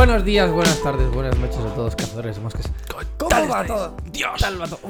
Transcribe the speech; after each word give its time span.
Buenos 0.00 0.24
días, 0.24 0.50
buenas 0.50 0.82
tardes, 0.82 1.10
buenas 1.10 1.38
noches 1.38 1.58
a 1.58 1.74
todos, 1.74 1.94
cazadores 1.94 2.36
de 2.36 2.42
moscas. 2.42 2.72
¿Cómo 3.18 3.48
va 3.48 3.66
todo? 3.66 3.94
Dios. 4.10 4.40
tal 4.40 4.58
va 4.58 4.66
todo? 4.66 4.80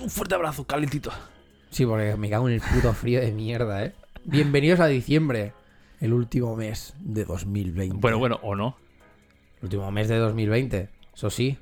Un 0.00 0.08
fuerte 0.08 0.36
abrazo, 0.36 0.62
calentito. 0.62 1.10
Sí, 1.70 1.84
porque 1.84 2.14
me 2.14 2.30
cago 2.30 2.48
en 2.48 2.54
el 2.54 2.60
puto 2.60 2.92
frío 2.92 3.20
de 3.20 3.32
mierda, 3.32 3.84
¿eh? 3.84 3.92
Bienvenidos 4.22 4.78
a 4.78 4.86
diciembre, 4.86 5.54
el 6.00 6.12
último 6.12 6.54
mes 6.54 6.94
de 7.00 7.24
2020. 7.24 7.96
Bueno, 7.98 8.20
bueno, 8.20 8.38
o 8.44 8.54
no. 8.54 8.76
El 9.58 9.64
último 9.64 9.90
mes 9.90 10.06
de 10.06 10.18
2020, 10.18 10.88
eso 11.12 11.28
sí. 11.28 11.58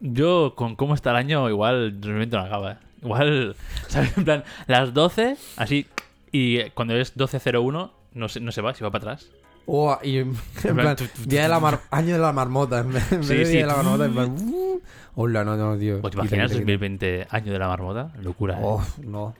Yo, 0.00 0.54
con 0.56 0.74
cómo 0.74 0.94
está 0.94 1.10
el 1.10 1.16
año, 1.16 1.50
igual 1.50 2.00
2020 2.00 2.34
no 2.34 2.42
acaba. 2.44 2.72
¿eh? 2.72 2.76
Igual, 3.02 3.56
¿sabes? 3.88 4.16
En 4.16 4.24
plan, 4.24 4.42
las 4.66 4.94
12, 4.94 5.36
así, 5.58 5.86
y 6.32 6.70
cuando 6.70 6.96
es 6.96 7.14
12.01, 7.14 7.90
no 8.14 8.28
se, 8.30 8.40
no 8.40 8.52
se 8.52 8.62
va, 8.62 8.72
se 8.72 8.84
va 8.84 8.90
para 8.90 9.12
atrás. 9.12 9.28
Oh, 9.70 9.98
y 10.02 10.16
en 10.16 10.34
plan, 10.62 10.96
día 11.26 11.42
de 11.42 11.48
la 11.48 11.60
mar- 11.60 11.82
año 11.90 12.14
de 12.14 12.18
la 12.20 12.32
marmota, 12.32 12.78
en 12.80 12.92
vez 12.92 13.04
Sí, 13.20 13.34
de 13.34 13.44
sí. 13.44 13.52
día 13.52 13.60
de 13.60 13.66
la 13.66 13.76
marmota, 13.76 14.06
en 14.06 14.12
plan, 14.14 14.30
uh, 14.40 14.80
hola, 15.16 15.44
no, 15.44 15.56
no, 15.56 15.76
tío. 15.76 15.98
¿O 16.02 16.08
te 16.10 16.16
imaginas 16.16 16.50
quita, 16.50 16.60
quita. 16.60 16.72
2020, 16.72 17.26
año 17.30 17.52
de 17.52 17.58
la 17.58 17.68
marmota? 17.68 18.12
Locura, 18.22 18.58
¿eh? 18.60 18.76
No. 19.06 19.34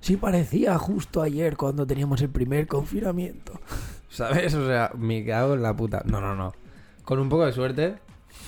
Sí 0.00 0.16
parecía 0.16 0.76
justo 0.78 1.22
ayer 1.22 1.56
cuando 1.56 1.86
teníamos 1.86 2.20
el 2.20 2.28
primer 2.28 2.66
confinamiento. 2.66 3.58
¿Sabes? 4.10 4.52
O 4.54 4.66
sea, 4.66 4.90
me 4.98 5.24
cago 5.24 5.54
en 5.54 5.62
la 5.62 5.74
puta. 5.74 6.02
No, 6.04 6.20
no, 6.20 6.34
no. 6.34 6.52
Con 7.04 7.18
un 7.18 7.28
poco 7.30 7.46
de 7.46 7.52
suerte. 7.52 7.94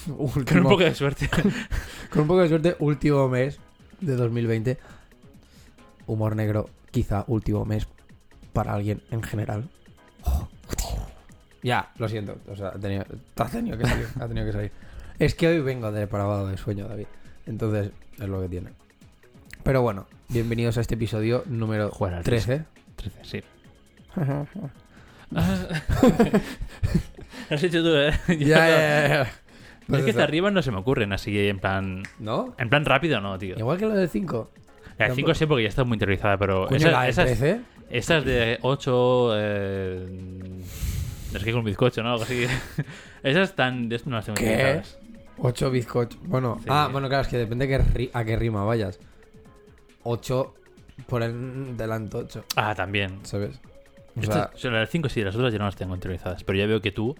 último- 0.09 0.45
Con 0.45 0.59
un 0.59 0.63
poco 0.65 0.83
de 0.85 0.95
suerte. 0.95 1.31
con 2.11 2.23
un 2.23 2.29
poco 2.29 2.41
de 2.43 2.49
suerte, 2.49 2.77
último 2.79 3.27
mes 3.29 3.59
de 4.01 4.17
2020. 4.17 4.79
Humor 6.07 6.37
negro, 6.37 6.69
quizá 6.91 7.25
último 7.27 7.65
mes 7.65 7.87
para 8.53 8.75
alguien 8.75 9.03
en 9.11 9.23
general. 9.23 9.71
Oh, 10.25 10.49
Ya, 11.63 11.91
lo 11.99 12.09
siento. 12.09 12.37
O 12.51 12.57
sea, 12.57 12.69
ha 12.69 12.79
tenido, 12.79 13.05
ha 13.37 13.45
tenido 13.47 13.79
que 13.79 13.87
salir. 13.87 14.07
Ha 14.21 14.27
tenido 14.29 14.47
que 14.47 14.53
salir. 14.53 14.73
Es 15.19 15.35
que 15.35 15.47
hoy 15.49 15.61
vengo 15.61 15.93
depravado 15.93 16.49
de 16.49 16.57
sueño, 16.57 16.89
David. 16.89 17.07
Entonces, 17.47 17.91
es 18.19 18.29
lo 18.29 18.41
que 18.43 18.49
tiene. 18.49 18.71
Pero 19.63 19.83
bueno, 19.83 20.07
bienvenidos 20.29 20.79
a 20.79 20.81
este 20.81 20.95
episodio 20.97 21.45
número 21.47 21.91
Jugar 21.91 22.15
al 22.15 22.25
13. 22.25 22.65
13, 22.97 23.19
sí. 23.23 23.43
Has 27.51 27.63
hecho 27.63 27.83
tú, 27.83 27.91
¿eh? 27.97 28.13
ya, 28.29 28.37
ya, 28.39 28.69
ya, 28.69 29.09
ya. 29.09 29.23
Es 29.23 29.29
Pues 29.89 30.05
que 30.05 30.11
eso. 30.11 30.19
hasta 30.19 30.25
arriba 30.25 30.51
no 30.51 30.63
se 30.63 30.71
me 30.71 30.79
ocurren 30.79 31.13
así 31.13 31.49
en 31.49 31.59
plan... 31.59 32.03
¿No? 32.19 32.55
En 32.59 32.69
plan 32.69 32.85
rápido 32.85 33.21
no, 33.21 33.39
tío. 33.39 33.57
Igual 33.59 33.79
que 33.79 33.87
lo 33.87 33.95
del 33.95 34.09
5. 34.09 34.51
La 34.99 35.15
5 35.15 35.35
sí 35.35 35.47
porque 35.47 35.63
ya 35.65 35.69
está 35.69 35.85
muy 35.85 35.95
interiorizada, 35.97 36.37
pero 36.39 36.67
Coño, 36.67 36.77
esas, 36.77 36.93
la 36.93 37.01
del 37.03 37.11
esas, 37.11 37.25
13. 37.27 37.61
esas 37.91 38.25
de 38.25 38.59
8... 38.63 39.31
Eh, 39.37 40.07
es 41.39 41.45
que 41.45 41.53
con 41.53 41.65
bizcocho, 41.65 42.03
¿no? 42.03 42.13
Algo 42.13 42.25
así. 42.25 42.47
esas 43.23 43.51
están... 43.51 43.89
No 43.89 44.17
las 44.17 44.25
tengo 44.27 44.37
¿Qué? 44.37 44.83
8 45.39 45.71
bizcochos. 45.71 46.21
Bueno, 46.25 46.59
Sí. 46.61 46.67
ah, 46.69 46.89
bueno, 46.93 47.09
claro, 47.09 47.23
es 47.23 47.29
que 47.29 47.39
depende 47.39 47.67
que 47.69 48.11
a 48.13 48.25
qué 48.25 48.37
rima 48.37 48.65
vayas. 48.65 48.99
8 50.05 50.55
por 51.07 51.23
el 51.23 51.77
delante 51.77 52.17
8, 52.17 52.45
Ah, 52.57 52.75
también. 52.75 53.21
¿sabes? 53.25 53.61
O 54.17 54.21
Estas- 54.21 54.35
sea, 54.35 54.51
o 54.55 54.59
sea, 54.59 54.71
las 54.73 54.91
5 54.91 55.09
sí, 55.09 55.23
las 55.23 55.35
otras 55.35 55.53
ya 55.53 55.59
no 55.59 55.65
las 55.65 55.77
tengo 55.77 55.95
interiorizadas. 55.95 56.45
Pero 56.45 56.59
ya 56.59 56.67
veo 56.67 56.81
que 56.81 56.93
tú 56.93 57.17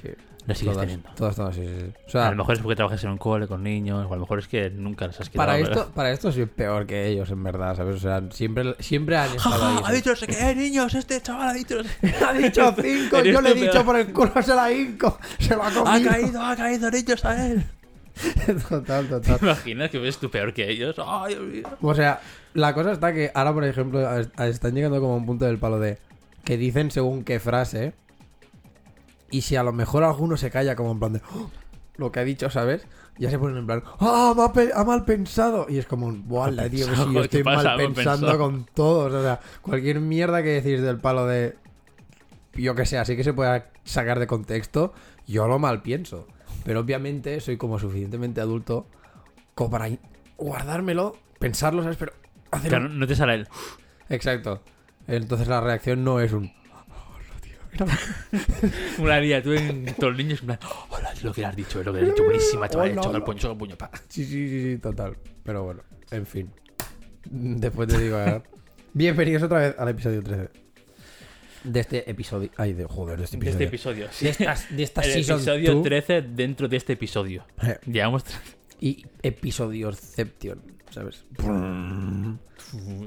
sí, 0.00 0.08
sigues 0.54 0.74
todas, 0.74 0.80
teniendo. 0.86 1.08
todas, 1.16 1.36
todas, 1.36 1.54
sí, 1.54 1.62
sí, 1.64 1.92
sí. 2.06 2.16
O 2.16 2.20
a 2.20 2.30
lo 2.30 2.36
mejor 2.36 2.54
es 2.54 2.60
porque 2.60 2.76
trabajas 2.76 3.02
en 3.04 3.10
un 3.10 3.18
cole 3.18 3.48
con 3.48 3.62
niños, 3.62 4.06
o 4.08 4.12
a 4.12 4.16
lo 4.16 4.20
mejor 4.20 4.38
es 4.38 4.48
que 4.48 4.70
nunca 4.70 5.06
las 5.06 5.20
has 5.20 5.28
quitado. 5.28 5.46
para 5.48 5.58
esto, 5.58 5.90
para 5.94 6.12
esto 6.12 6.30
soy 6.32 6.46
peor 6.46 6.86
que 6.86 7.06
ellos, 7.06 7.30
en 7.30 7.42
verdad, 7.42 7.76
¿sabes? 7.76 7.96
O 7.96 7.98
sea, 7.98 8.22
siempre, 8.30 8.74
siempre 8.78 9.16
han 9.16 9.34
estado 9.34 9.66
ahí. 9.66 9.78
ha 9.84 9.92
dicho 9.92 10.14
sé 10.14 10.26
qué, 10.26 10.54
niños, 10.54 10.94
este 10.94 11.20
chaval 11.20 11.48
ha 11.48 11.52
dicho. 11.52 11.78
Ha 12.26 12.32
dicho 12.32 12.74
5, 12.80 13.16
Eres 13.16 13.32
yo 13.32 13.40
le 13.40 13.50
he 13.50 13.54
dicho 13.54 13.84
por 13.84 13.96
el 13.96 14.12
culo, 14.12 14.32
se 14.42 14.54
la 14.54 14.72
hinco, 14.72 15.18
se 15.38 15.54
lo 15.56 15.62
ha 15.62 15.70
comido. 15.70 16.10
Ha 16.10 16.12
caído, 16.12 16.42
ha 16.42 16.56
caído, 16.56 16.90
niños, 16.90 17.24
a 17.24 17.46
él. 17.46 17.64
Total, 18.68 19.04
¿Te 19.06 19.10
total. 19.10 19.38
imaginas 19.42 19.90
que 19.90 19.98
ves 19.98 20.18
tú 20.18 20.30
peor 20.30 20.54
que 20.54 20.70
ellos? 20.70 20.96
Ay, 21.04 21.34
Dios 21.34 21.46
mío. 21.46 21.68
O 21.82 21.94
sea, 21.94 22.20
la 22.54 22.72
cosa 22.72 22.92
está 22.92 23.12
que 23.12 23.30
ahora, 23.34 23.52
por 23.52 23.64
ejemplo, 23.64 24.18
están 24.18 24.74
llegando 24.74 25.00
como 25.00 25.14
a 25.14 25.16
un 25.16 25.26
punto 25.26 25.44
del 25.44 25.58
palo 25.58 25.78
de 25.78 25.98
que 26.44 26.56
dicen 26.56 26.90
según 26.90 27.24
qué 27.24 27.40
frase. 27.40 27.92
Y 29.30 29.42
si 29.42 29.56
a 29.56 29.62
lo 29.62 29.72
mejor 29.72 30.04
alguno 30.04 30.36
se 30.36 30.50
calla 30.50 30.76
como 30.76 30.92
en 30.92 30.98
plan 30.98 31.12
de 31.14 31.20
"Oh", 31.34 31.50
lo 31.96 32.12
que 32.12 32.20
ha 32.20 32.24
dicho, 32.24 32.50
¿sabes? 32.50 32.86
Ya 33.18 33.30
se 33.30 33.38
ponen 33.38 33.56
en 33.56 33.66
plan, 33.66 33.82
¡ah, 33.98 34.34
me 34.54 34.70
ha, 34.72 34.84
mal 34.84 35.04
pensado! 35.04 35.66
Y 35.68 35.78
es 35.78 35.86
como, 35.86 36.12
¡buala, 36.12 36.68
tío! 36.68 36.86
Pensado, 36.86 37.08
si 37.08 37.14
yo 37.14 37.20
¿qué 37.20 37.24
estoy 37.24 37.42
pasa? 37.42 37.76
mal 37.76 37.78
pensando 37.78 38.38
con 38.38 38.66
todos. 38.74 39.12
O 39.12 39.22
sea, 39.22 39.40
cualquier 39.62 40.00
mierda 40.00 40.42
que 40.42 40.60
decís 40.60 40.82
del 40.82 40.98
palo 40.98 41.26
de. 41.26 41.56
Yo 42.54 42.74
que 42.74 42.86
sé, 42.86 42.98
así 42.98 43.16
que 43.16 43.24
se 43.24 43.32
pueda 43.32 43.70
sacar 43.84 44.18
de 44.18 44.26
contexto, 44.26 44.92
yo 45.26 45.46
lo 45.48 45.58
mal 45.58 45.82
pienso. 45.82 46.26
Pero 46.64 46.80
obviamente 46.80 47.40
soy 47.40 47.56
como 47.56 47.78
suficientemente 47.78 48.40
adulto 48.40 48.86
como 49.54 49.70
para 49.70 49.88
guardármelo, 50.36 51.16
pensarlo, 51.38 51.82
¿sabes? 51.82 51.96
Pero 51.96 52.12
hacerlo. 52.50 52.78
Claro, 52.78 52.94
no 52.94 53.06
te 53.06 53.14
sale 53.16 53.34
el. 53.34 53.48
Exacto. 54.10 54.62
Entonces 55.06 55.48
la 55.48 55.60
reacción 55.60 56.04
no 56.04 56.20
es 56.20 56.32
un. 56.32 56.52
Una 58.98 59.18
día, 59.18 59.42
tú 59.42 59.52
en 59.52 59.84
todos 59.94 60.12
los 60.12 60.16
niños, 60.16 60.40
en 60.40 60.46
plan, 60.46 60.58
hola, 60.90 61.12
es 61.12 61.22
lo 61.24 61.32
que 61.32 61.40
le 61.42 61.46
has 61.48 61.56
dicho, 61.56 61.80
es 61.80 61.86
lo 61.86 61.92
que 61.92 62.00
le 62.00 62.06
has 62.08 62.12
dicho, 62.14 62.24
buenísima, 62.24 62.68
chaval, 62.68 62.90
Hola, 62.92 63.02
choca 63.02 63.08
el 63.10 63.16
hola. 63.16 63.24
puño, 63.24 63.38
choca 63.38 63.52
el 63.52 63.58
puño, 63.58 63.76
pa. 63.76 63.90
Sí, 64.08 64.24
sí, 64.24 64.48
sí, 64.48 64.62
sí, 64.72 64.78
total. 64.78 65.16
Pero 65.42 65.64
bueno, 65.64 65.82
en 66.10 66.26
fin. 66.26 66.50
Después 67.28 67.88
te 67.88 67.98
digo, 67.98 68.18
¿eh? 68.20 68.42
Bienvenidos 68.92 69.42
otra 69.42 69.58
vez 69.58 69.74
al 69.78 69.88
episodio 69.88 70.22
13. 70.22 70.48
De 71.64 71.80
este 71.80 72.08
episodio. 72.10 72.50
Ay, 72.56 72.72
de 72.74 72.84
joder, 72.84 73.18
de 73.18 73.24
este 73.24 73.36
De 73.38 73.64
episodio. 73.64 74.06
este 74.06 74.28
episodio. 74.28 74.46
De 74.46 74.52
esta, 74.54 74.74
de 74.74 74.82
esta 74.82 75.00
El 75.04 75.12
season 75.12 75.36
episodio 75.38 75.74
2. 75.74 75.82
13 75.82 76.22
dentro 76.22 76.68
de 76.68 76.76
este 76.76 76.92
episodio. 76.92 77.44
Eh, 77.62 77.78
Llevamos. 77.86 78.24
Y 78.80 79.04
episodiosception, 79.22 80.60
¿sabes? 80.90 81.24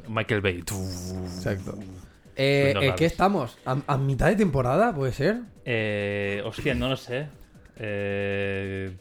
Michael 0.10 0.42
Bay. 0.42 0.58
Exacto. 0.60 1.78
Eh, 2.42 2.72
Pues 2.74 2.86
¿En 2.88 2.96
qué 2.96 3.06
estamos? 3.06 3.58
¿A, 3.66 3.78
a 3.86 3.98
mitad 3.98 4.28
de 4.28 4.36
temporada? 4.38 4.96
¿Puede 4.96 5.12
ser? 5.12 5.42
Eh, 5.66 6.42
hostia, 6.46 6.74
no 6.74 6.88
lo 6.90 6.96
sé. 6.96 7.28
Eh, 7.78 8.96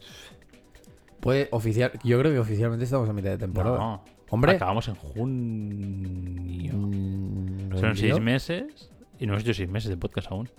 Puede 1.19 1.47
oficial. 1.51 1.91
Yo 2.03 2.19
creo 2.19 2.31
que 2.33 2.39
oficialmente 2.39 2.85
estamos 2.85 3.09
a 3.09 3.13
mitad 3.13 3.29
de 3.31 3.37
temporada. 3.37 3.77
no. 3.77 4.03
Hombre. 4.31 4.51
Acabamos 4.53 4.87
en 4.87 4.95
junio. 4.95 6.73
Mm, 6.75 7.77
Son 7.79 7.95
seis 7.97 8.19
meses 8.19 8.91
y 9.19 9.25
no 9.25 9.33
hemos 9.33 9.43
hecho 9.43 9.53
seis 9.55 9.69
meses 9.69 9.89
de 9.89 9.97
podcast 9.97 10.31
aún. 10.31 10.49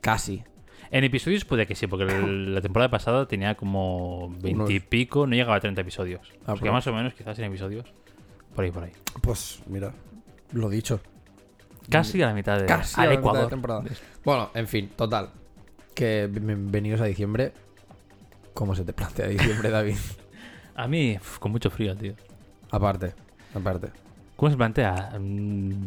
Casi. 0.00 0.42
En 0.90 1.04
episodios 1.04 1.44
puede 1.44 1.66
que 1.66 1.74
sí, 1.74 1.86
porque 1.86 2.04
la 2.06 2.60
temporada 2.60 2.90
pasada 2.90 3.26
tenía 3.26 3.54
como 3.56 4.28
20 4.40 4.50
y 4.50 4.54
Unos- 4.54 4.88
pico, 4.88 5.26
no 5.26 5.34
llegaba 5.34 5.56
a 5.56 5.60
30 5.60 5.80
episodios. 5.80 6.32
Ah, 6.46 6.52
o 6.52 6.54
sea 6.54 6.54
que 6.56 6.60
pues. 6.60 6.72
más 6.72 6.86
o 6.86 6.92
menos 6.92 7.14
quizás 7.14 7.38
en 7.38 7.44
episodios. 7.46 7.92
Por 8.54 8.64
ahí, 8.64 8.70
por 8.70 8.84
ahí. 8.84 8.92
Pues 9.22 9.62
mira, 9.66 9.92
lo 10.52 10.68
dicho. 10.68 11.00
Casi 11.90 12.22
a 12.22 12.26
la 12.26 12.34
mitad 12.34 12.58
de... 12.58 12.66
Casi 12.66 13.00
a 13.00 13.06
la 13.06 13.16
mitad 13.16 13.42
de 13.42 13.46
temporada. 13.46 13.82
Bueno, 14.24 14.50
en 14.54 14.68
fin, 14.68 14.90
total. 14.94 15.30
Que 15.94 16.28
bienvenidos 16.30 17.00
a 17.00 17.04
diciembre. 17.06 17.52
¿Cómo 18.54 18.74
se 18.74 18.84
te 18.84 18.92
plantea 18.92 19.26
diciembre, 19.28 19.70
David? 19.70 19.96
A 20.74 20.86
mí, 20.86 21.16
uf, 21.20 21.38
con 21.38 21.50
mucho 21.50 21.70
frío, 21.70 21.96
tío. 21.96 22.14
aparte, 22.70 23.12
aparte. 23.54 23.88
¿Cómo 24.36 24.50
se 24.50 24.56
plantea? 24.56 25.12
Mm, 25.18 25.86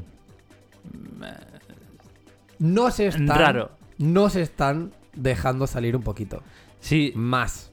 No 2.59 2.91
se 2.91 3.07
están. 3.07 3.27
Raro. 3.27 3.71
No 3.97 4.29
se 4.29 4.41
están 4.41 4.91
dejando 5.13 5.67
salir 5.67 5.95
un 5.95 6.03
poquito. 6.03 6.41
Sí, 6.79 7.13
Más. 7.15 7.71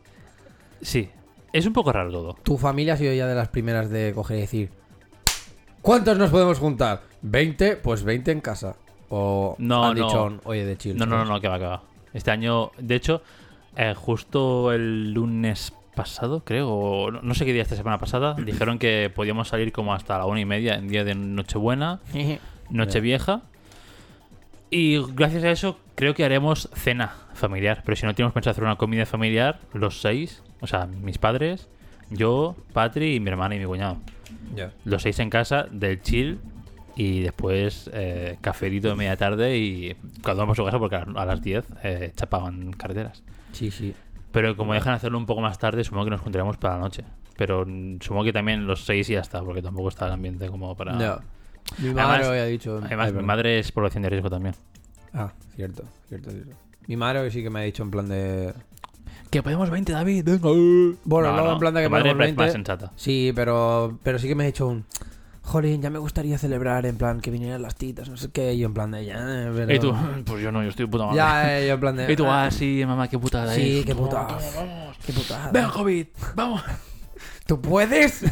sí. 0.83 1.11
Es 1.53 1.65
un 1.67 1.73
poco 1.73 1.91
raro 1.93 2.13
todo. 2.13 2.35
Tu 2.35 2.59
familia 2.59 2.93
ha 2.93 2.97
sido 2.99 3.13
ya 3.15 3.27
de 3.27 3.35
las 3.35 3.49
primeras 3.49 3.89
de 3.91 4.13
coger 4.15 4.37
y 4.37 4.41
decir. 4.43 4.71
¿Cuántos 5.81 6.19
nos 6.19 6.31
podemos 6.31 6.59
juntar? 6.59 7.01
¿20? 7.25 7.77
Pues 7.83 8.03
20 8.03 8.31
en 8.33 8.41
casa. 8.41 8.77
O 9.11 9.57
No, 9.59 9.85
han 9.87 9.97
no. 9.99 10.07
dicho, 10.07 10.41
oye, 10.45 10.65
de 10.65 10.77
chill. 10.77 10.97
No, 10.97 11.07
no, 11.07 11.19
no, 11.19 11.25
no, 11.25 11.41
que 11.41 11.49
va, 11.49 11.59
que 11.59 11.65
va. 11.65 11.83
Este 12.13 12.31
año, 12.31 12.71
de 12.79 12.95
hecho, 12.95 13.23
eh, 13.77 13.95
justo 13.97 14.73
el 14.73 15.13
lunes 15.13 15.73
pasado, 15.95 16.43
creo, 16.45 16.69
o 16.71 17.11
no, 17.11 17.23
no 17.23 17.35
sé 17.35 17.45
qué 17.45 17.53
día 17.53 17.63
esta 17.63 17.77
semana 17.77 17.99
pasada, 17.99 18.35
dijeron 18.45 18.79
que 18.79 19.11
podíamos 19.15 19.49
salir 19.49 19.73
como 19.73 19.95
hasta 19.95 20.19
la 20.19 20.27
una 20.27 20.41
y 20.41 20.45
media 20.45 20.75
en 20.75 20.89
día 20.89 21.05
de 21.05 21.15
Nochebuena, 21.15 22.01
Nochevieja. 22.71 23.43
Y 24.71 24.99
gracias 25.15 25.45
a 25.45 25.51
eso 25.51 25.79
creo 25.95 26.15
que 26.15 26.25
haremos 26.25 26.69
cena 26.75 27.15
familiar. 27.33 27.83
Pero 27.85 27.97
si 27.97 28.05
no 28.05 28.15
tenemos 28.15 28.35
pensado 28.35 28.51
hacer 28.53 28.65
una 28.65 28.77
comida 28.77 29.07
familiar, 29.07 29.61
los 29.73 30.03
seis, 30.03 30.43
o 30.61 30.67
sea, 30.67 30.87
mis 30.87 31.17
padres, 31.17 31.69
yo, 32.11 32.55
Patri 32.75 33.15
y 33.15 33.21
mi 33.21 33.31
hermana 33.31 33.55
y 33.55 33.59
mi 33.59 33.65
cuñado. 33.65 33.97
Ya. 34.55 34.73
Los 34.85 35.03
seis 35.03 35.19
en 35.21 35.31
casa, 35.31 35.67
del 35.71 36.03
chill. 36.03 36.39
Y 37.01 37.21
después 37.21 37.89
eh, 37.95 38.39
cafelito 38.41 38.89
de 38.89 38.97
media 38.97 39.17
tarde 39.17 39.57
y 39.57 39.97
cada 40.23 40.39
uno 40.43 40.49
por 40.49 40.57
su 40.57 40.65
casa 40.65 40.79
porque 40.81 40.97
a 40.97 41.25
las 41.25 41.41
10 41.41 41.65
eh, 41.85 42.13
chapaban 42.17 42.73
carreteras. 42.73 43.23
Sí, 43.53 43.71
sí. 43.71 43.95
Pero 44.33 44.57
como 44.57 44.75
dejan 44.75 44.95
hacerlo 44.95 45.17
un 45.17 45.25
poco 45.25 45.41
más 45.41 45.59
tarde, 45.61 45.85
supongo 45.85 46.05
que 46.07 46.11
nos 46.11 46.21
juntaremos 46.21 46.57
para 46.57 46.75
la 46.75 46.81
noche. 46.81 47.05
Pero 47.37 47.65
supongo 48.01 48.25
que 48.25 48.33
también 48.33 48.67
los 48.67 48.85
seis 48.85 49.09
y 49.11 49.13
ya 49.13 49.21
está, 49.21 49.41
porque 49.45 49.63
tampoco 49.63 49.89
está 49.91 50.07
el 50.07 50.13
ambiente 50.13 50.49
como 50.49 50.77
para... 50.77 50.99
Ya. 50.99 51.19
Mi 51.79 51.85
Además- 51.91 52.07
madre 52.09 52.25
lo 52.25 52.31
había 52.31 52.45
dicho. 52.47 52.81
Además, 52.83 53.07
Ay, 53.09 53.13
mi 53.13 53.23
madre 53.23 53.59
es 53.61 53.71
población 53.71 54.03
de 54.03 54.11
riesgo 54.11 54.29
también. 54.29 54.55
Ah, 55.15 55.33
cierto, 55.55 55.85
cierto, 56.09 56.31
cierto. 56.33 56.57
Mi 56.89 56.97
madre 56.97 57.31
sí 57.31 57.43
que 57.45 57.51
me 57.51 57.61
ha 57.61 57.63
dicho 57.63 57.83
en 57.85 57.91
plan 57.93 58.09
de... 58.09 58.53
Que 59.31 59.43
podemos 59.43 59.71
20, 59.71 59.93
David. 59.93 60.25
Venga. 60.25 60.49
Bueno, 61.05 61.33
No, 61.37 61.45
no, 61.45 61.53
en 61.53 61.59
plan 61.61 61.75
de 61.75 61.83
que 61.83 61.89
madre 61.89 62.11
podemos 62.15 62.27
es 62.27 62.37
más 62.37 62.47
20. 62.47 62.53
sensata. 62.53 62.93
Sí, 62.97 63.33
pero, 63.37 63.99
pero 64.03 64.19
sí 64.19 64.27
que 64.27 64.35
me 64.35 64.43
ha 64.43 64.47
dicho 64.47 64.67
un... 64.67 64.85
Jolín, 65.49 65.81
ya 65.81 65.89
me 65.89 65.99
gustaría 65.99 66.37
celebrar 66.37 66.85
en 66.85 66.99
plan 66.99 67.23
que 67.23 67.31
vinieran 67.31 67.63
las 67.63 67.75
titas, 67.75 68.07
no 68.09 68.19
sé 68.19 68.31
qué. 68.31 68.53
Y 68.53 68.59
yo 68.59 68.67
en 68.67 68.75
plan 68.75 68.91
de 68.91 69.07
ya, 69.07 69.17
pero... 69.55 69.75
Y 69.75 69.79
tú, 69.79 69.95
pues 70.27 70.43
yo 70.43 70.53
no, 70.53 70.63
yo 70.63 70.69
estoy 70.69 70.87
puta 70.87 71.07
madre. 71.07 71.17
Ya, 71.17 71.59
eh, 71.59 71.67
yo 71.69 71.75
en 71.75 71.81
plan 71.81 71.97
de... 71.97 72.13
Y 72.13 72.17
tú, 72.17 72.27
ah, 72.27 72.45
ah, 72.45 72.51
sí, 72.51 72.85
mamá, 72.87 73.09
qué 73.09 73.19
putada 73.19 73.55
Sí, 73.55 73.79
es. 73.79 73.87
qué 73.87 73.95
putada. 73.95 74.25
vamos, 74.27 74.55
vamos. 74.55 74.97
Qué 75.07 75.13
putada. 75.15 75.51
Venga, 75.51 75.71
COVID, 75.71 76.07
vamos. 76.35 76.63
¿Tú 77.47 77.61
puedes? 77.63 78.25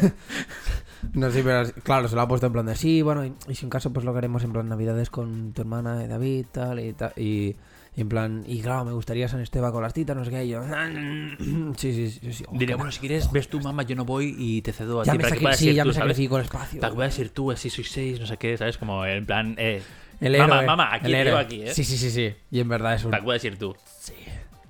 No, 1.13 1.31
sí, 1.31 1.41
pero 1.43 1.69
claro, 1.83 2.07
se 2.07 2.15
lo 2.15 2.21
ha 2.21 2.27
puesto 2.27 2.47
en 2.47 2.53
plan 2.53 2.65
de 2.65 2.75
sí, 2.75 3.01
bueno, 3.01 3.25
y, 3.25 3.33
y 3.47 3.55
si 3.55 3.65
en 3.65 3.69
caso 3.69 3.91
pues 3.93 4.05
lo 4.05 4.15
haremos 4.15 4.43
en 4.43 4.51
plan 4.53 4.67
navidades 4.69 5.09
con 5.09 5.53
tu 5.53 5.61
hermana 5.61 6.03
y 6.03 6.07
David, 6.07 6.45
tal, 6.51 6.79
y 6.79 6.93
tal, 6.93 7.13
y, 7.15 7.55
y 7.95 8.01
en 8.01 8.09
plan, 8.09 8.43
y 8.47 8.61
claro, 8.61 8.85
me 8.85 8.91
gustaría 8.93 9.27
San 9.27 9.39
Esteban 9.41 9.71
con 9.71 9.81
las 9.83 9.93
titas, 9.93 10.15
no 10.15 10.23
sé 10.25 10.31
qué, 10.31 10.45
y 10.45 10.49
yo, 10.49 10.61
sí, 11.77 11.93
sí, 11.93 12.09
sí, 12.11 12.33
sí. 12.33 12.43
oh, 12.47 12.57
qué 12.57 12.75
bueno, 12.75 12.91
si 12.91 12.99
quieres, 12.99 13.31
ves 13.31 13.47
tú, 13.47 13.59
mamá, 13.59 13.83
yo 13.83 13.95
no 13.95 14.05
voy 14.05 14.35
y 14.37 14.61
te 14.61 14.71
cedo 14.73 15.01
a 15.01 15.03
ya 15.05 15.11
ti 15.13 15.17
me 15.17 15.21
para 15.23 15.29
que 15.29 15.35
saqué, 15.35 15.43
puedas 15.43 15.59
sí, 15.59 15.69
ir 15.69 15.75
ya 15.75 15.83
tú, 15.83 15.87
me 15.89 15.93
¿sabes? 15.93 16.09
sacrifico 16.09 16.37
el 16.37 16.43
espacio. 16.43 16.79
Para 16.81 16.91
que 16.91 16.95
puedas 16.95 17.19
ir 17.19 17.29
tú, 17.29 17.51
así 17.51 17.69
sois 17.69 17.91
seis, 17.91 18.19
no 18.19 18.25
sé 18.27 18.37
qué, 18.37 18.57
¿sabes? 18.57 18.77
Como 18.77 19.05
en 19.05 19.25
plan, 19.25 19.55
eh, 19.57 19.81
El 20.19 20.37
Mamá, 20.37 20.55
héroe, 20.55 20.65
mamá, 20.67 20.93
aquí 20.95 21.05
el 21.07 21.11
te 21.11 21.19
héroe. 21.21 21.39
aquí, 21.39 21.61
¿eh? 21.63 21.73
Sí, 21.73 21.83
sí, 21.83 21.97
sí, 21.97 22.09
sí. 22.11 22.33
Y 22.51 22.59
en 22.59 22.67
verdad 22.69 22.95
es 22.95 23.03
un... 23.05 23.11
para 23.11 23.21
que 23.21 23.25
puedas 23.25 23.43
ir 23.45 23.57
tú. 23.57 23.75
Sí. 23.99 24.13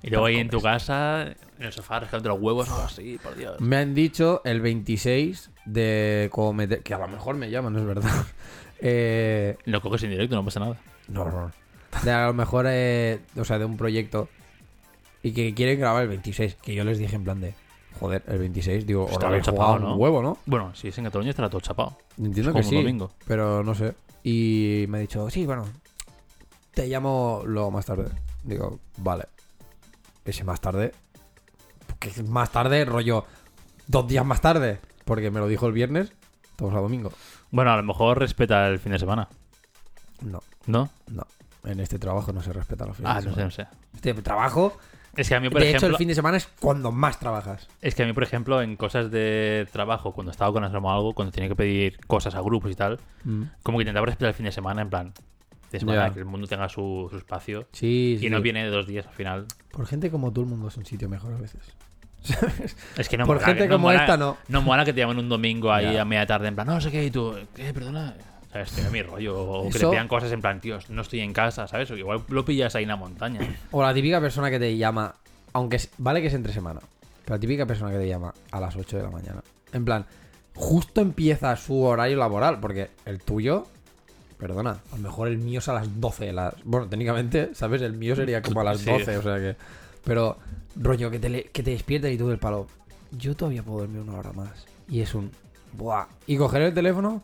Y 0.02 0.10
luego 0.10 0.26
ahí 0.26 0.36
en 0.36 0.48
tu 0.48 0.60
casa, 0.60 1.22
en 1.58 1.64
el 1.64 1.72
sofá, 1.72 2.00
rascándote 2.00 2.28
los 2.28 2.40
huevos 2.40 2.68
o 2.68 2.82
así, 2.82 3.18
por 3.22 3.34
Dios. 3.36 3.60
Me 3.60 3.76
han 3.78 3.94
dicho 3.94 4.40
el 4.44 4.60
26 4.60 5.50
de 5.64 6.28
como 6.32 6.52
meter- 6.52 6.82
que 6.82 6.94
a 6.94 6.98
lo 6.98 7.08
mejor 7.08 7.34
me 7.36 7.50
llaman, 7.50 7.72
no 7.72 7.78
es 7.80 7.86
verdad. 7.86 8.10
Eh, 8.80 9.56
Lo 9.64 9.80
coges 9.80 10.04
en 10.04 10.10
directo, 10.10 10.36
no 10.36 10.44
pasa 10.44 10.60
nada. 10.60 10.76
no, 11.08 11.24
no. 11.24 11.50
De 12.04 12.12
a 12.12 12.26
lo 12.28 12.32
mejor, 12.32 12.66
eh, 12.68 13.18
o 13.36 13.44
sea, 13.44 13.58
de 13.58 13.64
un 13.64 13.76
proyecto 13.76 14.28
y 15.20 15.32
que 15.32 15.52
quieren 15.52 15.80
grabar 15.80 16.04
el 16.04 16.08
26. 16.08 16.54
Que 16.62 16.76
yo 16.76 16.84
les 16.84 16.96
dije 16.98 17.16
en 17.16 17.24
plan 17.24 17.40
de, 17.40 17.54
joder, 17.98 18.22
el 18.28 18.38
26, 18.38 18.86
digo, 18.86 19.06
os 19.06 19.16
habéis 19.24 19.42
bien 19.46 19.56
jugado 19.56 19.72
chapado, 19.72 19.74
un 19.74 19.82
¿no? 19.82 19.96
huevo, 19.96 20.22
¿no? 20.22 20.38
Bueno, 20.46 20.72
si 20.76 20.86
es 20.88 20.98
en 20.98 21.04
Cataluña 21.06 21.30
estará 21.30 21.50
todo 21.50 21.60
chapado. 21.60 21.98
Entiendo 22.18 22.50
Es 22.52 22.56
que 22.56 22.60
como 22.60 22.68
sí, 22.70 22.76
un 22.76 22.82
domingo. 22.84 23.10
pero 23.26 23.64
no 23.64 23.74
sé. 23.74 23.94
Y 24.22 24.84
me 24.88 24.98
ha 24.98 25.00
dicho, 25.00 25.28
sí, 25.28 25.44
bueno, 25.44 25.64
te 26.72 26.86
llamo 26.86 27.42
luego 27.44 27.72
más 27.72 27.84
tarde. 27.86 28.10
Digo, 28.44 28.78
vale. 28.98 29.24
Ese 30.28 30.44
más 30.44 30.60
tarde, 30.60 30.92
que 31.98 32.10
es 32.10 32.28
más 32.28 32.50
tarde, 32.52 32.84
rollo, 32.84 33.24
dos 33.86 34.06
días 34.06 34.26
más 34.26 34.42
tarde, 34.42 34.78
porque 35.06 35.30
me 35.30 35.40
lo 35.40 35.48
dijo 35.48 35.66
el 35.66 35.72
viernes, 35.72 36.12
estamos 36.50 36.74
a 36.74 36.80
domingo. 36.80 37.10
Bueno, 37.50 37.72
a 37.72 37.76
lo 37.78 37.82
mejor 37.82 38.18
respeta 38.18 38.68
el 38.68 38.78
fin 38.78 38.92
de 38.92 38.98
semana, 38.98 39.26
No, 40.20 40.40
¿no? 40.66 40.90
no. 41.10 41.26
En 41.64 41.80
este 41.80 41.98
trabajo 41.98 42.30
no 42.32 42.42
se 42.42 42.52
respeta 42.52 42.84
los 42.84 42.96
fines 42.96 43.10
Ah, 43.10 43.20
de 43.20 43.26
no 43.26 43.30
sé, 43.30 43.34
semana. 43.36 43.44
no 43.46 43.50
sé. 43.50 43.66
Este 44.10 44.22
trabajo, 44.22 44.76
Es 45.16 45.28
que 45.30 45.34
a 45.34 45.40
mí, 45.40 45.48
por 45.48 45.60
de 45.62 45.68
hecho, 45.70 45.78
ejemplo, 45.78 45.88
el 45.88 45.96
fin 45.98 46.08
de 46.08 46.14
semana 46.14 46.36
es 46.36 46.46
cuando 46.60 46.92
más 46.92 47.18
trabajas. 47.18 47.66
es 47.80 47.94
que 47.94 48.02
a 48.02 48.06
mí, 48.06 48.12
por 48.12 48.22
ejemplo, 48.22 48.60
en 48.60 48.76
cosas 48.76 49.10
de 49.10 49.66
trabajo, 49.72 50.12
cuando 50.12 50.30
estaba 50.30 50.52
con 50.52 50.62
Asrama 50.62 50.88
o 50.90 50.96
algo, 50.96 51.14
cuando 51.14 51.32
tenía 51.32 51.48
que 51.48 51.56
pedir 51.56 51.98
cosas 52.06 52.34
a 52.34 52.42
grupos 52.42 52.70
y 52.70 52.74
tal, 52.74 53.00
como 53.62 53.78
que 53.78 53.82
intentaba 53.82 54.04
respetar 54.04 54.28
el 54.28 54.34
fin 54.34 54.44
de 54.44 54.52
semana, 54.52 54.82
en 54.82 54.90
plan, 54.90 55.12
Ya. 55.72 56.10
que 56.14 56.20
el 56.20 56.24
mundo 56.24 56.46
tenga 56.46 56.68
su, 56.68 57.08
su 57.10 57.16
espacio. 57.18 57.66
Sí, 57.72 58.16
sí. 58.20 58.26
Y 58.26 58.30
no 58.30 58.40
viene 58.40 58.64
de 58.64 58.70
dos 58.70 58.86
días 58.86 59.06
al 59.06 59.12
final. 59.14 59.46
Por 59.70 59.86
gente 59.86 60.10
como 60.10 60.32
tú, 60.32 60.40
el 60.42 60.46
mundo 60.48 60.68
es 60.68 60.76
un 60.76 60.86
sitio 60.86 61.08
mejor 61.08 61.32
a 61.34 61.36
veces. 61.38 61.60
Es 62.98 63.08
que 63.08 63.16
no 63.16 63.26
Por 63.26 63.36
mola, 63.36 63.46
gente 63.46 63.66
no 63.68 63.74
como 63.74 63.88
mola- 63.88 64.00
esta, 64.00 64.16
no. 64.16 64.36
No 64.48 64.62
mola 64.62 64.84
que 64.84 64.92
te 64.92 65.00
llamen 65.00 65.18
un 65.18 65.28
domingo 65.28 65.72
ahí 65.72 65.96
a 65.96 66.04
media 66.04 66.26
tarde 66.26 66.48
en 66.48 66.54
plan, 66.54 66.66
no 66.66 66.80
sé 66.80 66.90
qué, 66.90 67.04
y 67.04 67.10
tú, 67.10 67.34
¿qué? 67.54 67.72
Perdona. 67.72 68.14
¿Sabes? 68.52 68.72
Tiene 68.72 68.90
mi 68.90 69.02
rollo. 69.02 69.38
O 69.38 69.68
que 69.70 69.78
te 69.78 69.86
pidan 69.86 70.08
cosas 70.08 70.32
en 70.32 70.40
plan, 70.40 70.60
tío, 70.60 70.78
no 70.88 71.02
estoy 71.02 71.20
en 71.20 71.32
casa, 71.34 71.66
¿sabes? 71.68 71.90
O 71.90 71.96
igual 71.96 72.22
lo 72.28 72.44
pillas 72.44 72.74
ahí 72.74 72.84
en 72.84 72.88
la 72.88 72.96
montaña. 72.96 73.40
O 73.70 73.82
la 73.82 73.92
típica 73.92 74.20
persona 74.20 74.50
que 74.50 74.58
te 74.58 74.76
llama, 74.76 75.14
aunque 75.52 75.76
es- 75.76 75.90
vale 75.98 76.20
que 76.22 76.28
es 76.28 76.34
entre 76.34 76.52
semana, 76.52 76.80
pero 77.24 77.36
la 77.36 77.40
típica 77.40 77.66
persona 77.66 77.90
que 77.92 77.98
te 77.98 78.08
llama 78.08 78.32
a 78.50 78.60
las 78.60 78.74
8 78.74 78.96
de 78.96 79.02
la 79.02 79.10
mañana. 79.10 79.42
En 79.72 79.84
plan, 79.84 80.06
justo 80.54 81.00
empieza 81.02 81.54
su 81.56 81.82
horario 81.82 82.16
laboral, 82.16 82.58
porque 82.58 82.88
el 83.04 83.20
tuyo, 83.20 83.66
perdona, 84.38 84.78
a 84.92 84.96
lo 84.96 85.02
mejor 85.02 85.28
el 85.28 85.38
mío 85.38 85.58
es 85.58 85.68
a 85.68 85.74
las 85.74 86.00
12. 86.00 86.26
de 86.26 86.32
las- 86.32 86.54
bueno, 86.64 86.88
técnicamente, 86.88 87.50
¿sabes? 87.54 87.82
El 87.82 87.92
mío 87.94 88.14
sería 88.16 88.40
como 88.42 88.60
a 88.60 88.64
las 88.64 88.78
Sí. 88.78 88.90
12, 88.90 89.16
o 89.18 89.22
sea 89.22 89.36
que... 89.36 89.56
Pero, 90.04 90.38
rollo, 90.76 91.10
que 91.10 91.18
te, 91.18 91.28
le- 91.28 91.44
que 91.44 91.62
te 91.62 91.72
despiertes 91.72 92.14
y 92.14 92.16
tú 92.18 92.28
del 92.28 92.38
palo, 92.38 92.66
yo 93.10 93.34
todavía 93.36 93.62
puedo 93.62 93.80
dormir 93.80 94.00
una 94.02 94.18
hora 94.18 94.32
más. 94.32 94.66
Y 94.88 95.00
es 95.00 95.14
un... 95.14 95.30
Buah. 95.72 96.06
Y 96.26 96.36
coger 96.36 96.62
el 96.62 96.72
teléfono, 96.74 97.22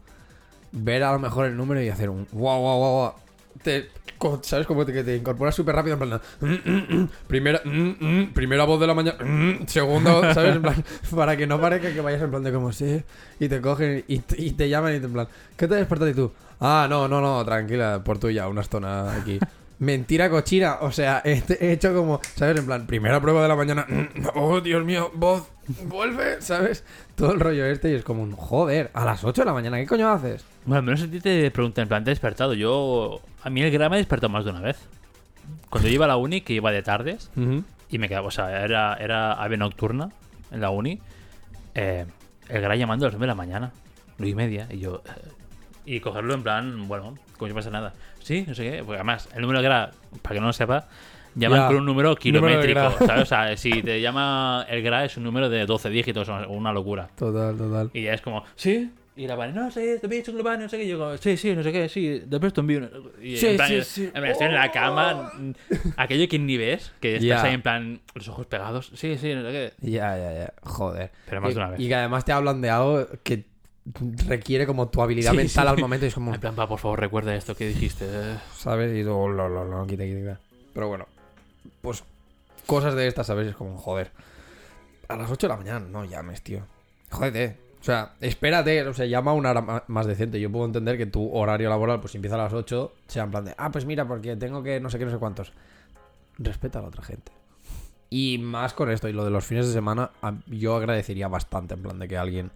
ver 0.73 1.03
a 1.05 1.13
lo 1.13 1.19
mejor 1.19 1.47
el 1.47 1.57
número 1.57 1.81
y 1.83 1.89
hacer 1.89 2.11
un... 2.11 2.27
Guau, 2.33 2.61
guau, 2.61 2.79
guau. 2.79 3.13
Te, 3.63 3.89
¿Sabes? 4.43 4.67
Como 4.67 4.85
te, 4.85 4.93
que 4.93 5.05
te 5.05 5.17
incorporas 5.17 5.55
súper 5.55 5.75
rápido 5.75 5.95
en 5.95 6.01
plan... 6.01 6.21
"Mm, 6.41 6.47
mm, 6.71 6.97
mm". 7.03 7.09
primera, 7.27 7.61
primera 8.35 8.65
voz 8.65 8.81
de 8.81 8.87
la 8.87 8.95
mañana, 8.95 9.19
segunda, 9.67 10.33
¿sabes? 10.35 10.59
Para 11.15 11.37
que 11.37 11.47
no 11.47 11.61
parezca 11.61 11.93
que 11.93 12.01
vayas 12.01 12.23
en 12.23 12.31
plan 12.31 12.43
de 12.43 12.53
como 12.53 12.73
sí. 12.73 13.03
Y 13.41 13.49
te 13.49 13.61
cogen 13.61 14.05
y, 14.09 14.23
y 14.37 14.51
te 14.53 14.69
llaman 14.69 14.95
y 14.97 15.01
te 15.01 15.07
en 15.07 15.13
plan... 15.13 15.29
¿Qué 15.57 15.69
te 15.69 15.75
despertas 15.75 16.11
y 16.11 16.15
tú? 16.15 16.33
Ah, 16.61 16.87
no, 16.89 17.09
no, 17.09 17.21
no, 17.21 17.45
tranquila, 17.45 18.03
por 18.05 18.19
tuya, 18.19 18.49
una 18.49 18.63
zona 18.63 19.15
aquí. 19.17 19.39
Mentira 19.79 20.31
cochina, 20.31 20.79
o 20.81 20.93
sea, 20.93 21.21
he, 21.25 21.43
he 21.61 21.73
hecho 21.73 21.93
como, 21.95 22.21
¿sabes? 22.37 22.59
En 22.59 22.67
plan, 22.67 22.87
primera 22.87 23.21
prueba 23.21 23.43
de 23.43 23.49
la 23.49 23.57
mañana, 23.57 23.87
oh, 24.35 24.61
Dios 24.61 24.85
mío, 24.85 25.11
voz, 25.15 25.49
vuelve, 25.87 26.41
¿sabes? 26.41 26.85
Todo 27.17 27.33
el 27.33 27.41
rollo 27.41 27.67
este 27.67 27.91
y 27.91 27.95
es 27.95 28.05
como 28.05 28.23
un, 28.23 28.33
joder, 28.33 28.91
a 28.95 29.05
las 29.05 29.25
8 29.25 29.43
de 29.43 29.47
la 29.47 29.53
mañana, 29.53 29.79
¿qué 29.79 29.87
coño 29.87 30.09
haces? 30.11 30.45
Bueno, 30.65 30.79
al 30.79 30.85
menos 30.85 31.03
a 31.03 31.11
ti 31.11 31.21
te 31.21 31.51
preguntan, 31.51 31.83
en 31.83 31.89
plan, 31.89 32.05
¿te 32.05 32.11
he 32.11 32.13
despertado? 32.13 32.55
Yo, 32.55 33.21
a 33.43 33.51
mí 33.51 33.63
el 33.63 33.71
gra 33.73 33.89
me 33.89 33.97
ha 33.97 33.99
despertado 33.99 34.31
más 34.31 34.45
de 34.45 34.53
una 34.53 34.61
vez. 34.61 34.79
Cuando 35.71 35.89
yo 35.89 35.95
iba 35.95 36.05
a 36.05 36.09
la 36.09 36.17
uni, 36.17 36.41
que 36.41 36.53
iba 36.55 36.71
de 36.71 36.83
tardes, 36.83 37.31
y 37.91 37.99
me 37.99 38.09
quedaba, 38.09 38.29
o 38.29 38.31
sea, 38.31 38.65
era, 38.65 38.95
era 38.95 39.33
ave 39.33 39.57
nocturna 39.57 40.11
en 40.53 40.61
la 40.61 40.71
uni, 40.71 41.01
eh, 41.75 42.07
el 42.49 42.63
gra 42.63 42.77
llamando 42.77 43.07
a 43.07 43.09
las 43.09 43.15
9 43.15 43.25
de 43.25 43.27
la 43.27 43.35
mañana, 43.35 43.73
9 44.19 44.31
y 44.31 44.35
media, 44.35 44.69
y 44.71 44.79
yo... 44.79 45.03
y 45.87 46.01
cogerlo 46.01 46.35
en 46.35 46.43
plan, 46.43 46.89
bueno, 46.89 47.15
como 47.37 47.49
si 47.49 47.55
pasa 47.55 47.71
nada. 47.71 47.93
Sí, 48.21 48.45
no 48.47 48.55
sé 48.55 48.63
qué, 48.71 48.79
porque 48.79 48.95
además, 48.97 49.29
el 49.35 49.43
número 49.43 49.61
gra, 49.63 49.91
para 50.23 50.35
que 50.35 50.41
no 50.41 50.47
lo 50.47 50.53
sepa, 50.53 50.89
llaman 51.35 51.67
con 51.67 51.77
un 51.77 51.85
número 51.87 52.15
kilométrico, 52.17 52.81
Número 52.81 52.99
de. 53.01 53.07
¿sabes? 53.07 53.23
O 53.23 53.27
sea, 53.27 53.57
si 53.57 53.83
te 53.83 54.01
llama 54.01 54.65
el 54.69 54.83
gra 54.83 55.05
es 55.05 55.17
un 55.17 55.25
número 55.25 55.49
de 55.51 55.67
12 55.67 55.91
dígitos, 55.91 56.29
una 56.49 56.73
locura. 56.73 57.09
Total, 57.17 57.57
total. 57.57 57.91
Y 57.93 58.03
ya 58.03 58.15
es 58.15 58.21
como, 58.21 58.45
¿sí? 58.57 58.91
Y 59.17 59.29
la 59.29 59.37
van, 59.37 59.55
no 59.55 59.71
sé, 59.71 60.01
te 60.01 60.19
hecho 60.19 60.33
un 60.33 60.39
global, 60.39 60.59
no 60.59 60.69
sé 60.69 60.77
qué. 60.77 60.85
Y 60.85 60.89
yo 60.89 60.99
como, 60.99 61.17
sí, 61.19 61.37
sí, 61.37 61.55
no 61.55 61.63
sé 61.63 61.71
qué, 61.71 61.89
sí, 61.89 62.23
después 62.27 62.53
te 62.53 62.61
envío. 62.61 62.79
una-". 62.79 62.91
Y 63.23 63.37
Sí, 63.37 63.47
en 63.47 63.57
plan, 63.57 63.69
sí, 63.69 63.83
sí. 63.83 64.05
en 64.07 64.11
plan, 64.13 64.25
estoy 64.25 64.47
en 64.49 64.55
la 64.55 64.73
cama, 64.73 65.33
aquello 65.97 66.29
que 66.29 66.39
ni 66.39 66.57
ves, 66.57 66.93
que 67.01 67.17
estás 67.17 67.45
ahí 67.45 67.55
en 67.55 67.63
plan, 67.63 68.01
los 68.15 68.27
ojos 68.29 68.47
pegados, 68.47 68.91
sí, 68.95 69.17
sí, 69.17 69.33
no 69.35 69.43
sé 69.43 69.51
qué. 69.53 69.73
Ya, 69.89 70.17
ya, 70.19 70.33
ya, 70.33 70.53
joder. 70.63 71.13
Pero 71.29 71.41
más 71.43 71.51
y, 71.51 71.55
de 71.55 71.61
una 71.61 71.71
vez. 71.71 71.81
y 71.81 71.89
que 71.89 71.95
además 71.95 72.25
te 72.25 72.33
hablan 72.33 72.61
de 72.61 72.71
algo 72.71 73.07
que 73.23 73.45
requiere 74.27 74.67
como 74.67 74.89
tu 74.89 75.03
habilidad 75.03 75.33
Sí, 75.33 75.37
mental 75.37 75.65
sí. 75.67 75.69
al 75.71 75.79
momento 75.79 76.07
y 76.07 76.09
es 76.09 76.15
como, 76.15 76.35
En 76.35 76.41
plan, 76.41 76.55
pa, 76.55 76.67
por 76.69 76.79
favor, 76.79 77.01
recuerda 77.01 77.35
esto 77.35 77.55
que 77.55 77.69
dijiste. 77.69 78.07
eh". 78.09 78.37
¿sabes? 78.57 78.97
Y 78.99 79.05
tú, 79.05 79.13
oh, 79.13 79.29
lo, 79.29 79.49
lo, 79.49 79.65
lo, 79.65 79.87
quita, 79.87 80.05
quita, 80.05 80.19
quita. 80.19 80.41
Pero 80.73 80.89
bueno, 80.89 81.07
pues 81.83 82.03
cosas 82.67 82.95
de 82.95 83.07
estas, 83.07 83.27
¿sabes? 83.27 83.49
Es 83.49 83.57
como, 83.57 83.77
joder. 83.77 84.11
A 85.09 85.17
las 85.17 85.31
8 85.31 85.47
de 85.47 85.53
la 85.53 85.57
mañana, 85.59 85.81
no 85.81 86.05
llames, 86.05 86.43
tío. 86.43 86.61
Jódete. 87.11 87.59
O 87.81 87.85
sea, 87.85 88.15
espérate, 88.23 88.83
o 88.89 88.95
sea, 88.95 89.05
llama 89.05 89.33
a 89.33 89.35
una 89.35 89.51
hora 89.51 89.85
más 89.89 90.07
decente. 90.07 90.41
Yo 90.41 90.51
puedo 90.51 90.65
entender 90.65 90.97
que 90.97 91.05
tu 91.05 91.31
horario 91.35 91.69
laboral, 91.69 92.01
pues 92.01 92.13
si 92.13 92.19
empieza 92.19 92.37
a 92.37 92.45
las 92.45 92.55
8, 92.55 92.93
sea 93.07 93.25
en 93.25 93.31
plan 93.31 93.45
de, 93.45 93.55
ah, 93.59 93.71
pues 93.71 93.85
mira, 93.85 94.09
porque 94.09 94.37
tengo 94.37 94.63
que 94.63 94.81
no 94.81 94.89
sé 94.89 94.99
qué, 94.99 95.05
no 95.05 95.11
sé 95.11 95.19
cuántos. 95.19 95.53
Respeta 96.39 96.79
a 96.79 96.83
la 96.83 96.89
otra 96.89 97.03
gente. 97.03 97.31
Y 98.09 98.39
más 98.39 98.73
con 98.73 98.91
esto, 98.91 99.07
y 99.09 99.13
lo 99.13 99.25
de 99.25 99.31
los 99.31 99.45
fines 99.45 99.67
de 99.67 99.75
semana, 99.75 100.11
yo 100.47 100.77
agradecería 100.77 101.29
bastante, 101.29 101.75
en 101.75 101.83
plan 101.83 101.99
de 101.99 102.09
que 102.09 102.17
alguien 102.17 102.51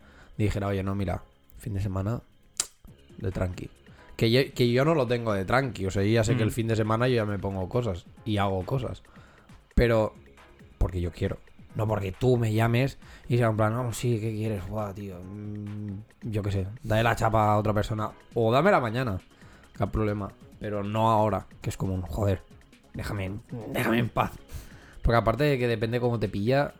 dijera, 0.45 0.69
oye, 0.69 0.83
no, 0.83 0.95
mira, 0.95 1.23
fin 1.59 1.75
de 1.75 1.81
semana 1.81 2.21
de 3.19 3.31
tranqui. 3.33 3.71
Que 4.17 4.31
yo, 4.31 4.41
que 4.55 4.71
yo 4.71 4.85
no 4.85 4.95
lo 4.95 5.07
tengo 5.07 5.33
de 5.33 5.45
tranqui, 5.45 5.87
o 5.87 5.91
sea, 5.91 6.03
yo 6.03 6.11
ya 6.11 6.25
sé 6.25 6.37
que 6.37 6.43
el 6.43 6.49
Mm. 6.49 6.53
fin 6.53 6.67
de 6.69 6.77
semana 6.77 7.09
yo 7.09 7.15
ya 7.17 7.25
me 7.25 7.39
pongo 7.39 7.69
cosas 7.69 8.05
y 8.25 8.37
hago 8.39 8.65
cosas. 8.65 9.03
Pero 9.75 10.15
porque 10.79 11.01
yo 11.01 11.13
quiero. 11.13 11.39
No 11.77 11.87
porque 11.87 12.11
tú 12.11 12.37
me 12.37 12.53
llames 12.53 12.99
y 13.29 13.37
sea 13.37 13.47
en 13.49 13.57
plan, 13.57 13.73
no, 13.75 13.93
sí, 13.93 14.19
¿qué 14.21 14.33
quieres? 14.33 14.67
Buah, 14.69 14.93
tío. 14.95 15.21
mm, 15.23 15.93
yo 16.23 16.43
qué 16.43 16.51
sé, 16.51 16.67
dale 16.83 17.03
la 17.05 17.15
chapa 17.15 17.53
a 17.53 17.59
otra 17.59 17.73
persona. 17.73 18.11
O 18.35 18.51
dame 18.53 18.71
la 18.73 18.81
mañana. 18.81 19.21
¿Qué 19.77 19.87
problema? 19.87 20.33
Pero 20.59 20.83
no 20.83 21.09
ahora, 21.11 21.47
que 21.61 21.71
es 21.71 21.77
como 21.77 21.95
un 21.95 22.03
joder. 22.03 22.43
Déjame, 22.95 23.27
en- 23.27 23.43
déjame 23.73 23.99
en 24.01 24.09
paz. 24.09 24.33
Porque 25.03 25.17
aparte 25.17 25.45
de 25.45 25.59
que 25.59 25.69
depende 25.69 26.01
cómo 26.01 26.19
te 26.19 26.29
pilla, 26.29 26.73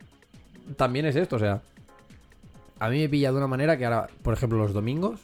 también 0.77 1.07
es 1.07 1.15
esto, 1.15 1.37
o 1.37 1.39
sea. 1.39 1.63
A 2.81 2.89
mí 2.91 2.99
me 3.01 3.09
pilla 3.09 3.31
de 3.33 3.37
una 3.39 3.47
manera 3.47 3.77
que 3.77 3.85
ahora, 3.85 4.07
por 4.23 4.35
ejemplo, 4.35 4.59
los 4.59 4.73
domingos. 4.73 5.21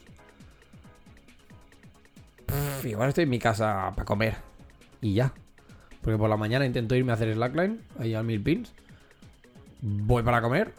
pff, 2.45 2.85
igual 2.85 3.09
estoy 3.09 3.23
en 3.23 3.29
mi 3.29 3.39
casa 3.39 3.91
para 3.95 4.05
comer. 4.05 4.35
Y 5.01 5.13
ya. 5.13 5.33
Porque 6.01 6.17
por 6.17 6.29
la 6.29 6.37
mañana 6.37 6.65
intento 6.65 6.95
irme 6.95 7.11
a 7.11 7.15
hacer 7.15 7.33
slackline, 7.33 7.79
ahí 7.99 8.13
al 8.13 8.23
mil 8.25 8.41
pins. 8.41 8.73
Voy 9.81 10.23
para 10.23 10.41
comer 10.41 10.73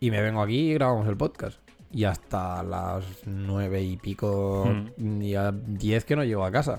y 0.00 0.10
me 0.10 0.20
vengo 0.20 0.42
aquí 0.42 0.70
y 0.70 0.74
grabamos 0.74 1.06
el 1.08 1.16
podcast. 1.16 1.58
Y 1.92 2.04
hasta 2.04 2.62
las 2.62 3.04
nueve 3.26 3.82
y 3.82 3.96
pico, 3.96 4.68
Mm. 4.98 5.22
y 5.22 5.34
a 5.34 5.52
diez 5.52 6.04
que 6.04 6.16
no 6.16 6.24
llego 6.24 6.44
a 6.44 6.50
casa. 6.50 6.78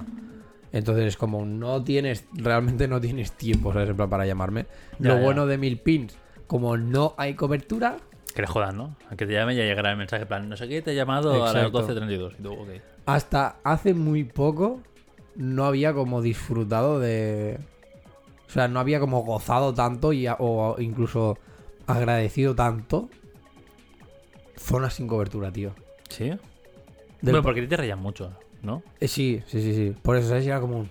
Entonces 0.72 1.06
es 1.06 1.18
como 1.18 1.46
no 1.46 1.84
tienes, 1.84 2.26
realmente 2.34 2.88
no 2.88 3.00
tienes 3.02 3.32
tiempo, 3.32 3.72
¿sabes? 3.74 3.90
En 3.90 3.96
plan, 3.96 4.10
para 4.10 4.26
llamarme. 4.26 4.66
Ya, 5.00 5.10
Lo 5.10 5.16
ya. 5.18 5.24
bueno 5.24 5.46
de 5.48 5.58
mil 5.58 5.80
pins, 5.80 6.16
como 6.46 6.78
no 6.78 7.16
hay 7.18 7.34
cobertura, 7.36 7.98
Que 8.38 8.44
le 8.44 8.48
jodan, 8.48 8.78
¿no? 8.78 8.96
A 9.10 9.16
que 9.16 9.26
te 9.26 9.34
llame 9.34 9.56
ya 9.56 9.64
llegará 9.64 9.90
el 9.90 9.98
mensaje, 9.98 10.22
en 10.22 10.28
plan, 10.28 10.48
no 10.48 10.56
sé 10.56 10.68
qué, 10.68 10.84
te 10.84 10.92
he 10.92 10.96
llamado 10.96 11.44
a 11.44 11.52
las 11.54 11.66
Exacto. 11.66 11.88
12.32. 11.88 12.34
Y 12.38 12.44
tú, 12.44 12.54
ok. 12.54 12.70
hasta 13.08 13.56
hace 13.64 13.96
muy 13.96 14.26
poco 14.26 14.80
no 15.36 15.66
había 15.66 15.92
como 15.96 16.22
disfrutado 16.22 17.00
de... 17.00 17.58
O 18.48 18.52
sea, 18.52 18.68
no 18.68 18.80
había 18.80 19.00
como 19.00 19.24
gozado 19.24 19.74
tanto 19.74 20.14
y, 20.14 20.28
a- 20.28 20.36
o 20.38 20.80
incluso 20.80 21.40
agradecido 21.88 22.54
tanto 22.54 23.10
zonas 24.56 24.94
sin 24.94 25.08
cobertura, 25.08 25.52
tío. 25.52 25.72
¿Sí? 26.10 26.26
Del 26.26 26.40
bueno, 27.22 27.42
porque 27.42 27.64
te 27.64 27.76
rayan 27.76 27.98
mucho, 28.00 28.34
¿no? 28.62 28.84
Eh, 29.00 29.08
sí, 29.08 29.42
sí, 29.48 29.62
sí, 29.64 29.74
sí. 29.74 29.96
Por 30.00 30.16
eso, 30.16 30.30
¿sabes? 30.30 30.46
Y 30.46 30.50
Era 30.50 30.60
como 30.62 30.78
un... 30.78 30.90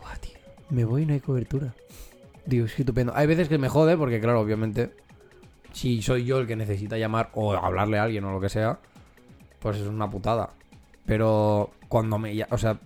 "Buah, 0.00 0.16
tío, 0.20 0.38
me 0.70 0.84
voy 0.84 1.02
y 1.02 1.06
no 1.06 1.14
hay 1.14 1.20
cobertura. 1.20 1.74
Digo, 2.46 2.66
es 2.66 2.78
estupendo. 2.78 3.12
Hay 3.16 3.26
veces 3.26 3.48
que 3.48 3.58
me 3.58 3.68
jode 3.68 3.96
porque, 3.96 4.20
claro, 4.20 4.40
obviamente, 4.40 4.92
si 5.72 6.02
soy 6.02 6.24
yo 6.24 6.38
el 6.38 6.46
que 6.46 6.56
necesita 6.56 6.96
llamar 6.98 7.30
o 7.34 7.52
hablarle 7.54 7.98
a 7.98 8.04
alguien 8.04 8.24
o 8.24 8.32
lo 8.32 8.40
que 8.40 8.48
sea, 8.48 8.78
pues 9.60 9.76
es 9.78 9.86
una 9.86 10.10
putada. 10.10 10.50
Pero 11.06 11.70
cuando 11.88 12.18
me... 12.18 12.44
O 12.50 12.58
sea, 12.58 12.78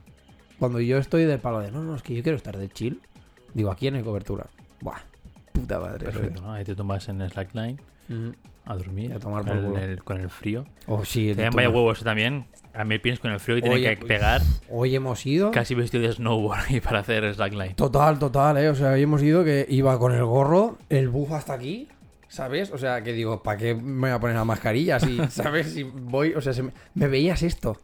cuando 0.58 0.80
yo 0.80 0.98
estoy 0.98 1.24
del 1.24 1.40
palo 1.40 1.60
de, 1.60 1.70
no, 1.70 1.82
no, 1.82 1.94
es 1.96 2.02
que 2.02 2.14
yo 2.14 2.22
quiero 2.22 2.36
estar 2.36 2.56
de 2.56 2.68
chill, 2.68 3.00
digo, 3.54 3.70
aquí 3.70 3.90
no 3.90 3.96
hay 3.96 4.02
cobertura. 4.04 4.46
Buah, 4.80 5.00
puta 5.52 5.78
madre. 5.80 6.04
Perfecto, 6.04 6.40
¿no? 6.42 6.52
Ahí 6.52 6.64
te 6.64 6.74
tumbas 6.74 7.08
en 7.08 7.28
Slackline 7.28 7.80
a 8.64 8.76
dormir 8.76 9.12
A 9.12 9.18
tomar 9.18 9.44
por 9.44 9.56
el- 9.78 10.04
con 10.04 10.20
el 10.20 10.28
frío. 10.28 10.64
Oh, 10.86 11.04
sí. 11.04 11.28
También 11.30 11.50
vaya 11.52 11.68
huevos 11.70 12.00
eh, 12.00 12.04
también. 12.04 12.46
A 12.74 12.84
mí 12.84 12.98
piensas 12.98 13.20
con 13.20 13.32
el 13.32 13.40
frío 13.40 13.56
que 13.56 13.62
tiene 13.62 13.80
que 13.82 14.06
pegar 14.06 14.40
Hoy 14.70 14.94
hemos 14.94 15.26
ido... 15.26 15.50
casi 15.50 15.74
vestido 15.74 16.04
de 16.06 16.12
snowboard 16.12 16.70
y 16.70 16.80
para 16.80 17.00
hacer 17.00 17.34
slackline. 17.34 17.74
Total, 17.74 18.18
total, 18.18 18.56
eh. 18.58 18.68
O 18.68 18.74
sea, 18.74 18.92
hoy 18.92 19.02
hemos 19.02 19.22
ido 19.22 19.44
que 19.44 19.66
iba 19.68 19.98
con 19.98 20.12
el 20.14 20.24
gorro, 20.24 20.78
el 20.88 21.08
buff 21.08 21.32
hasta 21.32 21.54
aquí, 21.54 21.88
¿sabes? 22.32 22.70
O 22.70 22.78
sea, 22.78 23.02
que 23.02 23.12
digo, 23.12 23.42
¿para 23.42 23.58
qué 23.58 23.74
me 23.74 24.08
voy 24.08 24.10
a 24.10 24.18
poner 24.18 24.36
la 24.36 24.44
mascarilla? 24.46 24.98
Si, 24.98 25.20
¿sabes? 25.28 25.74
Si 25.74 25.82
voy, 25.82 26.32
o 26.32 26.40
sea, 26.40 26.54
se 26.54 26.62
me, 26.62 26.72
me 26.94 27.06
veías 27.06 27.42
esto. 27.42 27.76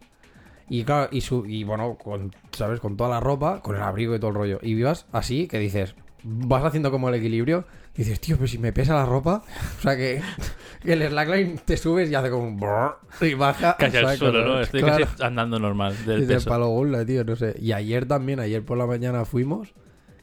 Y 0.71 0.85
claro, 0.85 1.09
y, 1.13 1.21
su, 1.21 1.45
y 1.47 1.65
bueno, 1.65 1.97
con, 1.97 2.35
¿sabes? 2.53 2.81
Con 2.81 2.97
toda 2.97 3.11
la 3.11 3.21
ropa, 3.21 3.61
con 3.61 3.77
el 3.77 3.83
abrigo 3.83 4.15
y 4.15 4.19
todo 4.19 4.31
el 4.31 4.37
rollo. 4.37 4.59
Y 4.63 4.75
vivas 4.75 5.07
así, 5.13 5.49
que 5.49 5.59
dices, 5.59 5.95
vas 6.23 6.65
haciendo 6.65 6.91
como 6.91 7.11
el 7.11 7.17
equilibrio. 7.17 7.67
Y 7.95 7.99
dices, 7.99 8.21
tío, 8.21 8.37
pero 8.37 8.49
si 8.49 8.57
me 8.57 8.73
pesa 8.73 8.95
la 8.95 9.05
ropa. 9.05 9.43
O 9.79 9.83
sea, 9.83 9.97
que, 9.99 10.23
que 10.83 10.95
el 10.95 11.07
slackline 11.07 11.59
te 11.59 11.77
subes 11.77 12.11
y 12.11 12.15
hace 12.15 12.31
como 12.31 12.45
un 12.45 12.59
brrr, 12.59 12.97
y 13.21 13.35
baja. 13.35 13.77
Casi 13.79 13.99
al 13.99 14.17
suelo, 14.17 14.39
¿no? 14.39 14.45
Claro. 14.45 14.61
Estoy 14.63 14.83
casi 14.83 15.05
andando 15.23 15.59
normal 15.59 15.95
del 16.07 16.27
peso. 16.27 16.49
palo 16.49 16.69
gula, 16.69 17.05
tío, 17.05 17.23
no 17.23 17.37
sé. 17.37 17.55
Y 17.61 17.73
ayer 17.73 18.07
también, 18.07 18.41
ayer 18.41 18.65
por 18.65 18.79
la 18.79 18.87
mañana 18.87 19.27
fuimos 19.27 19.75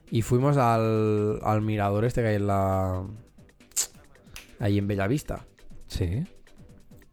y 0.10 0.24
fuimos 0.24 0.58
al, 0.58 1.40
al 1.44 1.62
mirador 1.62 2.06
este 2.06 2.22
que 2.22 2.30
hay 2.30 2.36
en 2.38 2.48
la... 2.48 3.04
Ahí 4.60 4.78
en 4.78 4.88
Bellavista. 4.88 5.46
Sí. 5.88 6.24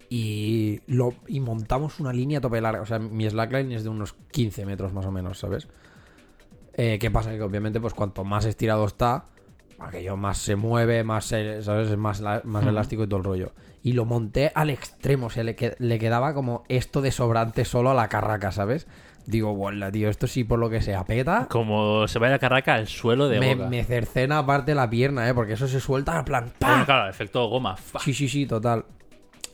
Y, 0.09 0.81
lo, 0.87 1.15
y 1.27 1.41
montamos 1.41 1.99
una 1.99 2.13
línea 2.13 2.39
a 2.39 2.41
tope 2.43 2.61
larga. 2.61 2.83
O 2.83 2.87
sea, 2.87 2.99
mi 2.99 3.29
slackline 3.29 3.73
es 3.73 3.83
de 3.85 3.89
unos 3.89 4.13
15 4.31 4.67
metros 4.67 4.93
más 4.93 5.07
o 5.07 5.11
menos, 5.13 5.39
¿sabes? 5.39 5.69
Eh, 6.75 6.99
¿Qué 7.01 7.11
pasa? 7.11 7.31
Que 7.33 7.43
obviamente, 7.43 7.81
pues 7.81 7.95
cuanto 7.95 8.23
más 8.25 8.45
estirado 8.45 8.85
está, 8.87 9.27
aquello 9.79 10.17
más 10.17 10.39
se 10.39 10.55
mueve, 10.57 11.03
más, 11.05 11.25
se- 11.25 11.63
¿sabes? 11.63 11.89
Es 11.91 11.97
más, 11.97 12.21
la- 12.21 12.43
más 12.45 12.67
elástico 12.67 13.05
y 13.05 13.07
todo 13.09 13.19
el 13.19 13.25
rollo. 13.25 13.53
Y 13.83 13.93
lo 13.93 14.05
monté 14.05 14.53
al 14.55 14.71
extremo, 14.71 15.27
o 15.27 15.31
sea, 15.31 15.45
le, 15.45 15.57
le 15.79 15.99
quedaba 15.99 16.35
como 16.35 16.63
esto 16.69 17.01
de 17.01 17.11
sobrante 17.11 17.65
solo 17.65 17.91
a 17.91 17.95
la 17.95 18.09
carraca, 18.09 18.53
¿sabes? 18.53 18.87
Digo, 19.27 19.55
bueno, 19.55 19.91
tío, 19.93 20.09
esto 20.09 20.27
sí 20.27 20.43
por 20.45 20.59
lo 20.59 20.69
que 20.69 20.83
sea 20.83 21.05
peta. 21.05 21.47
Como 21.51 22.09
se 22.09 22.19
va 22.19 22.29
la 22.29 22.39
carraca 22.39 22.75
al 22.75 22.89
suelo 22.89 23.29
de 23.29 23.39
Me, 23.39 23.55
boca. 23.55 23.69
me 23.69 23.85
cercena 23.85 24.39
aparte 24.39 24.75
la 24.75 24.91
pierna, 24.91 25.29
¿eh? 25.29 25.35
Porque 25.35 25.53
eso 25.53 25.69
se 25.69 25.79
suelta 25.81 26.19
en 26.19 26.25
plan... 26.25 26.53
Bueno, 26.61 26.85
claro, 26.85 27.09
efecto 27.09 27.47
goma. 27.49 27.77
fa. 27.77 28.01
Sí, 28.01 28.13
sí, 28.15 28.29
sí, 28.29 28.47
total. 28.47 28.85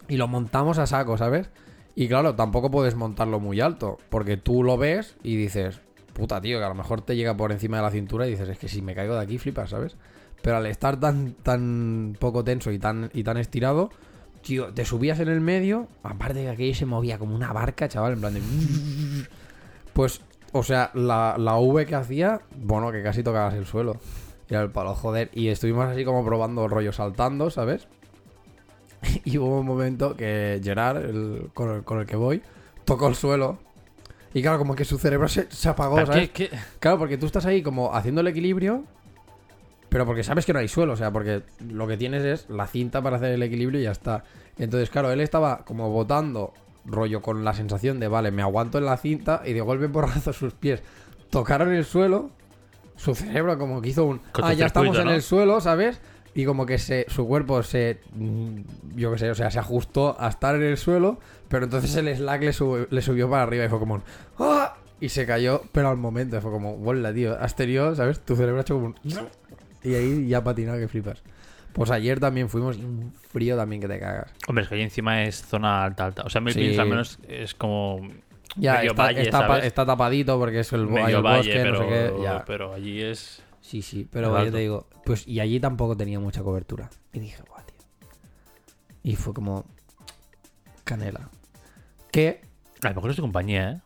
Y 0.08 0.16
lo 0.16 0.26
montamos 0.26 0.78
a 0.78 0.86
saco, 0.86 1.18
¿sabes? 1.18 1.50
Y 1.94 2.08
claro, 2.08 2.34
tampoco 2.34 2.70
puedes 2.70 2.94
montarlo 2.94 3.40
muy 3.40 3.60
alto, 3.60 3.98
porque 4.08 4.36
tú 4.36 4.62
lo 4.62 4.78
ves 4.78 5.16
y 5.22 5.36
dices, 5.36 5.80
puta, 6.14 6.40
tío, 6.40 6.58
que 6.58 6.64
a 6.64 6.68
lo 6.68 6.74
mejor 6.74 7.02
te 7.02 7.16
llega 7.16 7.36
por 7.36 7.52
encima 7.52 7.76
de 7.78 7.82
la 7.82 7.90
cintura 7.90 8.26
y 8.26 8.30
dices, 8.30 8.48
es 8.48 8.58
que 8.58 8.68
si 8.68 8.80
me 8.80 8.94
caigo 8.94 9.14
de 9.16 9.20
aquí, 9.20 9.36
flipas, 9.36 9.70
¿sabes? 9.70 9.96
Pero 10.40 10.56
al 10.56 10.66
estar 10.66 10.98
tan, 10.98 11.32
tan 11.34 12.16
poco 12.18 12.44
tenso 12.44 12.70
y 12.70 12.78
tan, 12.78 13.10
y 13.12 13.24
tan 13.24 13.36
estirado, 13.36 13.90
tío, 14.42 14.72
te 14.72 14.84
subías 14.84 15.18
en 15.18 15.28
el 15.28 15.40
medio, 15.40 15.88
aparte 16.04 16.42
que 16.42 16.48
aquello 16.48 16.74
se 16.74 16.86
movía 16.86 17.18
como 17.18 17.34
una 17.34 17.52
barca, 17.52 17.88
chaval, 17.88 18.12
en 18.14 18.20
plan 18.20 18.34
de... 18.34 18.40
Pues, 19.98 20.20
o 20.52 20.62
sea, 20.62 20.92
la, 20.94 21.34
la 21.38 21.56
V 21.56 21.84
que 21.84 21.96
hacía, 21.96 22.40
bueno, 22.56 22.92
que 22.92 23.02
casi 23.02 23.24
tocabas 23.24 23.54
el 23.54 23.66
suelo. 23.66 23.96
Y 24.48 24.54
era 24.54 24.62
el 24.62 24.70
palo, 24.70 24.94
joder. 24.94 25.28
Y 25.34 25.48
estuvimos 25.48 25.86
así 25.86 26.04
como 26.04 26.24
probando 26.24 26.64
el 26.64 26.70
rollo 26.70 26.92
saltando, 26.92 27.50
¿sabes? 27.50 27.88
Y 29.24 29.38
hubo 29.38 29.58
un 29.58 29.66
momento 29.66 30.14
que 30.16 30.60
Gerard, 30.62 30.98
el- 31.04 31.50
con, 31.52 31.70
el, 31.74 31.82
con 31.82 31.98
el 31.98 32.06
que 32.06 32.14
voy, 32.14 32.40
tocó 32.84 33.08
el 33.08 33.16
suelo. 33.16 33.58
Y 34.32 34.40
claro, 34.40 34.58
como 34.58 34.76
que 34.76 34.84
su 34.84 34.98
cerebro 34.98 35.26
se, 35.26 35.50
se 35.50 35.68
apagó, 35.68 35.96
¿Para 35.96 36.06
¿sabes? 36.06 36.30
qué? 36.30 36.48
¿Qué? 36.48 36.58
Claro, 36.78 36.98
porque 36.98 37.18
tú 37.18 37.26
estás 37.26 37.44
ahí 37.44 37.60
como 37.60 37.92
haciendo 37.92 38.20
el 38.20 38.28
equilibrio, 38.28 38.84
pero 39.88 40.06
porque 40.06 40.22
sabes 40.22 40.46
que 40.46 40.52
no 40.52 40.60
hay 40.60 40.68
suelo, 40.68 40.92
o 40.92 40.96
sea, 40.96 41.10
porque 41.10 41.42
lo 41.68 41.88
que 41.88 41.96
tienes 41.96 42.22
es 42.22 42.48
la 42.48 42.68
cinta 42.68 43.02
para 43.02 43.16
hacer 43.16 43.32
el 43.32 43.42
equilibrio 43.42 43.80
y 43.80 43.84
ya 43.84 43.90
está. 43.90 44.22
Entonces, 44.58 44.90
claro, 44.90 45.10
él 45.10 45.20
estaba 45.20 45.64
como 45.64 45.90
botando 45.90 46.52
rollo 46.88 47.22
con 47.22 47.44
la 47.44 47.54
sensación 47.54 48.00
de, 48.00 48.08
vale, 48.08 48.30
me 48.30 48.42
aguanto 48.42 48.78
en 48.78 48.86
la 48.86 48.96
cinta 48.96 49.42
y 49.44 49.52
de 49.52 49.60
golpe 49.60 49.88
porrazo 49.88 50.32
sus 50.32 50.54
pies 50.54 50.82
tocaron 51.30 51.72
el 51.72 51.84
suelo, 51.84 52.30
su 52.96 53.14
cerebro 53.14 53.58
como 53.58 53.80
que 53.82 53.90
hizo 53.90 54.04
un, 54.04 54.20
ah, 54.48 54.52
ya 54.54 54.66
estamos 54.66 54.96
en 54.98 55.08
el 55.16 55.22
suelo, 55.22 55.60
¿sabes? 55.60 56.00
Y 56.34 56.44
como 56.44 56.66
que 56.66 56.78
se, 56.78 57.04
su 57.08 57.26
cuerpo 57.26 57.62
se, 57.62 58.00
mm, 58.14 58.60
yo 58.96 59.12
qué 59.12 59.18
sé, 59.18 59.30
o 59.30 59.34
sea, 59.34 59.50
se 59.50 59.58
ajustó 59.58 60.16
a 60.20 60.28
estar 60.28 60.54
en 60.54 60.62
el 60.62 60.76
suelo, 60.76 61.18
pero 61.48 61.64
entonces 61.64 61.94
el 61.96 62.08
slack 62.16 62.42
le, 62.42 62.52
sub- 62.52 62.86
le 62.90 63.02
subió 63.02 63.28
para 63.28 63.42
arriba 63.42 63.64
y 63.64 63.68
fue 63.68 63.78
como 63.78 63.94
un, 63.94 64.02
¡ah! 64.38 64.76
Y 65.00 65.10
se 65.10 65.26
cayó, 65.26 65.62
pero 65.72 65.90
al 65.90 65.96
momento 65.96 66.40
fue 66.40 66.50
como, 66.50 66.76
bola, 66.76 67.12
tío, 67.12 67.36
has 67.40 67.54
tenido, 67.54 67.94
¿sabes? 67.94 68.20
Tu 68.20 68.34
cerebro 68.34 68.58
ha 68.58 68.62
hecho 68.62 68.74
como 68.74 68.86
un... 68.86 68.94
Y 69.84 69.94
ahí 69.94 70.26
ya 70.28 70.42
patinado 70.42 70.78
que 70.78 70.88
flipas. 70.88 71.22
Pues 71.78 71.92
ayer 71.92 72.18
también 72.18 72.48
fuimos 72.48 72.76
y 72.76 72.84
un 72.84 73.12
frío 73.12 73.56
también 73.56 73.80
que 73.80 73.86
te 73.86 74.00
cagas. 74.00 74.34
Hombre, 74.48 74.64
es 74.64 74.68
que 74.68 74.74
ahí 74.74 74.82
encima 74.82 75.22
es 75.22 75.40
zona 75.46 75.84
alta, 75.84 76.06
alta. 76.06 76.22
O 76.24 76.28
sea, 76.28 76.40
Mil 76.40 76.52
Sí. 76.52 76.76
Al 76.76 76.88
menos 76.88 77.20
es 77.28 77.54
como 77.54 78.00
Ya, 78.56 78.78
medio 78.78 78.90
está, 78.90 79.02
valle, 79.04 79.22
está, 79.22 79.38
¿sabes? 79.38 79.64
está 79.64 79.86
tapadito 79.86 80.36
porque 80.40 80.58
es 80.58 80.72
el, 80.72 80.88
medio 80.88 81.18
el 81.18 81.22
valle, 81.22 81.38
bosque, 81.38 81.52
pero, 81.52 81.72
no 81.72 81.78
sé 81.78 81.86
qué. 81.88 82.22
Ya. 82.22 82.44
pero 82.44 82.74
allí 82.74 83.00
es... 83.00 83.44
Sí, 83.60 83.82
sí, 83.82 84.08
pero 84.10 84.44
yo 84.44 84.50
te 84.50 84.58
digo, 84.58 84.88
pues 85.04 85.28
y 85.28 85.38
allí 85.38 85.60
tampoco 85.60 85.96
tenía 85.96 86.18
mucha 86.18 86.42
cobertura. 86.42 86.90
Y 87.12 87.20
dije, 87.20 87.44
guau, 87.46 87.62
tío. 87.64 88.08
Y 89.04 89.14
fue 89.14 89.32
como 89.32 89.64
canela. 90.82 91.30
Que 92.10 92.40
A 92.82 92.88
lo 92.88 92.94
mejor 92.96 93.10
es 93.10 93.16
de 93.16 93.22
compañía, 93.22 93.70
¿eh? 93.70 93.80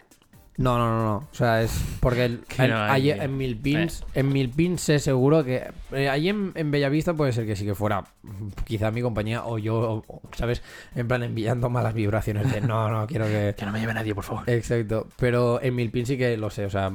No, 0.62 0.78
no, 0.78 0.88
no, 0.90 1.02
no. 1.04 1.16
O 1.30 1.34
sea, 1.34 1.60
es 1.62 1.72
porque 2.00 2.24
el, 2.24 2.40
Que 2.48 2.64
el- 2.64 2.70
no 2.70 2.76
hay- 2.82 3.10
allí 3.10 3.20
en 3.20 3.36
Milpins, 3.36 4.04
en 4.14 4.28
Milpins 4.32 4.80
sé 4.80 4.98
seguro 4.98 5.44
que 5.44 5.70
eh, 5.92 6.08
allí 6.08 6.28
en, 6.28 6.52
en 6.54 6.70
Bellavista 6.70 7.14
puede 7.14 7.32
ser 7.32 7.46
que 7.46 7.56
sí 7.56 7.64
que 7.64 7.74
fuera 7.74 8.02
mm, 8.22 8.48
quizá 8.64 8.90
mi 8.90 9.02
compañía 9.02 9.44
o 9.44 9.58
yo, 9.58 9.74
o- 9.76 10.04
o, 10.06 10.22
¿sabes? 10.36 10.62
En 10.94 11.08
plan 11.08 11.22
enviando 11.22 11.68
malas 11.68 11.94
vibraciones 11.94 12.50
de 12.52 12.60
no, 12.60 12.88
no, 12.88 13.06
quiero 13.06 13.26
que 13.26 13.54
Que 13.58 13.66
no 13.66 13.72
me 13.72 13.80
lleve 13.80 13.94
nadie, 13.94 14.14
por 14.14 14.24
favor. 14.24 14.48
Exacto, 14.48 15.08
pero 15.16 15.60
en 15.62 15.74
Milpin 15.74 16.06
sí 16.06 16.16
que 16.16 16.36
lo 16.36 16.50
sé, 16.50 16.64
o 16.66 16.70
sea, 16.70 16.92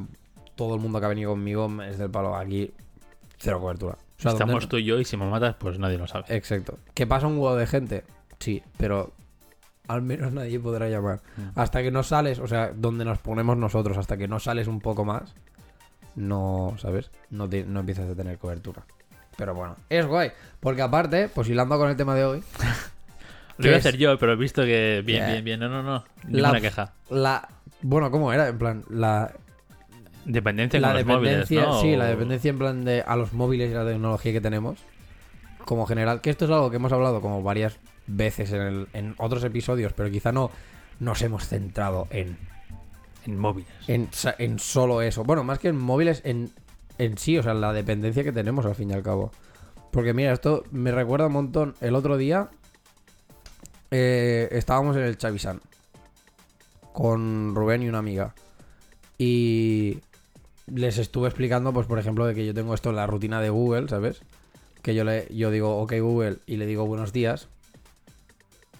todo 0.55 0.73
el 0.75 0.81
mundo 0.81 0.99
que 0.99 1.05
ha 1.05 1.09
venido 1.09 1.31
conmigo 1.31 1.69
es 1.83 1.97
del 1.97 2.09
palo 2.09 2.35
aquí, 2.35 2.71
cero 3.37 3.59
cobertura. 3.59 3.93
O 4.17 4.21
sea, 4.21 4.31
Estamos 4.31 4.53
¿dónde- 4.53 4.67
tú 4.67 4.77
y 4.77 4.83
yo 4.85 4.99
y 4.99 5.05
si 5.05 5.15
me 5.17 5.25
matas, 5.29 5.55
pues 5.59 5.77
nadie 5.77 5.97
lo 5.99 6.07
sabe. 6.07 6.25
Exacto. 6.35 6.79
¿Que 6.95 7.05
pasa 7.05 7.27
un 7.27 7.33
huevo 7.37 7.55
de 7.55 7.67
gente? 7.67 8.03
Sí, 8.39 8.63
pero 8.77 9.11
al 9.87 10.01
menos 10.01 10.31
nadie 10.33 10.59
podrá 10.59 10.89
llamar. 10.89 11.21
Mm. 11.37 11.59
Hasta 11.59 11.81
que 11.81 11.91
no 11.91 12.03
sales, 12.03 12.39
o 12.39 12.47
sea, 12.47 12.71
donde 12.75 13.05
nos 13.05 13.19
ponemos 13.19 13.57
nosotros, 13.57 13.97
hasta 13.97 14.17
que 14.17 14.27
no 14.27 14.39
sales 14.39 14.67
un 14.67 14.79
poco 14.79 15.05
más, 15.05 15.33
no, 16.15 16.75
¿sabes? 16.79 17.11
No, 17.29 17.47
te- 17.47 17.63
no 17.65 17.79
empiezas 17.81 18.09
a 18.09 18.15
tener 18.15 18.37
cobertura. 18.37 18.83
Pero 19.37 19.53
bueno, 19.53 19.75
es 19.89 20.05
guay, 20.05 20.31
porque 20.59 20.81
aparte, 20.81 21.29
pues 21.29 21.47
hilando 21.49 21.77
con 21.77 21.89
el 21.89 21.95
tema 21.95 22.15
de 22.15 22.25
hoy, 22.25 22.43
Lo 23.59 23.67
iba 23.67 23.75
a 23.75 23.79
hacer 23.79 23.97
yo, 23.97 24.17
pero 24.19 24.33
he 24.33 24.35
visto 24.35 24.63
que 24.63 25.01
bien, 25.03 25.25
bien, 25.27 25.43
bien. 25.43 25.59
No, 25.59 25.67
no, 25.69 25.81
no. 25.81 26.03
Ninguna 26.25 26.53
La- 26.53 26.61
queja. 26.61 26.93
la... 27.09 27.47
Bueno, 27.81 28.11
¿cómo 28.11 28.31
era? 28.33 28.47
En 28.47 28.57
plan, 28.59 28.83
la, 28.89 29.31
Dependencia 30.25 30.79
la 30.79 30.89
con 30.89 30.97
los 30.97 31.05
móviles, 31.05 31.31
dependencia, 31.49 31.61
¿no? 31.65 31.81
sí, 31.81 31.95
la 31.95 32.05
dependencia 32.05 32.49
en 32.49 32.57
plan 32.59 32.83
de 32.85 33.01
a 33.01 33.15
los 33.15 33.33
móviles 33.33 33.71
y 33.71 33.73
la 33.73 33.85
tecnología 33.85 34.33
que 34.33 34.41
tenemos 34.41 34.77
como 35.65 35.85
general, 35.85 36.21
que 36.21 36.29
esto 36.29 36.45
es 36.45 36.51
algo 36.51 36.69
que 36.69 36.75
hemos 36.77 36.91
hablado 36.91 37.21
como 37.21 37.41
varias 37.43 37.77
veces 38.07 38.51
en, 38.51 38.61
el- 38.61 38.87
en 38.93 39.15
otros 39.17 39.43
episodios, 39.43 39.93
pero 39.93 40.09
quizá 40.09 40.31
no 40.31 40.49
nos 40.99 41.21
hemos 41.21 41.47
centrado 41.47 42.07
en, 42.09 42.37
En 43.25 43.37
móviles. 43.37 43.69
en, 43.87 44.59
solo 44.59 45.01
eso. 45.01 45.23
Bueno, 45.23 45.43
más 45.43 45.59
que 45.59 45.67
en 45.67 45.77
móviles, 45.77 46.21
en, 46.25 46.49
en 46.97 47.17
sí, 47.17 47.37
o 47.37 47.43
sea, 47.43 47.53
la 47.53 47.73
dependencia 47.73 48.23
que 48.23 48.31
tenemos 48.31 48.65
al 48.65 48.75
fin 48.75 48.89
y 48.89 48.93
al 48.93 49.03
cabo. 49.03 49.31
Porque 49.91 50.13
mira, 50.13 50.33
esto 50.33 50.63
me 50.71 50.91
recuerda 50.91 51.27
un 51.27 51.33
montón. 51.33 51.75
El 51.81 51.95
otro 51.95 52.17
día 52.17 52.49
eh, 53.91 54.47
estábamos 54.51 54.95
en 54.97 55.03
el 55.03 55.17
Chavisán 55.17 55.61
con 56.93 57.53
Rubén 57.55 57.83
y 57.83 57.89
una 57.89 57.99
amiga. 57.99 58.33
Y 59.17 59.99
les 60.67 60.97
estuve 60.97 61.27
explicando, 61.27 61.73
pues 61.73 61.87
por 61.87 61.99
ejemplo, 61.99 62.25
de 62.25 62.35
que 62.35 62.45
yo 62.45 62.53
tengo 62.53 62.73
esto 62.73 62.89
en 62.89 62.95
la 62.97 63.07
rutina 63.07 63.41
de 63.41 63.49
Google, 63.49 63.87
¿sabes? 63.87 64.21
Que 64.81 64.93
yo 64.95 65.03
le 65.03 65.27
yo 65.33 65.51
digo, 65.51 65.77
ok 65.81 65.93
Google, 65.99 66.37
y 66.45 66.57
le 66.57 66.65
digo 66.65 66.85
buenos 66.85 67.13
días. 67.13 67.47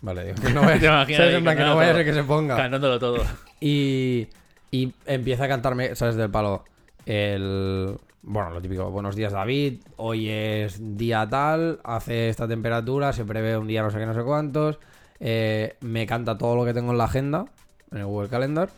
Vale, 0.01 0.25
digo, 0.25 0.35
que 0.41 0.53
no 0.53 0.61
vaya, 0.61 1.05
¿sabes? 1.07 1.35
En 1.35 1.43
plan, 1.43 1.57
que 1.57 1.63
no 1.63 1.75
vaya 1.75 1.91
a 1.91 1.95
ser 1.95 2.05
que 2.05 2.13
se 2.13 2.23
ponga. 2.23 2.55
Cantándolo 2.55 2.99
todo. 2.99 3.23
Y, 3.59 4.27
y 4.71 4.93
empieza 5.05 5.45
a 5.45 5.47
cantarme, 5.47 5.95
¿sabes? 5.95 6.15
Del 6.15 6.29
palo. 6.29 6.63
El. 7.05 7.95
Bueno, 8.21 8.49
lo 8.51 8.61
típico. 8.61 8.91
Buenos 8.91 9.15
días, 9.15 9.31
David. 9.33 9.79
Hoy 9.95 10.29
es 10.29 10.97
día 10.97 11.27
tal. 11.29 11.79
Hace 11.83 12.29
esta 12.29 12.47
temperatura. 12.47 13.13
Se 13.13 13.25
prevé 13.25 13.57
un 13.57 13.67
día 13.67 13.81
no 13.81 13.89
sé 13.89 13.97
qué, 13.97 14.05
no 14.05 14.13
sé 14.13 14.23
cuántos. 14.23 14.77
eh, 15.19 15.75
me 15.81 16.05
canta 16.05 16.37
todo 16.37 16.55
lo 16.55 16.65
que 16.65 16.73
tengo 16.73 16.91
en 16.91 16.97
la 16.97 17.05
agenda. 17.05 17.45
En 17.91 17.99
el 17.99 18.05
Google 18.05 18.29
Calendar. 18.29 18.69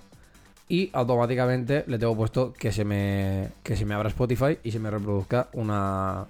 Y 0.67 0.91
automáticamente 0.93 1.83
le 1.87 1.97
tengo 1.97 2.15
puesto 2.15 2.53
que 2.53 2.71
se 2.71 2.85
me. 2.85 3.49
Que 3.63 3.75
se 3.75 3.85
me 3.85 3.95
abra 3.95 4.09
Spotify 4.09 4.57
y 4.63 4.71
se 4.71 4.79
me 4.79 4.89
reproduzca 4.91 5.47
una. 5.53 6.25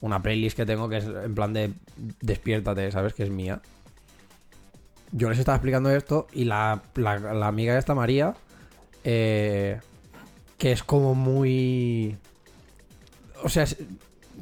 Una 0.00 0.20
playlist 0.22 0.56
que 0.56 0.66
tengo 0.66 0.88
que 0.88 0.96
es 0.98 1.04
en 1.04 1.34
plan 1.34 1.52
de. 1.52 1.70
Despiértate, 2.20 2.90
¿sabes? 2.90 3.12
Que 3.14 3.22
es 3.24 3.30
mía 3.30 3.60
yo 5.16 5.30
les 5.30 5.38
estaba 5.38 5.56
explicando 5.56 5.90
esto 5.90 6.26
y 6.32 6.44
la, 6.44 6.82
la, 6.96 7.18
la 7.18 7.46
amiga 7.46 7.72
de 7.74 7.78
esta 7.78 7.94
María, 7.94 8.34
eh, 9.04 9.78
que 10.58 10.72
es 10.72 10.82
como 10.82 11.14
muy... 11.14 12.16
O 13.42 13.48
sea, 13.48 13.62
es- 13.62 13.76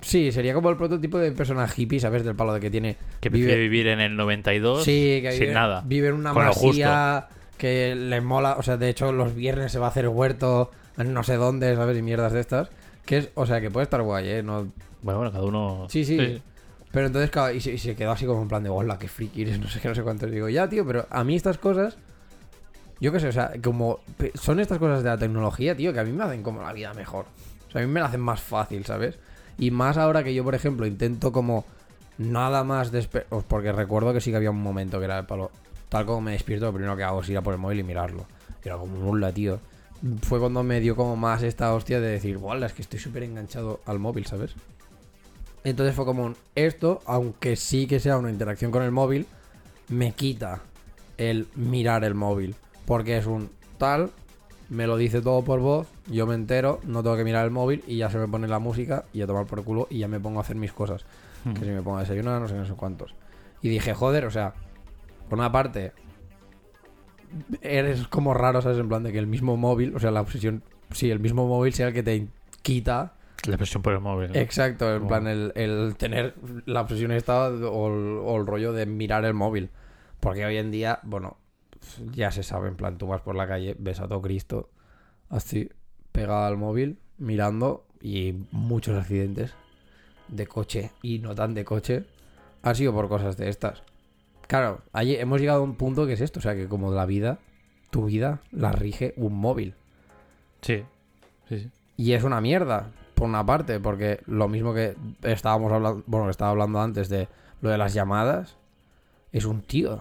sí, 0.00 0.33
sería 0.33 0.55
como 0.55 0.71
el 0.71 0.76
prototipo 0.76 1.19
de 1.19 1.33
persona 1.33 1.69
hippie, 1.76 2.00
¿sabes? 2.00 2.25
Del 2.25 2.35
palo 2.35 2.55
de 2.55 2.61
que 2.61 2.71
tiene... 2.71 2.97
Que 3.21 3.31
vive- 3.31 3.57
vivir 3.57 3.87
en 3.88 4.00
el 4.00 4.17
92 4.17 4.83
Sí, 4.85 5.21
que 5.23 5.33
sin 5.33 5.41
vive, 5.43 5.55
nada. 5.55 5.83
vive 5.85 6.09
en 6.09 6.14
una 6.14 6.33
masía 6.33 7.29
que 7.59 7.95
le 7.95 8.21
mola, 8.21 8.57
o 8.59 8.62
sea, 8.62 8.76
de 8.76 8.88
hecho 8.88 9.12
los 9.12 9.35
viernes 9.35 9.71
se 9.73 9.79
va 9.79 9.87
a 9.87 9.91
hacer 9.91 10.09
huerto 10.09 10.71
en 10.99 11.12
no 11.14 11.23
sé 11.23 11.37
dónde, 11.37 11.76
¿sabes? 11.76 11.97
Y 11.99 12.02
mierdas 12.02 12.33
de 12.33 12.41
estas. 12.41 12.71
Que 13.07 13.19
es, 13.19 13.29
o 13.35 13.47
sea, 13.47 13.61
que 13.61 13.71
puede 13.71 13.85
estar 13.85 14.02
guay, 14.02 14.29
¿eh? 14.29 14.43
No, 14.43 14.69
Bueno, 15.02 15.19
bueno, 15.21 15.33
cada 15.33 15.45
uno. 15.45 15.87
Sí, 15.91 16.05
sí. 16.05 16.41
Pero 16.93 17.07
entonces, 17.07 17.31
y 17.57 17.61
se, 17.61 17.79
se 17.79 17.97
quedó 17.97 18.13
así 18.13 18.27
como 18.27 18.43
en 18.43 18.49
plan 18.49 18.63
de, 18.63 18.69
hola, 18.69 18.99
qué 18.99 19.09
friki 19.09 19.43
eres, 19.43 19.59
no 19.61 19.69
sé 19.69 19.81
qué, 19.81 19.89
no 19.89 19.95
sé 19.95 20.03
cuánto. 20.03 20.27
Digo, 20.27 20.49
ya, 20.49 20.69
tío, 20.69 20.87
pero 20.87 21.07
a 21.11 21.25
mí 21.25 21.35
estas 21.35 21.59
cosas, 21.59 21.97
yo 23.01 23.11
qué 23.11 23.19
sé, 23.19 23.29
o 23.29 23.33
sea, 23.33 23.53
como 23.63 24.01
son 24.35 24.61
estas 24.61 24.79
cosas 24.79 25.03
de 25.03 25.09
la 25.09 25.19
tecnología, 25.19 25.75
tío, 25.75 25.93
que 25.93 26.01
a 26.01 26.05
mí 26.05 26.13
me 26.13 26.25
hacen 26.25 26.43
como 26.43 26.63
la 26.63 26.73
vida 26.73 26.93
mejor. 26.95 27.25
O 27.69 27.71
sea, 27.73 27.83
a 27.83 27.87
mí 27.87 27.91
me 27.91 28.01
la 28.01 28.07
hacen 28.07 28.21
más 28.21 28.41
fácil, 28.41 28.85
¿sabes? 28.85 29.19
Y 29.59 29.71
más 29.71 29.97
ahora 29.97 30.23
que 30.23 30.35
yo, 30.35 30.45
por 30.45 30.55
ejemplo, 30.55 30.87
intento 30.87 31.33
como 31.33 31.65
nada 32.19 32.63
más 32.63 32.93
despe 32.93 33.25
pues 33.29 33.45
porque 33.47 33.73
recuerdo 33.73 34.13
que 34.13 34.21
sí 34.21 34.31
que 34.31 34.37
había 34.37 34.51
un 34.51 34.63
momento 34.63 34.99
que 34.99 35.07
era 35.07 35.19
el 35.19 35.27
palo. 35.27 35.51
Tal 35.89 36.07
como 36.07 36.21
me 36.21 36.33
despierto, 36.33 36.67
lo 36.67 36.73
primero 36.73 36.97
que 36.97 37.03
hago 37.03 37.21
es 37.21 37.29
ir 37.29 37.37
a 37.37 37.43
por 37.43 37.55
el 37.55 37.61
móvil 37.61 37.81
y 37.81 37.83
mirarlo. 37.83 38.27
Era 38.65 38.77
como 38.77 39.11
un 39.11 39.33
tío. 39.33 39.61
Fue 40.23 40.41
cuando 40.41 40.63
me 40.63 40.81
dio 40.81 40.97
como 40.97 41.17
más 41.17 41.43
esta 41.43 41.73
hostia 41.75 42.01
de 42.01 42.09
decir, 42.09 42.39
¡Wala! 42.39 42.67
Es 42.67 42.73
que 42.73 42.83
estoy 42.83 42.99
súper 42.99 43.23
enganchado 43.25 43.81
al 43.87 43.99
móvil, 43.99 44.27
¿sabes? 44.27 44.55
Entonces 45.64 45.95
fue 45.95 46.04
como 46.04 46.25
un, 46.25 46.37
esto, 46.54 47.00
aunque 47.07 47.57
sí 47.57 47.87
que 47.87 48.00
sea 48.00 48.19
una 48.19 48.31
interacción 48.31 48.71
con 48.71 48.83
el 48.83 48.90
móvil, 48.90 49.26
me 49.88 50.12
quita 50.12 50.61
el 51.19 51.47
mirar 51.54 52.04
el 52.04 52.14
móvil. 52.14 52.57
Porque 52.85 53.16
es 53.16 53.26
un 53.26 53.50
tal, 53.78 54.11
me 54.69 54.87
lo 54.87 54.97
dice 54.97 55.21
todo 55.21 55.42
por 55.42 55.61
voz, 55.61 55.88
yo 56.07 56.26
me 56.26 56.35
entero, 56.35 56.81
no 56.85 57.02
tengo 57.02 57.16
que 57.16 57.25
mirar 57.25 57.45
el 57.45 57.50
móvil 57.50 57.85
y 57.87 57.99
ya 57.99 58.11
se 58.11 58.19
me 58.19 58.26
pone 58.26 58.49
la 58.49 58.59
música 58.59 59.04
y 59.12 59.23
a 59.23 59.26
tomar 59.26 59.47
por 59.47 59.62
culo 59.62 59.87
y 59.88 59.99
ya 59.99 60.09
me 60.09 60.19
pongo 60.19 60.40
a 60.40 60.42
hacer 60.42 60.57
mis 60.57 60.73
cosas. 60.73 61.04
Hmm. 61.45 61.54
Que 61.54 61.61
si 61.61 61.71
me 61.71 61.83
pongo 61.83 61.99
a 61.99 62.00
desayunar, 62.00 62.40
no 62.40 62.49
sé, 62.49 62.54
no 62.54 62.66
sé 62.66 62.75
cuántos. 62.75 63.14
Y 63.61 63.69
dije, 63.69 63.95
joder, 63.95 64.25
o 64.25 64.31
sea, 64.31 64.54
por 65.28 65.38
una 65.38 65.52
parte, 65.52 65.92
eres 67.61 68.07
como 68.09 68.35
raro, 68.35 68.61
¿sabes? 68.62 68.78
En 68.78 68.88
plan 68.88 69.03
de 69.03 69.12
que 69.12 69.18
el 69.18 69.27
mismo 69.29 69.57
móvil, 69.57 69.94
o 69.94 70.01
sea, 70.01 70.11
la 70.11 70.20
obsesión, 70.20 70.62
sí, 70.90 71.11
el 71.11 71.20
mismo 71.20 71.46
móvil 71.46 71.72
sea 71.72 71.88
el 71.88 71.94
que 71.94 72.03
te 72.03 72.27
quita 72.62 73.14
La 73.46 73.57
presión 73.57 73.83
por 73.83 73.92
el 73.92 74.00
móvil. 74.00 74.31
¿no? 74.33 74.38
Exacto, 74.38 74.90
en 74.92 74.98
Como- 74.98 75.09
plan 75.09 75.26
el, 75.26 75.52
el 75.57 75.96
tener 75.96 76.35
la 76.66 76.83
obsesión 76.83 77.11
esta 77.12 77.48
o 77.48 77.88
el, 77.88 78.18
o 78.22 78.37
el 78.37 78.46
rollo 78.46 78.72
de 78.72 78.87
mirar 78.87 79.24
el 79.24 79.35
móvil. 79.35 79.70
Porque 80.20 80.44
hoy 80.46 80.57
en 80.59 80.70
día, 80.70 81.00
bueno, 81.02 81.37
ya 82.12 82.31
se 82.31 82.42
sabe, 82.44 82.68
en 82.68 82.76
plan, 82.76 82.98
tú 82.98 83.09
vas 83.09 83.22
por 83.22 83.35
la 83.35 83.48
calle, 83.48 83.74
ves 83.78 83.98
a 84.00 84.07
todo 84.07 84.22
Cristo 84.22 84.70
así, 85.28 85.68
pegado 86.12 86.44
al 86.44 86.57
móvil, 86.57 86.98
mirando 87.18 87.85
y 88.00 88.35
muchos 88.52 88.96
accidentes 88.96 89.55
de 90.28 90.46
coche 90.46 90.90
y 91.02 91.18
no 91.18 91.35
tan 91.35 91.55
de 91.55 91.64
coche 91.64 92.05
ha 92.62 92.74
sido 92.74 92.92
por 92.92 93.09
cosas 93.09 93.37
de 93.37 93.48
estas. 93.48 93.83
Claro, 94.46 94.83
ahí 94.92 95.16
hemos 95.16 95.40
llegado 95.40 95.61
a 95.61 95.64
un 95.64 95.74
punto 95.74 96.07
que 96.07 96.12
es 96.12 96.20
esto, 96.20 96.38
o 96.38 96.42
sea 96.42 96.55
que 96.55 96.68
como 96.68 96.92
la 96.92 97.07
vida, 97.07 97.38
tu 97.90 98.05
vida 98.05 98.40
la 98.52 98.70
rige 98.72 99.14
un 99.16 99.35
móvil. 99.35 99.74
Sí. 100.61 100.85
Sí, 101.48 101.59
sí. 101.59 101.70
Y 101.96 102.12
es 102.12 102.22
una 102.24 102.40
mierda, 102.40 102.90
por 103.23 103.29
una 103.29 103.47
parte, 103.47 103.79
porque 103.79 104.19
lo 104.27 104.49
mismo 104.49 104.75
que 104.75 104.97
estábamos 105.23 105.71
hablando, 105.71 106.03
bueno, 106.07 106.25
que 106.27 106.33
estaba 106.33 106.51
hablando 106.51 106.81
antes 106.81 107.09
de 107.09 107.29
lo 107.61 107.71
de 107.71 107.79
las 107.79 107.95
llamadas, 107.95 108.57
es 109.31 109.45
un 109.45 109.63
tío. 109.63 110.01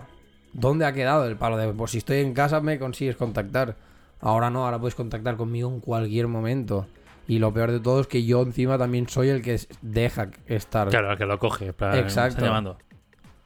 ¿Dónde 0.53 0.87
ha 0.87 0.93
quedado 0.93 1.27
el 1.27 1.37
palo 1.37 1.55
de, 1.55 1.71
pues 1.71 1.91
si 1.91 1.99
estoy 1.99 2.17
en 2.17 2.33
casa 2.33 2.61
me 2.61 2.79
consigues 2.79 3.15
contactar? 3.15 3.75
Ahora 4.21 4.49
no, 4.49 4.65
ahora 4.65 4.79
puedes 4.79 4.95
contactar 4.95 5.37
conmigo 5.37 5.69
en 5.69 5.81
cualquier 5.81 6.27
momento. 6.29 6.87
Y 7.27 7.37
lo 7.37 7.53
peor 7.53 7.69
de 7.71 7.79
todo 7.79 8.01
es 8.01 8.07
que 8.07 8.25
yo 8.25 8.41
encima 8.41 8.79
también 8.79 9.07
soy 9.07 9.29
el 9.29 9.43
que 9.43 9.59
deja 9.83 10.31
estar. 10.47 10.89
Claro, 10.89 11.11
el 11.11 11.17
que 11.19 11.25
lo 11.25 11.37
coge. 11.37 11.73
plan, 11.73 11.95
Exacto. 11.99 12.37
Está 12.37 12.47
llamando. 12.47 12.79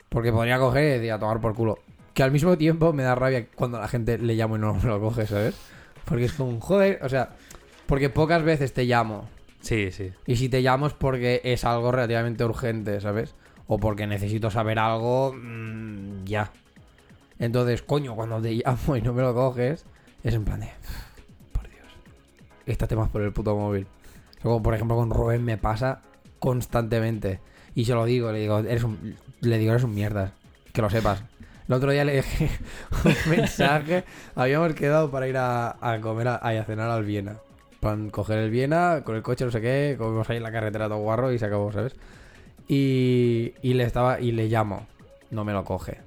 Porque 0.07 0.31
podría 0.31 0.57
coger 0.57 0.83
y 0.83 0.89
decir, 0.91 1.11
a 1.11 1.19
tomar 1.19 1.41
por 1.41 1.53
culo. 1.53 1.79
Que 2.13 2.23
al 2.23 2.31
mismo 2.31 2.57
tiempo 2.57 2.93
me 2.93 3.03
da 3.03 3.13
rabia 3.13 3.45
cuando 3.53 3.77
la 3.77 3.89
gente 3.89 4.19
le 4.19 4.35
llamo 4.35 4.55
y 4.55 4.59
no 4.59 4.73
me 4.73 4.83
lo 4.83 5.01
coge, 5.01 5.27
¿sabes? 5.27 5.53
Porque 6.05 6.23
es 6.23 6.31
como 6.31 6.49
un 6.49 6.61
joder, 6.61 6.99
o 7.03 7.09
sea, 7.09 7.31
porque 7.87 8.09
pocas 8.09 8.41
veces 8.41 8.71
te 8.71 8.85
llamo. 8.85 9.34
Sí, 9.65 9.91
sí. 9.91 10.11
Y 10.27 10.35
si 10.35 10.47
te 10.47 10.61
llamo 10.61 10.85
es 10.85 10.93
porque 10.93 11.41
es 11.43 11.65
algo 11.65 11.91
relativamente 11.91 12.45
urgente, 12.45 13.01
¿sabes? 13.01 13.33
O 13.65 13.79
porque 13.79 14.05
necesito 14.05 14.51
saber 14.51 14.77
algo 14.77 15.33
mm, 15.33 16.23
ya. 16.23 16.51
Entonces, 17.39 17.81
coño, 17.81 18.15
cuando 18.15 18.39
te 18.39 18.53
llamo 18.53 18.95
y 18.95 19.01
no 19.01 19.11
me 19.11 19.23
lo 19.23 19.33
coges, 19.33 19.85
es 20.23 20.35
en 20.35 20.45
plan 20.45 20.59
de... 20.59 20.69
Por 21.51 21.63
Dios. 21.63 21.87
Estate 22.67 22.95
más 22.95 23.09
por 23.09 23.23
el 23.23 23.33
puto 23.33 23.55
móvil. 23.55 23.87
Como 24.43 24.61
por 24.61 24.75
ejemplo 24.75 24.97
con 24.97 25.09
Rubén 25.09 25.43
me 25.43 25.57
pasa 25.57 26.03
constantemente. 26.37 27.39
Y 27.73 27.85
se 27.85 27.95
lo 27.95 28.05
digo, 28.05 28.31
le 28.31 28.41
digo, 28.41 28.59
eres 28.59 28.83
un, 28.83 29.15
le 29.41 29.57
digo, 29.57 29.71
eres 29.71 29.83
un 29.83 29.95
mierda. 29.95 30.33
Que 30.73 30.83
lo 30.83 30.91
sepas. 30.91 31.23
El 31.67 31.73
otro 31.73 31.89
día 31.89 32.05
le 32.05 32.17
dejé 32.17 32.51
un 33.03 33.31
mensaje. 33.31 34.03
Habíamos 34.35 34.75
quedado 34.75 35.09
para 35.09 35.27
ir 35.27 35.37
a, 35.37 35.75
a 35.81 35.99
comer 36.01 36.27
a, 36.27 36.35
a 36.35 36.63
cenar 36.65 36.91
al 36.91 37.03
Viena. 37.03 37.37
Para 37.85 37.99
coger 38.09 38.39
el 38.39 38.49
Viena, 38.49 39.03
con 39.03 39.15
el 39.15 39.21
coche, 39.21 39.45
no 39.45 39.51
sé 39.51 39.61
qué, 39.61 39.93
comimos 39.95 40.27
ahí 40.31 40.37
en 40.37 40.41
la 40.41 40.51
carretera 40.51 40.87
todo 40.87 40.97
guarro 40.97 41.31
y 41.31 41.37
se 41.37 41.45
acabó, 41.45 41.71
¿sabes? 41.71 41.93
Y, 42.67 43.53
y 43.61 43.75
le 43.75 43.83
estaba 43.83 44.19
y 44.19 44.31
le 44.31 44.47
llamo. 44.47 44.87
No 45.29 45.45
me 45.45 45.53
lo 45.53 45.63
coge. 45.63 45.99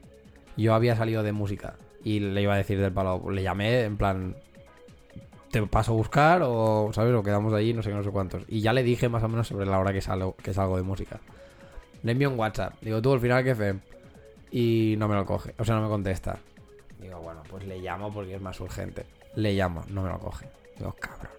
Yo 0.57 0.75
había 0.75 0.97
salido 0.97 1.23
de 1.23 1.31
música 1.31 1.77
y 2.03 2.19
le 2.19 2.43
iba 2.43 2.55
a 2.55 2.57
decir 2.57 2.81
del 2.81 2.91
palo. 2.91 3.31
Le 3.31 3.45
llamé 3.45 3.85
en 3.85 3.97
plan. 3.97 4.35
Te 5.53 5.64
paso 5.69 5.93
a 5.93 5.95
buscar 5.95 6.43
o, 6.43 6.91
¿sabes? 6.93 7.14
O 7.14 7.23
quedamos 7.23 7.55
allí, 7.55 7.73
no 7.73 7.85
sé 7.85 7.91
qué, 7.91 7.95
no 7.95 8.03
sé 8.03 8.11
cuántos. 8.11 8.43
Y 8.49 8.61
ya 8.61 8.73
le 8.73 8.83
dije 8.83 9.09
más 9.09 9.23
o 9.23 9.29
menos 9.29 9.47
sobre 9.47 9.64
la 9.64 9.79
hora 9.79 9.93
que 9.93 10.01
salgo, 10.01 10.35
que 10.35 10.53
salgo 10.53 10.79
de 10.79 10.83
música. 10.83 11.21
Le 12.03 12.11
envío 12.11 12.29
un 12.29 12.41
WhatsApp. 12.41 12.75
Digo, 12.81 13.01
tú 13.01 13.12
al 13.12 13.21
final, 13.21 13.45
¿qué 13.45 13.55
fe? 13.55 13.77
Y 14.51 14.97
no 14.99 15.07
me 15.07 15.14
lo 15.14 15.25
coge. 15.25 15.55
O 15.57 15.64
sea, 15.64 15.77
no 15.77 15.83
me 15.83 15.88
contesta. 15.88 16.41
Digo, 17.01 17.21
bueno, 17.21 17.45
pues 17.49 17.64
le 17.69 17.79
llamo 17.79 18.12
porque 18.12 18.35
es 18.35 18.41
más 18.41 18.59
urgente. 18.59 19.07
Le 19.37 19.53
llamo, 19.53 19.85
no 19.91 20.03
me 20.03 20.09
lo 20.09 20.19
coge. 20.19 20.49
Digo, 20.77 20.93
cabrón. 20.99 21.38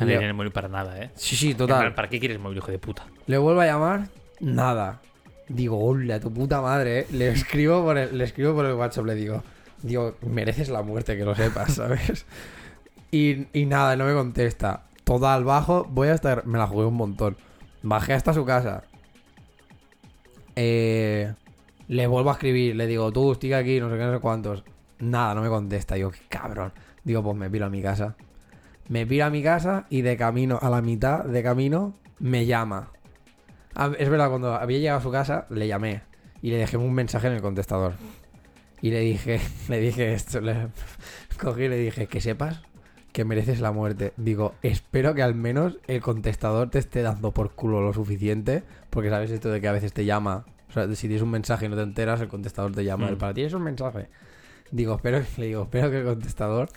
Yo- 0.00 0.06
no 0.06 0.18
tiene 0.18 0.32
móvil 0.32 0.50
para 0.52 0.68
nada, 0.68 1.00
¿eh? 1.02 1.10
Sí, 1.14 1.36
sí, 1.36 1.54
total. 1.54 1.94
¿Para 1.94 2.08
qué 2.08 2.18
quieres 2.18 2.38
móvil, 2.38 2.58
hijo 2.58 2.70
de 2.70 2.78
puta? 2.78 3.06
Le 3.26 3.38
vuelvo 3.38 3.60
a 3.60 3.66
llamar, 3.66 4.08
nada. 4.40 5.00
Digo, 5.48 5.78
hola, 5.82 6.20
tu 6.20 6.32
puta 6.32 6.60
madre, 6.60 7.00
¿eh? 7.00 7.06
Le 7.12 7.28
escribo 7.30 7.82
por 7.82 7.96
el, 7.96 8.16
le 8.18 8.24
escribo 8.24 8.54
por 8.54 8.66
el 8.66 8.74
WhatsApp, 8.74 9.06
le 9.06 9.14
digo, 9.14 9.42
digo, 9.82 10.16
mereces 10.26 10.68
la 10.68 10.82
muerte, 10.82 11.16
que 11.16 11.24
lo 11.24 11.34
sepas, 11.34 11.74
¿sabes? 11.76 12.26
Y, 13.10 13.46
y 13.58 13.64
nada, 13.66 13.96
no 13.96 14.04
me 14.04 14.12
contesta. 14.12 14.82
Toda 15.04 15.34
al 15.34 15.44
bajo, 15.44 15.84
voy 15.88 16.08
a 16.08 16.14
estar, 16.14 16.44
me 16.46 16.58
la 16.58 16.66
jugué 16.66 16.84
un 16.84 16.94
montón. 16.96 17.36
Bajé 17.82 18.12
hasta 18.12 18.34
su 18.34 18.44
casa. 18.44 18.82
Eh, 20.56 21.32
le 21.88 22.06
vuelvo 22.06 22.30
a 22.30 22.32
escribir, 22.34 22.76
le 22.76 22.86
digo, 22.86 23.10
tú, 23.12 23.32
estoy 23.32 23.52
aquí, 23.54 23.80
no 23.80 23.88
sé 23.90 23.96
qué, 23.96 24.04
no 24.04 24.12
sé 24.14 24.20
cuántos. 24.20 24.64
Nada, 24.98 25.34
no 25.34 25.42
me 25.42 25.48
contesta. 25.48 25.94
Digo, 25.94 26.10
qué 26.10 26.20
cabrón. 26.28 26.72
Digo, 27.04 27.22
pues 27.22 27.36
me 27.36 27.48
piro 27.48 27.66
a 27.66 27.70
mi 27.70 27.80
casa. 27.80 28.16
Me 28.88 29.06
piro 29.06 29.26
a 29.26 29.30
mi 29.30 29.42
casa 29.42 29.86
y 29.90 30.02
de 30.02 30.16
camino, 30.16 30.58
a 30.60 30.70
la 30.70 30.80
mitad 30.80 31.24
de 31.24 31.42
camino, 31.42 31.94
me 32.18 32.46
llama. 32.46 32.90
Ah, 33.74 33.92
Es 33.98 34.08
verdad, 34.08 34.30
cuando 34.30 34.54
había 34.54 34.78
llegado 34.78 34.98
a 34.98 35.02
su 35.02 35.10
casa, 35.10 35.46
le 35.50 35.68
llamé 35.68 36.02
y 36.40 36.50
le 36.50 36.56
dejé 36.56 36.76
un 36.76 36.94
mensaje 36.94 37.26
en 37.26 37.34
el 37.34 37.42
contestador. 37.42 37.92
Y 38.80 38.90
le 38.90 39.00
dije, 39.00 39.40
le 39.68 39.80
dije 39.80 40.14
esto, 40.14 40.40
le 40.40 40.68
cogí 41.40 41.64
y 41.64 41.68
le 41.68 41.76
dije, 41.76 42.06
que 42.06 42.20
sepas 42.20 42.62
que 43.12 43.24
mereces 43.24 43.60
la 43.60 43.72
muerte. 43.72 44.12
Digo, 44.16 44.54
espero 44.62 45.14
que 45.14 45.22
al 45.22 45.34
menos 45.34 45.78
el 45.86 46.00
contestador 46.00 46.70
te 46.70 46.78
esté 46.78 47.02
dando 47.02 47.32
por 47.32 47.52
culo 47.52 47.80
lo 47.80 47.92
suficiente, 47.92 48.62
porque 48.90 49.10
sabes 49.10 49.30
esto 49.30 49.50
de 49.50 49.60
que 49.60 49.68
a 49.68 49.72
veces 49.72 49.92
te 49.92 50.04
llama. 50.04 50.46
O 50.68 50.72
sea, 50.72 50.86
si 50.94 51.08
tienes 51.08 51.22
un 51.22 51.30
mensaje 51.30 51.66
y 51.66 51.68
no 51.68 51.76
te 51.76 51.82
enteras, 51.82 52.20
el 52.20 52.28
contestador 52.28 52.72
te 52.72 52.84
llama. 52.84 53.10
Mm. 53.10 53.18
Para 53.18 53.34
ti 53.34 53.42
es 53.42 53.52
un 53.52 53.62
mensaje. 53.62 54.08
Digo, 54.70 54.94
espero, 54.96 55.22
le 55.36 55.46
digo, 55.46 55.62
espero 55.62 55.90
que 55.90 55.98
el 55.98 56.04
contestador 56.04 56.68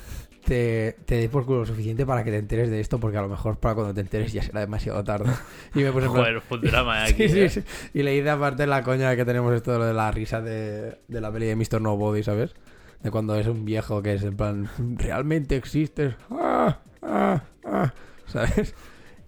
te, 0.45 0.97
te 1.05 1.15
dé 1.15 1.29
por 1.29 1.45
culo 1.45 1.59
lo 1.59 1.65
suficiente 1.65 2.05
para 2.05 2.23
que 2.23 2.31
te 2.31 2.37
enteres 2.37 2.69
de 2.69 2.79
esto, 2.79 2.99
porque 2.99 3.17
a 3.17 3.21
lo 3.21 3.29
mejor 3.29 3.57
para 3.57 3.75
cuando 3.75 3.93
te 3.93 4.01
enteres 4.01 4.33
ya 4.33 4.41
será 4.43 4.59
demasiado 4.59 5.03
tarde. 5.03 5.31
Y 5.75 5.79
me 5.79 5.91
puse 5.91 6.09
plan, 6.09 6.23
Joder, 6.23 6.41
fue 6.41 6.57
un 6.57 6.63
drama 6.65 7.03
aquí. 7.05 7.27
Sí, 7.27 7.29
sí, 7.29 7.39
¿eh? 7.39 7.49
sí. 7.49 7.63
Y 7.93 8.03
le 8.03 8.15
hice 8.15 8.29
aparte 8.29 8.67
la 8.67 8.83
coña 8.83 9.15
que 9.15 9.25
tenemos 9.25 9.53
esto 9.53 9.77
lo 9.77 9.85
de 9.85 9.93
la 9.93 10.11
risa 10.11 10.41
de, 10.41 10.99
de 11.07 11.21
la 11.21 11.31
peli 11.31 11.47
de 11.47 11.55
Mr. 11.55 11.81
Nobody, 11.81 12.23
¿sabes? 12.23 12.53
De 13.01 13.11
cuando 13.11 13.35
es 13.35 13.47
un 13.47 13.65
viejo 13.65 14.01
que 14.01 14.13
es 14.13 14.23
en 14.23 14.35
plan, 14.35 14.69
realmente 14.97 15.55
existes. 15.55 16.15
Ah, 16.29 16.79
ah, 17.01 17.43
ah", 17.65 17.93
¿Sabes? 18.25 18.75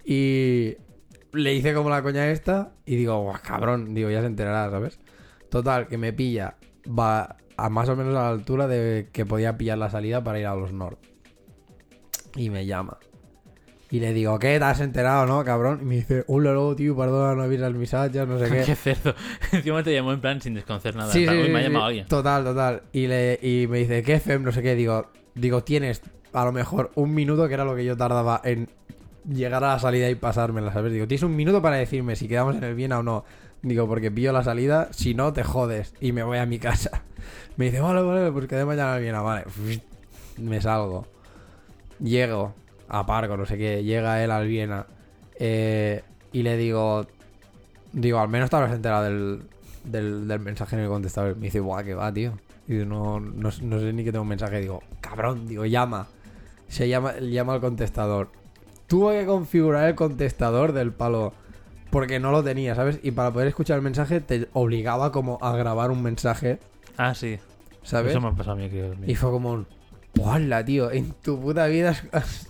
Y 0.05 0.75
le 1.33 1.53
hice 1.53 1.73
como 1.73 1.89
la 1.89 2.01
coña 2.01 2.29
esta 2.29 2.73
y 2.85 2.95
digo, 2.95 3.19
guau, 3.21 3.37
cabrón, 3.41 3.93
digo, 3.93 4.09
ya 4.09 4.21
se 4.21 4.27
enterará, 4.27 4.69
¿sabes? 4.69 4.99
Total, 5.49 5.87
que 5.87 5.97
me 5.97 6.13
pilla, 6.13 6.55
va 6.87 7.37
a 7.57 7.69
más 7.69 7.89
o 7.89 7.95
menos 7.95 8.15
a 8.15 8.21
la 8.23 8.29
altura 8.29 8.67
de 8.67 9.09
que 9.11 9.25
podía 9.25 9.57
pillar 9.57 9.77
la 9.77 9.89
salida 9.89 10.23
para 10.23 10.39
ir 10.39 10.45
a 10.47 10.55
los 10.55 10.73
Nord. 10.73 10.97
Y 12.35 12.49
me 12.49 12.65
llama. 12.65 12.97
Y 13.91 13.99
le 13.99 14.11
digo, 14.11 14.39
¿qué? 14.39 14.57
¿Te 14.57 14.65
has 14.65 14.79
enterado, 14.79 15.27
no, 15.27 15.43
cabrón? 15.45 15.79
Y 15.83 15.85
me 15.85 15.95
dice, 15.97 16.23
un 16.25 16.43
lolo, 16.43 16.75
tío, 16.75 16.95
perdona, 16.97 17.35
no 17.35 17.43
avisas 17.43 17.67
el 17.67 17.75
mensaje, 17.75 18.25
no 18.25 18.39
sé 18.39 18.45
qué. 18.49 18.63
Qué 18.65 18.75
cerdo. 18.75 19.13
Encima 19.51 19.83
te 19.83 19.93
llamó 19.93 20.13
en 20.13 20.19
plan 20.21 20.41
sin 20.41 20.55
desconocer 20.55 20.95
nada. 20.95 21.13
Sí, 21.13 21.19
En 21.19 21.25
plan, 21.25 21.35
sí, 21.35 21.41
"Uy, 21.41 21.45
sí, 21.47 21.53
me 21.53 21.59
ha 21.59 21.63
llamado 21.63 21.85
alguien. 21.85 22.05
Total, 22.07 22.43
total. 22.43 22.81
Y, 22.91 23.05
le, 23.05 23.39
y 23.41 23.67
me 23.67 23.77
dice, 23.79 24.01
¿qué 24.01 24.19
fem? 24.19 24.41
No 24.43 24.51
sé 24.51 24.63
qué. 24.63 24.73
Digo, 24.73 25.11
digo, 25.35 25.63
tienes 25.63 26.01
a 26.33 26.43
lo 26.43 26.51
mejor 26.51 26.89
un 26.95 27.13
minuto, 27.13 27.47
que 27.47 27.53
era 27.53 27.65
lo 27.65 27.75
que 27.75 27.85
yo 27.85 27.95
tardaba 27.95 28.41
en 28.43 28.67
llegar 29.29 29.63
a 29.63 29.73
la 29.73 29.79
salida 29.79 30.09
y 30.09 30.15
pasármela, 30.15 30.73
¿sabes? 30.73 30.91
Digo, 30.91 31.07
tienes 31.07 31.21
un 31.23 31.35
minuto 31.35 31.61
para 31.61 31.75
decirme 31.75 32.15
si 32.15 32.27
quedamos 32.27 32.55
en 32.55 32.63
el 32.63 32.73
bien 32.73 32.93
o 32.93 33.03
no. 33.03 33.25
Digo, 33.61 33.87
porque 33.87 34.09
pillo 34.09 34.33
la 34.33 34.43
salida, 34.43 34.89
si 34.91 35.13
no, 35.13 35.31
te 35.33 35.43
jodes 35.43 35.93
y 36.01 36.13
me 36.13 36.23
voy 36.23 36.39
a 36.39 36.47
mi 36.47 36.57
casa. 36.57 37.03
Me 37.57 37.65
dice, 37.65 37.79
vale, 37.81 38.01
vale, 38.01 38.31
pues 38.31 38.47
quedé 38.47 38.65
mañana 38.65 38.95
al 38.95 39.01
Viena, 39.01 39.21
vale. 39.21 39.45
Me 40.37 40.61
salgo. 40.61 41.05
Llego 41.99 42.53
a 42.89 43.05
Parco, 43.05 43.37
no 43.37 43.45
sé 43.45 43.57
qué. 43.57 43.83
Llega 43.83 44.23
él 44.23 44.31
al 44.31 44.47
Viena. 44.47 44.85
eh, 45.39 46.03
y 46.31 46.41
le 46.41 46.57
digo, 46.57 47.05
digo, 47.93 48.19
al 48.19 48.27
menos 48.27 48.49
te 48.49 48.55
habrás 48.55 48.73
enterado 48.73 49.03
del, 49.03 49.43
del, 49.85 50.39
mensaje 50.39 50.75
en 50.75 50.81
el 50.81 50.89
contestador. 50.89 51.35
Me 51.35 51.43
dice, 51.43 51.59
guau, 51.59 51.83
que 51.83 51.93
va, 51.93 52.11
tío. 52.11 52.33
Y 52.67 52.73
no, 52.73 53.19
no, 53.19 53.49
no 53.61 53.79
sé 53.79 53.93
ni 53.93 54.03
que 54.03 54.11
tengo 54.11 54.23
un 54.23 54.29
mensaje. 54.29 54.59
Digo, 54.59 54.81
cabrón, 54.99 55.47
digo, 55.47 55.65
llama. 55.65 56.07
Se 56.67 56.89
llama, 56.89 57.19
llama 57.19 57.53
al 57.53 57.61
contestador. 57.61 58.29
Tuve 58.87 59.19
que 59.19 59.25
configurar 59.27 59.87
el 59.89 59.95
contestador 59.95 60.73
del 60.73 60.91
palo. 60.91 61.33
Porque 61.91 62.19
no 62.19 62.31
lo 62.31 62.43
tenía, 62.43 62.73
¿sabes? 62.73 62.99
Y 63.03 63.11
para 63.11 63.31
poder 63.31 63.47
escuchar 63.47 63.77
el 63.77 63.83
mensaje 63.83 64.19
te 64.19 64.47
obligaba 64.53 65.11
como 65.11 65.37
a 65.41 65.55
grabar 65.55 65.91
un 65.91 66.01
mensaje, 66.01 66.57
Ah, 66.97 67.13
sí. 67.13 67.39
¿sabes? 67.83 68.11
Eso 68.11 68.21
me 68.21 68.29
ha 68.29 68.31
pasado 68.31 68.57
a 68.57 68.59
mí, 68.59 68.69
creo. 68.69 68.95
Y 69.05 69.15
fue 69.15 69.31
como 69.31 69.51
un... 69.51 69.67
¡Hola, 70.19 70.63
tío! 70.63 70.91
En 70.91 71.11
tu 71.13 71.39
puta 71.39 71.67
vida, 71.67 71.95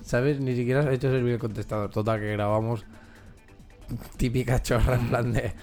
¿sabes? 0.04 0.40
Ni 0.40 0.56
siquiera 0.56 0.82
has 0.82 0.88
hecho 0.88 1.10
servir 1.10 1.34
el 1.34 1.40
contestador. 1.40 1.90
Total, 1.90 2.20
que 2.20 2.32
grabamos 2.32 2.86
típica 4.18 4.62
chorra 4.62 4.96
en 4.96 5.10
plan 5.10 5.34
de... 5.34 5.54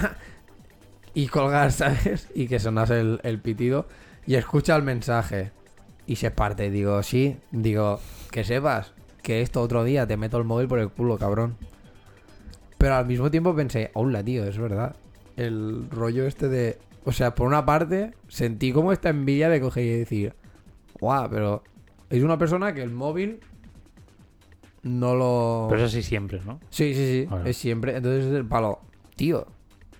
y 1.14 1.26
colgar, 1.28 1.72
¿sabes? 1.72 2.28
Y 2.34 2.46
que 2.46 2.58
sonase 2.58 3.00
el, 3.00 3.20
el 3.22 3.40
pitido. 3.40 3.86
Y 4.26 4.36
escucha 4.36 4.76
el 4.76 4.82
mensaje. 4.82 5.50
Y 6.06 6.16
se 6.16 6.30
parte. 6.30 6.70
Digo, 6.70 7.02
sí. 7.02 7.36
Digo, 7.50 8.00
que 8.30 8.44
sepas 8.44 8.92
que 9.22 9.42
esto 9.42 9.60
otro 9.60 9.84
día 9.84 10.06
te 10.06 10.16
meto 10.16 10.38
el 10.38 10.44
móvil 10.44 10.68
por 10.68 10.78
el 10.78 10.90
culo, 10.90 11.18
cabrón. 11.18 11.56
Pero 12.78 12.94
al 12.94 13.06
mismo 13.06 13.30
tiempo 13.30 13.54
pensé, 13.54 13.90
hola, 13.94 14.22
tío, 14.22 14.44
es 14.44 14.58
verdad. 14.58 14.96
El 15.36 15.90
rollo 15.90 16.26
este 16.26 16.48
de... 16.48 16.78
O 17.04 17.12
sea, 17.12 17.34
por 17.34 17.46
una 17.46 17.64
parte, 17.64 18.12
sentí 18.28 18.72
como 18.72 18.92
esta 18.92 19.08
envidia 19.08 19.48
de 19.48 19.60
coger 19.60 19.84
y 19.84 19.98
decir, 19.98 20.34
guau, 21.00 21.30
pero 21.30 21.62
es 22.10 22.22
una 22.22 22.38
persona 22.38 22.74
que 22.74 22.82
el 22.82 22.90
móvil 22.90 23.40
no 24.82 25.14
lo... 25.14 25.66
Pero 25.70 25.84
eso 25.84 25.94
sí 25.94 26.02
siempre, 26.02 26.40
¿no? 26.44 26.60
Sí, 26.70 26.94
sí, 26.94 27.22
sí, 27.22 27.26
Bueno. 27.28 27.46
es 27.46 27.56
siempre. 27.56 27.96
Entonces 27.96 28.26
es 28.26 28.32
del 28.32 28.46
palo, 28.46 28.80
tío. 29.16 29.46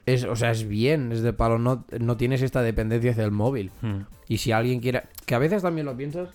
Es, 0.07 0.25
o 0.25 0.37
sea, 0.37 0.51
es 0.51 0.67
bien, 0.67 1.13
es 1.13 1.23
del 1.23 1.35
palo, 1.35 1.59
no, 1.59 1.85
no 1.99 2.17
tienes 2.17 2.43
esta 2.43 2.63
dependencia 2.63 3.13
hacia 3.13 3.25
el 3.25 3.31
móvil. 3.31 3.71
Hmm. 3.81 4.03
Y 4.29 4.39
si 4.39 4.53
alguien 4.53 4.81
quiere... 4.81 5.03
Que 5.25 5.35
a 5.35 5.39
veces 5.39 5.63
también 5.63 5.87
lo 5.87 5.97
piensas... 5.97 6.29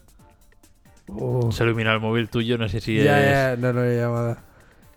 Se 1.51 1.63
ilumina 1.63 1.93
el 1.93 1.99
móvil 1.99 2.29
tuyo, 2.29 2.57
no 2.57 2.67
sé 2.67 2.81
si 2.81 3.03
ya, 3.03 3.19
es... 3.19 3.29
ya, 3.29 3.55
no, 3.57 3.73
no 3.73 3.81
hay 3.81 3.97
llamada. 3.97 4.43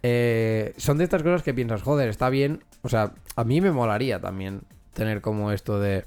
Eh, 0.02 0.72
son 0.78 0.96
de 0.96 1.04
estas 1.04 1.22
cosas 1.22 1.42
que 1.42 1.52
piensas, 1.52 1.82
joder, 1.82 2.08
está 2.08 2.30
bien. 2.30 2.64
O 2.82 2.88
sea, 2.88 3.12
a 3.36 3.44
mí 3.44 3.60
me 3.60 3.72
molaría 3.72 4.20
también 4.20 4.62
tener 4.98 5.20
como 5.22 5.52
esto 5.52 5.80
de. 5.80 6.04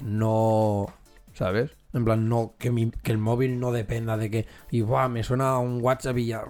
No. 0.00 0.86
¿Sabes? 1.34 1.70
En 1.94 2.04
plan, 2.04 2.28
no, 2.28 2.54
que, 2.58 2.70
mi- 2.70 2.90
que 2.90 3.12
el 3.12 3.18
móvil 3.18 3.60
no 3.60 3.72
dependa 3.72 4.16
de 4.16 4.30
que. 4.30 4.46
Y 4.70 4.80
buah, 4.82 5.08
me 5.08 5.22
suena 5.22 5.58
un 5.58 5.80
WhatsApp 5.82 6.16
y 6.18 6.26
ya. 6.26 6.42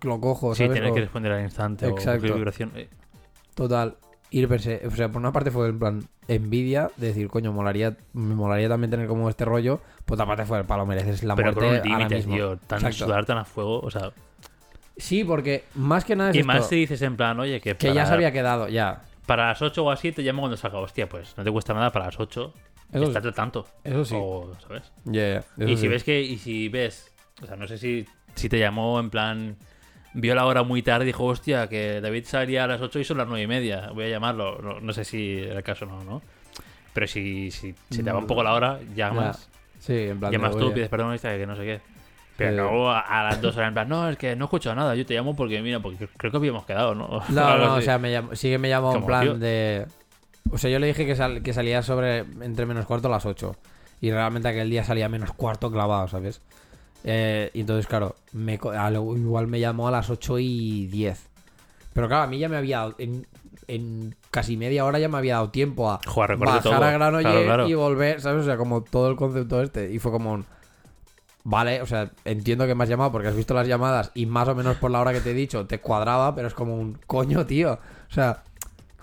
que 0.00 0.08
lo 0.08 0.20
cojo, 0.20 0.54
Sí, 0.54 0.64
¿sabes? 0.64 0.74
tener 0.78 0.90
O- 0.90 0.94
que 0.94 1.00
responder 1.00 1.32
al 1.32 1.42
instante 1.42 1.86
Exacto. 1.86 2.32
o 2.32 2.36
vibración. 2.36 2.72
Eh, 2.76 2.88
Total. 3.54 3.96
Y 4.30 4.46
pensé, 4.46 4.80
o 4.86 4.90
sea, 4.90 5.10
por 5.10 5.20
una 5.20 5.30
parte 5.30 5.50
fue 5.50 5.68
en 5.68 5.78
plan 5.78 6.02
envidia 6.26 6.90
de 6.96 7.08
decir, 7.08 7.28
coño, 7.28 7.52
molaría, 7.52 7.96
me 8.14 8.34
molaría 8.34 8.66
también 8.68 8.90
tener 8.90 9.06
como 9.06 9.28
este 9.28 9.44
rollo. 9.44 9.80
Por 10.06 10.14
otra 10.14 10.26
parte 10.26 10.46
fue 10.46 10.58
el 10.58 10.64
palo, 10.64 10.86
mereces 10.86 11.22
la 11.22 11.34
pero 11.36 11.52
muerte 11.52 11.82
con 11.82 11.92
un 11.92 11.98
límite, 11.98 12.22
tío. 12.22 12.56
Tan 12.56 12.78
Exacto. 12.78 13.04
sudar 13.06 13.26
tan 13.26 13.36
a 13.38 13.44
fuego, 13.44 13.80
o 13.80 13.90
sea... 13.90 14.10
Sí, 14.96 15.22
porque 15.24 15.64
más 15.74 16.04
que 16.06 16.16
nada 16.16 16.30
es 16.30 16.36
Y 16.36 16.40
esto, 16.40 16.46
más 16.52 16.66
si 16.66 16.76
dices 16.76 17.02
en 17.02 17.16
plan, 17.16 17.38
oye, 17.40 17.60
que, 17.60 17.74
que 17.76 17.88
para, 17.88 17.94
ya 17.94 18.06
se 18.06 18.14
había 18.14 18.32
quedado, 18.32 18.68
ya. 18.68 19.02
Para 19.26 19.48
las 19.48 19.62
8 19.62 19.84
o 19.84 19.90
así 19.90 20.12
te 20.12 20.22
llamo 20.22 20.42
cuando 20.42 20.56
salga. 20.56 20.78
Hostia, 20.78 21.08
pues 21.08 21.34
no 21.36 21.44
te 21.44 21.50
cuesta 21.50 21.74
nada 21.74 21.90
para 21.90 22.06
las 22.06 22.18
8. 22.18 22.52
Eso, 22.92 23.04
Estate 23.04 23.28
al 23.28 23.34
tanto. 23.34 23.66
eso 23.84 24.04
sí. 24.04 24.14
O, 24.18 24.52
¿sabes? 24.66 24.92
Ya, 25.04 25.40
ya, 25.56 25.64
y 25.64 25.76
si 25.76 25.82
sí. 25.82 25.88
ves 25.88 26.04
que, 26.04 26.20
y 26.20 26.36
si 26.38 26.68
ves, 26.68 27.10
o 27.42 27.46
sea, 27.46 27.56
no 27.56 27.66
sé 27.66 27.78
si, 27.78 28.04
si 28.34 28.48
te 28.50 28.58
llamó 28.58 29.00
en 29.00 29.08
plan, 29.08 29.56
vio 30.12 30.34
la 30.34 30.44
hora 30.44 30.62
muy 30.62 30.82
tarde 30.82 31.04
y 31.04 31.06
dijo, 31.06 31.24
hostia, 31.24 31.68
que 31.68 32.00
David 32.02 32.24
salía 32.26 32.64
a 32.64 32.66
las 32.66 32.82
8 32.82 32.98
y 32.98 33.04
son 33.04 33.16
las 33.18 33.26
9 33.28 33.42
y 33.42 33.46
media, 33.46 33.90
voy 33.94 34.04
a 34.04 34.08
llamarlo. 34.08 34.58
No, 34.60 34.80
no 34.80 34.92
sé 34.92 35.04
si 35.04 35.38
era 35.38 35.56
el 35.58 35.62
caso 35.64 35.86
o 35.86 35.88
no, 35.88 36.04
¿no? 36.04 36.22
Pero 36.92 37.06
si, 37.06 37.50
si, 37.50 37.74
si 37.90 38.02
te 38.02 38.12
va 38.12 38.18
un 38.18 38.26
poco 38.26 38.42
la 38.42 38.52
hora, 38.52 38.78
llamas, 38.94 39.48
Sí, 39.78 39.94
en 40.08 40.20
plan. 40.20 40.30
llamas 40.30 40.56
tú, 40.56 40.72
pides 40.74 40.90
perdón, 40.90 41.18
que 41.18 41.46
no 41.46 41.56
sé 41.56 41.62
qué. 41.62 41.80
Pero 42.36 42.50
Eh. 42.52 42.56
no 42.56 42.90
a, 42.90 43.22
las 43.24 43.40
2 43.42 43.56
horas 43.56 43.68
en 43.68 43.74
plan, 43.74 43.88
no, 43.88 44.08
es 44.08 44.16
que 44.16 44.34
no 44.36 44.44
he 44.44 44.46
escuchado 44.46 44.74
nada, 44.74 44.94
yo 44.94 45.04
te 45.04 45.14
llamo 45.14 45.36
porque, 45.36 45.60
mira, 45.62 45.80
porque 45.80 46.08
creo 46.16 46.30
que 46.30 46.36
habíamos 46.38 46.64
quedado, 46.64 46.94
¿no? 46.94 47.20
No, 47.28 47.58
no, 47.58 47.74
o 47.74 47.80
sea, 47.82 47.98
me 47.98 48.10
llamó- 48.10 48.34
sí 48.34 48.48
que 48.50 48.58
me 48.58 48.68
llamó 48.68 48.94
en 48.96 49.04
plan 49.06 49.22
tío. 49.22 49.34
de. 49.34 49.86
O 50.50 50.58
sea, 50.58 50.70
yo 50.70 50.78
le 50.78 50.86
dije 50.88 51.06
que, 51.06 51.14
sal- 51.14 51.42
que 51.42 51.52
salía 51.52 51.82
sobre 51.82 52.18
entre 52.40 52.66
menos 52.66 52.86
cuarto 52.86 53.08
a 53.08 53.10
las 53.10 53.26
8. 53.26 53.54
Y 54.00 54.10
realmente 54.10 54.48
aquel 54.48 54.68
día 54.70 54.82
salía 54.82 55.08
menos 55.08 55.32
cuarto 55.32 55.70
clavado, 55.70 56.08
¿sabes? 56.08 56.42
Eh, 57.04 57.50
y 57.54 57.60
entonces, 57.60 57.86
claro, 57.86 58.16
me, 58.32 58.54
igual 58.54 59.46
me 59.46 59.60
llamó 59.60 59.86
a 59.88 59.90
las 59.92 60.10
8 60.10 60.38
y 60.40 60.86
10. 60.88 61.28
Pero 61.92 62.08
claro, 62.08 62.24
a 62.24 62.26
mí 62.26 62.38
ya 62.38 62.48
me 62.48 62.56
había. 62.56 62.88
En, 62.98 63.26
en 63.68 64.16
casi 64.32 64.56
media 64.56 64.84
hora 64.84 64.98
ya 64.98 65.08
me 65.08 65.18
había 65.18 65.34
dado 65.34 65.50
tiempo 65.50 65.90
a 65.90 66.00
Joder, 66.06 66.36
bajar 66.36 66.62
todo. 66.62 66.74
a 66.74 66.90
Granollers 66.90 67.22
Claro, 67.32 67.44
claro. 67.44 67.68
y 67.68 67.74
volver, 67.74 68.20
¿sabes? 68.20 68.42
O 68.42 68.44
sea, 68.44 68.56
como 68.56 68.82
todo 68.82 69.08
el 69.08 69.16
concepto 69.16 69.62
este. 69.62 69.92
Y 69.92 69.98
fue 70.00 70.10
como 70.10 70.32
un. 70.32 70.46
Vale, 71.44 71.82
o 71.82 71.86
sea, 71.86 72.10
entiendo 72.24 72.66
que 72.66 72.74
me 72.74 72.84
has 72.84 72.90
llamado 72.90 73.10
porque 73.10 73.28
has 73.28 73.34
visto 73.36 73.52
las 73.54 73.66
llamadas 73.66 74.12
y 74.14 74.26
más 74.26 74.46
o 74.48 74.54
menos 74.54 74.76
por 74.76 74.90
la 74.92 75.00
hora 75.00 75.12
que 75.12 75.20
te 75.20 75.32
he 75.32 75.34
dicho 75.34 75.66
te 75.66 75.80
cuadraba, 75.80 76.34
pero 76.36 76.46
es 76.48 76.54
como 76.54 76.76
un 76.76 76.98
coño, 77.06 77.46
tío. 77.46 77.72
O 78.08 78.14
sea, 78.14 78.42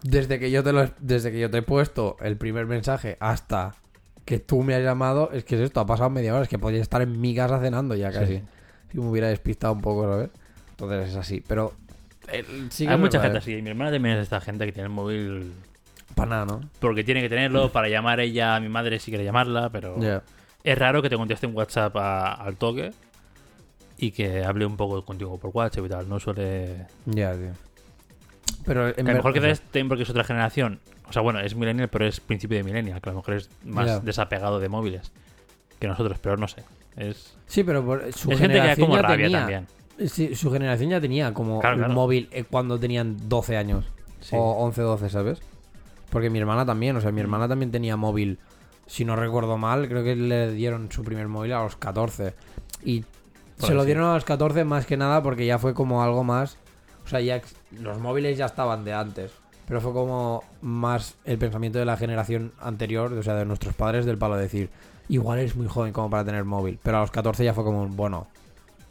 desde 0.04 0.39
que 0.39 0.49
yo 0.49 0.63
te 0.63 0.71
lo 0.71 0.84
he- 0.84 0.91
desde 0.99 1.32
que 1.32 1.39
yo 1.39 1.49
te 1.52 1.58
he 1.58 1.62
puesto 1.62 2.15
el 2.21 2.38
primer 2.38 2.65
mensaje 2.65 3.17
hasta 3.19 3.75
que 4.23 4.39
tú 4.39 4.63
me 4.63 4.73
has 4.75 4.84
llamado, 4.84 5.32
es 5.34 5.43
que 5.43 5.56
es 5.56 5.62
esto, 5.62 5.82
ha 5.82 5.86
pasado 5.86 6.10
media 6.10 6.34
hora, 6.34 6.43
es 6.43 6.49
que 6.49 6.60
podría 6.60 6.82
estar 6.82 7.02
en 7.02 7.19
mi 7.19 7.36
casa 7.36 7.60
cenando 7.60 7.95
ya 7.95 8.12
casi. 8.12 8.38
Sí. 8.38 8.43
Si 8.91 8.97
me 8.99 9.08
hubiera 9.10 9.28
despistado 9.28 9.73
un 9.73 9.82
poco, 9.82 10.04
¿sabes? 10.04 10.30
Entonces 10.71 11.10
es 11.10 11.15
así, 11.17 11.43
pero 11.45 11.73
eh, 12.32 12.45
sí 12.69 12.86
que 12.86 12.91
Hay 12.91 12.97
mucha 12.97 13.17
verdad, 13.17 13.34
gente 13.34 13.38
así, 13.39 13.54
y 13.58 13.62
mi 13.62 13.69
hermana 13.71 13.91
también 13.91 14.15
es 14.17 14.23
esta 14.23 14.39
gente 14.39 14.65
que 14.65 14.71
tiene 14.71 14.86
el 14.88 14.93
móvil 14.93 15.41
¿eh? 15.41 16.13
Para 16.15 16.30
nada, 16.30 16.45
¿no? 16.45 16.62
porque 16.80 17.04
tiene 17.04 17.21
que 17.21 17.30
tenerlo 17.30 17.69
para 17.71 17.89
llamar 17.89 18.19
ella 18.21 18.56
a 18.56 18.60
mi 18.60 18.69
madre 18.69 18.99
si 18.99 19.12
quiere 19.12 19.25
llamarla, 19.25 19.69
pero 19.71 19.99
Ya. 19.99 20.21
Es 20.63 20.78
raro 20.78 21.02
que 21.02 21.10
te 21.10 21.15
conteste 21.17 21.48
un 21.48 21.56
WhatsApp 21.56 21.95
a- 21.98 22.34
al 22.34 22.56
toque 22.58 22.91
y 23.98 24.12
que 24.12 24.43
hable 24.43 24.65
un 24.65 24.78
poco 24.78 25.04
contigo 25.04 25.38
por 25.38 25.52
WhatsApp 25.54 25.86
y 25.86 25.89
tal. 25.89 26.10
No 26.10 26.19
suele. 26.19 26.88
Ya, 27.06 27.34
tío. 27.34 27.52
Pero 28.65 28.88
en 28.89 29.08
a 29.08 29.12
lo 29.12 29.17
mejor 29.17 29.34
que 29.34 29.84
porque 29.88 30.04
es 30.04 30.10
otra 30.10 30.24
generación. 30.24 30.80
O 31.08 31.13
sea, 31.13 31.22
bueno, 31.22 31.39
es 31.39 31.56
millennial, 31.56 31.88
pero 31.89 32.06
es 32.06 32.19
principio 32.19 32.58
de 32.58 32.63
millennial, 32.63 33.02
que 33.02 33.10
a 33.10 33.13
lo 33.13 33.19
mejor 33.19 33.34
es 33.36 33.50
más 33.65 33.88
Ya. 33.88 34.00
desapegado 34.00 34.60
de 34.60 34.69
móviles 34.69 35.12
que 35.80 35.88
nosotros, 35.88 36.19
pero 36.22 36.38
no 36.38 36.48
sé. 36.48 36.63
Es, 36.98 37.36
Sí, 37.48 37.63
pero 37.63 37.84
por, 37.84 38.02
su 38.13 38.32
es 38.32 38.38
gente 38.39 38.54
que 38.56 38.62
hay 38.62 38.76
generación 38.76 38.88
como 38.88 38.95
ya 38.98 39.02
rabia 39.02 39.26
tenía, 39.26 39.39
también. 39.39 39.67
Sí, 40.10 40.36
su 40.36 40.52
generación 40.52 40.89
ya 40.91 41.02
tenía 41.02 41.34
como 41.34 41.60
Claro, 41.62 41.76
un 41.78 41.80
claro. 41.82 41.93
móvil 41.93 42.28
eh, 42.32 42.43
cuando 42.43 42.80
tenían 42.80 43.17
12 43.28 43.58
años. 43.58 43.86
Sí. 44.22 44.36
O 44.38 44.41
11, 44.63 44.82
12, 44.82 45.10
¿sabes? 45.10 45.41
Porque 46.10 46.30
mi 46.30 46.39
hermana 46.39 46.65
también, 46.65 46.95
o 46.95 47.02
sea, 47.02 47.12
mi 47.12 47.22
hermana 47.22 47.48
también 47.48 47.72
tenía 47.72 47.95
móvil. 47.98 48.38
Si 48.89 49.06
no 49.06 49.15
recuerdo 49.15 49.58
mal, 49.58 49.88
creo 49.88 50.04
que 50.04 50.15
le 50.15 50.52
dieron 50.52 50.91
su 50.91 51.04
primer 51.04 51.28
móvil 51.28 51.54
a 51.54 51.63
los 51.63 51.75
14. 51.75 52.34
Y 52.84 53.06
Por 53.58 53.67
se 53.69 53.73
lo 53.75 53.86
dieron 53.86 54.06
a 54.06 54.15
los 54.15 54.25
14 54.25 54.65
más 54.65 54.86
que 54.88 54.97
nada 54.97 55.21
porque 55.23 55.45
ya 55.45 55.60
fue 55.60 55.73
como 55.73 56.04
algo 56.04 56.23
más... 56.23 56.58
O 57.06 57.08
sea, 57.08 57.21
ya 57.21 57.39
los 57.80 57.99
móviles 57.99 58.38
ya 58.38 58.47
estaban 58.47 58.84
de 58.84 58.93
antes. 58.93 59.32
pero 59.67 59.80
fue 59.82 59.93
como 59.93 60.43
más 60.62 61.15
el 61.25 61.38
pensamiento 61.38 61.78
de 61.78 61.86
la 61.86 61.95
generación 61.95 62.52
anterior, 62.60 63.13
o 63.13 63.23
sea, 63.23 63.36
de 63.36 63.45
nuestros 63.45 63.75
padres, 63.75 64.06
del 64.06 64.17
palo 64.17 64.36
de 64.36 64.41
decir, 64.41 64.69
igual 65.10 65.38
eres 65.38 65.56
muy 65.56 65.67
joven 65.67 65.93
como 65.93 66.10
para 66.10 66.25
tener 66.25 66.43
móvil, 66.43 66.80
pero 66.82 66.97
a 66.97 67.02
los 67.02 67.12
14 67.12 67.45
ya 67.45 67.54
fue 67.54 67.63
como 67.63 67.84
un, 67.84 67.95
bueno, 67.95 68.28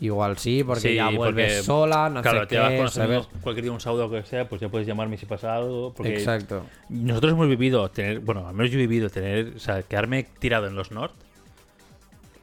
igual 0.01 0.39
sí, 0.39 0.63
porque 0.65 0.81
Sí, 0.91 0.95
ya 0.95 1.09
vuelves 1.11 1.53
porque, 1.55 1.63
sola, 1.65 2.09
no 2.09 2.23
claro, 2.23 2.41
sé 2.43 2.47
te 2.47 2.59
vas 2.59 2.67
con 2.69 2.77
qué, 2.77 2.83
los 2.83 2.93
¿sabes? 2.95 3.09
amigos, 3.17 3.29
cualquier 3.43 3.65
día 3.65 3.73
un 3.73 3.81
sábado 3.81 4.07
o 4.07 4.11
que 4.11 4.23
sea, 4.25 4.49
pues 4.49 4.61
ya 4.61 4.69
puedes 4.69 4.87
llamarme 4.87 5.17
si 5.19 5.27
pasa 5.27 5.57
algo. 5.57 5.93
Porque 5.97 6.15
Exacto. 6.15 6.65
nosotros 6.89 7.33
hemos 7.33 7.49
vivido 7.49 7.89
tener, 7.91 8.21
bueno, 8.21 8.47
al 8.47 8.55
menos 8.55 8.71
yo 8.71 8.79
he 8.79 8.83
vivido 8.83 9.11
tener, 9.11 9.55
o 9.57 9.59
sea, 9.59 9.83
quedarme 9.83 10.25
tirado 10.39 10.67
en 10.69 10.75
los 10.77 10.91
Nord. 10.93 11.11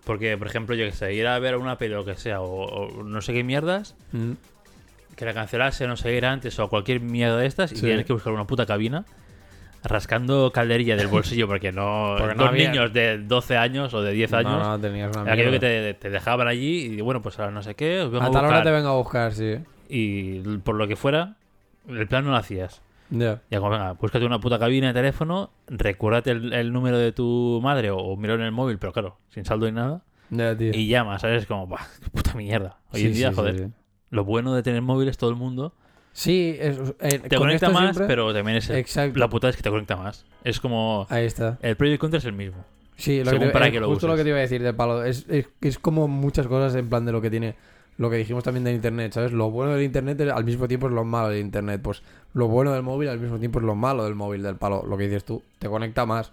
Porque, 0.04 0.38
por 0.38 0.48
ejemplo, 0.48 0.76
yo 0.76 0.86
que 0.86 0.92
sé, 0.92 1.14
ir 1.14 1.26
a 1.28 1.40
ver 1.40 1.56
una 1.58 1.78
peli 1.78 1.94
o 1.94 1.98
lo 1.98 2.06
que 2.06 2.16
sea, 2.16 2.42
o, 2.42 2.66
o 3.00 3.04
no 3.04 3.22
sé 3.22 3.34
qué 3.34 3.44
mierdas, 3.44 3.96
Mm. 4.12 4.34
que 5.16 5.26
la 5.26 5.34
cancelase, 5.34 5.88
no 5.88 5.96
sé, 5.98 6.14
ir 6.14 6.26
antes 6.26 6.60
o 6.60 6.68
cualquier 6.70 7.00
mierda 7.00 7.38
de 7.38 7.48
estas, 7.48 7.72
y 7.72 7.76
Sí. 7.78 7.82
tienes 7.86 8.06
que 8.06 8.14
buscar 8.14 8.34
una 8.34 8.46
puta 8.46 8.66
cabina, 8.66 9.06
rascando 9.86 10.52
calderilla 10.52 10.96
del 10.96 11.08
bolsillo, 11.08 11.48
porque 11.48 11.72
no. 11.72 12.16
Porque 12.20 12.36
no 12.36 12.44
dos 12.44 12.50
había- 12.52 12.70
niños 12.72 12.94
de 12.94 13.18
12 13.20 13.58
años 13.58 13.94
o 13.94 14.02
de 14.02 14.12
10 14.14 14.34
años. 14.34 14.52
No, 14.52 14.64
no, 14.72 14.80
tenías 14.80 15.16
una 15.16 15.32
Aquello 15.32 15.52
que 15.52 15.60
te, 15.60 15.94
te 15.96 16.10
dejaban 16.10 16.48
allí 16.48 16.96
y 16.98 17.02
bueno, 17.02 17.22
pues 17.22 17.40
ahora 17.40 17.52
no 17.52 17.62
sé 17.64 17.76
qué, 17.76 18.02
os 18.02 18.12
vengo 18.12 18.26
a, 18.26 18.28
A 18.28 18.32
tal 18.32 18.46
hora 18.46 18.64
te 18.64 18.72
vengo 18.72 18.90
a 18.90 18.96
buscar, 18.98 19.32
sí. 19.34 19.56
Y 19.90 20.40
por 20.60 20.76
lo 20.76 20.88
que 20.88 20.96
fuera, 20.96 21.36
el 21.88 22.08
plan 22.08 22.26
no 22.26 22.32
lo 22.32 22.38
hacías. 22.38 22.82
Ya. 23.12 23.42
Ya 23.52 23.60
como, 23.60 23.70
venga, 23.72 23.92
búscate 23.94 24.26
una 24.26 24.40
puta 24.40 24.58
cabina 24.58 24.88
de 24.88 24.94
teléfono, 24.94 25.52
recuérdate 25.68 26.32
el, 26.32 26.54
el 26.54 26.74
número 26.74 26.98
de 26.98 27.12
tu 27.12 27.60
madre 27.64 27.92
o, 27.92 27.98
o 27.98 28.18
míralo 28.18 28.40
en 28.42 28.48
el 28.48 28.52
móvil, 28.52 28.80
pero 28.80 28.94
claro, 28.94 29.18
sin 29.30 29.46
saldo 29.46 29.68
ni 29.68 29.74
nada, 29.74 30.02
Ya, 30.32 30.58
tío. 30.58 30.72
y 30.74 30.88
llamas, 30.88 31.22
¿sabes? 31.22 31.46
Como, 31.46 31.68
"Buah, 31.68 31.82
qué 32.04 32.10
puta 32.10 32.34
mierda. 32.34 32.80
Hoy 32.92 33.02
Sí, 33.02 33.06
en 33.08 33.14
día, 33.14 33.30
sí, 33.30 33.36
joder, 33.36 33.58
sí. 33.60 33.66
lo 34.10 34.26
bueno 34.26 34.56
de 34.56 34.64
tener 34.64 34.82
móviles, 34.82 35.18
todo 35.20 35.30
el 35.30 35.36
mundo, 35.36 35.76
Sí, 36.18 36.56
es, 36.58 36.78
eh, 37.02 37.20
te 37.20 37.36
con 37.36 37.40
conecta 37.40 37.70
más, 37.70 37.84
siempre- 37.94 38.08
pero 38.08 38.34
también 38.34 38.56
es... 38.58 38.70
Exacto. 38.70 39.20
La 39.20 39.30
putada 39.30 39.50
es 39.52 39.58
que 39.58 39.64
te 39.64 39.70
conecta 39.70 39.98
más. 39.98 40.24
Es 40.46 40.62
como... 40.62 41.06
Ahí 41.10 41.26
está. 41.26 41.58
El 41.62 41.76
pro 41.76 41.88
y 41.90 41.92
el 41.92 42.00
contra 42.00 42.20
es 42.20 42.26
el 42.26 42.32
mismo. 42.32 42.64
Sí, 42.96 43.18
lo 43.20 43.26
que 43.26 43.32
Según 43.32 43.52
para 43.52 43.68
eh, 43.68 43.72
qué 43.74 43.82
lo 43.82 43.90
justo 43.90 44.08
lo 44.08 44.16
que 44.16 44.24
te 44.24 44.30
iba 44.30 44.38
a 44.38 44.42
decir 44.42 44.64
de 44.64 44.74
palo. 44.74 45.04
Es, 45.04 45.26
es, 45.28 45.46
es 45.60 45.78
como 45.78 46.08
muchas 46.08 46.48
cosas 46.48 46.74
en 46.76 46.88
plan 46.88 47.04
de 47.06 47.12
lo 47.12 47.20
que 47.22 47.30
tiene. 47.30 47.56
Lo 47.98 48.10
que 48.10 48.16
dijimos 48.16 48.46
también 48.46 48.64
del 48.64 48.76
internet, 48.76 49.12
¿sabes? 49.12 49.34
Lo 49.34 49.52
bueno 49.52 49.74
del 49.74 49.84
internet 49.84 50.18
es- 50.22 50.32
al 50.32 50.46
mismo 50.46 50.70
tiempo 50.70 50.88
es 50.88 50.94
lo 50.94 51.04
malo 51.04 51.28
del 51.28 51.42
internet. 51.42 51.82
Pues 51.84 52.02
lo 52.34 52.48
bueno 52.48 52.72
del 52.72 52.84
móvil 52.84 53.10
al 53.10 53.20
mismo 53.20 53.38
tiempo 53.38 53.60
es 53.60 53.66
lo 53.66 53.76
malo 53.76 54.06
del 54.06 54.16
móvil, 54.16 54.42
del 54.42 54.56
palo. 54.56 54.86
Lo 54.88 54.96
que 54.96 55.04
dices 55.04 55.26
tú, 55.26 55.44
te 55.60 55.68
conecta 55.68 56.06
más. 56.06 56.32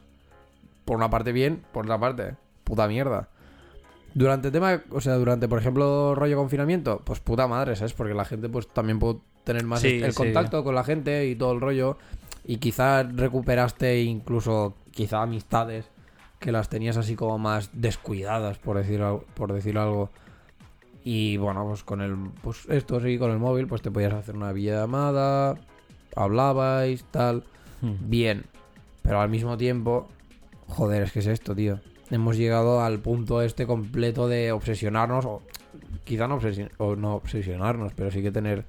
Por 0.84 0.96
una 0.96 1.10
parte 1.10 1.32
bien, 1.32 1.60
por 1.72 1.84
otra 1.86 1.98
parte, 1.98 2.36
puta 2.62 2.86
mierda. 2.86 3.28
Durante 4.14 4.48
el 4.48 4.52
tema, 4.52 4.80
o 4.90 5.00
sea, 5.00 5.14
durante, 5.14 5.48
por 5.48 5.58
ejemplo, 5.58 6.14
rollo 6.14 6.36
confinamiento, 6.36 7.00
pues 7.04 7.18
puta 7.18 7.48
madre, 7.48 7.74
¿sabes? 7.74 7.94
Porque 7.94 8.14
la 8.14 8.24
gente 8.24 8.48
pues 8.48 8.68
también 8.68 9.00
puede 9.00 9.16
tener 9.44 9.64
más 9.64 9.80
Sí, 9.80 10.00
el 10.02 10.12
sí. 10.12 10.16
contacto 10.16 10.62
con 10.64 10.74
la 10.74 10.84
gente 10.84 11.26
y 11.26 11.34
todo 11.36 11.52
el 11.52 11.60
rollo. 11.60 11.96
Y 12.44 12.56
quizás 12.58 13.06
recuperaste 13.14 14.02
incluso, 14.02 14.74
quizá 14.90 15.22
amistades 15.22 15.86
que 16.40 16.50
las 16.52 16.68
tenías 16.68 16.96
así 16.96 17.14
como 17.14 17.38
más 17.38 17.70
descuidadas, 17.72 18.58
por 18.58 18.76
decir, 18.76 19.00
por 19.34 19.52
decir 19.52 19.78
algo. 19.78 20.10
Y 21.04 21.36
bueno, 21.36 21.64
pues 21.66 21.82
con 21.84 22.00
el, 22.00 22.16
pues 22.42 22.66
esto 22.68 23.00
sí, 23.00 23.18
con 23.18 23.30
el 23.30 23.38
móvil, 23.38 23.66
pues 23.66 23.82
te 23.82 23.90
podías 23.90 24.12
hacer 24.12 24.36
una 24.36 24.52
videollamada, 24.52 25.56
hablabais, 26.16 27.04
tal 27.10 27.44
bien. 27.80 28.44
Pero 29.02 29.20
al 29.20 29.28
mismo 29.28 29.56
tiempo, 29.56 30.08
joder, 30.68 31.02
es 31.02 31.12
que 31.12 31.18
es 31.20 31.26
esto, 31.26 31.54
tío. 31.54 31.80
Hemos 32.10 32.36
llegado 32.36 32.82
al 32.82 32.98
punto 33.00 33.42
este 33.42 33.66
completo 33.66 34.28
de 34.28 34.52
obsesionarnos, 34.52 35.24
o 35.24 35.42
quizá 36.04 36.28
no, 36.28 36.40
obsesi- 36.40 36.70
o 36.78 36.94
no 36.94 37.14
obsesionarnos, 37.14 37.92
pero 37.94 38.10
sí 38.10 38.22
que 38.22 38.30
tener 38.30 38.64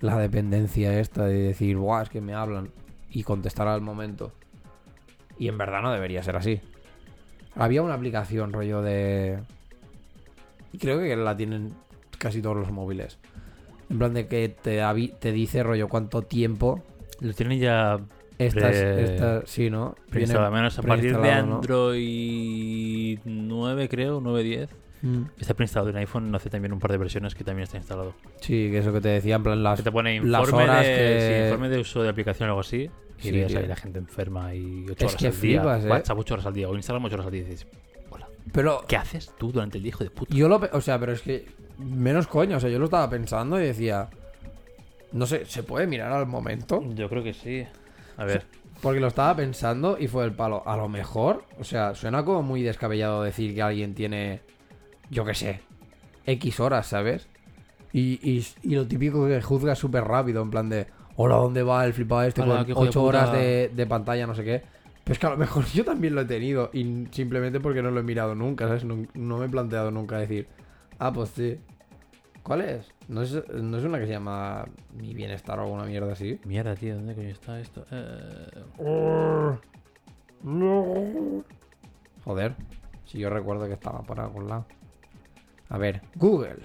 la 0.00 0.16
dependencia 0.18 0.98
esta 1.00 1.24
de 1.26 1.34
decir, 1.38 1.76
guau, 1.76 2.02
es 2.02 2.08
que 2.08 2.20
me 2.20 2.34
hablan 2.34 2.70
y 3.10 3.22
contestar 3.22 3.68
al 3.68 3.80
momento. 3.80 4.32
Y 5.38 5.48
en 5.48 5.58
verdad 5.58 5.82
no 5.82 5.92
debería 5.92 6.22
ser 6.22 6.36
así. 6.36 6.60
Había 7.54 7.82
una 7.82 7.94
aplicación, 7.94 8.52
rollo 8.52 8.82
de... 8.82 9.38
Y 10.72 10.78
creo 10.78 10.98
que 11.00 11.16
la 11.16 11.36
tienen 11.36 11.72
casi 12.18 12.42
todos 12.42 12.56
los 12.56 12.70
móviles. 12.70 13.18
En 13.90 13.98
plan 13.98 14.12
de 14.14 14.26
que 14.28 14.48
te, 14.48 14.80
te 15.18 15.32
dice, 15.32 15.62
rollo, 15.62 15.88
cuánto 15.88 16.22
tiempo 16.22 16.82
Lo 17.20 17.32
tienen 17.32 17.58
ya 17.58 17.98
estas, 18.38 18.70
Pre- 18.76 19.04
estas- 19.04 19.48
sí, 19.50 19.70
¿no? 19.70 19.96
menos 20.12 20.34
a 20.78 20.82
partir 20.82 21.12
de 21.12 21.18
preinstalado, 21.18 21.46
¿no? 21.46 21.54
Android 21.56 23.18
9, 23.24 23.88
creo, 23.88 24.20
9.10. 24.20 24.68
Mm. 25.02 25.22
Está 25.38 25.54
preinstalado 25.54 25.90
en 25.90 25.96
iPhone, 25.96 26.34
hace 26.34 26.50
también 26.50 26.72
un 26.72 26.80
par 26.80 26.90
de 26.90 26.98
versiones 26.98 27.34
que 27.34 27.44
también 27.44 27.64
está 27.64 27.76
instalado. 27.76 28.14
Sí, 28.40 28.68
que 28.70 28.78
eso 28.78 28.92
que 28.92 29.00
te 29.00 29.08
decía, 29.08 29.36
en 29.36 29.42
plan 29.44 29.62
las... 29.62 29.78
Que 29.78 29.84
te 29.84 29.92
pone 29.92 30.20
las 30.24 30.40
informe, 30.42 30.64
horas 30.64 30.84
de, 30.86 30.92
que- 30.94 31.38
sí, 31.40 31.44
informe 31.46 31.68
de 31.68 31.78
uso 31.78 32.02
de 32.02 32.08
aplicación 32.08 32.48
o 32.48 32.52
algo 32.52 32.60
así. 32.60 32.90
Y 33.22 33.30
tío. 33.32 33.46
ahí 33.58 33.66
la 33.66 33.76
gente 33.76 33.98
enferma 33.98 34.54
y 34.54 34.84
8 34.90 34.92
Es 34.96 35.02
horas 35.02 35.16
que 35.16 35.26
al 35.26 35.32
día. 35.32 35.40
flipas, 35.60 35.84
¿eh? 35.84 35.88
WhatsApp 35.88 36.18
8 36.18 36.34
horas 36.34 36.46
al 36.46 36.54
día 36.54 36.68
o 36.68 36.74
Instagram 36.74 37.04
8 37.04 37.14
horas 37.14 37.26
al 37.26 37.32
día. 37.32 37.42
Y 37.42 37.44
dices, 37.44 37.66
hola, 38.10 38.28
Pero 38.52 38.84
¿qué 38.88 38.96
haces 38.96 39.32
tú 39.38 39.52
durante 39.52 39.78
el 39.78 39.82
día, 39.84 39.90
hijo 39.90 40.04
de 40.04 40.10
puta? 40.10 40.34
yo 40.34 40.48
lo... 40.48 40.60
O 40.72 40.80
sea, 40.80 40.98
pero 40.98 41.12
es 41.12 41.20
que... 41.22 41.46
Menos 41.78 42.26
coño, 42.26 42.56
o 42.56 42.60
sea, 42.60 42.68
yo 42.70 42.78
lo 42.78 42.86
estaba 42.86 43.08
pensando 43.10 43.60
y 43.60 43.64
decía... 43.66 44.08
No 45.12 45.26
sé, 45.26 45.46
¿se 45.46 45.62
puede 45.62 45.86
mirar 45.86 46.12
al 46.12 46.26
momento? 46.26 46.82
Yo 46.94 47.08
creo 47.08 47.22
que 47.22 47.32
sí. 47.34 47.64
A 48.16 48.24
ver. 48.24 48.44
Porque 48.82 49.00
lo 49.00 49.06
estaba 49.08 49.34
pensando 49.34 49.96
y 49.98 50.06
fue 50.06 50.24
el 50.24 50.32
palo. 50.32 50.62
A 50.66 50.76
lo 50.76 50.88
mejor, 50.88 51.44
o 51.58 51.64
sea, 51.64 51.94
suena 51.94 52.24
como 52.24 52.42
muy 52.42 52.62
descabellado 52.62 53.22
decir 53.22 53.54
que 53.54 53.62
alguien 53.62 53.94
tiene, 53.94 54.40
yo 55.10 55.24
qué 55.24 55.34
sé, 55.34 55.60
X 56.26 56.60
horas, 56.60 56.86
¿sabes? 56.86 57.28
Y, 57.92 58.20
y, 58.22 58.46
y 58.62 58.74
lo 58.74 58.86
típico 58.86 59.26
que 59.26 59.40
juzga 59.40 59.74
súper 59.74 60.04
rápido, 60.04 60.42
en 60.42 60.50
plan 60.50 60.68
de, 60.68 60.86
hola, 61.16 61.36
¿dónde 61.36 61.62
va 61.62 61.84
el 61.84 61.92
flipado 61.94 62.22
este 62.22 62.42
Hola, 62.42 62.56
con 62.56 62.66
qué 62.66 62.70
hijo 62.72 62.82
de 62.82 62.88
8 62.88 63.02
horas 63.02 63.28
puta". 63.30 63.38
de, 63.38 63.70
de 63.74 63.86
pantalla, 63.86 64.26
no 64.26 64.34
sé 64.34 64.44
qué? 64.44 64.62
Pero 65.04 65.12
es 65.14 65.18
que 65.18 65.26
a 65.26 65.30
lo 65.30 65.36
mejor 65.38 65.64
yo 65.72 65.84
también 65.84 66.14
lo 66.14 66.20
he 66.20 66.26
tenido 66.26 66.70
y 66.72 67.06
simplemente 67.10 67.60
porque 67.60 67.82
no 67.82 67.90
lo 67.90 68.00
he 68.00 68.02
mirado 68.02 68.34
nunca, 68.34 68.66
¿sabes? 68.68 68.84
No, 68.84 69.06
no 69.14 69.38
me 69.38 69.46
he 69.46 69.48
planteado 69.48 69.90
nunca 69.90 70.18
decir, 70.18 70.46
ah, 70.98 71.12
pues 71.12 71.30
sí. 71.30 71.58
¿Cuál 72.42 72.62
es? 72.62 72.88
¿No 73.08 73.20
es, 73.22 73.34
no 73.52 73.76
es 73.76 73.84
una 73.84 73.98
que 73.98 74.06
se 74.06 74.12
llama 74.12 74.64
Mi 74.96 75.12
Bienestar 75.12 75.58
o 75.58 75.62
alguna 75.62 75.84
mierda 75.84 76.12
así? 76.12 76.38
Mierda, 76.44 76.74
tío, 76.76 76.94
¿dónde 76.94 77.14
coño 77.14 77.28
está 77.28 77.60
esto? 77.60 77.84
Eh, 77.90 78.64
Joder, 82.24 82.54
si 83.04 83.18
yo 83.18 83.28
recuerdo 83.28 83.66
que 83.66 83.74
estaba 83.74 84.02
por 84.02 84.20
algún 84.20 84.48
lado. 84.48 84.66
A 85.68 85.78
ver, 85.78 86.02
Google. 86.14 86.60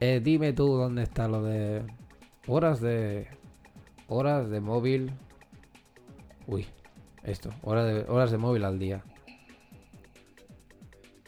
Eh, 0.00 0.20
dime 0.22 0.52
tú 0.52 0.76
dónde 0.76 1.02
está 1.02 1.28
lo 1.28 1.42
de 1.42 1.82
horas 2.46 2.80
de 2.80 3.28
horas 4.08 4.50
de 4.50 4.60
móvil. 4.60 5.12
Uy, 6.46 6.66
esto, 7.22 7.50
horas 7.62 7.86
de, 7.86 8.10
horas 8.10 8.30
de 8.30 8.38
móvil 8.38 8.64
al 8.64 8.78
día. 8.78 9.02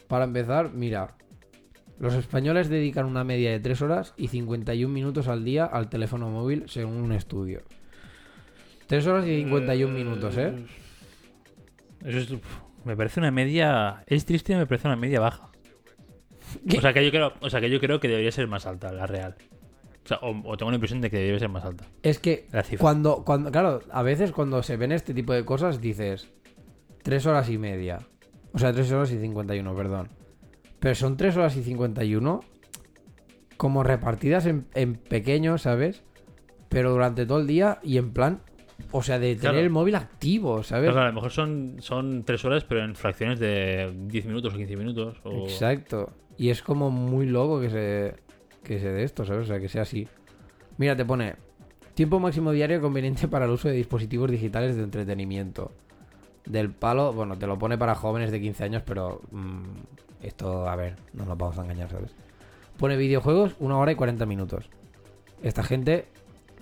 Para 0.07 0.25
empezar, 0.25 0.71
mira, 0.73 1.15
los 1.99 2.13
españoles 2.13 2.69
dedican 2.69 3.05
una 3.05 3.23
media 3.23 3.51
de 3.51 3.59
3 3.59 3.81
horas 3.81 4.13
y 4.15 4.27
51 4.27 4.93
minutos 4.93 5.27
al 5.27 5.43
día 5.43 5.65
al 5.65 5.89
teléfono 5.89 6.29
móvil 6.29 6.65
según 6.67 6.97
un 6.97 7.11
estudio. 7.11 7.63
3 8.85 9.07
horas 9.07 9.25
y 9.25 9.37
51 9.37 9.93
minutos, 9.93 10.37
¿eh? 10.37 10.53
Eso 12.05 12.19
es, 12.19 12.29
me 12.85 12.95
parece 12.95 13.19
una 13.19 13.31
media. 13.31 14.03
Es 14.05 14.25
triste, 14.25 14.55
me 14.55 14.67
parece 14.67 14.87
una 14.87 14.95
media 14.95 15.19
baja. 15.19 15.46
O 16.77 16.81
sea, 16.81 16.93
que 16.93 17.03
yo 17.05 17.11
creo, 17.11 17.33
o 17.41 17.49
sea, 17.49 17.59
que 17.61 17.69
yo 17.69 17.79
creo 17.79 17.99
que 17.99 18.07
debería 18.07 18.31
ser 18.31 18.47
más 18.47 18.65
alta, 18.65 18.91
la 18.91 19.05
real. 19.07 19.35
O, 20.03 20.07
sea, 20.07 20.17
o, 20.21 20.29
o 20.49 20.57
tengo 20.57 20.71
la 20.71 20.75
impresión 20.75 21.01
de 21.01 21.09
que 21.09 21.17
debería 21.17 21.39
ser 21.39 21.49
más 21.49 21.65
alta. 21.65 21.85
Es 22.03 22.19
que 22.19 22.47
La 22.51 22.63
cifra. 22.63 22.81
cuando, 22.81 23.23
cuando, 23.25 23.51
claro, 23.51 23.81
a 23.91 24.03
veces 24.03 24.31
cuando 24.31 24.63
se 24.63 24.77
ven 24.77 24.91
este 24.91 25.13
tipo 25.13 25.33
de 25.33 25.43
cosas 25.43 25.81
dices 25.81 26.29
tres 27.03 27.25
horas 27.25 27.49
y 27.49 27.57
media. 27.57 27.99
O 28.53 28.59
sea, 28.59 28.71
tres 28.73 28.91
horas 28.91 29.11
y 29.11 29.19
51, 29.19 29.75
perdón. 29.75 30.09
Pero 30.79 30.95
son 30.95 31.17
tres 31.17 31.35
horas 31.35 31.55
y 31.57 31.63
51 31.63 32.39
como 33.57 33.83
repartidas 33.83 34.45
en, 34.45 34.67
en 34.75 34.95
pequeños, 34.95 35.63
¿sabes? 35.63 36.03
Pero 36.69 36.91
durante 36.91 37.25
todo 37.25 37.39
el 37.39 37.47
día 37.47 37.79
y 37.83 37.97
en 37.97 38.13
plan, 38.13 38.41
o 38.91 39.01
sea, 39.03 39.19
de 39.19 39.29
tener 39.35 39.39
Claro. 39.41 39.59
el 39.59 39.69
móvil 39.69 39.95
activo, 39.95 40.63
¿sabes? 40.63 40.91
Claro, 40.91 41.05
a 41.05 41.09
lo 41.09 41.13
mejor 41.15 41.31
son, 41.31 41.77
son 41.79 42.23
tres 42.23 42.45
horas, 42.45 42.63
pero 42.65 42.83
en 42.83 42.95
fracciones 42.95 43.39
de 43.39 43.91
10 44.07 44.25
minutos 44.27 44.53
o 44.53 44.57
15 44.57 44.75
minutos. 44.77 45.17
O... 45.23 45.43
Exacto. 45.45 46.13
Y 46.37 46.49
es 46.49 46.61
como 46.61 46.91
muy 46.91 47.25
loco 47.25 47.59
que 47.59 47.69
se, 47.69 48.15
que 48.63 48.79
se 48.79 48.89
de 48.89 49.03
esto, 49.03 49.25
¿sabes? 49.25 49.45
O 49.45 49.47
sea, 49.47 49.59
que 49.59 49.69
sea 49.69 49.81
así. 49.83 50.07
Mira, 50.77 50.95
te 50.95 51.05
pone 51.05 51.35
tiempo 51.95 52.19
máximo 52.19 52.51
diario 52.51 52.79
conveniente 52.79 53.27
para 53.27 53.45
el 53.45 53.51
uso 53.51 53.67
de 53.67 53.73
dispositivos 53.73 54.29
digitales 54.29 54.75
de 54.75 54.83
entretenimiento. 54.83 55.71
Del 56.45 56.69
palo, 56.71 57.11
bueno, 57.11 57.37
te 57.37 57.47
lo 57.47 57.57
pone 57.57 57.77
para 57.77 57.95
jóvenes 57.95 58.31
de 58.31 58.39
15 58.39 58.63
años, 58.63 58.83
pero 58.85 59.21
mm, 59.31 59.63
esto, 60.21 60.69
a 60.69 60.75
ver, 60.75 60.95
no 61.13 61.25
nos 61.25 61.37
vamos 61.37 61.57
a 61.57 61.63
engañar, 61.63 61.89
¿sabes? 61.89 62.11
Pone 62.77 62.95
videojuegos, 62.95 63.55
una 63.59 63.77
hora 63.77 63.91
y 63.91 63.95
40 63.95 64.25
minutos. 64.25 64.69
Esta 65.41 65.63
gente, 65.63 66.05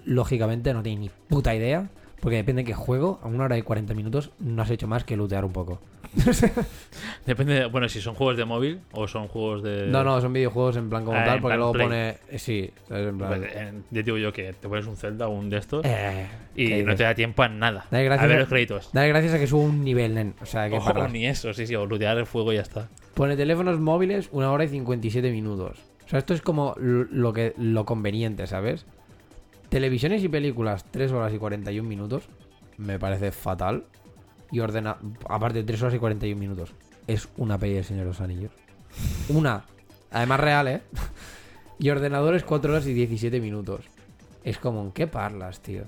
lógicamente, 0.06 0.74
no 0.74 0.82
tiene 0.82 1.02
ni 1.02 1.10
puta 1.10 1.54
idea, 1.54 1.90
porque 2.22 2.38
depende 2.38 2.64
de 2.64 2.68
qué 2.68 2.74
juego, 2.74 3.20
a 3.22 3.28
una 3.28 3.44
hora 3.44 3.58
y 3.58 3.62
40 3.62 3.94
minutos 3.94 4.32
no 4.40 4.62
has 4.62 4.70
hecho 4.70 4.88
más 4.88 5.04
que 5.04 5.18
lootear 5.18 5.46
un 5.46 5.52
poco. 5.52 5.80
Depende, 7.26 7.54
de- 7.54 7.66
bueno, 7.68 7.90
si 7.90 8.02
son 8.02 8.16
juegos 8.16 8.38
de 8.38 8.46
móvil 8.46 8.80
o 8.92 9.08
son 9.08 9.28
juegos 9.28 9.64
de... 9.64 9.88
No, 9.88 10.04
no, 10.04 10.22
son 10.22 10.32
videojuegos 10.34 10.78
en 10.78 10.90
plan 10.90 11.04
como 11.06 11.18
Ah, 11.18 11.24
tal, 11.26 11.42
porque 11.42 11.58
luego 11.58 11.74
Play. 11.74 11.86
pone. 11.88 12.10
eh, 12.30 12.40
Sí, 12.40 12.70
¿sabes? 12.88 13.08
En 13.10 13.18
plan. 13.18 13.40
Pues, 13.40 13.52
eh, 13.56 13.74
digo 13.90 14.18
yo 14.18 14.32
que 14.32 14.54
te 14.54 14.68
pones 14.68 14.86
un 14.86 14.96
Zelda 14.96 15.28
o 15.28 15.32
un 15.32 15.50
de 15.50 15.58
estos 15.58 15.86
Eh, 15.86 16.28
y 16.56 16.68
¿qué 16.68 16.72
no 16.78 16.78
dices? 16.92 16.98
te 16.98 17.04
da 17.04 17.16
tiempo 17.16 17.44
a 17.44 17.50
nada. 17.50 17.86
Dale, 17.92 18.04
gracias 18.06 18.24
a 18.24 18.28
ver 18.28 18.38
a- 18.38 18.40
los 18.42 18.50
créditos. 18.50 18.90
Dale 18.94 19.08
gracias 19.10 19.34
a 19.34 19.40
que 19.40 19.48
subo 19.48 19.62
un 19.64 19.84
nivel, 19.84 20.14
nen. 20.16 20.36
O 20.42 20.46
sea, 20.46 20.70
que 20.70 20.78
Ojo, 20.78 20.86
parlas. 20.94 21.12
ni 21.12 21.26
eso, 21.28 21.54
sí, 21.54 21.66
sí, 21.68 21.76
o 21.76 21.86
lootear 21.86 22.18
el 22.18 22.26
fuego 22.26 22.54
y 22.54 22.56
ya 22.58 22.62
está. 22.62 22.90
Pone 23.14 23.36
teléfonos 23.36 23.80
móviles, 23.80 24.30
una 24.32 24.52
hora 24.52 24.64
y 24.66 24.68
57 24.70 25.32
minutos. 25.32 25.80
O 26.06 26.10
sea, 26.10 26.20
esto 26.20 26.34
es 26.34 26.42
como 26.42 26.76
lo 26.78 27.34
que 27.34 27.54
lo 27.58 27.86
conveniente, 27.86 28.46
¿sabes? 28.48 28.86
Televisiones 29.70 30.24
y 30.24 30.30
películas, 30.30 30.86
3 30.92 31.12
horas 31.12 31.34
y 31.34 31.38
41 31.40 31.88
minutos. 31.90 32.30
Me 32.78 33.00
parece 33.00 33.32
fatal. 33.32 33.84
Y 34.52 34.60
ordena. 34.60 34.98
Aparte, 35.28 35.64
3 35.64 35.82
horas 35.82 35.94
y 35.96 36.00
41 36.00 36.40
minutos. 36.40 36.74
Es 37.08 37.28
una 37.38 37.58
peli 37.58 37.74
del 37.76 37.84
Señor 37.84 38.04
de 38.04 38.10
los 38.10 38.22
Anillos. 38.22 38.52
Una. 39.30 39.64
Además, 40.12 40.40
real, 40.40 40.68
¿eh? 40.68 40.82
Y 41.80 41.90
ordenadores, 41.90 42.44
4 42.44 42.72
horas 42.72 42.88
y 42.88 42.94
17 42.94 43.42
minutos. 43.42 43.82
Es 44.46 44.58
como, 44.58 44.82
¿en 44.82 44.92
qué 44.94 45.08
parlas, 45.08 45.60
tío? 45.60 45.84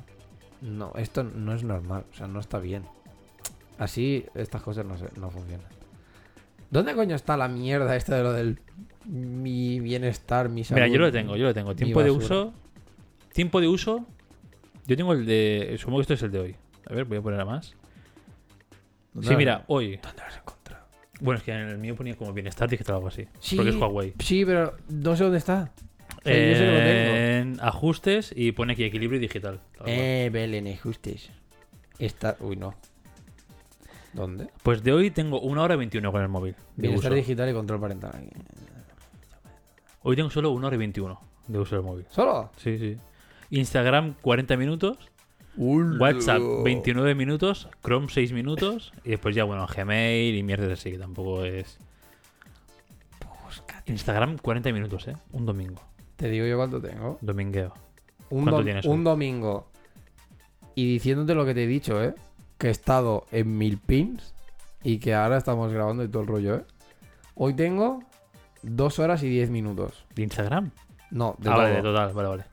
No, 0.61 0.91
esto 0.97 1.23
no 1.23 1.53
es 1.53 1.63
normal. 1.63 2.03
O 2.11 2.15
sea, 2.15 2.27
no 2.27 2.39
está 2.41 2.59
bien. 2.59 2.83
Así, 3.77 4.25
estas 4.35 4.61
cosas 4.63 4.85
no, 4.85 4.97
se- 4.97 5.17
no 5.17 5.29
funcionan. 5.29 5.65
¿Dónde 6.71 6.93
coño 6.93 7.15
está 7.15 7.37
la 7.37 7.47
mierda 7.47 7.95
esta 7.95 8.17
de 8.17 8.23
lo 8.23 8.33
del 8.33 8.59
mi 9.05 9.79
bienestar, 9.79 10.49
mi 10.49 10.65
salud? 10.65 10.81
Mira, 10.81 10.93
yo 10.93 10.99
lo 10.99 11.11
tengo, 11.11 11.37
yo 11.37 11.45
lo 11.45 11.53
tengo. 11.53 11.73
Tiempo 11.73 12.03
de 12.03 12.11
uso. 12.11 12.53
Tiempo 13.31 13.61
de 13.61 13.67
uso. 13.69 14.05
Yo 14.87 14.97
tengo 14.97 15.13
el 15.13 15.25
de. 15.25 15.75
Supongo 15.79 15.99
que 15.99 16.01
esto 16.01 16.13
es 16.15 16.23
el 16.23 16.31
de 16.31 16.39
hoy. 16.39 16.55
A 16.89 16.93
ver, 16.93 17.05
voy 17.05 17.19
a 17.19 17.21
poner 17.21 17.39
a 17.39 17.45
más. 17.45 17.75
¿Dónde 19.17 19.29
Sí, 19.29 19.35
mira, 19.35 19.63
hoy. 19.65 19.97
¿Dónde 19.97 20.21
lo 20.21 20.27
has 20.27 20.37
encontrado? 20.37 20.85
Bueno, 21.21 21.39
es 21.39 21.43
que 21.43 21.51
en 21.51 21.69
el 21.69 21.79
mío 21.79 21.95
ponía 21.95 22.15
como 22.15 22.31
bienestar 22.33 22.69
digital 22.69 22.93
o 22.93 22.97
algo 22.97 23.07
así. 23.07 23.27
Sí, 23.39 23.55
Porque 23.55 23.71
es 23.71 23.75
Huawei. 23.75 24.13
Sí, 24.19 24.45
pero 24.45 24.75
no 24.89 25.15
sé 25.15 25.23
dónde 25.23 25.39
está. 25.39 25.71
Yo 26.23 26.31
sé 26.31 26.57
que 26.59 26.71
lo 26.71 26.77
tengo. 26.77 27.15
En 27.17 27.57
ajustes 27.59 28.31
y 28.35 28.51
pone 28.51 28.73
aquí 28.73 28.83
equilibrio 28.83 29.19
digital. 29.19 29.59
tal 29.71 29.77
cual. 29.79 29.89
Eh, 29.89 30.29
Belén, 30.31 30.67
ajustes. 30.67 31.31
Está. 31.97 32.37
Uy, 32.41 32.57
no. 32.57 32.75
¿Dónde? 34.13 34.49
Pues 34.61 34.83
de 34.83 34.93
hoy 34.93 35.09
tengo 35.09 35.41
una 35.41 35.63
hora 35.63 35.73
y 35.73 35.77
21 35.77 36.11
con 36.11 36.21
el 36.21 36.27
móvil. 36.27 36.55
Bienestar 36.75 37.13
digital 37.15 37.49
y 37.49 37.53
control 37.53 37.79
parental. 37.81 38.11
aquí. 38.13 38.29
Hoy 40.03 40.15
tengo 40.15 40.29
solo 40.29 40.51
una 40.51 40.67
hora 40.67 40.75
y 40.75 40.79
21 40.79 41.19
de 41.47 41.59
uso 41.59 41.75
del 41.75 41.83
móvil. 41.83 42.05
¿Solo? 42.09 42.51
Sí, 42.57 42.77
sí. 42.77 42.97
Instagram 43.49 44.13
40 44.21 44.57
minutos. 44.57 44.97
WhatsApp 45.57 46.41
29 46.63 47.15
minutos. 47.15 47.67
Chrome 47.83 48.07
6 48.09 48.31
minutos. 48.33 48.93
Y 49.03 49.11
después 49.11 49.35
ya, 49.35 49.43
bueno, 49.43 49.65
Gmail 49.67 50.35
y 50.35 50.43
mierdas 50.43 50.71
así, 50.71 50.91
que 50.91 50.97
tampoco 50.97 51.43
es. 51.43 51.79
Instagram 53.85 54.37
40 54.37 54.71
minutos, 54.73 55.07
¿eh? 55.07 55.15
Un 55.31 55.45
domingo. 55.45 55.81
Te 56.17 56.29
digo 56.29 56.45
yo 56.45 56.57
cuánto 56.57 56.81
tengo. 56.81 57.17
Domingueo. 57.21 57.73
Un, 58.29 58.43
¿Cuánto 58.43 58.61
dom- 58.61 58.65
tienes 58.65 58.85
un 58.85 58.99
hoy? 58.99 59.03
domingo. 59.05 59.67
Y 60.75 60.91
diciéndote 60.93 61.33
lo 61.33 61.45
que 61.45 61.53
te 61.53 61.63
he 61.63 61.67
dicho, 61.67 62.03
¿eh? 62.03 62.13
Que 62.57 62.67
he 62.67 62.71
estado 62.71 63.25
en 63.31 63.57
mil 63.57 63.77
pins. 63.77 64.33
Y 64.83 64.99
que 64.99 65.13
ahora 65.13 65.37
estamos 65.37 65.71
grabando 65.71 66.03
y 66.03 66.07
todo 66.07 66.21
el 66.23 66.27
rollo, 66.27 66.55
¿eh? 66.57 66.63
Hoy 67.35 67.53
tengo 67.53 68.03
dos 68.61 68.99
horas 68.99 69.23
y 69.23 69.29
diez 69.29 69.49
minutos. 69.49 70.05
¿De 70.15 70.23
Instagram? 70.23 70.71
No, 71.11 71.35
de 71.39 71.49
ah, 71.49 71.53
todo. 71.53 71.63
vale, 71.63 71.75
de 71.75 71.81
total, 71.81 72.13
vale, 72.13 72.27
vale. 72.29 72.43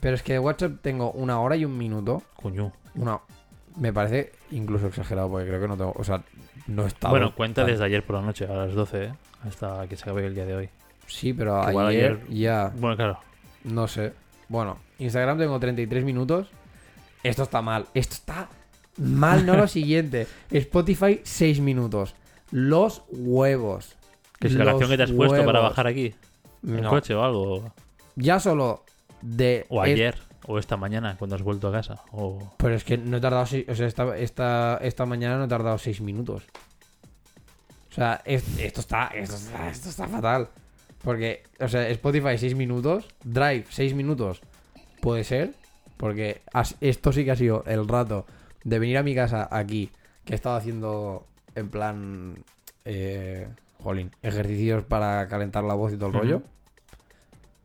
Pero 0.00 0.14
es 0.14 0.22
que 0.22 0.34
de 0.34 0.38
WhatsApp 0.38 0.72
tengo 0.82 1.10
una 1.12 1.40
hora 1.40 1.56
y 1.56 1.64
un 1.64 1.76
minuto. 1.76 2.22
Coño. 2.40 2.72
Una. 2.94 3.18
Me 3.76 3.92
parece 3.92 4.32
incluso 4.50 4.86
exagerado 4.88 5.28
porque 5.30 5.46
creo 5.48 5.60
que 5.60 5.68
no 5.68 5.76
tengo. 5.76 5.92
O 5.96 6.04
sea, 6.04 6.22
no 6.66 6.86
estado. 6.86 7.12
Bueno, 7.12 7.34
cuenta 7.34 7.62
tan- 7.62 7.70
desde 7.70 7.84
ayer 7.84 8.04
por 8.04 8.16
la 8.16 8.22
noche, 8.22 8.44
a 8.46 8.52
las 8.54 8.74
12, 8.74 9.04
¿eh? 9.04 9.12
Hasta 9.46 9.86
que 9.88 9.96
se 9.96 10.02
acabe 10.02 10.26
el 10.26 10.34
día 10.34 10.44
de 10.46 10.54
hoy. 10.56 10.68
Sí, 11.06 11.32
pero 11.32 11.60
ayer, 11.62 11.82
ayer- 11.84 12.26
ya. 12.28 12.72
Bueno, 12.76 12.96
claro. 12.96 13.18
No 13.64 13.86
sé. 13.88 14.12
Bueno, 14.48 14.78
Instagram 14.98 15.38
tengo 15.38 15.58
33 15.58 16.04
minutos. 16.04 16.48
Esto 17.22 17.42
está 17.42 17.62
mal. 17.62 17.86
Esto 17.94 18.14
está 18.14 18.48
mal, 18.98 19.44
no 19.46 19.56
lo 19.56 19.66
siguiente. 19.68 20.26
Spotify 20.50 21.20
6 21.24 21.60
minutos. 21.60 22.14
Los 22.50 23.02
huevos. 23.10 23.96
Que 24.38 24.46
es 24.48 24.54
la 24.54 24.64
Los 24.64 24.72
canción 24.74 24.90
que 24.90 24.96
te 24.96 25.02
has 25.02 25.12
puesto 25.12 25.44
para 25.44 25.60
bajar 25.60 25.86
aquí. 25.86 26.14
En 26.66 26.82
No. 26.82 26.90
coche 26.90 27.14
o 27.14 27.22
algo. 27.22 27.72
Ya 28.16 28.40
solo 28.40 28.84
de. 29.22 29.66
O 29.68 29.80
ayer. 29.80 30.16
O 30.46 30.58
esta 30.58 30.76
mañana, 30.76 31.16
cuando 31.18 31.36
has 31.36 31.42
vuelto 31.42 31.68
a 31.68 31.72
casa. 31.72 31.96
O... 32.12 32.52
Pero 32.56 32.74
es 32.74 32.82
que 32.84 32.96
no 32.96 33.18
he 33.18 33.20
tardado. 33.20 33.44
seis- 33.46 33.66
O 33.68 33.74
sea, 33.74 33.86
esta, 33.86 34.16
esta, 34.16 34.78
esta 34.82 35.04
mañana 35.06 35.36
no 35.36 35.44
he 35.44 35.48
tardado 35.48 35.76
6 35.76 36.00
minutos. 36.00 36.44
O 37.90 37.94
sea, 37.94 38.22
es- 38.24 38.58
esto, 38.58 38.80
está, 38.80 39.08
esto, 39.08 39.34
está, 39.36 39.68
esto 39.68 39.88
está 39.90 40.06
fatal. 40.08 40.48
Porque, 41.02 41.42
o 41.60 41.68
sea, 41.68 41.88
Spotify 41.90 42.38
6 42.38 42.54
minutos. 42.54 43.06
Drive 43.24 43.66
6 43.70 43.94
minutos. 43.94 44.40
Puede 45.00 45.24
ser. 45.24 45.54
Porque 45.96 46.40
has- 46.52 46.76
esto 46.80 47.12
sí 47.12 47.24
que 47.24 47.32
ha 47.32 47.36
sido 47.36 47.64
el 47.66 47.86
rato 47.88 48.24
de 48.64 48.78
venir 48.78 48.98
a 48.98 49.02
mi 49.02 49.14
casa 49.14 49.48
aquí. 49.50 49.90
Que 50.24 50.32
he 50.32 50.36
estado 50.36 50.56
haciendo 50.56 51.26
en 51.54 51.68
plan. 51.68 52.44
Eh, 52.84 53.48
jolín, 53.82 54.10
ejercicios 54.22 54.84
para 54.84 55.26
calentar 55.28 55.62
la 55.64 55.74
voz 55.74 55.92
y 55.92 55.96
todo 55.96 56.06
el 56.08 56.14
rollo. 56.14 56.42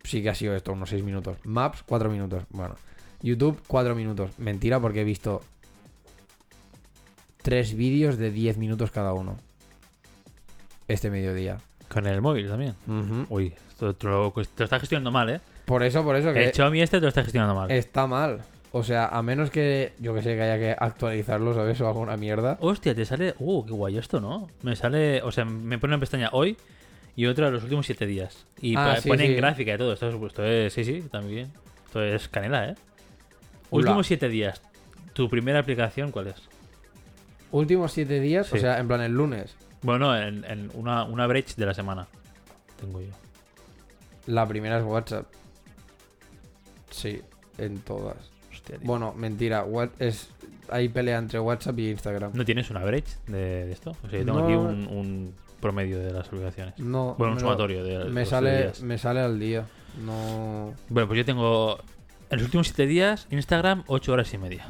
Sí 0.03 0.21
que 0.21 0.29
ha 0.29 0.35
sido 0.35 0.55
esto, 0.55 0.73
unos 0.73 0.89
6 0.89 1.03
minutos. 1.03 1.37
Maps, 1.43 1.83
4 1.85 2.09
minutos. 2.09 2.43
Bueno. 2.49 2.75
YouTube, 3.21 3.59
4 3.67 3.95
minutos. 3.95 4.31
Mentira, 4.37 4.79
porque 4.79 5.01
he 5.01 5.03
visto 5.05 5.41
3 7.41 7.75
vídeos 7.75 8.17
de 8.17 8.31
10 8.31 8.57
minutos 8.57 8.91
cada 8.91 9.13
uno. 9.13 9.37
Este 10.87 11.09
mediodía. 11.09 11.57
Con 11.87 12.07
el 12.07 12.21
móvil 12.21 12.49
también. 12.49 12.75
Uy, 13.29 13.53
esto 13.69 13.95
te 13.95 14.07
lo, 14.07 14.31
te 14.31 14.41
lo 14.57 14.63
estás 14.65 14.81
gestionando 14.81 15.11
mal, 15.11 15.29
¿eh? 15.29 15.41
Por 15.65 15.83
eso, 15.83 16.03
por 16.03 16.15
eso 16.15 16.29
El 16.29 16.35
que 16.35 16.51
Xiaomi 16.53 16.81
este 16.81 16.97
te 16.97 17.01
lo 17.01 17.07
está 17.07 17.23
gestionando 17.23 17.55
mal. 17.55 17.71
está 17.71 18.07
mal. 18.07 18.41
O 18.71 18.83
sea, 18.83 19.05
a 19.07 19.21
menos 19.21 19.51
que 19.51 19.93
yo 19.99 20.15
que 20.15 20.23
sé 20.23 20.35
que 20.35 20.41
haya 20.41 20.57
que 20.57 20.75
actualizarlo, 20.77 21.53
¿sabes? 21.53 21.79
O 21.79 21.87
alguna 21.87 22.17
mierda. 22.17 22.57
Hostia, 22.59 22.95
te 22.95 23.05
sale. 23.05 23.35
Uh, 23.37 23.63
qué 23.65 23.71
guay 23.71 23.97
esto, 23.97 24.19
¿no? 24.19 24.49
Me 24.63 24.75
sale. 24.75 25.21
O 25.21 25.31
sea, 25.31 25.45
me 25.45 25.77
pone 25.77 25.93
una 25.93 25.99
pestaña 25.99 26.29
hoy 26.33 26.57
y 27.15 27.25
otra 27.27 27.49
los 27.51 27.63
últimos 27.63 27.85
7 27.85 28.05
días. 28.05 28.45
Y 28.61 28.75
Ah, 28.75 28.97
sí, 29.01 29.07
pone 29.09 29.25
en 29.25 29.31
sí. 29.31 29.35
gráfica 29.35 29.73
y 29.73 29.77
todo. 29.77 29.93
Esto 29.93 30.09
es, 30.09 30.15
esto 30.15 30.43
es- 30.45 30.73
Sí, 30.73 30.83
sí, 30.83 31.01
también. 31.11 31.51
Esto 31.85 32.01
es 32.03 32.27
canela, 32.29 32.69
¿eh? 32.69 32.75
Ula. 33.69 33.81
Últimos 33.91 34.07
7 34.07 34.29
días. 34.29 34.61
¿Tu 35.13 35.29
primera 35.29 35.59
aplicación 35.59 36.11
cuál 36.11 36.27
es? 36.27 36.35
Últimos 37.51 37.91
7 37.91 38.19
días, 38.19 38.51
o 38.51 38.57
sea, 38.57 38.79
en 38.79 38.87
plan 38.87 39.01
el 39.01 39.11
lunes. 39.13 39.55
Bueno, 39.83 40.15
en, 40.17 40.43
en 40.45 40.71
una, 40.73 41.03
una 41.03 41.27
breach 41.27 41.55
de 41.55 41.65
la 41.65 41.73
semana. 41.73 42.07
Tengo 42.79 43.01
yo. 43.01 43.09
La 44.27 44.47
primera 44.47 44.77
es 44.79 44.83
WhatsApp. 44.83 45.27
Sí, 46.89 47.21
en 47.57 47.79
todas. 47.79 48.17
Hostia. 48.51 48.77
Bueno, 48.81 49.13
mentira. 49.13 49.63
What 49.65 49.89
es 49.99 50.29
hay 50.69 50.87
pelea 50.89 51.17
entre 51.17 51.39
WhatsApp 51.39 51.77
y 51.79 51.89
Instagram. 51.91 52.31
¿No 52.33 52.45
tienes 52.45 52.69
una 52.69 52.83
breach 52.83 53.07
de, 53.27 53.65
de 53.65 53.71
esto? 53.71 53.91
O 54.03 54.09
sea, 54.09 54.19
yo 54.19 54.25
tengo 54.25 54.39
No. 54.39 54.45
aquí 54.45 54.53
un, 54.55 54.87
un 54.87 55.35
promedio 55.63 55.97
de 55.99 56.11
las 56.11 56.27
aplicaciones. 56.27 56.77
No. 56.77 57.15
Bueno, 57.17 57.33
un 57.33 57.39
sumatorio 57.39 57.83
de 57.83 58.05
Me 58.05 58.25
sale, 58.27 58.57
días. 58.57 58.81
me 58.81 58.97
sale 58.99 59.21
al 59.21 59.39
día. 59.39 59.65
No. 60.05 60.73
Bueno, 60.89 61.07
pues 61.07 61.17
yo 61.17 61.25
tengo. 61.25 61.79
En 62.29 62.37
los 62.37 62.43
últimos 62.45 62.67
7 62.67 62.85
días, 62.85 63.27
Instagram, 63.31 63.83
8 63.87 64.13
horas 64.13 64.33
y 64.33 64.37
media. 64.37 64.65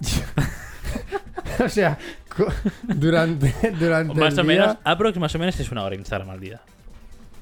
o 1.64 1.68
sea, 1.68 1.98
durante, 2.82 3.54
durante 3.78 4.14
Más 4.14 4.34
el 4.34 4.40
o 4.40 4.42
día- 4.42 4.60
menos, 4.60 4.76
aprox 4.84 5.18
más 5.18 5.34
o 5.34 5.38
menos 5.38 5.58
es 5.60 5.70
una 5.70 5.82
hora 5.84 5.94
Instagram 5.94 6.30
al 6.30 6.40
día. 6.40 6.60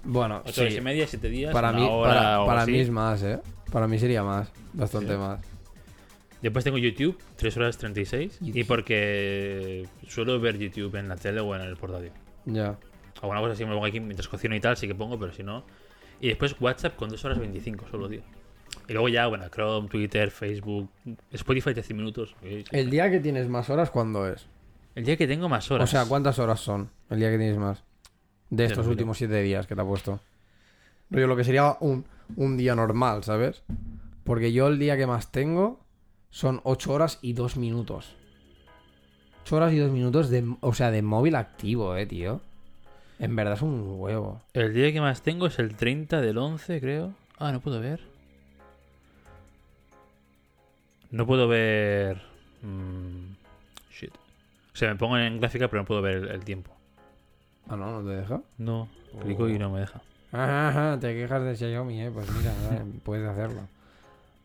Bueno, 0.05 0.43
8 0.45 0.53
sí, 0.53 0.61
horas 0.61 0.75
y 0.75 0.81
media, 0.81 1.07
7 1.09 1.29
días, 1.29 1.53
para 1.53 1.71
una 1.71 1.79
mí, 1.79 1.89
hora 1.91 2.15
para, 2.15 2.41
o 2.43 2.47
para 2.47 2.63
así. 2.63 2.73
mí 2.73 2.79
es 2.81 2.91
más, 2.91 3.23
¿eh? 3.23 3.39
Para 3.73 3.89
mí 3.89 3.99
sería 3.99 4.23
más, 4.23 4.49
bastante 4.73 5.13
Sí. 5.13 5.19
más. 5.19 5.41
Después 6.45 6.63
tengo 6.63 6.77
YouTube, 6.77 7.19
3 7.37 7.57
horas 7.57 7.79
36. 7.79 8.39
Y 8.43 8.47
YouTube. 8.49 8.67
porque 8.67 9.89
suelo 10.07 10.39
ver 10.39 10.59
YouTube 10.59 10.95
en 10.97 11.09
la 11.09 11.17
tele 11.17 11.41
o 11.41 11.57
en 11.57 11.63
el 11.63 11.75
portátil. 11.79 12.11
Ya. 12.45 12.77
Alguna 13.23 13.41
cosa 13.41 13.55
así 13.55 13.65
me 13.65 13.73
pongo 13.73 13.87
aquí 13.87 13.99
mientras 13.99 14.29
cocino 14.29 14.55
y 14.55 14.61
tal, 14.61 14.77
sí 14.77 14.87
que 14.87 14.95
pongo, 14.95 15.19
pero 15.19 15.33
si 15.33 15.43
no. 15.43 15.65
Y 16.21 16.29
después 16.29 16.55
WhatsApp 16.61 16.97
con 16.97 17.09
2 17.09 17.25
horas 17.25 17.39
25 17.39 17.87
solo, 17.91 18.11
tío. 18.11 18.21
Y 18.87 18.93
luego 18.93 19.09
ya, 19.09 19.27
bueno, 19.27 19.49
Chrome, 19.49 19.89
Twitter, 19.89 20.31
Facebook, 20.31 20.91
Spotify 21.33 21.73
13 21.73 21.95
minutos. 21.95 22.37
El 22.43 22.91
día 22.91 23.11
que 23.11 23.21
tienes 23.21 23.49
más 23.49 23.71
horas, 23.71 23.91
¿cuándo 23.91 24.29
es? 24.29 24.47
El 24.95 25.07
día 25.07 25.17
que 25.17 25.27
tengo 25.27 25.49
más 25.49 25.71
horas. 25.71 25.89
O 25.89 25.91
sea, 25.91 26.05
¿cuántas 26.05 26.39
horas 26.39 26.61
son 26.61 26.91
el 27.09 27.21
día 27.21 27.31
que 27.31 27.39
tienes 27.39 27.57
más? 27.57 27.85
De 28.51 28.67
estos 28.67 28.87
últimos 28.87 29.17
siete 29.17 29.41
días 29.41 29.67
que 29.67 29.75
te 29.75 29.81
ha 29.81 29.85
puesto. 29.85 30.21
Rollo, 31.09 31.27
lo 31.27 31.37
que 31.37 31.45
sería 31.45 31.79
un, 31.81 32.05
un 32.37 32.59
día 32.59 32.75
normal, 32.75 33.25
¿sabes? 33.25 33.63
Porque 34.25 34.53
yo 34.53 34.69
el 34.69 34.79
día 34.79 34.99
que 34.99 35.07
más 35.07 35.33
tengo 35.33 35.84
son 36.35 36.61
8 36.65 36.93
horas 36.93 37.21
y 37.23 37.33
2 37.33 37.57
minutos. 37.57 38.17
8 39.45 39.55
horas 39.55 39.73
y 39.73 39.79
2 39.79 39.93
minutos 39.93 40.31
de, 40.31 40.45
o 40.61 40.75
sea, 40.75 40.91
de 40.91 41.01
móvil 41.01 41.37
activo, 41.37 41.95
eh, 41.95 42.07
tío. 42.07 42.41
En 43.21 43.37
verdad 43.37 43.55
es 43.55 43.63
un 43.63 44.01
huevo. 44.01 44.43
El 44.53 44.75
día 44.75 44.93
que 44.93 45.01
más 45.01 45.23
tengo 45.23 45.47
es 45.47 45.61
el 45.61 45.77
30 45.77 46.21
del 46.21 46.37
11, 46.39 46.81
creo. 46.81 47.15
Ah, 47.39 47.53
no 47.53 47.61
puedo 47.61 47.79
ver. 47.79 48.01
No 51.13 51.25
puedo 51.25 51.47
ver. 51.47 52.21
mm, 52.63 53.37
shit. 53.93 54.13
O 54.73 54.77
sea, 54.77 54.89
me 54.89 54.97
pongo 54.97 55.17
en 55.17 55.39
gráfica, 55.39 55.69
pero 55.69 55.83
no 55.83 55.87
puedo 55.87 56.03
ver 56.03 56.17
el, 56.17 56.29
el 56.31 56.45
tiempo. 56.45 56.73
Ah, 57.69 57.77
no, 57.77 58.03
no 58.03 58.09
te 58.11 58.17
deja. 58.17 58.41
No, 58.59 58.89
clico 59.23 59.49
y 59.49 59.57
no 59.57 59.71
me 59.71 59.79
deja. 59.79 60.03
Ajá, 60.33 60.99
te 61.01 61.15
quejas 61.15 61.45
de 61.45 61.55
Xiaomi, 61.55 62.03
eh. 62.03 62.11
Pues 62.13 62.29
mira, 62.33 62.53
puedes 63.05 63.29
hacerlo. 63.29 63.69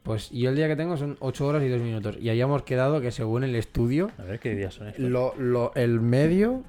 Pues 0.04 0.30
yo 0.32 0.50
el 0.50 0.56
día 0.56 0.68
que 0.68 0.76
tengo 0.76 0.97
son 0.97 1.18
8 1.20 1.45
horas 1.45 1.64
y 1.64 1.68
2 1.70 1.82
minutos. 1.82 2.18
Y 2.20 2.30
habíamos 2.30 2.64
quedado 2.64 3.02
que 3.02 3.12
según 3.12 3.43
el 3.43 3.56
estudio, 3.56 4.12
A 4.18 4.24
ver 4.24 4.39
qué 4.39 4.56
días 4.56 4.74
son 4.74 4.88
estos. 4.88 5.04
lo, 5.06 5.36
lo- 5.38 5.74
el 5.76 6.00
medio 6.00 6.64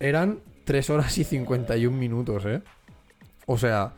eran 0.00 0.38
3 0.64 0.90
horas 0.90 1.16
y 1.18 1.24
51 1.24 1.96
minutos, 1.96 2.44
eh. 2.46 2.62
O 3.46 3.58
sea, 3.58 3.92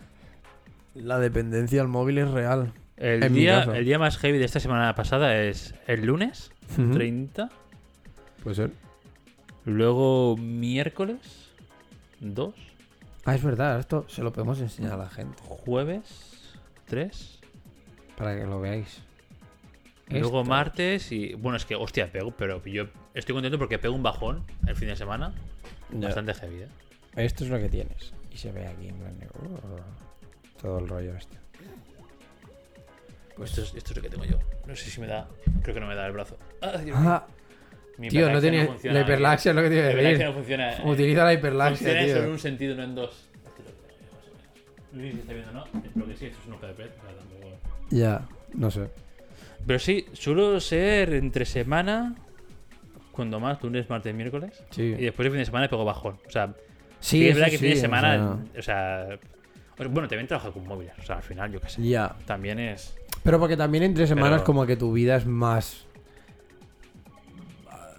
la 0.95 1.19
dependencia 1.19 1.81
al 1.83 1.89
móvil 1.89 2.19
es 2.19 2.31
real. 2.31 2.73
El 2.97 3.33
día, 3.35 3.65
el 3.65 3.85
día 3.85 3.99
más 3.99 4.17
heavy 4.19 4.39
de 4.39 4.45
esta 4.47 4.61
semana 4.61 4.95
pasada 4.95 5.43
es 5.43 5.75
el 5.87 6.07
lunes, 6.07 6.51
Ujú. 6.79 6.93
30. 6.93 7.51
Puede 8.43 8.57
ser. 8.57 8.71
Luego 9.65 10.37
miércoles, 10.39 11.51
2. 12.21 12.55
Ah, 13.25 13.35
es 13.35 13.43
verdad, 13.43 13.79
esto 13.81 14.07
se 14.09 14.23
lo 14.23 14.33
podemos 14.33 14.61
enseñar 14.61 14.93
a 14.93 14.97
la 14.97 15.11
gente 15.11 15.37
Jueves, 15.43 16.55
3. 16.87 17.36
Para 18.17 18.37
que 18.37 18.45
lo 18.47 18.61
veáis. 18.61 19.03
Luego 20.09 20.45
martes 20.45 21.11
y. 21.13 21.35
Bueno, 21.35 21.57
es 21.57 21.65
que, 21.65 21.75
hostia, 21.75 22.11
pego, 22.13 22.31
pero 22.31 22.65
yo 22.65 22.87
estoy 23.15 23.35
contento 23.35 23.59
porque 23.59 23.79
pego 23.79 23.95
un 23.95 24.03
bajón 24.03 24.45
el 24.67 24.77
fin 24.77 24.89
de 24.89 24.97
semana. 24.97 25.35
Ya. 25.91 26.07
Bastante 26.09 26.35
heavy, 26.35 26.63
¿eh? 26.63 26.69
Esto 27.17 27.45
es 27.45 27.51
lo 27.51 27.59
que 27.59 27.69
tienes. 27.69 28.13
Y 28.31 28.37
se 28.37 28.53
ve 28.53 28.67
aquí 28.67 28.89
en 28.89 28.97
plan 28.97 29.19
de- 29.19 29.27
Todo 30.61 30.79
el 30.79 30.89
rollo 30.89 31.17
este. 31.17 31.37
Pues 33.37 33.51
esto 33.51 33.63
es, 33.63 33.75
esto 33.75 33.91
es 33.91 33.97
lo 33.97 34.03
que 34.03 34.09
tengo 34.11 34.25
yo. 34.25 34.39
No 34.67 34.75
sé 34.77 34.91
si 34.91 35.01
me 35.01 35.07
da. 35.07 35.29
Creo 35.63 35.75
que 35.75 35.81
no 35.81 35.87
me 35.87 35.95
da 35.95 36.07
el 36.07 36.13
brazo. 36.13 36.39
Ah, 36.63 36.79
Dios. 36.79 36.97
Ah, 37.01 37.27
Mi 37.99 38.09
tío, 38.09 38.31
no 38.31 38.41
tiene. 38.41 38.67
funciona, 38.67 38.99
la 38.99 39.05
hiperlaxia 39.05 39.51
es 39.51 39.57
lo 39.57 39.63
que 39.63 39.69
a 39.69 39.71
hiperlaxia 39.91 40.11
decir. 40.11 40.27
no 40.27 40.33
funciona. 40.35 40.73
eh. 40.77 40.81
Utiliza 40.85 41.25
la 41.25 41.33
hiperlaxia, 41.35 41.77
Funciona 41.89 42.01
solo 42.03 42.13
en 42.19 42.25
tío. 42.25 42.33
un 42.33 42.39
sentido, 42.39 42.75
no 42.77 42.83
en 42.85 42.95
dos. 42.95 43.29
Lo 43.45 45.01
que. 45.03 45.09
No 45.09 45.13
si 45.13 45.19
está 45.21 45.33
viendo, 45.33 45.53
¿no? 45.53 45.65
Espero 45.85 46.07
que 46.07 46.17
sí, 46.17 46.27
esto 46.27 46.39
es 46.41 46.47
un 46.47 46.53
o 46.55 46.59
sea, 46.61 47.17
tampoco- 47.17 47.76
Ya, 47.91 48.27
no 48.55 48.71
sé. 48.71 48.89
Pero 49.67 49.79
sí, 49.79 50.07
suelo 50.13 50.61
ser 50.61 51.15
entre 51.15 51.45
semana. 51.45 52.15
Cuando 53.13 53.41
más, 53.41 53.63
lunes, 53.63 53.89
martes, 53.89 54.15
miércoles. 54.15 54.63
Sí. 54.71 54.83
Y 54.83 55.05
después 55.05 55.27
el 55.27 55.33
fin 55.33 55.39
de 55.41 55.47
semana 55.47 55.69
pego 55.69 55.85
bajón. 55.85 56.19
O 56.27 56.31
sea, 56.31 56.55
Sí, 57.01 57.29
es 57.29 57.35
verdad 57.35 57.51
que 57.51 57.59
fin 57.59 57.71
de 57.71 57.77
semana. 57.77 58.39
O 58.59 58.63
sea, 58.63 59.07
o 59.75 59.77
sea, 59.77 59.89
bueno, 59.89 60.09
también 60.09 60.27
trabajo 60.27 60.53
con 60.53 60.67
móviles. 60.67 60.93
O 60.99 61.03
sea, 61.03 61.17
al 61.17 61.23
final, 61.23 61.53
yo 61.53 61.61
qué 61.61 61.69
sé. 61.69 61.83
Ya. 61.83 62.15
También 62.27 62.59
es. 62.59 62.97
Pero 63.23 63.39
porque 63.39 63.57
también 63.57 63.85
entre 63.85 64.07
semanas 64.07 64.41
Pero- 64.41 64.45
como 64.45 64.67
que 64.67 64.77
tu 64.77 64.93
vida 64.93 65.17
es 65.17 65.27
más... 65.27 65.87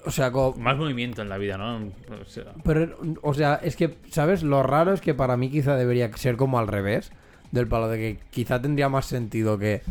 O 0.05 0.11
sea, 0.11 0.31
como... 0.31 0.55
Más 0.57 0.77
movimiento 0.77 1.21
en 1.21 1.29
la 1.29 1.37
vida, 1.37 1.57
¿no? 1.57 1.77
O 2.21 2.25
sea, 2.25 2.45
Pero, 2.63 2.97
o 3.21 3.33
sea, 3.33 3.59
es 3.61 3.75
que, 3.75 3.97
¿sabes? 4.09 4.41
Lo 4.41 4.63
raro 4.63 4.93
es 4.93 5.01
que 5.01 5.13
para 5.13 5.35
mí 5.35 5.49
quizá 5.49 5.75
debería 5.75 6.11
ser 6.15 6.37
como 6.37 6.59
al 6.59 6.67
revés. 6.67 7.11
Del 7.51 7.67
palo 7.67 7.87
de 7.87 7.97
que 7.97 8.19
quizá 8.29 8.61
tendría 8.61 8.89
más 8.89 9.05
sentido 9.05 9.57
que 9.57 9.81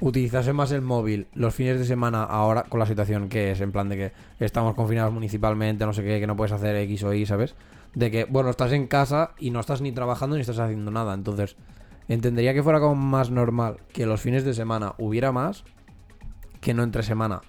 utilizase 0.00 0.52
más 0.52 0.72
el 0.72 0.82
móvil 0.82 1.26
los 1.34 1.54
fines 1.54 1.78
de 1.78 1.84
semana 1.84 2.22
ahora 2.22 2.64
con 2.64 2.80
la 2.80 2.86
situación 2.86 3.28
que 3.28 3.52
es, 3.52 3.60
en 3.60 3.72
plan 3.72 3.88
de 3.88 3.96
que 3.96 4.12
estamos 4.44 4.74
confinados 4.74 5.12
municipalmente, 5.12 5.86
no 5.86 5.92
sé 5.92 6.02
qué, 6.02 6.20
que 6.20 6.26
no 6.26 6.36
puedes 6.36 6.52
hacer 6.52 6.76
X 6.76 7.04
o 7.04 7.14
Y, 7.14 7.24
¿sabes? 7.24 7.54
De 7.94 8.10
que, 8.10 8.24
bueno, 8.24 8.50
estás 8.50 8.72
en 8.72 8.86
casa 8.86 9.30
y 9.38 9.50
no 9.50 9.60
estás 9.60 9.80
ni 9.80 9.92
trabajando 9.92 10.36
ni 10.36 10.42
estás 10.42 10.58
haciendo 10.58 10.90
nada. 10.90 11.14
Entonces, 11.14 11.56
entendería 12.08 12.52
que 12.52 12.62
fuera 12.62 12.80
como 12.80 12.94
más 12.94 13.30
normal 13.30 13.78
que 13.92 14.04
los 14.04 14.20
fines 14.20 14.44
de 14.44 14.52
semana 14.52 14.94
hubiera 14.98 15.32
más 15.32 15.64
que 16.60 16.74
no 16.74 16.82
entre 16.82 17.02
semana. 17.02 17.40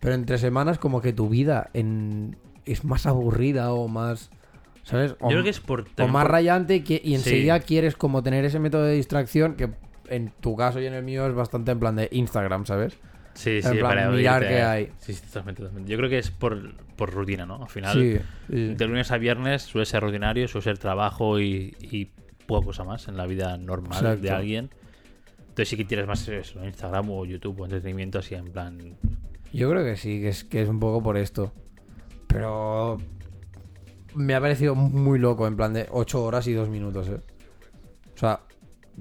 Pero 0.00 0.14
entre 0.14 0.38
semanas 0.38 0.78
como 0.78 1.02
que 1.02 1.12
tu 1.12 1.28
vida 1.28 1.68
en... 1.74 2.36
es 2.64 2.84
más 2.84 3.06
aburrida 3.06 3.72
o 3.72 3.88
más... 3.88 4.30
¿Sabes? 4.90 5.12
O, 5.20 5.28
yo 5.28 5.34
creo 5.34 5.42
que 5.44 5.50
es 5.50 5.60
por. 5.60 5.86
o 5.98 6.08
más 6.08 6.26
rayante 6.26 6.74
y, 6.76 6.80
que, 6.80 6.94
y 6.94 7.08
Sí. 7.10 7.14
enseguida 7.14 7.60
quieres 7.60 7.94
como 7.96 8.22
tener 8.22 8.44
ese 8.44 8.58
método 8.58 8.84
de 8.84 8.94
distracción 8.94 9.54
que 9.54 9.70
en 10.08 10.32
tu 10.40 10.56
caso 10.56 10.80
y 10.80 10.86
en 10.86 10.94
el 10.94 11.04
mío 11.04 11.26
es 11.26 11.34
bastante 11.34 11.70
en 11.70 11.78
plan 11.78 11.94
de 11.96 12.08
Instagram, 12.10 12.66
¿sabes? 12.66 12.94
Sí, 13.34 13.62
sí, 13.62 13.68
en 13.68 13.78
plan, 13.78 13.82
para 13.90 14.10
mirar 14.10 14.46
qué 14.46 14.60
hay. 14.62 14.90
Sí, 14.98 15.14
sí, 15.14 15.22
totalmente, 15.26 15.62
totalmente. 15.62 15.90
Yo 15.90 15.96
creo 15.96 16.10
que 16.10 16.18
es 16.18 16.32
por, 16.32 16.74
por 16.96 17.12
rutina, 17.12 17.46
¿no? 17.46 17.62
Al 17.62 17.68
final, 17.68 17.92
Sí, 17.94 18.18
sí. 18.50 18.74
de 18.74 18.86
lunes 18.88 19.10
a 19.12 19.18
viernes 19.18 19.62
suele 19.62 19.86
ser 19.86 20.02
rutinario, 20.02 20.48
suele 20.48 20.64
ser 20.64 20.78
trabajo 20.78 21.38
y, 21.38 21.76
y 21.80 22.10
poca 22.46 22.66
cosa 22.66 22.82
más 22.82 23.06
en 23.06 23.16
la 23.16 23.26
vida 23.26 23.56
normal 23.56 24.20
de 24.20 24.30
alguien. 24.32 24.70
Entonces 25.40 25.68
sí 25.68 25.76
que 25.76 25.84
tienes 25.84 26.08
más 26.08 26.26
eso, 26.26 26.64
Instagram 26.64 27.08
o 27.10 27.24
YouTube 27.24 27.60
o 27.60 27.64
entretenimiento 27.64 28.18
así 28.18 28.34
en 28.34 28.46
plan... 28.50 28.96
Yo 29.52 29.70
creo 29.70 29.84
que 29.84 29.96
sí, 29.96 30.20
que 30.20 30.28
es, 30.28 30.42
que 30.44 30.62
es 30.62 30.68
un 30.68 30.80
poco 30.80 31.00
por 31.02 31.16
esto. 31.16 31.52
Pero 32.26 32.98
me 34.14 34.34
ha 34.34 34.40
parecido 34.40 34.74
muy 34.74 35.18
loco, 35.18 35.46
en 35.46 35.56
plan 35.56 35.72
de 35.72 35.86
8 35.90 36.22
horas 36.24 36.46
y 36.46 36.52
2 36.52 36.68
minutos, 36.68 37.08
¿eh? 37.08 37.20
O 38.14 38.18
sea, 38.18 38.40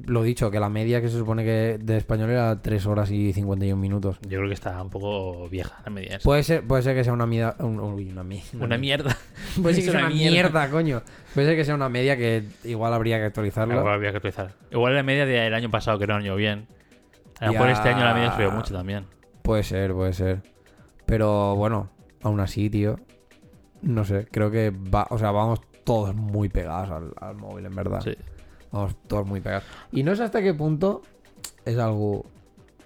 lo 0.05 0.24
dicho, 0.24 0.49
que 0.49 0.60
la 0.62 0.70
media 0.70 1.01
que 1.01 1.10
se 1.10 1.18
supone 1.18 1.43
que 1.43 1.78
de 1.82 1.97
español 1.97 2.30
era 2.30 2.62
3 2.62 2.86
horas 2.86 3.12
y 3.12 3.34
51 3.34 3.76
minutos. 3.82 4.18
Yo 4.22 4.38
creo 4.38 4.47
que 4.47 4.53
está 4.53 4.82
un 4.82 4.89
poco 4.89 5.49
vieja 5.49 5.82
la 5.84 5.89
media 5.91 6.16
esa. 6.18 6.24
Puede 6.24 6.43
ser, 6.43 6.66
puede 6.66 6.84
ser 6.84 6.95
que 6.95 7.03
sea 7.03 7.12
una 7.12 7.26
mierda. 7.26 7.55
uy, 7.60 8.10
una, 8.10 8.24
mi- 8.24 8.41
Una 8.60 8.78
mierda. 8.78 9.18
Puede 9.62 9.76
ser 9.76 9.84
que 9.86 9.91
sea 9.91 9.99
una 9.99 10.10
mierda. 10.10 10.32
mierda, 10.32 10.70
coño. 10.70 11.01
Puede 11.34 11.47
ser 11.47 11.57
que 11.57 11.66
sea 11.66 11.76
una 11.76 11.89
media 11.89 12.16
que 12.16 12.43
igual 12.64 12.93
habría 12.93 13.18
que 13.18 13.26
actualizarla. 13.26 13.76
Igual 13.76 13.93
habría 13.93 14.12
que 14.12 14.18
actualizar. 14.18 14.53
Igual 14.72 14.95
la 14.95 15.03
media 15.03 15.26
del 15.26 15.53
año 15.53 15.70
pasado 15.70 15.99
que 15.99 16.07
no 16.07 16.16
año 16.16 16.36
bien. 16.36 16.68
A 17.41 17.47
lo 17.47 17.53
mejor 17.53 17.70
este 17.70 17.89
año 17.89 18.03
la 18.05 18.14
media 18.14 18.32
subió 18.34 18.51
mucho 18.51 18.74
también. 18.74 19.05
Puede 19.41 19.64
ser, 19.64 19.93
puede 19.93 20.14
ser. 20.14 20.41
Pero 21.05 21.55
bueno, 21.55 21.89
aún 22.22 22.39
así, 22.39 22.70
tío. 22.70 22.97
No 23.82 24.04
sé, 24.06 24.28
creo 24.32 24.52
que 24.52 24.72
va, 24.72 25.08
o 25.10 25.18
sea, 25.18 25.32
vamos 25.32 25.62
todos 25.84 26.14
muy 26.16 26.50
pegados 26.50 26.90
al, 26.90 27.14
al 27.30 27.36
móvil, 27.36 27.66
en 27.66 27.76
verdad. 27.76 28.02
Sí. 28.02 28.12
Vamos 28.72 28.96
todos 29.08 29.26
muy 29.26 29.42
pegados. 29.42 29.64
Y 29.92 30.04
no 30.04 30.16
sé 30.16 30.24
hasta 30.24 30.42
qué 30.42 30.54
punto 30.54 31.02
es 31.66 31.78
algo. 31.78 32.26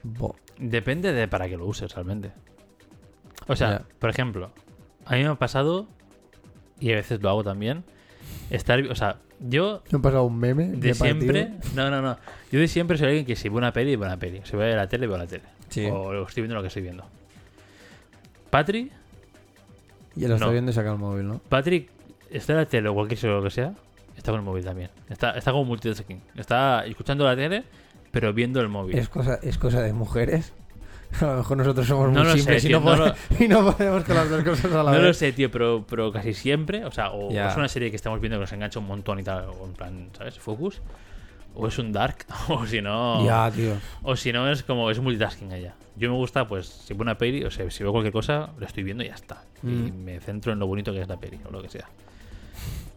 bo- 0.04 0.36
Depende 0.60 1.12
de 1.14 1.28
para 1.28 1.50
qué 1.50 1.58
lo 1.58 1.66
uses 1.66 1.94
realmente. 1.94 2.32
O 3.48 3.56
sea, 3.56 3.84
por 4.00 4.10
ejemplo, 4.10 4.52
a 5.06 5.16
mí 5.16 5.24
me 5.24 5.28
ha 5.30 5.36
pasado, 5.36 5.88
y 6.80 6.92
a 6.94 6.96
veces 6.96 7.22
lo 7.22 7.30
hago 7.30 7.44
también, 7.44 7.84
estar, 8.52 8.80
o 8.90 8.96
sea, 8.96 9.18
yo 9.42 9.82
¿Me 9.92 9.98
ha 9.98 10.02
pasado 10.02 10.24
un 10.26 10.38
meme? 10.40 10.68
de 10.70 10.78
de 10.78 10.94
siempre, 10.94 11.46
partido? 11.48 11.72
no, 11.76 11.90
no, 11.90 12.02
no, 12.02 12.18
yo 12.52 12.60
de 12.62 12.68
siempre 12.70 12.98
soy 12.98 13.08
alguien 13.08 13.26
que 13.26 13.36
si 13.36 13.50
ve 13.50 13.56
una 13.58 13.74
peli, 13.74 13.96
ve 13.98 14.06
una 14.06 14.18
peli, 14.18 14.42
si 14.46 14.56
ve 14.56 14.74
la 14.76 14.88
tele, 14.88 15.08
ve 15.08 15.18
la 15.18 15.28
tele, 15.28 15.44
Sí. 15.68 15.86
o 15.92 16.26
estoy 16.26 16.44
viendo 16.44 16.56
lo 16.56 16.62
que 16.62 16.68
estoy 16.68 16.84
viendo. 16.84 17.04
Patri, 18.50 18.92
Y 20.16 20.28
lo 20.28 20.36
está 20.36 20.46
no. 20.46 20.52
viendo 20.52 20.72
y 20.72 20.74
saca 20.74 20.92
el 20.92 20.98
móvil, 20.98 21.28
¿no? 21.28 21.40
Patrick 21.50 21.90
está 22.30 22.54
en 22.54 22.60
la 22.60 22.66
tele 22.66 22.90
o 22.90 22.94
cualquier 22.94 23.20
cosa 23.20 23.32
lo 23.34 23.44
que 23.44 23.50
sea, 23.52 23.74
está 24.18 24.32
con 24.32 24.40
el 24.40 24.46
móvil 24.46 24.64
también. 24.64 24.90
Está, 25.10 25.32
está 25.32 25.52
como 25.52 25.66
multitasking. 25.66 26.22
Está 26.36 26.86
escuchando 26.86 27.26
la 27.26 27.36
tele, 27.36 27.64
pero 28.12 28.34
viendo 28.34 28.62
el 28.62 28.70
móvil. 28.70 28.98
Es 28.98 29.10
cosa, 29.10 29.40
es 29.42 29.58
cosa 29.58 29.82
de 29.82 29.94
mujeres. 29.94 30.54
A 31.22 31.26
lo 31.26 31.38
mejor 31.38 31.58
nosotros 31.58 31.86
somos 31.86 32.12
No 32.12 32.20
muy 32.20 32.24
lo 32.24 32.32
sé, 32.32 32.38
simples 32.40 32.64
y, 32.66 32.68
tío, 32.70 32.80
no 32.80 32.96
no 32.96 33.06
pode- 33.06 33.16
y 33.40 33.48
no 33.48 33.72
podemos 33.72 34.04
con 34.04 34.16
las 34.16 34.30
dos 34.30 34.44
cosas 34.44 34.72
a 34.74 34.78
la 34.84 34.92
No 34.92 34.98
vez. 34.98 35.02
lo 35.02 35.14
sé, 35.14 35.32
tío, 35.32 35.52
pero, 35.52 35.86
pero 35.88 36.12
casi 36.12 36.34
siempre, 36.34 36.86
o 36.86 36.92
sea, 36.92 37.12
o 37.12 37.32
Ya. 37.32 37.50
es 37.52 37.56
una 37.58 37.68
serie 37.68 37.90
que 37.92 37.96
estamos 37.96 38.20
viendo 38.20 38.38
que 38.38 38.42
nos 38.42 38.54
engancha 38.54 38.80
un 38.80 38.88
montón 38.88 39.20
y 39.20 39.24
tal, 39.24 39.46
o 39.50 39.66
en 39.66 39.74
plan, 39.74 40.10
¿sabes? 40.18 40.40
Focus. 40.40 40.82
O 41.56 41.68
es 41.68 41.78
un 41.78 41.92
Dark, 41.92 42.26
o 42.50 42.66
si 42.66 42.82
no. 42.82 43.26
Ya, 43.26 43.50
tío. 43.52 43.74
O 44.02 44.16
si 44.16 44.32
no, 44.34 44.50
es 44.52 44.64
como, 44.64 44.90
es 44.90 45.00
multitasking 45.00 45.54
allá. 45.54 45.76
Yo 45.96 46.10
me 46.10 46.16
gusta, 46.18 46.48
pues, 46.48 46.66
si 46.68 46.94
veo 46.94 47.04
una 47.04 47.18
peli, 47.18 47.44
o 47.44 47.52
sea, 47.52 47.70
si 47.70 47.84
veo 47.84 47.92
cualquier 47.92 48.12
cosa, 48.14 48.50
lo 48.58 48.66
estoy 48.66 48.84
viendo 48.84 49.04
y 49.04 49.08
ya 49.08 49.14
está. 49.16 49.44
Y 49.62 49.68
Mm. 49.68 50.04
me 50.04 50.20
centro 50.20 50.52
en 50.52 50.60
lo 50.60 50.66
bonito 50.68 50.92
que 50.92 51.02
es 51.02 51.08
la 51.08 51.18
peli, 51.20 51.40
o 51.48 51.52
lo 51.52 51.62
que 51.62 51.70
sea. 51.70 51.88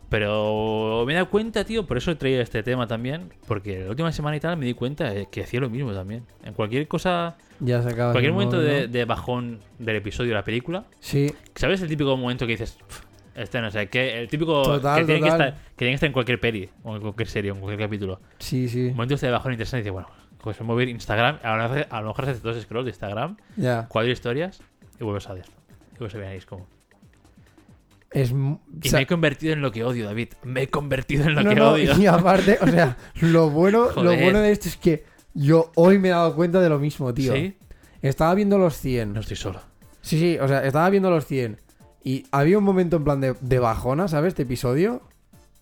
Pero 0.08 1.02
me 1.04 1.12
he 1.12 1.16
dado 1.16 1.28
cuenta, 1.30 1.64
tío, 1.64 1.84
por 1.84 1.96
eso 1.98 2.12
he 2.12 2.14
traído 2.14 2.40
este 2.40 2.62
tema 2.62 2.86
también, 2.86 3.32
porque 3.48 3.80
la 3.84 3.90
última 3.90 4.12
semana 4.12 4.36
y 4.36 4.40
tal 4.40 4.56
me 4.56 4.64
di 4.64 4.72
cuenta 4.74 5.12
que 5.26 5.42
hacía 5.42 5.58
lo 5.60 5.68
mismo 5.68 5.92
también. 5.92 6.24
En 6.44 6.54
cualquier 6.54 6.86
cosa, 6.86 7.36
Ya 7.58 7.82
se 7.82 7.88
acaba. 7.88 8.12
cualquier 8.12 8.32
momento 8.32 8.60
de, 8.60 8.82
¿no? 8.86 8.92
de 8.92 9.04
bajón 9.04 9.60
del 9.80 9.96
episodio 9.96 10.30
de 10.30 10.34
la 10.36 10.44
película, 10.44 10.84
Sí, 11.00 11.34
¿Sabes 11.56 11.82
el 11.82 11.88
típico 11.88 12.16
momento 12.16 12.46
que 12.46 12.52
dices, 12.52 12.78
"Pff, 12.86 13.00
este 13.36 13.60
no 13.60 13.70
sé, 13.70 13.88
que 13.88 14.18
el 14.20 14.28
típico 14.28 14.62
Total, 14.62 15.00
que, 15.00 15.04
tiene 15.06 15.20
que, 15.20 15.28
estar, 15.28 15.54
que 15.54 15.76
tiene 15.76 15.90
que 15.92 15.94
estar 15.96 16.06
en 16.08 16.12
cualquier 16.12 16.40
peli, 16.40 16.68
o 16.82 16.96
en 16.96 17.02
cualquier 17.02 17.28
serie, 17.28 17.50
o 17.50 17.54
en 17.54 17.60
cualquier 17.60 17.88
capítulo? 17.88 18.20
sí, 18.38 18.68
sí. 18.68 18.90
Momentos 18.90 19.20
de 19.20 19.30
bajón 19.30 19.52
interesante 19.52 19.80
y 19.80 19.82
dices, 19.82 19.92
bueno, 19.92 20.08
pues 20.42 20.58
voy 20.60 20.80
a 20.80 20.82
ir 20.84 20.88
Instagram, 20.90 21.38
a 21.42 21.56
lo 21.56 21.62
mejor, 21.62 21.86
a 21.90 22.00
lo 22.00 22.08
mejor 22.08 22.24
haces 22.24 22.42
dos 22.42 22.60
scrolls 22.62 22.84
de 22.86 22.90
Instagram, 22.90 23.36
Ya. 23.56 23.86
cuatro 23.88 24.10
historias, 24.10 24.60
y 25.00 25.04
vuelves 25.04 25.28
a 25.28 25.34
ver. 25.34 25.44
Y 25.94 25.98
vuelves 25.98 26.14
a 26.14 26.18
ver 26.18 26.28
ahí, 26.28 26.36
es 26.38 26.46
como... 26.46 26.66
Es. 28.10 28.32
mu- 28.32 28.58
Y 28.82 28.86
o 28.86 28.90
sea, 28.90 28.98
me 29.00 29.02
he 29.02 29.06
convertido 29.06 29.52
en 29.52 29.60
lo 29.60 29.72
que 29.72 29.84
odio, 29.84 30.06
David. 30.06 30.28
Me 30.44 30.62
he 30.62 30.68
convertido 30.68 31.24
en 31.24 31.34
lo 31.34 31.42
no, 31.42 31.50
que 31.50 31.56
no, 31.56 31.72
odio. 31.72 31.98
y 31.98 32.06
aparte, 32.06 32.58
o 32.60 32.66
sea, 32.66 32.96
lo 33.20 33.50
bueno, 33.50 33.88
lo 33.96 34.16
bueno 34.16 34.40
de 34.40 34.52
esto 34.52 34.68
es 34.68 34.76
que 34.76 35.04
yo 35.34 35.70
hoy 35.74 35.98
me 35.98 36.08
he 36.08 36.10
dado 36.12 36.34
cuenta 36.34 36.60
de 36.60 36.68
lo 36.68 36.78
mismo, 36.78 37.12
tío. 37.12 37.34
¿Sí? 37.34 37.56
Estaba 38.00 38.34
viendo 38.34 38.58
los 38.58 38.78
100. 38.78 39.12
No 39.12 39.20
estoy 39.20 39.36
solo. 39.36 39.60
Sí, 40.00 40.18
sí, 40.18 40.38
o 40.40 40.46
sea, 40.46 40.64
estaba 40.64 40.88
viendo 40.88 41.10
los 41.10 41.26
100. 41.26 41.60
Y 42.06 42.24
había 42.30 42.56
un 42.56 42.62
momento 42.62 42.96
en 42.98 43.02
plan 43.04 43.20
de, 43.20 43.34
de 43.40 43.58
bajona, 43.58 44.06
¿sabes? 44.06 44.28
Este 44.28 44.42
episodio. 44.44 45.02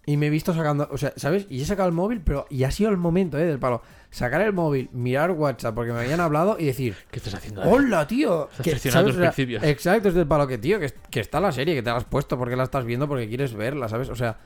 Y 0.05 0.19
me 0.19 0.27
he 0.27 0.31
visto 0.31 0.53
sacando, 0.53 0.87
o 0.93 0.99
sea, 0.99 1.15
¿sabes? 1.17 1.47
Y 1.49 1.63
he 1.63 1.65
sacado 1.65 1.89
el 1.89 1.95
móvil, 1.95 2.21
pero 2.21 2.45
y 2.51 2.65
ha 2.65 2.71
sido 2.71 2.91
el 2.91 2.99
momento, 2.99 3.39
¿eh? 3.39 3.47
Del 3.47 3.59
palo. 3.59 3.81
Sacar 4.11 4.43
el 4.43 4.53
móvil, 4.53 4.91
mirar 4.93 5.31
WhatsApp 5.31 5.75
porque 5.75 5.93
me 5.95 6.01
habían 6.01 6.21
hablado 6.21 6.57
y 6.61 6.67
decir, 6.67 6.95
¿Qué 7.11 7.17
estás 7.21 7.33
haciendo? 7.33 7.63
ahí? 7.63 7.71
¡Hola, 7.73 8.07
tío! 8.07 8.51
Estás 8.59 8.83
sea, 9.15 9.23
principios. 9.33 9.63
Exacto, 9.63 10.11
es 10.11 10.15
del 10.15 10.27
palo 10.27 10.47
que, 10.47 10.59
tío, 10.59 10.79
que, 10.79 10.93
que 11.11 11.21
está 11.21 11.41
la 11.41 11.51
serie, 11.51 11.75
que 11.75 11.83
te 11.83 11.89
la 11.89 11.97
has 11.97 12.05
puesto 12.05 12.37
porque 12.37 12.55
la 12.57 12.65
estás 12.65 12.85
viendo 12.85 13.09
porque 13.09 13.27
quieres 13.27 13.55
verla, 13.55 13.89
¿sabes? 13.89 14.11
O 14.11 14.15
sea, 14.15 14.37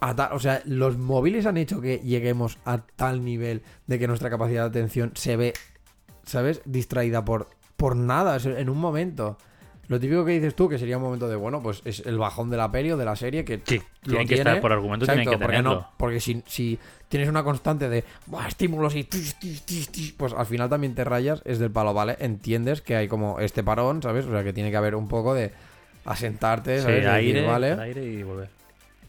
a 0.00 0.16
ta- 0.16 0.30
o 0.32 0.40
sea, 0.40 0.60
los 0.64 0.98
móviles 0.98 1.46
han 1.46 1.56
hecho 1.56 1.80
que 1.80 1.98
lleguemos 1.98 2.58
a 2.64 2.78
tal 2.78 3.24
nivel 3.24 3.62
de 3.86 4.00
que 4.00 4.08
nuestra 4.08 4.28
capacidad 4.30 4.62
de 4.64 4.68
atención 4.80 5.12
se 5.14 5.36
ve, 5.36 5.52
¿sabes? 6.24 6.60
Distraída 6.64 7.24
por, 7.24 7.46
por 7.76 7.94
nada, 7.94 8.36
en 8.44 8.68
un 8.68 8.78
momento. 8.78 9.38
Lo 9.88 9.98
típico 9.98 10.22
que 10.24 10.32
dices 10.32 10.54
tú, 10.54 10.68
que 10.68 10.78
sería 10.78 10.98
un 10.98 11.02
momento 11.02 11.28
de, 11.28 11.36
bueno, 11.36 11.62
pues 11.62 11.80
es 11.86 12.00
el 12.06 12.18
bajón 12.18 12.50
de 12.50 12.58
la 12.58 12.70
peli 12.70 12.90
o 12.92 12.96
de 12.98 13.04
la 13.06 13.16
serie 13.16 13.44
que 13.44 13.60
Sí, 13.64 13.80
tienen 14.02 14.28
que 14.28 14.34
tiene. 14.34 14.50
estar 14.50 14.60
por 14.60 14.70
argumento, 14.72 15.06
tienen 15.06 15.24
que 15.24 15.30
porque, 15.38 15.46
tenerlo. 15.46 15.74
no, 15.76 15.90
porque 15.96 16.20
si, 16.20 16.42
si 16.46 16.78
tienes 17.08 17.26
una 17.28 17.42
constante 17.42 17.88
de 17.88 18.04
"Buah, 18.26 18.48
estímulos 18.48 18.94
y 18.96 19.04
tis, 19.04 19.38
tis, 19.38 19.62
tis, 19.62 19.88
tis", 19.90 20.12
pues 20.12 20.34
al 20.34 20.44
final 20.44 20.68
también 20.68 20.94
te 20.94 21.04
rayas, 21.04 21.40
es 21.46 21.58
del 21.58 21.70
palo, 21.70 21.94
¿vale? 21.94 22.16
Entiendes 22.20 22.82
que 22.82 22.96
hay 22.96 23.08
como 23.08 23.40
este 23.40 23.64
parón, 23.64 24.02
¿sabes? 24.02 24.26
O 24.26 24.30
sea, 24.30 24.44
que 24.44 24.52
tiene 24.52 24.70
que 24.70 24.76
haber 24.76 24.94
un 24.94 25.08
poco 25.08 25.32
de 25.32 25.52
asentarte, 26.04 26.76
Sí, 26.76 26.82
¿sabes? 26.82 26.96
De 27.04 27.10
decir, 27.10 27.36
aire, 27.36 27.46
¿vale? 27.46 27.72
aire 27.80 28.04
y 28.04 28.22
volver. 28.22 28.48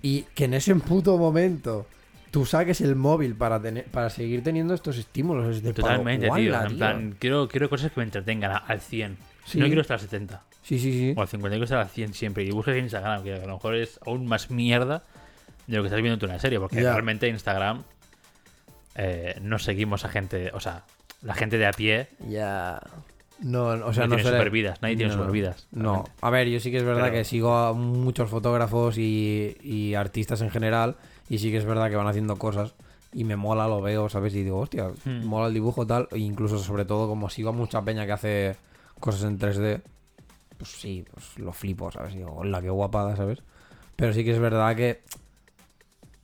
Y 0.02 0.22
que 0.34 0.46
en 0.46 0.54
ese 0.54 0.74
puto 0.76 1.18
momento 1.18 1.88
tú 2.32 2.46
saques 2.46 2.80
el 2.80 2.96
móvil 2.96 3.36
para 3.36 3.62
tener 3.62 3.84
para 3.86 4.10
seguir 4.10 4.44
teniendo 4.44 4.74
estos 4.74 4.98
estímulos, 4.98 5.58
es 5.58 5.62
del 5.62 5.74
palo, 5.74 5.88
Totalmente, 5.88 6.26
tío. 6.28 6.30
"Guala, 6.30 6.62
En 6.64 6.68
tío". 6.70 6.78
plan, 6.78 7.16
quiero, 7.20 7.48
quiero 7.50 7.70
cosas 7.70 7.92
que 7.92 8.00
me 8.00 8.06
entretengan 8.06 8.62
al 8.66 8.80
100. 8.80 9.18
Sí. 9.46 9.60
No 9.60 9.66
quiero 9.66 9.82
estar 9.82 9.96
al 9.96 10.02
70 10.02 10.44
Sí, 10.70 10.78
sí, 10.80 10.92
sí. 10.94 11.14
o 11.18 11.22
al 11.22 11.28
50, 11.28 11.50
quiero 11.56 11.64
estar 11.66 11.80
al 11.80 11.90
100 11.90 12.14
siempre. 12.14 12.44
Y 12.44 12.52
buscas 12.52 12.76
en 12.76 12.84
Instagram, 12.86 13.24
que 13.24 13.34
a 13.34 13.46
lo 13.46 13.54
mejor 13.56 13.76
es 13.76 14.00
aún 14.06 14.28
más 14.28 14.50
mierda 14.52 15.04
de 15.68 15.76
lo 15.78 15.82
que 15.84 15.88
estás 15.88 16.02
viendo 16.02 16.18
tú 16.20 16.26
en 16.28 16.32
la 16.34 16.40
serie. 16.40 16.60
Porque 16.60 16.82
Ya. 16.82 16.94
realmente 16.94 17.28
en 17.28 17.34
Instagram 17.36 17.84
eh, 18.96 19.38
no 19.42 19.60
seguimos 19.60 20.06
a 20.06 20.10
gente, 20.10 20.52
o 20.54 20.60
sea, 20.60 20.84
la 21.22 21.34
gente 21.34 21.58
de 21.58 21.66
a 21.66 21.72
pie 21.72 22.08
Ya. 22.28 22.80
No, 23.42 23.68
o 23.68 23.94
sea, 23.94 24.04
no, 24.06 24.10
no, 24.10 24.16
tiene 24.18 24.24
supervidas. 24.32 24.82
Nadie 24.82 24.98
tiene 24.98 25.14
supervidas. 25.14 25.68
No, 25.72 26.04
a 26.22 26.30
ver, 26.30 26.50
yo 26.50 26.60
sí 26.60 26.72
que 26.72 26.78
es 26.78 26.84
verdad 26.84 27.04
Pero- 27.04 27.14
que 27.16 27.24
sigo 27.24 27.56
a 27.56 27.72
muchos 27.74 28.30
fotógrafos 28.30 28.98
y, 28.98 29.56
y 29.64 29.94
artistas 29.96 30.42
en 30.42 30.50
general 30.50 30.98
y 31.30 31.38
sí 31.40 31.50
que 31.50 31.56
es 31.58 31.64
verdad 31.66 31.90
que 31.90 31.96
van 31.96 32.08
haciendo 32.08 32.36
cosas 32.36 32.74
y 33.14 33.24
me 33.24 33.38
mola, 33.38 33.66
lo 33.70 33.82
veo, 33.82 34.10
¿sabes? 34.10 34.36
Y 34.36 34.44
digo, 34.44 34.60
hostia, 34.60 34.90
Hmm. 35.06 35.24
mola 35.26 35.48
el 35.48 35.54
dibujo 35.54 35.88
tal, 35.88 36.10
e 36.12 36.18
incluso 36.20 36.60
sobre 36.60 36.84
todo 36.84 37.08
como 37.08 37.30
sigo 37.30 37.50
a 37.50 37.54
mucha 37.54 37.82
peña 37.82 38.06
que 38.06 38.12
hace 38.12 38.56
cosas 39.00 39.24
en 39.24 39.40
3D, 39.40 39.82
pues 40.60 40.70
sí, 40.80 41.04
pues 41.12 41.40
lo 41.40 41.52
flipo, 41.54 41.90
¿sabes? 41.92 42.14
Y 42.14 42.18
digo, 42.18 42.36
hola, 42.36 42.62
qué 42.62 42.70
guapada, 42.70 43.16
¿sabes? 43.16 43.40
Pero 43.96 44.14
sí 44.14 44.24
que 44.24 44.32
es 44.34 44.40
verdad 44.40 44.76
que 44.76 45.02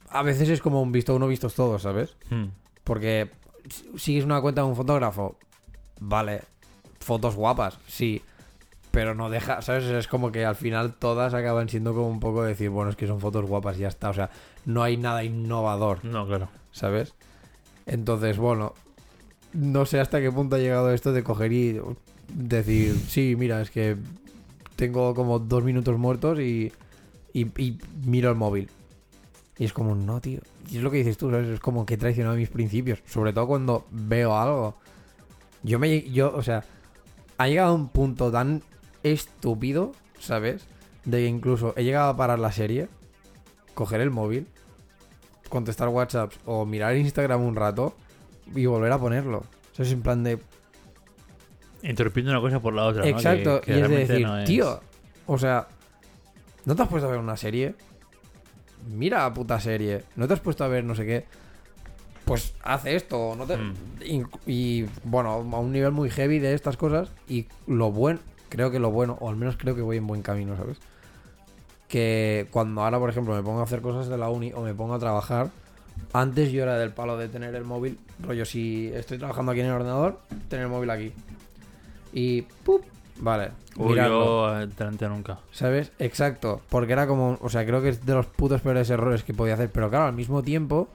a 0.10 0.22
veces 0.22 0.50
es 0.50 0.62
como 0.62 0.82
un 0.82 0.92
visto 0.92 1.16
uno, 1.16 1.28
vistos 1.28 1.56
todos, 1.56 1.82
¿sabes? 1.82 2.16
Hmm. 2.30 2.46
Porque 2.84 3.32
si- 3.70 3.98
sigues 3.98 4.26
una 4.26 4.40
cuenta 4.42 4.62
de 4.62 4.68
un 4.68 4.76
fotógrafo, 4.76 5.38
vale, 6.00 6.42
fotos 7.00 7.36
guapas, 7.36 7.78
sí, 7.88 8.22
pero 8.92 9.16
no 9.16 9.30
deja, 9.30 9.62
¿sabes? 9.62 9.86
Es 9.86 10.08
como 10.08 10.32
que 10.32 10.46
al 10.46 10.56
final 10.56 10.94
todas 10.94 11.34
acaban 11.34 11.68
siendo 11.70 11.94
como 11.94 12.08
un 12.10 12.20
poco 12.20 12.44
de 12.44 12.50
decir, 12.50 12.70
bueno, 12.70 12.92
es 12.92 12.96
que 12.96 13.08
son 13.08 13.20
fotos 13.20 13.46
guapas 13.46 13.78
y 13.78 13.82
ya 13.82 13.88
está, 13.90 14.10
o 14.10 14.14
sea, 14.14 14.30
no 14.66 14.84
hay 14.84 14.98
nada 14.98 15.24
innovador, 15.24 16.04
No, 16.06 16.26
claro. 16.28 16.50
¿sabes? 16.72 17.14
Entonces, 17.86 18.38
bueno, 18.38 18.74
no 19.54 19.86
sé 19.86 20.00
hasta 20.00 20.20
qué 20.22 20.32
punto 20.32 20.56
ha 20.56 20.60
llegado 20.60 20.92
esto 20.94 21.12
de 21.14 21.24
coger 21.24 21.52
y 21.52 21.80
decir, 22.34 22.96
sí, 23.08 23.36
mira, 23.38 23.62
es 23.62 23.70
que 23.70 23.98
tengo 24.76 25.14
como 25.14 25.40
dos 25.40 25.64
minutos 25.64 25.98
muertos 25.98 26.40
y, 26.40 26.72
y, 27.34 27.78
miro 28.06 28.30
el 28.30 28.36
móvil. 28.36 28.70
Y 29.58 29.66
es 29.66 29.74
como, 29.74 29.96
no, 29.96 30.20
tío. 30.20 30.42
Y 30.70 30.78
es 30.78 30.84
lo 30.84 30.92
que 30.92 30.98
dices 30.98 31.18
tú, 31.18 31.32
¿sabes? 31.32 31.48
Es 31.48 31.60
como 31.60 31.86
que 31.86 31.94
he 31.94 31.98
traicionado 31.98 32.36
mis 32.36 32.50
principios. 32.50 33.00
Sobre 33.06 33.34
todo 33.34 33.48
cuando 33.48 33.86
veo 33.92 34.38
algo. 34.38 34.76
Yo 35.64 35.80
me. 35.80 36.02
Yo, 36.12 36.34
o 36.36 36.44
sea, 36.44 36.64
ha 37.38 37.48
llegado 37.48 37.70
a 37.70 37.74
un 37.74 37.90
punto 37.90 38.32
tan 38.32 38.64
estúpido, 39.04 39.94
¿sabes? 40.20 40.68
De 41.06 41.20
que 41.20 41.28
incluso 41.28 41.74
he 41.78 41.84
llegado 41.84 42.10
a 42.10 42.18
parar 42.18 42.40
la 42.40 42.52
serie, 42.52 42.90
coger 43.74 44.02
el 44.02 44.12
móvil, 44.12 44.48
contestar 45.50 45.90
WhatsApps 45.90 46.40
o 46.46 46.66
mirar 46.66 46.98
Instagram 46.98 47.42
un 47.42 47.56
rato 47.56 47.96
y 48.54 48.66
volver 48.66 48.92
a 48.92 49.00
ponerlo. 49.00 49.44
Eso 49.74 49.84
es 49.84 49.92
en 49.92 50.02
plan 50.02 50.24
de. 50.24 50.40
Interrumpiendo 51.90 52.32
una 52.32 52.42
cosa 52.42 52.60
por 52.60 52.74
la 52.74 52.84
otra. 52.86 53.02
¿no? 53.04 53.08
Exacto, 53.08 53.62
Que- 53.62 53.74
que 53.74 53.80
y 53.80 53.82
es 53.82 53.90
de 53.90 53.98
decir, 53.98 54.26
no 54.26 54.38
es- 54.40 54.46
tío, 54.46 54.80
o 55.28 55.38
sea, 55.38 55.68
¿no 56.66 56.76
te 56.76 56.82
has 56.82 56.88
puesto 56.90 57.08
a 57.08 57.12
ver 57.12 57.20
una 57.20 57.38
serie? 57.38 57.76
Mira 58.90 59.20
la 59.24 59.34
puta 59.34 59.60
serie, 59.60 60.04
¿no 60.16 60.28
te 60.28 60.34
has 60.34 60.40
puesto 60.40 60.64
a 60.64 60.68
ver 60.68 60.84
no 60.84 60.96
sé 60.96 61.06
qué? 61.06 61.26
Pues 62.26 62.56
hace 62.64 62.96
esto, 62.96 63.36
no 63.38 63.46
te... 63.46 63.56
Mm. 63.58 63.74
y, 64.04 64.24
y, 64.52 64.86
bueno, 65.04 65.32
a 65.32 65.60
un 65.60 65.72
nivel 65.72 65.92
muy 65.92 66.10
heavy 66.10 66.40
de 66.40 66.54
estas 66.54 66.76
cosas 66.76 67.12
y 67.28 67.46
lo 67.68 67.92
bueno, 67.92 68.20
creo 68.50 68.72
que 68.72 68.80
lo 68.80 68.90
bueno, 68.92 69.18
o 69.22 69.30
al 69.30 69.36
menos 69.36 69.58
creo 69.58 69.76
que 69.76 69.82
voy 69.82 69.98
en 69.98 70.08
buen 70.08 70.22
camino, 70.24 70.56
¿sabes? 70.58 70.78
Que 71.88 72.48
cuando 72.52 72.82
ahora, 72.82 72.98
por 73.00 73.10
ejemplo, 73.12 73.36
me 73.36 73.44
pongo 73.44 73.60
a 73.60 73.64
hacer 73.64 73.82
cosas 73.82 74.08
de 74.08 74.18
la 74.18 74.30
uni 74.30 74.52
o 74.54 74.62
me 74.62 74.74
pongo 74.74 74.96
a 74.96 75.00
trabajar, 75.00 75.50
antes 76.14 76.52
yo 76.52 76.64
era 76.64 76.78
del 76.80 76.92
palo 76.92 77.16
de 77.18 77.28
tener 77.30 77.54
el 77.56 77.64
móvil, 77.64 78.00
rollo, 78.22 78.44
si 78.46 78.92
estoy 78.94 79.18
trabajando 79.20 79.52
aquí 79.52 79.62
en 79.62 79.68
el 79.68 79.74
ordenador, 79.74 80.20
tener 80.50 80.66
el 80.66 80.72
móvil 80.72 80.90
aquí. 80.90 81.14
Y, 82.16 82.44
¡pup! 82.64 82.82
Vale, 83.18 83.52
Uy, 83.78 83.96
yo 83.96 84.62
eh, 84.62 84.68
nunca. 85.10 85.40
¿Sabes? 85.52 85.92
Exacto. 86.00 86.62
Porque 86.70 86.94
era 86.94 87.08
como. 87.08 87.38
O 87.42 87.50
sea, 87.50 87.66
creo 87.66 87.82
que 87.82 87.90
es 87.90 88.06
de 88.06 88.14
los 88.14 88.26
putos 88.26 88.62
peores 88.62 88.90
errores 88.90 89.24
que 89.24 89.34
podía 89.34 89.54
hacer. 89.56 89.70
Pero 89.72 89.90
claro, 89.90 90.06
al 90.06 90.14
mismo 90.14 90.42
tiempo, 90.42 90.88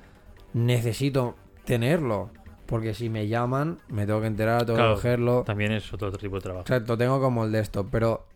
necesito 0.54 1.36
tenerlo. 1.64 2.30
Porque 2.66 2.94
si 2.94 3.08
me 3.10 3.28
llaman, 3.28 3.78
me 3.88 4.06
tengo 4.06 4.20
que 4.20 4.28
enterar, 4.28 4.64
tengo 4.64 4.76
Claro, 4.78 4.94
que 4.94 4.96
cogerlo. 4.96 5.42
También 5.44 5.72
es 5.72 5.92
otro 5.92 6.10
tipo 6.12 6.36
de 6.36 6.40
trabajo. 6.42 6.62
Exacto, 6.62 6.96
tengo 6.96 7.20
como 7.20 7.44
el 7.44 7.52
de 7.52 7.60
esto. 7.60 7.86
Pero. 7.90 8.26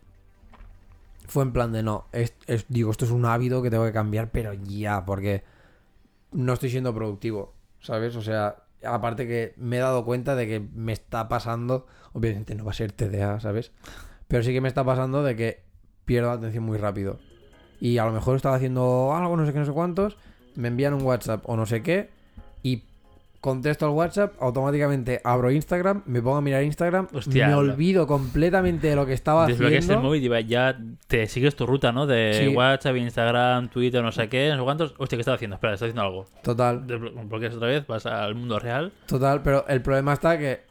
Fue 1.26 1.43
en 1.43 1.53
plan 1.53 1.72
de 1.72 1.82
no. 1.82 2.05
Es, 2.12 2.35
es- 2.47 2.66
digo, 2.68 2.91
esto 2.91 3.07
es 3.07 3.11
un 3.11 3.24
hábito 3.24 3.62
que 3.62 3.70
tengo 3.70 3.85
que 3.85 3.93
cambiar, 3.93 4.30
pero 4.30 4.53
ya. 4.53 5.05
Porque 5.07 5.43
no 6.32 6.53
estoy 6.53 6.68
siendo 6.70 6.93
productivo. 6.95 7.53
¿Sabes? 7.80 8.14
O 8.16 8.22
sea. 8.22 8.57
Aparte 8.87 9.26
que 9.26 9.55
me 9.57 9.76
he 9.76 9.80
dado 9.80 10.05
cuenta 10.05 10.35
de 10.35 10.47
que 10.47 10.61
me 10.61 10.93
está 10.93 11.28
pasando. 11.28 11.87
Obviamente 12.12 12.55
no 12.55 12.64
va 12.64 12.72
a 12.72 12.74
ser 12.74 12.93
TDA, 12.93 13.41
¿sabes? 13.41 13.72
Pero 14.28 14.43
sí 14.43 14.53
que 14.53 14.61
me 14.61 14.68
está 14.68 14.85
pasando 14.85 15.22
de 15.22 15.37
que 15.37 15.62
pierdo 16.05 16.28
la 16.28 16.35
atención 16.35 16.64
muy 16.64 16.78
rápido. 16.78 17.18
Y 17.80 17.99
a 17.99 18.05
lo 18.05 18.12
mejor 18.12 18.37
estaba 18.37 18.57
haciendo 18.57 19.14
algo, 19.14 19.37
no 19.37 19.47
sé 19.47 19.53
qué, 19.53 19.59
no 19.59 19.64
sé 19.64 19.72
cuántos. 19.72 20.16
Me 20.55 20.68
envían 20.68 20.95
un 20.95 21.03
WhatsApp 21.03 21.43
o 21.49 21.57
no 21.57 21.66
sé 21.66 21.82
qué. 21.82 22.11
Y 22.62 22.85
contesto 23.45 23.84
al 23.84 23.92
WhatsApp, 23.92 24.32
automáticamente 24.40 25.20
abro 25.22 25.51
Instagram, 25.51 26.01
me 26.07 26.22
pongo 26.22 26.36
a 26.36 26.40
mirar 26.40 26.62
Instagram. 26.62 27.09
Hostia, 27.12 27.47
me 27.49 27.55
olvido 27.55 28.07
completamente 28.07 28.86
de 28.88 28.97
lo 28.97 29.05
que 29.05 29.12
estaba 29.12 29.47
Desbloqueas 29.47 29.84
haciendo. 29.84 30.01
el 30.01 30.07
móvil 30.22 30.24
y 30.40 30.47
ya 30.49 30.78
te 31.09 31.26
sigues 31.26 31.55
tu 31.55 31.66
ruta, 31.66 31.92
¿no? 31.92 32.07
De 32.07 32.32
Sí. 32.49 32.57
WhatsApp, 32.57 32.97
Instagram, 32.97 33.68
Twitter, 33.68 34.03
no 34.03 34.12
sé 34.12 34.30
qué, 34.30 34.49
no 34.49 34.57
sé 34.57 34.62
cuántos. 34.62 34.95
Hostia, 34.97 35.18
¿qué 35.18 35.20
estás 35.20 35.34
haciendo? 35.34 35.57
Espera, 35.57 35.74
estás 35.74 35.88
haciendo 35.88 36.01
algo. 36.01 36.24
Total, 36.42 36.86
Desblo- 36.86 37.28
Bloqueas 37.28 37.55
otra 37.55 37.68
vez, 37.68 37.86
vas 37.86 38.07
al 38.07 38.34
mundo 38.34 38.59
real. 38.59 38.92
total. 39.07 39.42
Pero 39.42 39.66
el 39.68 39.82
problema 39.82 40.14
está 40.14 40.38
que 40.38 40.62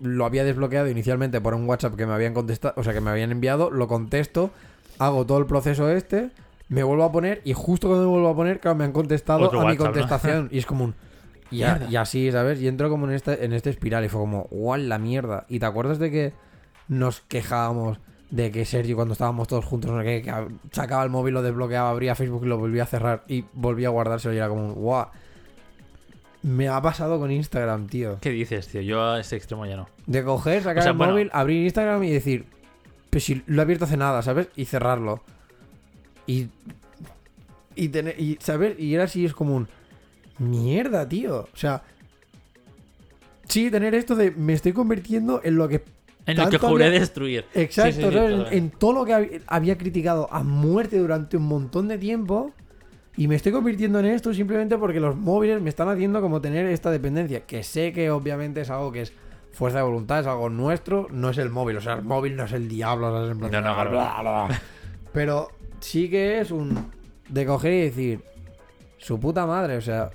lo 0.00 0.24
había 0.24 0.44
desbloqueado 0.44 0.88
inicialmente 0.88 1.40
por 1.42 1.52
un 1.54 1.68
WhatsApp 1.68 1.94
que 1.94 2.06
me 2.06 2.14
habían 2.14 2.32
contestado, 2.32 2.72
o 2.78 2.82
sea, 2.84 2.94
que 2.94 3.02
me 3.02 3.10
habían 3.10 3.32
enviado, 3.32 3.70
lo 3.70 3.86
contesto, 3.86 4.50
hago 4.98 5.26
todo 5.26 5.36
el 5.38 5.46
proceso 5.46 5.90
este, 5.90 6.30
me 6.70 6.82
vuelvo 6.84 7.04
a 7.04 7.12
poner 7.12 7.42
y 7.44 7.52
justo 7.52 7.88
cuando 7.88 8.06
me 8.06 8.10
vuelvo 8.12 8.28
a 8.30 8.34
poner, 8.34 8.60
claro, 8.60 8.76
me 8.78 8.84
han 8.84 8.92
contestado 8.92 9.40
Otro 9.44 9.60
a 9.60 9.66
mi 9.70 9.76
contestación. 9.76 10.48
Y 10.50 10.58
es 10.58 10.64
como 10.66 10.84
un... 10.84 10.94
Y, 11.50 11.62
a- 11.62 11.74
Mierda. 11.76 11.90
y 11.90 11.96
así, 11.96 12.30
¿sabes? 12.32 12.60
Y 12.60 12.68
entro 12.68 12.90
como 12.90 13.06
en 13.08 13.14
este, 13.14 13.44
en 13.44 13.52
este 13.52 13.70
espiral 13.70 14.04
y 14.04 14.08
fue 14.08 14.20
como, 14.20 14.48
¡guau, 14.50 14.78
la 14.80 14.98
mierda! 14.98 15.46
¿Y 15.48 15.58
te 15.60 15.66
acuerdas 15.66 15.98
de 15.98 16.10
que 16.10 16.32
nos 16.88 17.20
quejábamos 17.20 17.98
de 18.30 18.50
que 18.50 18.64
Sergio 18.66 18.94
cuando 18.96 19.12
estábamos 19.12 19.48
todos 19.48 19.64
juntos, 19.64 19.90
no 19.90 19.98
sé 20.00 20.04
qué, 20.04 20.22
que 20.22 20.30
ab- 20.30 20.50
sacaba 20.72 21.02
el 21.02 21.08
móvil, 21.10 21.32
lo 21.34 21.42
desbloqueaba, 21.42 21.88
abría 21.90 22.14
Facebook 22.14 22.44
y 22.44 22.48
lo 22.48 22.58
volvía 22.58 22.82
a 22.82 22.86
cerrar 22.86 23.24
y 23.28 23.44
volvía 23.54 23.88
a 23.88 23.90
guardárselo 23.90 24.34
y 24.34 24.36
era 24.36 24.48
como 24.48 24.66
un, 24.66 24.74
¡guau! 24.74 25.06
Me 26.42 26.68
ha 26.68 26.80
pasado 26.80 27.18
con 27.18 27.30
Instagram, 27.32 27.88
tío. 27.88 28.18
¿Qué 28.20 28.30
dices, 28.30 28.68
tío? 28.68 28.80
Yo 28.80 29.02
a 29.02 29.20
ese 29.20 29.36
extremo 29.36 29.66
ya 29.66 29.76
no. 29.76 29.88
De 30.06 30.22
coger, 30.22 30.62
sacar 30.62 30.78
O 30.78 30.82
sea, 30.82 30.92
el 30.92 30.96
bueno. 30.98 31.12
móvil, 31.14 31.30
abrir 31.32 31.64
Instagram 31.64 32.04
y 32.04 32.10
decir, 32.12 32.46
pues 33.10 33.24
si 33.24 33.42
lo 33.46 33.60
he 33.60 33.62
abierto 33.62 33.86
hace 33.86 33.96
nada, 33.96 34.22
¿sabes? 34.22 34.48
Y 34.54 34.66
cerrarlo. 34.66 35.22
Y. 36.26 36.48
Y 37.74 37.88
tener. 37.88 38.18
Y, 38.20 38.38
¿sabes? 38.40 38.78
Y 38.78 38.94
era 38.94 39.04
así, 39.04 39.24
es 39.24 39.32
como 39.34 39.56
un. 39.56 39.68
Mierda, 40.38 41.08
tío. 41.08 41.40
O 41.52 41.56
sea. 41.56 41.82
Sí, 43.46 43.70
tener 43.70 43.94
esto 43.94 44.14
de. 44.14 44.30
Me 44.32 44.52
estoy 44.52 44.72
convirtiendo 44.72 45.40
en 45.42 45.56
lo 45.56 45.68
que. 45.68 45.82
En 46.26 46.36
lo 46.36 46.50
que 46.50 46.58
juré 46.58 46.86
había- 46.86 47.00
destruir. 47.00 47.46
Exacto, 47.54 47.92
Sí, 47.92 48.02
sí, 48.02 48.08
sí, 48.08 48.14
¿sabes? 48.14 48.52
En- 48.52 48.70
todo 48.70 48.92
lo 48.92 49.04
que 49.06 49.12
hab- 49.14 49.42
había 49.46 49.78
criticado 49.78 50.28
a 50.30 50.42
muerte 50.42 50.98
durante 50.98 51.36
un 51.38 51.44
montón 51.44 51.88
de 51.88 51.96
tiempo. 51.98 52.52
Y 53.16 53.26
me 53.26 53.34
estoy 53.34 53.50
convirtiendo 53.50 53.98
en 53.98 54.06
esto 54.06 54.32
simplemente 54.32 54.76
porque 54.78 55.00
los 55.00 55.16
móviles 55.16 55.60
me 55.60 55.70
están 55.70 55.88
haciendo 55.88 56.20
como 56.20 56.40
tener 56.40 56.66
esta 56.66 56.90
dependencia. 56.90 57.40
Que 57.46 57.62
sé 57.64 57.92
que 57.92 58.10
obviamente 58.10 58.60
es 58.60 58.70
algo 58.70 58.92
que 58.92 59.02
es 59.02 59.12
fuerza 59.52 59.78
de 59.78 59.84
voluntad, 59.84 60.20
es 60.20 60.26
algo 60.26 60.50
nuestro, 60.50 61.08
no 61.10 61.30
es 61.30 61.38
el 61.38 61.48
móvil. 61.50 61.78
O 61.78 61.80
sea, 61.80 61.94
el 61.94 62.02
móvil 62.02 62.36
no 62.36 62.44
es 62.44 62.52
el 62.52 62.68
diablo. 62.68 63.28
En 63.30 63.38
plan, 63.38 63.50
No, 63.50 63.60
no, 63.62 63.74
claro. 63.74 63.90
bla, 63.90 64.16
bla. 64.20 64.62
Pero 65.12 65.48
sí 65.80 66.08
que 66.10 66.40
es 66.40 66.50
un. 66.50 66.90
De 67.28 67.44
coger 67.46 67.72
y 67.72 67.80
decir. 67.80 68.20
su 68.98 69.18
puta 69.18 69.46
madre, 69.46 69.76
o 69.76 69.80
sea, 69.80 70.10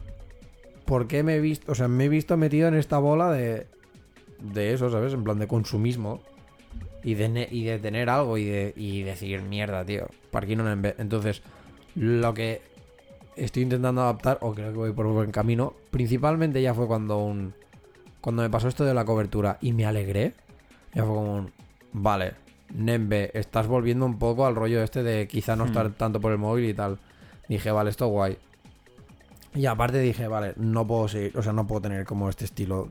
¿por 0.86 1.08
qué 1.08 1.24
me 1.24 1.36
he 1.36 1.40
visto, 1.40 1.72
o 1.72 1.76
sea, 1.76 1.88
me 1.88 2.06
he 2.06 2.10
visto 2.10 2.38
metido 2.38 2.68
en 2.68 2.76
esta 2.76 2.98
bola 2.98 3.32
de, 3.32 3.68
de 4.40 4.74
eso, 4.74 4.90
¿sabes? 4.90 5.14
En 5.14 5.24
plan 5.24 5.40
de 5.40 5.48
consumismo 5.48 6.22
y 7.04 7.16
de, 7.16 7.30
ne- 7.30 7.48
y 7.52 7.64
de 7.64 7.80
tener 7.80 8.10
algo 8.10 8.38
y 8.38 8.46
de 8.46 8.74
y 8.76 9.04
decir, 9.04 9.42
mierda, 9.42 9.86
tío, 9.86 10.08
¿para 10.32 10.46
qué 10.48 10.56
no 10.56 10.64
me 10.64 10.72
enve-?". 10.72 10.96
Entonces, 11.00 11.42
lo 11.96 12.34
que 12.34 12.62
estoy 13.36 13.64
intentando 13.64 14.02
adaptar, 14.02 14.38
o 14.42 14.54
creo 14.54 14.72
que 14.72 14.78
voy 14.78 14.92
por 14.94 15.08
buen 15.08 15.32
camino, 15.32 15.74
principalmente 15.92 16.62
ya 16.62 16.74
fue 16.74 16.88
cuando 16.88 17.20
un 17.20 17.54
cuando 18.22 18.42
me 18.42 18.50
pasó 18.50 18.70
esto 18.70 18.86
de 18.86 18.94
la 18.94 19.04
cobertura 19.04 19.58
y 19.60 19.74
me 19.74 19.86
alegré, 19.86 20.34
ya 20.94 21.04
fue 21.04 21.14
como 21.14 21.36
un, 21.40 21.52
vale, 21.92 22.32
Nembe, 22.74 23.32
estás 23.34 23.68
volviendo 23.68 24.06
un 24.06 24.18
poco 24.18 24.46
al 24.46 24.56
rollo 24.56 24.82
este 24.82 25.04
de 25.04 25.28
quizá 25.28 25.56
no 25.58 25.66
Hmm. 25.66 25.68
estar 25.68 25.90
tanto 25.92 26.22
por 26.22 26.32
el 26.32 26.38
móvil 26.38 26.70
y 26.70 26.74
tal. 26.74 27.00
Dije, 27.50 27.70
vale, 27.72 27.90
esto 27.90 28.08
guay. 28.08 28.38
Y 29.56 29.66
aparte 29.66 30.00
dije, 30.00 30.28
vale, 30.28 30.54
no 30.58 30.88
puedo 30.88 31.08
seguir, 31.08 31.38
o 31.38 31.44
sea, 31.44 31.54
no 31.54 31.68
puedo 31.68 31.82
tener 31.82 32.06
como 32.06 32.30
este 32.30 32.46
estilo 32.46 32.90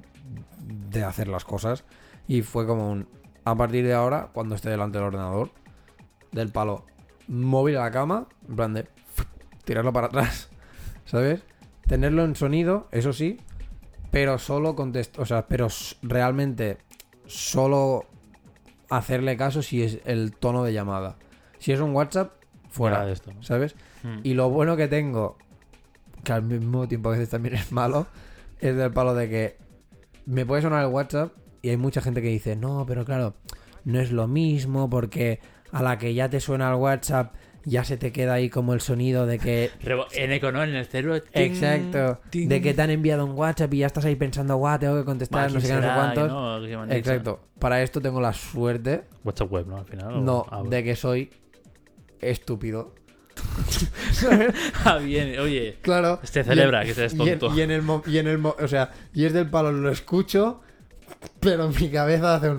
de 0.91 1.05
hacer 1.05 1.29
las 1.29 1.45
cosas. 1.45 1.85
Y 2.29 2.43
fue 2.43 2.67
como 2.67 2.91
un, 2.91 3.09
a 3.45 3.55
partir 3.57 3.85
de 3.85 3.95
ahora, 3.95 4.29
cuando 4.33 4.55
esté 4.55 4.71
delante 4.71 4.99
del 4.99 5.09
ordenador, 5.09 5.51
del 6.31 6.51
palo, 6.51 6.85
móvil 7.29 7.77
a 7.77 7.83
la 7.83 7.91
cama, 7.91 8.29
en 8.49 8.57
plan 8.57 8.75
de 8.75 8.87
tirarlo 9.65 9.93
para 9.93 10.07
atrás, 10.07 10.49
¿sabes? 11.05 11.43
Tenerlo 11.87 12.25
en 12.25 12.37
sonido, 12.37 12.89
eso 12.93 13.13
sí, 13.13 13.41
pero 14.11 14.39
solo 14.39 14.77
contest 14.77 15.19
o 15.19 15.27
sea, 15.27 15.47
pero 15.49 15.69
realmente 16.03 16.79
solo 17.27 18.05
hacerle 18.89 19.37
caso 19.37 19.63
si 19.63 19.83
es 19.83 19.99
el 20.05 20.33
tono 20.33 20.63
de 20.65 20.73
llamada. 20.73 21.17
Si 21.59 21.73
es 21.73 21.81
un 21.81 21.95
WhatsApp, 21.95 22.33
Fuera 22.69 23.05
de 23.05 23.13
esto. 23.13 23.33
¿sabes? 23.41 23.75
Mm. 24.03 24.21
Y 24.23 24.35
lo 24.35 24.49
bueno 24.49 24.77
que 24.77 24.89
tengo, 24.89 25.37
que 26.25 26.33
al 26.33 26.43
mismo 26.43 26.87
tiempo 26.89 27.09
a 27.09 27.13
veces 27.13 27.29
también 27.31 27.55
es 27.57 27.73
malo, 27.73 28.07
es 28.61 28.77
del 28.77 28.93
palo 28.93 29.15
de 29.15 29.29
que 29.29 29.57
me 30.27 30.47
puede 30.47 30.63
sonar 30.63 30.85
el 30.85 30.91
WhatsApp 30.91 31.33
y 31.63 31.71
hay 31.71 31.77
mucha 31.77 32.01
gente 32.01 32.23
que 32.23 32.29
dice, 32.29 32.57
no, 32.57 32.85
pero 32.87 33.05
claro, 33.05 33.35
no 33.85 34.01
es 34.01 34.13
lo 34.13 34.29
mismo 34.29 34.89
porque 34.91 35.41
a 35.73 35.83
la 35.83 35.99
que 35.99 36.15
ya 36.15 36.29
te 36.29 36.41
suena 36.41 36.69
el 36.71 36.77
WhatsApp 36.77 37.35
ya 37.65 37.85
se 37.85 37.97
te 37.97 38.11
queda 38.11 38.35
ahí 38.35 38.51
como 38.51 38.75
el 38.75 38.81
sonido 38.81 39.25
de 39.25 39.39
que... 39.39 39.71
En 40.15 40.33
eco, 40.33 40.51
¿no? 40.51 40.65
En 40.65 40.75
el 40.75 40.85
cerebro. 40.87 41.23
ting, 41.23 41.43
Exacto. 41.43 42.21
ting. 42.31 42.49
De 42.49 42.61
que 42.61 42.75
te 42.75 42.83
han 42.83 42.91
enviado 42.91 43.25
un 43.25 43.33
WhatsApp 43.39 43.73
y 43.75 43.79
ya 43.79 43.87
estás 43.87 44.05
ahí 44.05 44.17
pensando, 44.17 44.57
guau, 44.57 44.79
tengo 44.81 44.97
que 44.99 45.05
contestar, 45.05 45.53
no 45.53 45.61
sé 45.61 45.69
qué, 45.69 45.73
¿quién 45.75 45.81
no 45.83 46.61
sé 46.61 46.75
cuántos. 46.75 46.97
Exacto. 46.97 47.41
Para 47.61 47.81
esto 47.83 48.01
tengo 48.01 48.21
la 48.21 48.33
suerte, 48.33 49.05
WhatsApp 49.23 49.53
web, 49.53 49.67
¿no? 49.69 49.77
Al 49.79 49.85
final. 49.87 50.13
o- 50.15 50.21
no, 50.21 50.45
Ah, 50.51 50.63
de 50.69 50.83
que 50.83 50.97
soy 50.97 51.31
estúpido. 52.21 52.95
Ah, 54.85 54.99
bien. 54.99 55.39
Oye, 55.41 55.79
Claro. 55.83 56.21
Se 56.23 56.45
celebra 56.45 56.85
que 56.85 56.95
seas 56.95 57.15
y 57.15 57.29
en- 57.29 57.39
tonto. 57.39 57.57
Y 57.57 57.61
en, 57.63 57.71
el 57.71 57.83
mo- 57.83 58.03
y 58.07 58.19
en 58.19 58.27
el 58.29 58.45
o 58.45 58.69
sea, 58.69 58.91
y 59.15 59.25
es 59.25 59.33
del 59.33 59.49
palo, 59.51 59.73
lo 59.73 59.91
escucho, 59.91 60.61
pero 61.41 61.69
mi 61.69 61.91
cabeza 61.91 62.37
hace 62.37 62.51
un. 62.51 62.59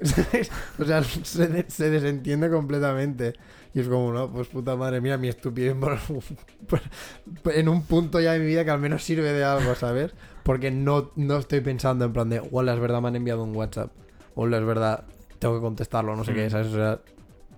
O 0.78 0.84
sea, 0.84 1.02
se, 1.02 1.46
de- 1.48 1.64
se 1.68 1.90
desentiende 1.90 2.50
completamente. 2.50 3.34
Y 3.74 3.80
es 3.80 3.88
como, 3.88 4.12
no, 4.12 4.30
pues 4.30 4.46
puta 4.48 4.76
madre 4.76 5.00
mía, 5.00 5.18
mi 5.18 5.26
estupidez 5.28 5.74
en 7.46 7.68
un 7.68 7.82
punto 7.82 8.20
ya 8.20 8.32
de 8.32 8.38
mi 8.38 8.46
vida 8.46 8.64
que 8.64 8.70
al 8.70 8.78
menos 8.78 9.02
sirve 9.02 9.32
de 9.32 9.42
algo, 9.44 9.74
¿sabes? 9.74 10.12
Porque 10.44 10.70
no, 10.70 11.10
no 11.16 11.38
estoy 11.38 11.60
pensando 11.60 12.04
en 12.04 12.12
plan 12.12 12.28
de, 12.28 12.40
hola, 12.52 12.74
es 12.74 12.80
verdad, 12.80 13.00
me 13.00 13.08
han 13.08 13.16
enviado 13.16 13.42
un 13.42 13.54
WhatsApp. 13.56 13.90
Hola, 14.36 14.58
es 14.58 14.64
verdad, 14.64 15.04
tengo 15.40 15.56
que 15.56 15.60
contestarlo, 15.60 16.14
no 16.14 16.24
sé 16.24 16.34
qué, 16.34 16.46
Mm. 16.46 16.50
¿sabes? 16.50 16.66
O 16.68 16.74
sea, 16.76 17.00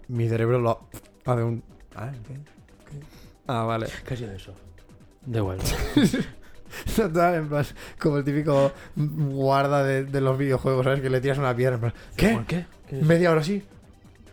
mi 0.08 0.28
cerebro 0.28 0.58
lo 0.60 0.88
hace 1.26 1.42
un... 1.42 1.62
Ah, 1.96 2.12
¿qué? 2.26 2.34
¿Qué? 2.34 3.06
Ah, 3.46 3.62
vale. 3.64 3.86
¿qué 4.06 4.14
ha 4.14 4.16
sido 4.16 4.32
eso? 4.32 4.54
Da 5.24 5.38
igual. 5.38 5.58
Total, 6.96 7.34
en 7.36 7.48
plan, 7.48 7.64
como 7.98 8.18
el 8.18 8.24
típico 8.24 8.72
guarda 8.96 9.82
de, 9.82 10.04
de 10.04 10.20
los 10.20 10.36
videojuegos, 10.36 10.84
¿sabes? 10.84 11.00
Que 11.00 11.10
le 11.10 11.20
tiras 11.20 11.38
una 11.38 11.54
piedra. 11.54 11.76
En 11.76 11.80
plan, 11.80 11.94
¿Qué? 12.16 12.28
¿Por 12.30 12.44
qué? 12.46 12.66
¿Qué 12.88 12.98
es? 13.00 13.06
¿Media 13.06 13.30
hora 13.30 13.40
así? 13.40 13.62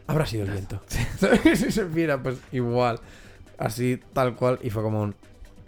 Habrá 0.07 0.25
sido 0.25 0.43
el 0.43 0.51
viento. 0.51 0.81
Y 1.45 1.55
se 1.55 1.85
mira, 1.85 2.21
pues 2.21 2.37
igual. 2.51 2.99
Así, 3.57 3.99
tal 4.13 4.35
cual. 4.35 4.59
Y 4.61 4.69
fue 4.69 4.83
como 4.83 5.01
un. 5.01 5.15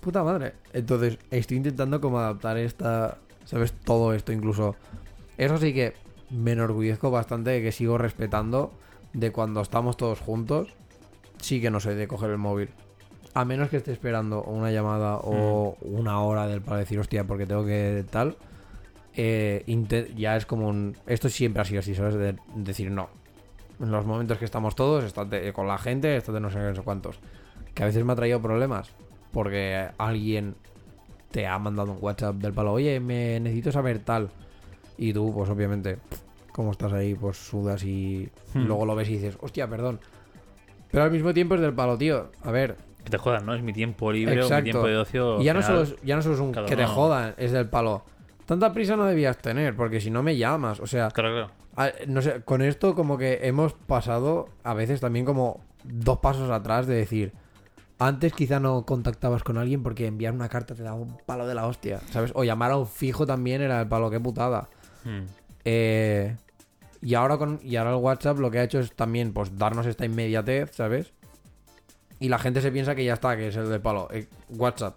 Puta 0.02 0.24
madre. 0.24 0.54
Entonces, 0.74 1.18
estoy 1.32 1.58
intentando 1.58 2.02
como 2.02 2.20
adaptar 2.20 2.58
esta. 2.58 3.18
¿Sabes? 3.46 3.74
Todo 3.74 4.14
esto, 4.14 4.32
incluso. 4.32 4.76
Eso 5.38 5.58
sí 5.58 5.74
que 5.74 5.94
me 6.30 6.52
enorgullezco 6.54 7.12
bastante 7.12 7.52
de 7.52 7.62
que 7.62 7.72
sigo 7.72 7.98
respetando 7.98 8.74
de 9.14 9.32
cuando 9.32 9.62
estamos 9.62 9.96
todos 9.98 10.20
juntos. 10.20 10.70
Sí 11.46 11.62
que 11.62 11.70
no 11.70 11.80
soy 11.80 11.94
de 11.94 12.08
coger 12.08 12.32
el 12.32 12.40
móvil. 12.40 12.70
A 13.36 13.46
menos 13.46 13.70
que 13.70 13.78
esté 13.78 13.92
esperando 13.92 14.42
una 14.44 14.72
llamada 14.72 15.18
o 15.18 15.78
una 15.82 16.22
hora 16.22 16.48
del 16.48 16.62
para 16.62 16.78
decir, 16.80 16.98
hostia, 17.00 17.24
porque 17.26 17.46
tengo 17.46 17.64
que 17.66 18.04
tal. 18.10 18.36
eh, 19.16 19.64
ya 20.18 20.36
es 20.38 20.46
como 20.48 20.68
un. 20.68 20.96
Esto 21.06 21.30
siempre 21.30 21.62
ha 21.62 21.66
sido 21.66 21.82
así, 21.82 21.94
¿sabes? 21.94 22.16
De 22.16 22.36
decir 22.56 22.90
no. 22.90 23.10
En 23.80 23.92
los 23.92 24.06
momentos 24.06 24.38
que 24.40 24.46
estamos 24.46 24.74
todos, 24.76 25.04
estate 25.04 25.54
con 25.54 25.68
la 25.68 25.78
gente, 25.78 26.18
estate 26.18 26.40
no 26.40 26.50
sé 26.50 26.58
qué, 26.58 26.64
no 26.64 26.76
sé 26.76 26.82
cuántos. 26.82 27.20
Que 27.76 27.84
a 27.84 27.86
veces 27.86 28.04
me 28.04 28.14
ha 28.14 28.16
traído 28.16 28.42
problemas. 28.42 28.90
Porque 29.32 29.88
alguien 29.98 30.56
te 31.32 31.46
ha 31.46 31.60
mandado 31.60 31.92
un 31.92 31.98
WhatsApp 32.02 32.36
del 32.38 32.54
palo, 32.54 32.72
oye, 32.74 33.00
me 33.02 33.40
necesito 33.40 33.72
saber 33.72 34.00
tal. 34.00 34.30
Y 34.98 35.12
tú, 35.14 35.32
pues 35.34 35.50
obviamente, 35.50 35.98
como 36.54 36.72
estás 36.72 36.94
ahí, 36.94 37.14
pues 37.14 37.38
sudas 37.38 37.84
y 37.84 38.30
Hmm. 38.54 38.64
luego 38.66 38.86
lo 38.86 38.96
ves 38.96 39.10
y 39.10 39.14
dices, 39.18 39.38
hostia, 39.42 39.68
perdón. 39.70 40.00
Pero 40.96 41.04
al 41.06 41.12
mismo 41.12 41.34
tiempo 41.34 41.56
es 41.56 41.62
del 41.62 41.74
palo, 41.74 41.98
tío. 41.98 42.32
A 42.44 42.52
ver, 42.52 42.78
Que 43.04 43.10
te 43.10 43.18
jodan, 43.18 43.46
¿no? 43.46 43.54
Es 43.54 43.62
mi 43.62 43.74
tiempo 43.74 44.12
libre 44.14 44.34
o 44.36 44.38
mi 44.38 44.42
Exacto. 44.44 44.64
tiempo 44.64 44.88
de 44.88 44.96
ocio. 44.98 45.42
y 45.42 45.44
ya 45.44 45.54
no, 45.54 45.62
solo 45.62 45.82
es, 45.82 45.96
ya 46.04 46.16
no 46.16 46.22
solo 46.22 46.36
es 46.36 46.40
un 46.42 46.52
que 46.54 46.76
te 46.78 46.86
jodan, 46.86 47.34
es 47.38 47.52
del 47.52 47.68
palo. 47.68 48.04
Tanta 48.46 48.72
prisa 48.74 48.96
no 48.96 49.04
debías 49.06 49.38
tener, 49.40 49.76
porque 49.76 50.00
si 50.00 50.10
no 50.10 50.24
me 50.24 50.38
llamas. 50.38 50.80
O 50.80 50.88
sea, 50.88 51.10
Claro, 51.12 51.32
claro. 51.34 51.52
a- 51.76 51.92
no 52.08 52.22
sé, 52.22 52.42
con 52.46 52.62
esto 52.62 52.96
como 52.96 53.18
que 53.18 53.40
hemos 53.44 53.74
pasado 53.74 54.48
a 54.64 54.74
veces 54.74 55.02
también 55.02 55.26
como 55.26 55.60
dos 55.84 56.20
pasos 56.20 56.50
atrás 56.50 56.88
de 56.88 56.96
decir, 56.96 57.34
antes 58.00 58.32
quizá 58.34 58.60
no 58.62 58.86
contactabas 58.86 59.44
con 59.44 59.58
alguien 59.58 59.84
porque 59.84 60.08
enviar 60.08 60.34
una 60.34 60.48
carta 60.48 60.76
te 60.76 60.84
daba 60.84 60.96
un 60.96 61.18
palo 61.26 61.46
de 61.46 61.56
la 61.56 61.68
hostia, 61.68 62.00
¿sabes? 62.10 62.32
O 62.36 62.44
llamar 62.46 62.72
a 62.72 62.78
un 62.78 62.88
fijo 62.88 63.26
también 63.26 63.62
era 63.62 63.82
el 63.82 63.88
palo, 63.90 64.10
qué 64.10 64.20
putada. 64.22 64.70
Hmm. 65.04 65.26
Eh, 65.66 66.36
y 67.02 67.14
ahora 67.14 67.38
con 67.38 67.60
y 67.64 67.76
ahora 67.76 67.92
el 67.92 67.98
WhatsApp 67.98 68.40
lo 68.40 68.52
que 68.52 68.60
ha 68.60 68.64
hecho 68.64 68.80
es 68.80 68.92
también 68.94 69.34
pues 69.34 69.58
darnos 69.58 69.86
esta 69.86 70.06
inmediatez, 70.06 70.76
¿sabes? 70.76 71.14
Y 72.20 72.30
la 72.30 72.40
gente 72.40 72.62
se 72.62 72.72
piensa 72.72 72.96
que 72.96 73.04
ya 73.04 73.14
está, 73.14 73.36
que 73.36 73.50
es 73.50 73.56
el 73.56 73.70
de 73.70 73.80
palo. 73.80 74.08
Eh, 74.12 74.28
WhatsApp. 74.50 74.96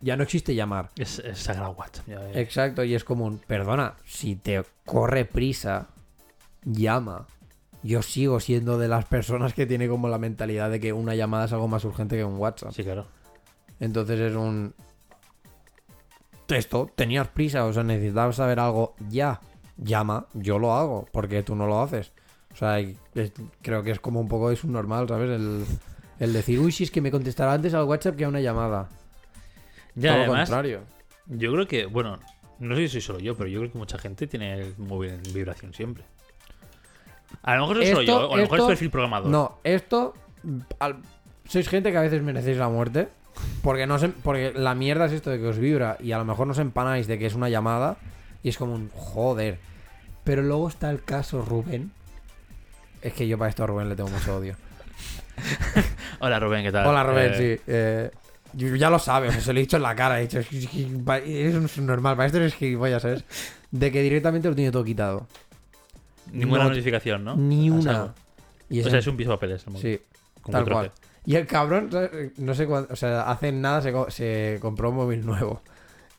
Ya 0.00 0.16
no 0.16 0.22
existe 0.22 0.54
llamar. 0.54 0.90
Es, 0.96 1.18
es 1.18 1.38
sagrado 1.38 1.72
WhatsApp. 1.72 2.06
ya. 2.06 2.32
Exacto, 2.32 2.84
y 2.84 2.94
es 2.94 3.04
común. 3.04 3.40
Perdona, 3.46 3.94
si 4.04 4.36
te 4.36 4.62
corre 4.84 5.24
prisa, 5.24 5.88
llama. 6.64 7.26
Yo 7.82 8.02
sigo 8.02 8.40
siendo 8.40 8.78
de 8.78 8.88
las 8.88 9.04
personas 9.04 9.54
que 9.54 9.66
tiene 9.66 9.88
como 9.88 10.08
la 10.08 10.18
mentalidad 10.18 10.70
de 10.70 10.80
que 10.80 10.92
una 10.92 11.14
llamada 11.14 11.44
es 11.44 11.52
algo 11.52 11.68
más 11.68 11.84
urgente 11.84 12.16
que 12.16 12.24
un 12.24 12.36
WhatsApp. 12.38 12.72
Sí, 12.72 12.82
claro. 12.82 13.06
Entonces 13.80 14.18
es 14.18 14.34
un... 14.34 14.74
Esto, 16.48 16.90
tenías 16.94 17.28
prisa, 17.28 17.66
o 17.66 17.72
sea, 17.72 17.82
necesitabas 17.82 18.36
saber 18.36 18.58
algo 18.58 18.94
ya. 19.10 19.40
Llama, 19.78 20.26
yo 20.34 20.58
lo 20.58 20.74
hago, 20.74 21.06
porque 21.12 21.42
tú 21.42 21.54
no 21.54 21.66
lo 21.66 21.80
haces. 21.80 22.12
O 22.52 22.56
sea, 22.56 22.78
es- 22.80 22.96
creo 23.62 23.82
que 23.82 23.92
es 23.92 24.00
como 24.00 24.20
un 24.20 24.28
poco 24.28 24.50
es 24.50 24.64
un 24.64 24.72
normal, 24.72 25.06
¿sabes? 25.08 25.30
El, 25.30 25.64
el 26.18 26.32
decir, 26.32 26.58
uy, 26.58 26.72
si 26.72 26.84
es 26.84 26.90
que 26.90 27.00
me 27.00 27.10
contestará 27.10 27.52
antes 27.52 27.72
al 27.74 27.84
WhatsApp 27.84 28.16
que 28.16 28.24
a 28.24 28.28
una 28.28 28.40
llamada. 28.40 28.88
Ya, 29.94 30.14
Todo 30.14 30.26
lo 30.26 30.32
contrario. 30.32 30.80
yo 31.26 31.52
creo 31.52 31.66
que, 31.68 31.86
bueno, 31.86 32.18
no 32.58 32.74
sé 32.74 32.82
si 32.82 32.88
soy 32.94 33.00
solo 33.00 33.18
yo, 33.20 33.36
pero 33.36 33.48
yo 33.48 33.60
creo 33.60 33.72
que 33.72 33.78
mucha 33.78 33.98
gente 33.98 34.26
tiene 34.26 34.54
el 34.60 34.74
móvil 34.78 35.10
en 35.10 35.22
vibración 35.32 35.72
siempre. 35.72 36.04
A 37.42 37.54
lo 37.56 37.62
mejor 37.62 37.76
soy 37.76 37.86
solo 37.86 38.02
yo, 38.02 38.16
o 38.30 38.34
a 38.34 38.36
lo 38.36 38.42
mejor 38.42 38.60
es 38.60 38.66
perfil 38.66 38.90
programador. 38.90 39.30
No, 39.30 39.58
esto. 39.64 40.14
al- 40.78 40.96
sois 41.46 41.68
gente 41.68 41.90
que 41.92 41.98
a 41.98 42.02
veces 42.02 42.22
merecéis 42.22 42.56
la 42.58 42.68
muerte. 42.68 43.08
Porque 43.62 43.86
no 43.86 43.98
se- 43.98 44.08
porque 44.08 44.52
la 44.54 44.74
mierda 44.74 45.06
es 45.06 45.12
esto 45.12 45.30
de 45.30 45.38
que 45.38 45.46
os 45.46 45.58
vibra. 45.58 45.96
Y 46.00 46.10
a 46.12 46.18
lo 46.18 46.24
mejor 46.24 46.46
no 46.46 46.52
os 46.52 46.58
empanáis 46.58 47.06
de 47.06 47.18
que 47.18 47.26
es 47.26 47.34
una 47.34 47.48
llamada. 47.48 47.96
Y 48.48 48.50
es 48.50 48.56
como 48.56 48.72
un 48.74 48.88
joder. 48.94 49.58
Pero 50.24 50.40
luego 50.42 50.68
está 50.70 50.90
el 50.90 51.04
caso 51.04 51.42
Rubén. 51.42 51.92
Es 53.02 53.12
que 53.12 53.28
yo 53.28 53.36
para 53.36 53.50
esto 53.50 53.62
a 53.64 53.66
Rubén 53.66 53.90
le 53.90 53.94
tengo 53.94 54.08
mucho 54.08 54.38
odio. 54.38 54.56
Hola 56.20 56.40
Rubén, 56.40 56.64
¿qué 56.64 56.72
tal? 56.72 56.86
Hola 56.86 57.04
Rubén, 57.04 57.32
Eh, 57.34 57.56
sí. 57.58 57.62
eh, 57.66 58.10
yo- 58.54 58.74
ya 58.76 58.88
lo 58.88 58.98
sabes, 58.98 59.34
se 59.44 59.52
lo 59.52 59.58
he 59.58 59.62
dicho 59.62 59.76
en 59.76 59.82
la 59.82 59.94
cara. 59.94 60.18
He 60.18 60.22
dicho, 60.22 60.38
es, 60.38 60.48
es 60.50 61.78
normal, 61.78 62.16
para 62.16 62.24
esto 62.24 62.40
es 62.42 62.54
gilipollas, 62.54 63.02
¿sabes? 63.02 63.22
De 63.70 63.92
que 63.92 64.00
directamente 64.00 64.48
lo 64.48 64.54
tiene 64.54 64.70
todo 64.72 64.82
quitado. 64.82 65.26
Ninguna 66.32 66.62
No- 66.64 66.70
notificación, 66.70 67.24
¿no? 67.24 67.36
Ni 67.36 67.68
una. 67.68 68.14
Y 68.70 68.80
O 68.80 68.88
sea, 68.88 68.98
es 68.98 69.06
un 69.08 69.16
piso 69.18 69.32
de 69.32 69.36
papeles. 69.36 69.62
el 69.66 69.76
Sí, 69.76 70.00
tal 70.50 70.64
4G. 70.64 70.72
cual. 70.72 70.92
Y 71.26 71.34
el 71.36 71.46
cabrón, 71.46 71.90
no 72.38 72.54
sé 72.54 72.64
cuándo, 72.66 72.94
o 72.94 72.96
sea, 72.96 73.30
hace 73.30 73.52
nada 73.52 73.82
se, 73.82 73.92
co- 73.92 74.10
se 74.10 74.56
compró 74.62 74.88
un 74.88 74.96
móvil 74.96 75.26
nuevo. 75.26 75.60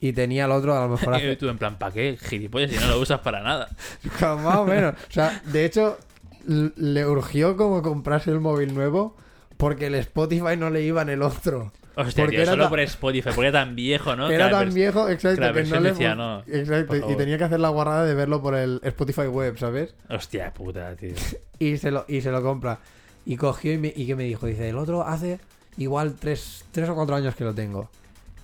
Y 0.00 0.12
tenía 0.14 0.46
el 0.46 0.50
otro, 0.52 0.74
a 0.76 0.86
lo 0.86 0.88
mejor 0.96 1.12
Y 1.14 1.16
hace. 1.16 1.36
tú 1.36 1.48
en 1.48 1.58
plan, 1.58 1.78
¿para 1.78 1.92
qué? 1.92 2.16
Gilipollas, 2.20 2.70
si 2.70 2.78
no 2.78 2.88
lo 2.88 2.98
usas 3.00 3.20
para 3.20 3.42
nada. 3.42 3.68
Más 4.20 4.56
o 4.56 4.64
menos. 4.64 4.94
O 4.94 5.12
sea, 5.12 5.42
de 5.44 5.64
hecho, 5.64 5.98
le 6.46 7.06
urgió 7.06 7.56
como 7.56 7.82
comprarse 7.82 8.30
el 8.30 8.40
móvil 8.40 8.74
nuevo 8.74 9.16
porque 9.56 9.86
el 9.86 9.94
Spotify 9.96 10.56
no 10.56 10.70
le 10.70 10.82
iba 10.82 11.02
en 11.02 11.10
el 11.10 11.22
otro. 11.22 11.72
Hostia, 11.96 12.22
porque 12.24 12.36
tío, 12.36 12.42
era 12.44 12.52
solo 12.52 12.64
ta- 12.64 12.70
por 12.70 12.80
Spotify, 12.80 13.30
porque 13.34 13.48
era 13.48 13.60
tan 13.60 13.76
viejo, 13.76 14.16
¿no? 14.16 14.30
Era 14.30 14.48
tan 14.48 14.72
viejo, 14.72 15.08
exacto, 15.10 15.40
que 15.42 15.46
la 15.48 15.52
que 15.52 15.64
no 15.64 15.80
le 15.80 15.90
decía, 15.90 16.12
fu- 16.12 16.16
no, 16.18 16.38
Exacto, 16.46 16.96
y 17.10 17.16
tenía 17.16 17.36
que 17.36 17.44
hacer 17.44 17.60
la 17.60 17.68
guarrada 17.68 18.06
de 18.06 18.14
verlo 18.14 18.40
por 18.40 18.54
el 18.54 18.80
Spotify 18.84 19.22
web, 19.26 19.58
¿sabes? 19.58 19.94
Hostia 20.08 20.54
puta, 20.54 20.94
tío. 20.96 21.10
Y 21.58 21.76
se 21.76 21.90
lo, 21.90 22.06
y 22.08 22.22
se 22.22 22.30
lo 22.30 22.42
compra. 22.42 22.78
Y 23.26 23.36
cogió 23.36 23.74
y, 23.74 23.76
me, 23.76 23.92
y 23.94 24.06
que 24.06 24.16
me 24.16 24.24
dijo, 24.24 24.46
dice, 24.46 24.70
el 24.70 24.78
otro 24.78 25.02
hace 25.06 25.40
igual 25.76 26.14
tres, 26.18 26.64
tres 26.72 26.88
o 26.88 26.94
cuatro 26.94 27.16
años 27.16 27.34
que 27.34 27.44
lo 27.44 27.54
tengo. 27.54 27.90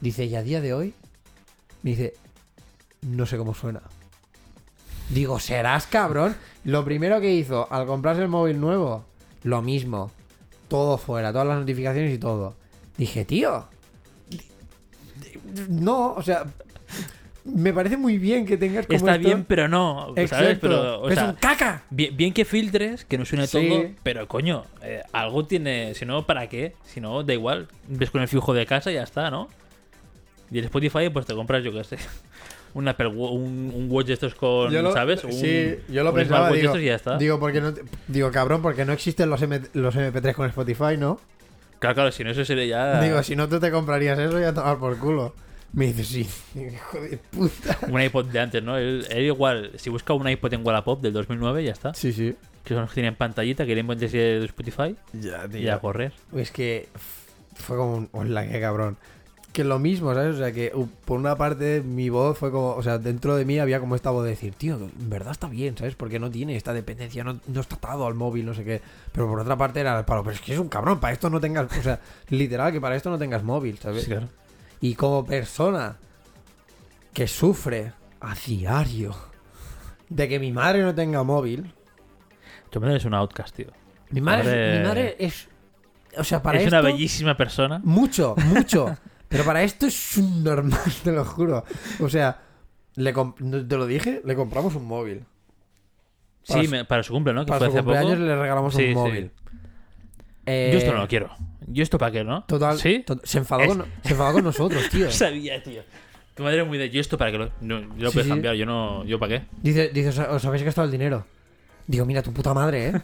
Dice, 0.02 0.26
y 0.26 0.34
a 0.34 0.42
día 0.42 0.60
de 0.60 0.74
hoy, 0.74 0.92
me 1.86 1.92
dice, 1.92 2.14
no 3.02 3.26
sé 3.26 3.38
cómo 3.38 3.54
suena. 3.54 3.80
Digo, 5.10 5.38
serás 5.38 5.86
cabrón. 5.86 6.34
Lo 6.64 6.84
primero 6.84 7.20
que 7.20 7.32
hizo 7.32 7.72
al 7.72 7.86
comprarse 7.86 8.22
el 8.22 8.28
móvil 8.28 8.60
nuevo, 8.60 9.04
lo 9.44 9.62
mismo. 9.62 10.10
Todo 10.66 10.98
fuera, 10.98 11.30
todas 11.30 11.46
las 11.46 11.58
notificaciones 11.60 12.12
y 12.12 12.18
todo. 12.18 12.56
Dije, 12.98 13.24
tío. 13.24 13.68
No, 15.68 16.14
o 16.14 16.22
sea, 16.22 16.44
me 17.44 17.72
parece 17.72 17.96
muy 17.96 18.18
bien 18.18 18.44
que 18.46 18.56
tengas 18.56 18.86
como 18.86 18.96
Está 18.96 19.14
esto. 19.14 19.28
bien, 19.28 19.44
pero 19.44 19.68
no. 19.68 20.06
¿Sabes? 20.08 20.32
Exacto. 20.32 20.58
Pero, 20.62 21.00
o 21.02 21.08
es 21.08 21.14
sea, 21.14 21.26
un 21.30 21.36
caca. 21.36 21.84
bien, 21.90 22.16
bien 22.16 22.32
que 22.34 22.44
filtres, 22.44 23.04
que 23.04 23.16
no 23.16 23.24
suene 23.24 23.46
Sí. 23.46 23.68
todo, 23.68 23.90
pero 24.02 24.26
coño, 24.26 24.64
eh, 24.82 25.02
algo 25.12 25.46
tiene. 25.46 25.94
Si 25.94 26.04
no, 26.04 26.26
¿para 26.26 26.48
qué? 26.48 26.74
Si 26.84 27.00
no, 27.00 27.22
da 27.22 27.32
igual. 27.32 27.68
Ves 27.86 28.10
con 28.10 28.22
el 28.22 28.28
flujo 28.28 28.52
de 28.54 28.66
casa 28.66 28.90
y 28.90 28.94
ya 28.94 29.04
está, 29.04 29.30
¿no? 29.30 29.48
Y 30.50 30.58
el 30.58 30.64
Spotify, 30.66 31.08
pues 31.10 31.26
te 31.26 31.34
compras, 31.34 31.62
yo 31.64 31.72
qué 31.72 31.84
sé. 31.84 31.98
Un 32.74 32.86
Apple 32.88 33.06
un, 33.06 33.72
un 33.74 33.86
Watch 33.90 34.08
de 34.08 34.12
estos 34.12 34.34
con, 34.34 34.70
lo- 34.70 34.92
¿sabes? 34.92 35.24
Un, 35.24 35.32
sí, 35.32 35.76
yo 35.88 36.04
lo 36.04 36.10
un 36.10 36.16
pensaba, 36.16 36.50
digo, 36.50 36.66
estos 36.66 36.82
y 36.82 36.84
ya 36.86 36.94
está. 36.96 37.16
Digo, 37.16 37.40
porque 37.40 37.62
no 37.62 37.72
digo, 38.06 38.30
cabrón, 38.30 38.60
porque 38.60 38.84
no 38.84 38.92
existen 38.92 39.30
los, 39.30 39.40
M- 39.40 39.62
los 39.72 39.94
MP3 39.96 40.34
con 40.34 40.46
Spotify, 40.48 40.98
¿no? 40.98 41.18
Claro, 41.78 41.94
claro, 41.94 42.12
si 42.12 42.22
no, 42.22 42.30
eso 42.32 42.44
sería 42.44 42.66
ya. 42.66 43.00
Digo, 43.00 43.22
si 43.22 43.34
no 43.34 43.48
tú 43.48 43.58
te 43.60 43.70
comprarías 43.70 44.18
eso 44.18 44.38
y 44.38 44.44
a 44.44 44.52
tomar 44.52 44.78
por 44.78 44.98
culo. 44.98 45.34
Me 45.72 45.86
dice, 45.86 46.04
sí, 46.04 46.28
hijo 46.54 47.00
de 47.00 47.16
puta. 47.16 47.78
Un 47.88 47.98
iPod 48.02 48.26
de 48.26 48.40
antes, 48.40 48.62
¿no? 48.62 48.76
Él, 48.76 49.06
él 49.08 49.24
igual, 49.24 49.70
si 49.76 49.88
busca 49.88 50.12
un 50.12 50.28
iPod 50.28 50.52
en 50.52 50.66
Wallapop 50.66 51.00
del 51.00 51.14
2009, 51.14 51.64
ya 51.64 51.72
está. 51.72 51.94
Sí, 51.94 52.12
sí. 52.12 52.36
Que 52.62 52.74
son 52.74 52.82
los 52.82 52.90
que 52.90 52.96
tienen 52.96 53.14
pantallita, 53.14 53.64
que 53.64 53.74
le 53.74 53.80
encuentres 53.80 54.12
de 54.12 54.44
Spotify 54.44 54.96
Ya, 55.14 55.46
y 55.50 55.66
a 55.68 55.78
correr. 55.78 56.12
Es 56.34 56.50
que 56.50 56.88
fue 57.54 57.78
como 57.78 57.94
un. 57.96 58.08
Hola, 58.12 58.46
qué 58.46 58.60
cabrón. 58.60 58.98
Que 59.56 59.64
lo 59.64 59.78
mismo, 59.78 60.12
¿sabes? 60.12 60.34
O 60.34 60.38
sea, 60.38 60.52
que 60.52 60.70
por 61.06 61.18
una 61.18 61.34
parte 61.34 61.80
mi 61.80 62.10
voz 62.10 62.36
fue 62.36 62.50
como. 62.50 62.74
O 62.74 62.82
sea, 62.82 62.98
dentro 62.98 63.36
de 63.36 63.46
mí 63.46 63.58
había 63.58 63.80
como 63.80 63.94
esta 63.96 64.10
voz 64.10 64.24
de 64.24 64.28
decir, 64.30 64.52
tío, 64.52 64.76
en 64.76 65.08
verdad 65.08 65.32
está 65.32 65.46
bien, 65.48 65.74
¿sabes? 65.78 65.94
Porque 65.94 66.18
no 66.18 66.30
tiene 66.30 66.56
esta 66.56 66.74
dependencia, 66.74 67.24
no, 67.24 67.40
no 67.46 67.60
está 67.62 67.76
atado 67.76 68.06
al 68.06 68.12
móvil, 68.12 68.44
no 68.44 68.52
sé 68.52 68.64
qué. 68.64 68.82
Pero 69.12 69.26
por 69.26 69.40
otra 69.40 69.56
parte 69.56 69.80
era 69.80 69.98
el 69.98 70.04
palo, 70.04 70.22
pero 70.22 70.34
es 70.34 70.42
que 70.42 70.52
es 70.52 70.58
un 70.58 70.68
cabrón, 70.68 71.00
para 71.00 71.14
esto 71.14 71.30
no 71.30 71.40
tengas. 71.40 71.74
O 71.74 71.82
sea, 71.82 71.98
literal, 72.28 72.70
que 72.70 72.82
para 72.82 72.96
esto 72.96 73.08
no 73.08 73.16
tengas 73.16 73.42
móvil, 73.44 73.78
¿sabes? 73.78 74.02
Sí, 74.04 74.10
claro. 74.10 74.28
Y 74.82 74.94
como 74.94 75.24
persona 75.24 75.96
que 77.14 77.26
sufre 77.26 77.92
a 78.20 78.34
diario 78.34 79.14
de 80.10 80.28
que 80.28 80.38
mi 80.38 80.52
madre 80.52 80.82
no 80.82 80.94
tenga 80.94 81.22
móvil. 81.22 81.72
Tu 82.68 82.78
madre 82.78 82.96
es 82.98 83.06
un 83.06 83.14
outcast, 83.14 83.56
tío. 83.56 83.68
Mi 84.10 84.20
madre, 84.20 84.44
Madre- 84.44 84.78
mi 84.80 84.84
madre 84.86 85.16
es. 85.18 85.48
O 86.18 86.24
sea, 86.24 86.42
para 86.42 86.58
es 86.58 86.64
esto. 86.64 86.76
una 86.78 86.82
bellísima 86.86 87.36
persona. 87.38 87.80
Mucho, 87.82 88.34
mucho. 88.44 88.94
Pero 89.28 89.44
para 89.44 89.62
esto 89.62 89.86
es 89.86 90.16
un 90.16 90.44
normal, 90.44 90.80
te 91.04 91.12
lo 91.12 91.24
juro. 91.24 91.64
O 92.00 92.08
sea, 92.08 92.40
le 92.94 93.12
te 93.12 93.76
lo 93.76 93.86
dije, 93.86 94.22
le 94.24 94.34
compramos 94.36 94.74
un 94.74 94.84
móvil. 94.86 95.24
Para 96.46 96.60
Sí, 96.60 96.66
su- 96.66 96.72
me- 96.72 96.84
para 96.84 97.02
su 97.02 97.12
cumple, 97.12 97.32
¿no? 97.34 97.44
Que 97.44 97.48
Para 97.48 97.58
fue 97.58 97.66
su 97.68 97.72
hace 97.72 97.82
poco. 97.82 97.96
cumpleaños 97.96 98.20
le 98.26 98.36
regalamos 98.36 98.74
Sí, 98.74 98.82
un 98.84 98.88
sí. 98.88 98.94
móvil. 98.94 99.30
Eh, 100.46 100.70
Yo 100.72 100.78
esto 100.78 100.92
no 100.92 100.98
lo 101.00 101.08
quiero. 101.08 101.30
¿Yo 101.66 101.82
esto 101.82 101.98
para 101.98 102.12
qué, 102.12 102.22
no? 102.22 102.44
Total, 102.44 102.78
¿Sí? 102.78 103.02
to- 103.04 103.20
se, 103.24 103.38
enfadó 103.38 103.62
Es- 103.62 103.68
con, 103.68 103.84
se 104.04 104.12
enfadó 104.12 104.32
con 104.34 104.44
nosotros, 104.44 104.88
tío. 104.90 105.10
Sabía, 105.10 105.60
tío. 105.62 105.82
Tu 106.34 106.42
madre 106.44 106.60
es 106.62 106.66
muy 106.68 106.78
de. 106.78 106.90
¿Yo 106.90 107.00
esto 107.00 107.18
para 107.18 107.32
qué? 107.32 107.38
Lo, 107.38 107.50
no, 107.62 107.80
yo 107.96 108.04
lo 108.04 108.10
Sí, 108.10 108.14
puedes 108.14 108.24
sí. 108.24 108.28
cambiar, 108.28 108.54
yo 108.54 108.66
no. 108.66 109.04
¿Yo 109.04 109.18
para 109.18 109.38
qué? 109.40 109.46
Dice, 109.62 109.88
dice, 109.88 110.10
"Os- 110.10 110.18
os 110.18 110.44
habéis 110.44 110.62
gastado 110.62 110.84
el 110.84 110.92
dinero. 110.92 111.26
Digo, 111.88 112.04
mira, 112.04 112.22
tu 112.22 112.32
puta 112.32 112.52
madre, 112.54 112.88
¿eh? 112.88 113.02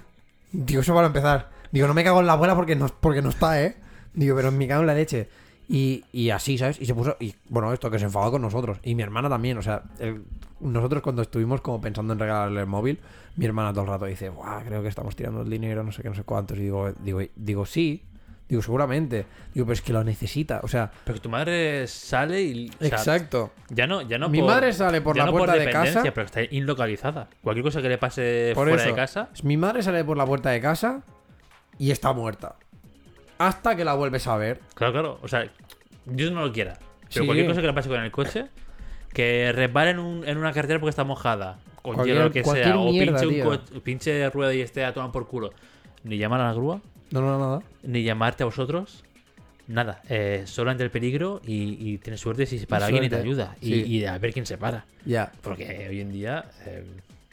Digo, 0.52 0.82
eso 0.82 0.94
para 0.94 1.06
empezar. 1.08 1.50
Digo, 1.72 1.86
no 1.88 1.94
me 1.94 2.04
cago 2.04 2.20
en 2.20 2.26
la 2.26 2.34
abuela 2.34 2.54
porque 2.54 2.76
no, 2.76 2.86
porque 3.00 3.22
no 3.22 3.30
está, 3.30 3.60
¿eh? 3.62 3.76
Digo, 4.12 4.36
pero 4.36 4.52
me 4.52 4.68
cago 4.68 4.82
en 4.82 4.86
la 4.86 4.94
leche. 4.94 5.28
Y, 5.74 6.04
y 6.12 6.28
así, 6.30 6.58
¿sabes? 6.58 6.78
Y 6.80 6.84
se 6.86 6.94
puso. 6.94 7.16
Y 7.18 7.34
bueno, 7.48 7.72
esto 7.72 7.90
que 7.90 7.98
se 7.98 8.04
enfadó 8.04 8.30
con 8.30 8.42
nosotros. 8.42 8.78
Y 8.82 8.94
mi 8.94 9.02
hermana 9.02 9.30
también. 9.30 9.56
O 9.56 9.62
sea, 9.62 9.82
el- 9.98 10.22
nosotros 10.60 11.02
cuando 11.02 11.22
estuvimos 11.22 11.62
como 11.62 11.80
pensando 11.80 12.12
en 12.12 12.18
regalarle 12.18 12.60
el 12.60 12.66
móvil, 12.66 13.00
mi 13.36 13.46
hermana 13.46 13.72
todo 13.72 13.84
el 13.84 13.88
rato 13.90 14.04
dice, 14.04 14.28
Buah, 14.28 14.62
creo 14.64 14.82
que 14.82 14.88
estamos 14.88 15.16
tirando 15.16 15.40
el 15.40 15.48
dinero, 15.50 15.82
no 15.82 15.90
sé 15.90 16.02
qué, 16.02 16.10
no 16.10 16.14
sé 16.14 16.24
cuántos. 16.24 16.58
Y 16.58 16.62
digo, 16.64 16.92
digo, 17.02 17.20
digo, 17.36 17.64
sí. 17.64 18.02
Digo, 18.48 18.60
seguramente. 18.60 19.24
Digo, 19.54 19.64
pero 19.64 19.72
es 19.72 19.80
que 19.80 19.94
lo 19.94 20.04
necesita. 20.04 20.60
O 20.62 20.68
sea, 20.68 20.90
Pero 21.04 21.14
que 21.14 21.20
tu 21.22 21.30
madre 21.30 21.86
sale 21.86 22.42
y. 22.42 22.68
o 22.68 22.72
sea, 22.84 22.88
exacto. 22.88 23.52
Ya 23.70 23.86
no, 23.86 24.02
ya 24.02 24.18
no 24.18 24.28
Mi 24.28 24.40
por- 24.40 24.48
madre 24.50 24.74
sale 24.74 25.00
por 25.00 25.16
la 25.16 25.24
no 25.24 25.32
puerta 25.32 25.54
de 25.56 25.70
casa. 25.70 26.02
pero 26.02 26.26
está 26.26 26.42
inlocalizada. 26.50 27.28
Cualquier 27.42 27.64
cosa 27.64 27.80
que 27.80 27.88
le 27.88 27.96
pase 27.96 28.52
Por 28.54 28.68
fuera 28.68 28.82
eso. 28.82 28.90
de 28.90 28.94
casa. 28.96 29.30
Mi 29.42 29.56
madre 29.56 29.82
sale 29.82 30.04
por 30.04 30.18
la 30.18 30.26
puerta 30.26 30.50
de 30.50 30.60
casa 30.60 31.00
y 31.78 31.92
está 31.92 32.12
muerta. 32.12 32.56
Hasta 33.38 33.74
que 33.74 33.84
la 33.84 33.94
vuelves 33.94 34.26
a 34.28 34.36
ver. 34.36 34.60
Claro, 34.74 34.92
claro. 34.92 35.18
O 35.22 35.26
sea, 35.28 35.50
Dios 36.06 36.32
no 36.32 36.44
lo 36.44 36.52
quiera. 36.52 36.78
Pero 37.12 37.22
Sí. 37.24 37.26
cualquier 37.26 37.46
cosa 37.48 37.60
que 37.60 37.66
le 37.66 37.72
pase 37.72 37.88
con 37.88 38.00
el 38.00 38.10
coche, 38.10 38.46
que 39.12 39.52
resbale 39.52 39.90
en, 39.90 39.98
un- 39.98 40.26
en 40.26 40.38
una 40.38 40.52
carretera 40.52 40.80
porque 40.80 40.90
está 40.90 41.04
mojada, 41.04 41.58
o 41.82 41.92
Cualquier- 41.92 42.06
hielo, 42.16 42.24
lo 42.24 42.30
que 42.32 42.44
sea, 42.44 42.78
o 42.78 42.90
mierda, 42.90 43.20
pinche, 43.20 43.40
un 43.42 43.44
coche- 43.44 43.80
pinche 43.80 44.30
rueda 44.30 44.54
y 44.54 44.60
esté 44.60 44.84
a 44.84 44.94
tomar 44.94 45.12
por 45.12 45.26
culo. 45.28 45.52
Ni 46.04 46.16
llamar 46.16 46.40
a 46.40 46.46
la 46.48 46.52
grúa, 46.54 46.80
No, 47.10 47.20
no, 47.20 47.38
nada. 47.38 47.62
ni 47.82 48.02
llamarte 48.02 48.42
a 48.42 48.46
vosotros. 48.46 49.04
Nada, 49.68 50.02
eh, 50.08 50.42
solo 50.46 50.70
ante 50.72 50.82
el 50.82 50.90
peligro 50.90 51.40
y, 51.46 51.76
y 51.92 51.98
tienes 51.98 52.20
suerte 52.20 52.46
si 52.46 52.58
se 52.58 52.66
para 52.66 52.86
alguien 52.86 53.04
y 53.04 53.08
te 53.08 53.16
ayuda. 53.16 53.56
Y, 53.60 53.66
sí. 53.66 53.84
y 53.86 54.04
a 54.04 54.18
ver 54.18 54.32
quién 54.32 54.44
se 54.44 54.58
para. 54.58 54.84
Ya. 55.04 55.30
Porque 55.40 55.86
hoy 55.88 56.00
en 56.00 56.10
día 56.12 56.46
eh, 56.66 56.84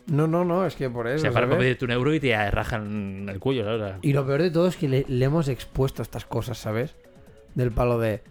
No, 0.07 0.27
no, 0.27 0.45
no, 0.45 0.65
es 0.65 0.75
que 0.75 0.89
por 0.89 1.07
eso. 1.07 1.19
se 1.25 1.31
para 1.31 1.47
para 1.47 1.57
pedirte 1.59 1.85
un 1.85 1.91
euro 1.91 2.13
y 2.13 2.19
te 2.19 2.51
rajan 2.51 3.27
el 3.29 3.39
cuello, 3.39 3.63
¿sabes? 3.65 3.95
Y 4.03 4.13
lo 4.13 4.25
peor 4.27 4.43
de 4.43 4.51
todo 4.51 4.67
es 4.67 4.75
que 4.77 4.87
le, 4.87 5.05
le 5.07 5.25
hemos 5.25 5.47
expuesto 5.47 6.01
estas 6.03 6.25
cosas, 6.25 6.57
¿sabes? 6.59 6.95
Del 7.55 7.71
palo 7.71 7.97
de. 7.99 8.21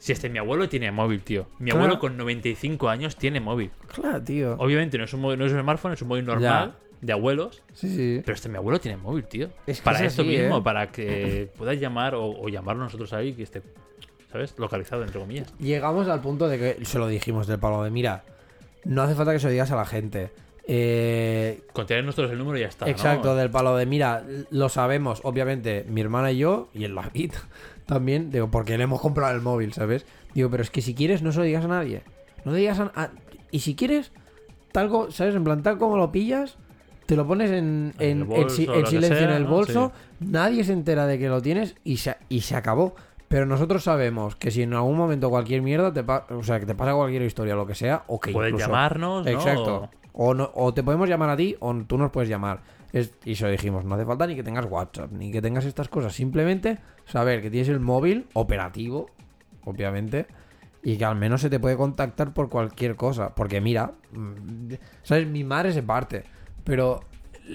Si 0.00 0.12
este 0.12 0.28
mi 0.30 0.38
abuelo 0.38 0.66
tiene 0.68 0.90
móvil, 0.90 1.20
tío. 1.22 1.46
Mi 1.58 1.66
Claro. 1.70 1.84
abuelo 1.84 2.00
con 2.00 2.16
95 2.16 2.88
años 2.88 3.16
tiene 3.16 3.38
móvil. 3.38 3.70
Claro, 3.94 4.20
tío. 4.22 4.54
Obviamente 4.58 4.96
no 4.98 5.04
es 5.04 5.12
un, 5.12 5.20
móvil- 5.22 5.36
no 5.36 5.44
es 5.44 5.52
un 5.52 5.60
smartphone, 5.60 5.92
es 5.92 6.00
un 6.02 6.08
móvil 6.08 6.24
normal 6.24 6.74
de 7.02 7.12
abuelos. 7.12 7.62
Sí, 7.74 7.88
sí. 7.94 8.22
Pero 8.24 8.34
este 8.34 8.48
mi 8.48 8.56
abuelo 8.56 8.80
tiene 8.80 8.96
móvil, 8.96 9.24
tío. 9.24 9.50
Es 9.66 9.78
que 9.80 9.84
para 9.84 9.98
es 10.00 10.06
esto 10.06 10.22
así, 10.22 10.30
mismo, 10.30 10.56
¿eh? 10.58 10.62
para 10.62 10.90
que 10.90 11.50
puedas 11.56 11.78
llamar 11.78 12.14
o, 12.14 12.24
o 12.30 12.48
llamarlo 12.48 12.82
nosotros 12.82 13.12
ahí 13.12 13.34
que 13.34 13.42
esté, 13.42 13.62
¿sabes? 14.32 14.54
Localizado, 14.58 15.02
entre 15.04 15.20
comillas. 15.20 15.52
Llegamos 15.58 16.08
al 16.08 16.20
punto 16.22 16.48
de 16.48 16.58
que 16.58 16.84
se 16.84 16.98
lo 16.98 17.06
dijimos 17.06 17.46
del 17.46 17.58
palo 17.58 17.82
de, 17.84 17.90
mira, 17.90 18.24
no 18.84 19.02
hace 19.02 19.14
falta 19.14 19.32
que 19.34 19.38
se 19.38 19.46
lo 19.48 19.52
digas 19.52 19.70
a 19.70 19.76
la 19.76 19.84
gente. 19.84 20.30
Eh, 20.72 21.62
Con 21.72 21.84
tener 21.86 22.04
nosotros 22.04 22.30
el 22.30 22.38
número 22.38 22.56
y 22.56 22.60
ya 22.60 22.68
está. 22.68 22.84
¿no? 22.84 22.92
Exacto, 22.92 23.34
del 23.34 23.50
palo 23.50 23.76
de, 23.76 23.86
mira, 23.86 24.22
lo 24.50 24.68
sabemos, 24.68 25.20
obviamente, 25.24 25.84
mi 25.88 26.00
hermana 26.00 26.30
y 26.30 26.38
yo, 26.38 26.68
y 26.72 26.84
el 26.84 26.94
David 26.94 27.32
también, 27.86 28.30
digo, 28.30 28.52
porque 28.52 28.78
le 28.78 28.84
hemos 28.84 29.00
comprado 29.00 29.34
el 29.34 29.40
móvil, 29.42 29.72
¿sabes? 29.72 30.06
Digo, 30.32 30.48
pero 30.48 30.62
es 30.62 30.70
que 30.70 30.80
si 30.80 30.94
quieres, 30.94 31.22
no 31.22 31.32
se 31.32 31.38
lo 31.38 31.44
digas 31.44 31.64
a 31.64 31.68
nadie. 31.68 32.02
No 32.44 32.52
digas 32.52 32.78
a... 32.78 32.92
a- 32.94 33.10
y 33.50 33.58
si 33.60 33.74
quieres, 33.74 34.12
tal, 34.70 34.90
¿sabes? 35.10 35.34
En 35.34 35.42
plan, 35.42 35.60
tal 35.64 35.76
como 35.76 35.96
lo 35.96 36.12
pillas, 36.12 36.56
te 37.06 37.16
lo 37.16 37.26
pones 37.26 37.50
en, 37.50 37.92
En 37.98 38.28
bolso, 38.28 38.54
silencio 38.86 39.00
sea, 39.16 39.24
en 39.24 39.30
el 39.30 39.42
¿no? 39.42 39.50
bolso, 39.50 39.90
nadie 40.20 40.62
se 40.62 40.72
entera 40.72 41.06
de 41.06 41.18
que 41.18 41.28
lo 41.28 41.42
tienes 41.42 41.74
y 41.82 41.96
se, 41.96 42.14
y 42.28 42.42
se 42.42 42.54
acabó. 42.54 42.94
Pero 43.26 43.44
nosotros 43.46 43.82
sabemos 43.82 44.36
que 44.36 44.52
si 44.52 44.62
en 44.62 44.74
algún 44.74 44.96
momento 44.96 45.30
cualquier 45.30 45.62
mierda 45.62 45.92
te 45.92 46.00
o 46.34 46.42
sea, 46.44 46.60
que 46.60 46.66
te 46.66 46.74
pasa 46.76 46.94
cualquier 46.94 47.22
historia 47.22 47.56
lo 47.56 47.66
que 47.66 47.74
sea, 47.74 48.04
o 48.06 48.20
que 48.20 48.30
Puedes 48.30 48.50
incluso- 48.52 48.68
llamarnos, 48.68 49.24
¿no? 49.24 49.30
Exacto. 49.32 49.90
O, 50.12 50.34
no- 50.34 50.50
o 50.54 50.72
te 50.74 50.82
podemos 50.82 51.08
llamar 51.08 51.30
a 51.30 51.36
ti 51.36 51.56
o 51.60 51.74
tú 51.84 51.96
nos 51.98 52.10
puedes 52.10 52.28
llamar. 52.28 52.62
Y 53.24 53.36
se 53.36 53.44
lo 53.44 53.50
dijimos, 53.50 53.84
no 53.84 53.94
hace 53.94 54.04
falta 54.04 54.26
ni 54.26 54.34
que 54.34 54.42
tengas 54.42 54.66
WhatsApp, 54.68 55.12
ni 55.12 55.30
que 55.30 55.40
tengas 55.40 55.64
estas 55.64 55.88
cosas. 55.88 56.12
Simplemente 56.12 56.78
saber 57.06 57.40
que 57.40 57.50
tienes 57.50 57.68
el 57.68 57.78
móvil 57.80 58.26
operativo, 58.34 59.10
obviamente, 59.64 60.26
y 60.82 60.96
que 60.96 61.04
al 61.04 61.14
menos 61.16 61.40
se 61.40 61.50
te 61.50 61.60
puede 61.60 61.76
contactar 61.76 62.32
por 62.34 62.48
cualquier 62.48 62.96
cosa. 62.96 63.34
Porque 63.34 63.60
mira, 63.60 63.92
mm, 64.12 64.72
¿sabes? 65.02 65.28
Mi 65.28 65.44
madre 65.44 65.72
se 65.72 65.82
parte. 65.84 66.24
Pero 66.64 67.00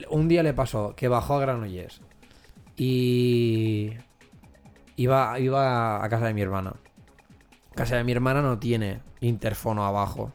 un 0.10 0.28
día 0.30 0.42
le 0.44 0.54
pasó 0.54 0.96
que 0.96 1.08
bajó 1.10 1.36
a 1.36 1.40
Granollers 1.42 2.02
y 2.78 3.92
iba, 4.96 5.40
iba 5.40 6.04
a 6.04 6.10
casa 6.10 6.28
de 6.28 6.34
mi 6.34 6.42
hermana. 6.42 6.74
Casa 7.76 7.98
de 7.98 8.04
mi 8.04 8.12
hermana 8.14 8.42
no 8.42 8.58
tiene 8.60 9.00
interfono 9.22 9.86
abajo. 9.86 10.32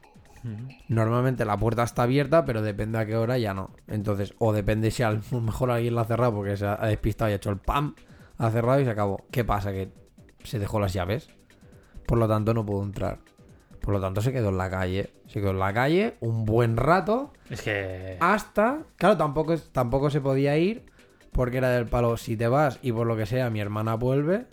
Normalmente 0.88 1.44
la 1.44 1.56
puerta 1.58 1.82
está 1.82 2.04
abierta, 2.04 2.44
pero 2.44 2.62
depende 2.62 2.98
a 2.98 3.06
qué 3.06 3.16
hora 3.16 3.38
ya 3.38 3.54
no. 3.54 3.70
Entonces, 3.86 4.34
o 4.38 4.52
depende 4.52 4.90
si 4.90 5.02
a 5.02 5.10
lo 5.10 5.20
mejor 5.40 5.70
alguien 5.70 5.94
la 5.94 6.02
ha 6.02 6.04
cerrado 6.06 6.34
porque 6.34 6.56
se 6.56 6.66
ha 6.66 6.76
despistado 6.86 7.30
y 7.30 7.32
ha 7.32 7.36
hecho 7.36 7.50
el 7.50 7.58
pam, 7.58 7.94
ha 8.38 8.50
cerrado 8.50 8.80
y 8.80 8.84
se 8.84 8.90
acabó. 8.90 9.24
¿Qué 9.30 9.44
pasa? 9.44 9.72
Que 9.72 9.90
se 10.44 10.58
dejó 10.58 10.80
las 10.80 10.92
llaves. 10.92 11.28
Por 12.06 12.18
lo 12.18 12.26
tanto, 12.26 12.54
no 12.54 12.64
pudo 12.64 12.82
entrar. 12.82 13.18
Por 13.80 13.94
lo 13.94 14.00
tanto, 14.00 14.20
se 14.20 14.32
quedó 14.32 14.48
en 14.50 14.58
la 14.58 14.68
calle. 14.70 15.10
Se 15.26 15.40
quedó 15.40 15.50
en 15.50 15.58
la 15.58 15.72
calle 15.72 16.16
un 16.20 16.44
buen 16.44 16.76
rato 16.76 17.32
Es 17.48 17.62
que. 17.62 18.16
hasta. 18.20 18.80
Claro, 18.96 19.16
tampoco, 19.16 19.52
es- 19.52 19.70
tampoco 19.72 20.10
se 20.10 20.20
podía 20.20 20.56
ir 20.58 20.84
porque 21.32 21.58
era 21.58 21.70
del 21.70 21.86
palo. 21.86 22.16
Si 22.16 22.36
te 22.36 22.48
vas 22.48 22.78
y 22.82 22.92
por 22.92 23.06
lo 23.06 23.16
que 23.16 23.26
sea 23.26 23.48
mi 23.50 23.60
hermana 23.60 23.94
vuelve, 23.94 24.46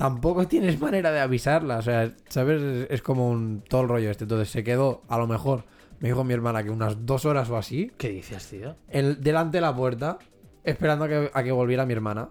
tampoco 0.00 0.48
tienes 0.48 0.80
manera 0.80 1.12
de 1.12 1.20
avisarla. 1.20 1.76
O 1.78 1.82
sea, 1.82 2.14
¿sabes? 2.28 2.86
Es, 2.88 3.02
como 3.02 3.28
un 3.28 3.62
todo 3.68 3.82
el 3.82 3.88
rollo 3.88 4.10
este. 4.10 4.24
Entonces 4.24 4.48
se 4.50 4.64
quedó, 4.64 5.02
a 5.08 5.18
lo 5.18 5.26
mejor, 5.26 5.64
me 6.00 6.08
dijo 6.08 6.24
mi 6.24 6.32
hermana 6.32 6.64
que 6.64 6.70
unas 6.70 7.04
dos 7.04 7.26
horas 7.26 7.50
o 7.50 7.56
así, 7.58 7.92
¿Qué 7.98 8.08
dices, 8.08 8.46
tío? 8.48 8.76
el, 8.88 9.20
delante 9.22 9.58
de 9.58 9.60
la 9.60 9.76
puerta, 9.76 10.18
esperando 10.64 11.04
a 11.04 11.08
que, 11.08 11.30
a 11.34 11.42
que 11.42 11.52
volviera 11.52 11.84
mi 11.84 11.92
hermana. 11.92 12.30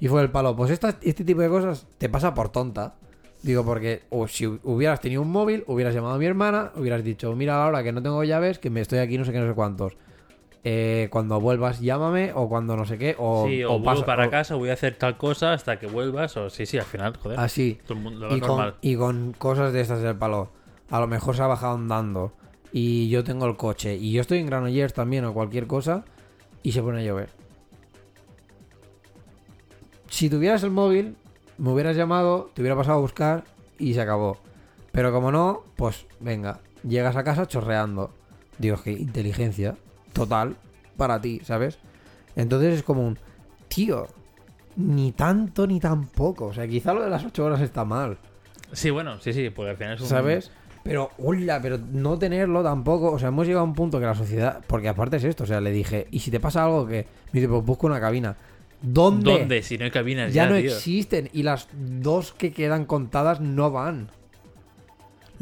Y 0.00 0.08
fue 0.08 0.20
el 0.20 0.30
palo. 0.30 0.54
Pues 0.54 0.70
esta- 0.70 0.98
este 1.00 1.24
tipo 1.24 1.40
de 1.40 1.48
cosas 1.48 1.86
te 1.96 2.10
pasa 2.10 2.34
por 2.34 2.50
tonta. 2.50 2.96
Digo, 3.42 3.64
porque 3.64 4.02
o 4.10 4.28
si 4.28 4.44
hu- 4.46 4.60
hubieras 4.64 5.00
tenido 5.00 5.22
un 5.22 5.30
móvil, 5.30 5.64
hubieras 5.66 5.94
llamado 5.94 6.14
a 6.14 6.18
mi 6.18 6.26
hermana, 6.26 6.72
hubieras 6.76 7.02
dicho, 7.02 7.34
mira 7.34 7.56
Laura, 7.56 7.82
que 7.82 7.92
no 7.92 8.02
tengo 8.02 8.22
llaves, 8.24 8.58
que 8.58 8.68
me 8.68 8.80
estoy 8.82 8.98
aquí 8.98 9.16
no 9.16 9.24
sé 9.24 9.32
qué, 9.32 9.38
no 9.40 9.48
sé 9.48 9.54
cuántos. 9.54 9.96
Eh, 10.64 11.08
cuando 11.10 11.40
vuelvas, 11.40 11.80
llámame, 11.80 12.32
o 12.34 12.48
cuando 12.48 12.76
no 12.76 12.84
sé 12.84 12.98
qué, 12.98 13.14
o, 13.18 13.46
sí, 13.48 13.62
o, 13.64 13.74
o 13.74 13.78
vuelvo 13.78 14.04
para 14.04 14.26
o- 14.26 14.30
casa, 14.30 14.56
voy 14.56 14.70
a 14.70 14.72
hacer 14.74 14.96
tal 14.96 15.16
cosa 15.16 15.52
hasta 15.52 15.78
que 15.78 15.86
vuelvas. 15.86 16.36
O 16.36 16.50
sí, 16.50 16.66
sí, 16.66 16.78
al 16.78 16.84
final, 16.84 17.16
joder. 17.16 17.38
Así. 17.38 17.78
Todo 17.86 17.96
el 17.98 18.04
mundo 18.04 18.28
lo 18.28 18.36
Y 18.36 18.40
normal. 18.40 18.72
con, 18.72 18.78
y 18.82 18.96
con 18.96 19.32
cosas 19.38 19.72
de 19.72 19.80
estas 19.80 20.02
del 20.02 20.16
palo. 20.16 20.50
A 20.90 21.00
lo 21.00 21.06
mejor 21.06 21.36
se 21.36 21.42
ha 21.42 21.46
bajado 21.46 21.74
andando. 21.74 22.32
Y 22.72 23.08
yo 23.08 23.24
tengo 23.24 23.46
el 23.46 23.56
coche. 23.56 23.94
Y 23.96 24.12
yo 24.12 24.20
estoy 24.20 24.38
en 24.38 24.46
Granollers 24.46 24.92
también 24.94 25.24
o 25.24 25.32
cualquier 25.32 25.66
cosa. 25.66 26.04
Y 26.62 26.72
se 26.72 26.82
pone 26.82 27.00
a 27.00 27.04
llover. 27.04 27.30
Si 30.08 30.28
tuvieras 30.30 30.62
el 30.62 30.70
móvil, 30.70 31.16
me 31.58 31.70
hubieras 31.70 31.96
llamado, 31.96 32.50
te 32.54 32.62
hubiera 32.62 32.76
pasado 32.76 32.98
a 32.98 33.00
buscar 33.00 33.44
y 33.78 33.94
se 33.94 34.00
acabó. 34.00 34.38
Pero 34.92 35.12
como 35.12 35.30
no, 35.30 35.62
pues 35.76 36.06
venga, 36.20 36.60
llegas 36.82 37.16
a 37.16 37.24
casa 37.24 37.46
chorreando. 37.46 38.10
Digo, 38.58 38.76
que 38.82 38.92
inteligencia 38.92 39.76
total 40.18 40.56
para 40.96 41.20
ti, 41.20 41.40
¿sabes? 41.44 41.78
Entonces 42.36 42.74
es 42.74 42.82
como 42.82 43.06
un, 43.06 43.18
tío, 43.68 44.06
ni 44.76 45.12
tanto 45.12 45.66
ni 45.66 45.80
tan 45.80 46.08
poco. 46.08 46.46
O 46.46 46.52
sea, 46.54 46.66
quizá 46.66 46.92
lo 46.92 47.02
de 47.02 47.10
las 47.10 47.24
8 47.24 47.44
horas 47.44 47.60
está 47.60 47.84
mal. 47.84 48.18
Sí, 48.72 48.90
bueno, 48.90 49.18
sí, 49.20 49.32
sí, 49.32 49.50
porque 49.50 49.70
al 49.70 49.76
final 49.76 49.94
es 49.94 50.00
un. 50.02 50.06
¿Sabes? 50.08 50.50
Pero, 50.84 51.10
hola, 51.18 51.60
pero 51.60 51.78
no 51.78 52.18
tenerlo 52.18 52.62
tampoco. 52.62 53.12
O 53.12 53.18
sea, 53.18 53.28
hemos 53.28 53.46
llegado 53.46 53.64
a 53.64 53.68
un 53.68 53.74
punto 53.74 53.98
que 53.98 54.06
la 54.06 54.14
sociedad. 54.14 54.62
Porque 54.66 54.88
aparte 54.88 55.16
es 55.16 55.24
esto, 55.24 55.44
o 55.44 55.46
sea, 55.46 55.60
le 55.60 55.70
dije, 55.70 56.06
¿y 56.10 56.20
si 56.20 56.30
te 56.30 56.40
pasa 56.40 56.64
algo 56.64 56.86
que.? 56.86 57.06
Me 57.32 57.40
dice, 57.40 57.48
pues 57.48 57.64
busco 57.64 57.86
una 57.86 58.00
cabina. 58.00 58.36
¿Dónde? 58.80 59.38
¿Dónde? 59.38 59.62
Si 59.62 59.76
no 59.76 59.84
hay 59.84 59.90
cabinas 59.90 60.32
Ya, 60.32 60.44
ya, 60.44 60.50
no 60.50 60.56
tío. 60.56 60.72
existen. 60.72 61.28
Y 61.32 61.42
las 61.42 61.68
dos 61.74 62.32
que 62.32 62.52
quedan 62.52 62.84
contadas 62.86 63.40
no 63.40 63.70
van. 63.70 64.10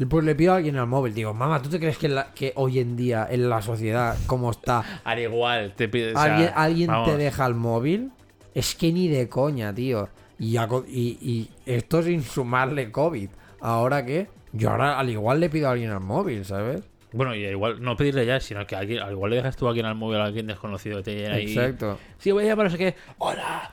Pues 0.05 0.23
le 0.25 0.35
pido 0.35 0.53
a 0.53 0.57
alguien 0.57 0.77
al 0.77 0.85
móvil. 0.87 1.13
Digo, 1.13 1.33
mamá, 1.33 1.61
¿tú 1.61 1.69
te 1.69 1.79
crees 1.79 1.97
que, 1.97 2.07
la- 2.09 2.31
que 2.33 2.53
hoy 2.55 2.79
en 2.79 2.95
día 2.95 3.27
en 3.29 3.49
la 3.49 3.61
sociedad, 3.61 4.15
como 4.27 4.51
está, 4.51 4.83
Al 5.03 5.19
igual, 5.19 5.73
te 5.75 5.87
pide. 5.89 6.11
o 6.13 6.13
sea, 6.21 6.23
alguien, 6.35 6.51
alguien 6.55 6.87
vamos. 6.87 7.09
te 7.09 7.17
deja 7.17 7.45
el 7.45 7.55
móvil? 7.55 8.11
Es 8.53 8.75
que 8.75 8.91
ni 8.93 9.07
de 9.07 9.27
coña, 9.29 9.73
tío. 9.73 10.09
Y, 10.39 10.57
y, 10.57 11.17
y 11.21 11.49
esto 11.65 12.03
sin 12.03 12.21
sumarle 12.23 12.91
COVID. 12.91 13.29
¿Ahora 13.59 14.05
qué? 14.05 14.27
Yo 14.53 14.69
ahora 14.69 14.99
al 14.99 15.09
igual 15.09 15.39
le 15.39 15.49
pido 15.49 15.67
a 15.67 15.71
alguien 15.71 15.89
al 15.91 15.99
móvil, 16.01 16.45
¿sabes? 16.45 16.81
Bueno, 17.17 17.33
y 17.35 17.45
igual, 17.45 17.81
no 17.81 17.97
pedirle 17.97 18.25
ya, 18.25 18.39
sino 18.39 18.65
que 18.67 18.75
alguien, 18.75 18.99
al 19.01 19.11
igual 19.11 19.31
le 19.31 19.37
dejas 19.37 19.55
tú 19.57 19.65
a 19.65 19.69
alguien 19.69 19.85
al 19.87 19.95
móvil 19.95 20.19
a 20.19 20.25
alguien 20.25 20.45
desconocido 20.47 20.97
que 20.97 21.03
te 21.03 21.15
llena 21.15 21.35
ahí. 21.35 21.47
Exacto. 21.51 21.97
Sí, 22.19 22.31
voy 22.31 22.43
a 22.45 22.47
llamar, 22.47 22.65
no 22.67 22.69
sé 22.71 22.77
qué. 22.77 22.95
¡Hola! 23.17 23.71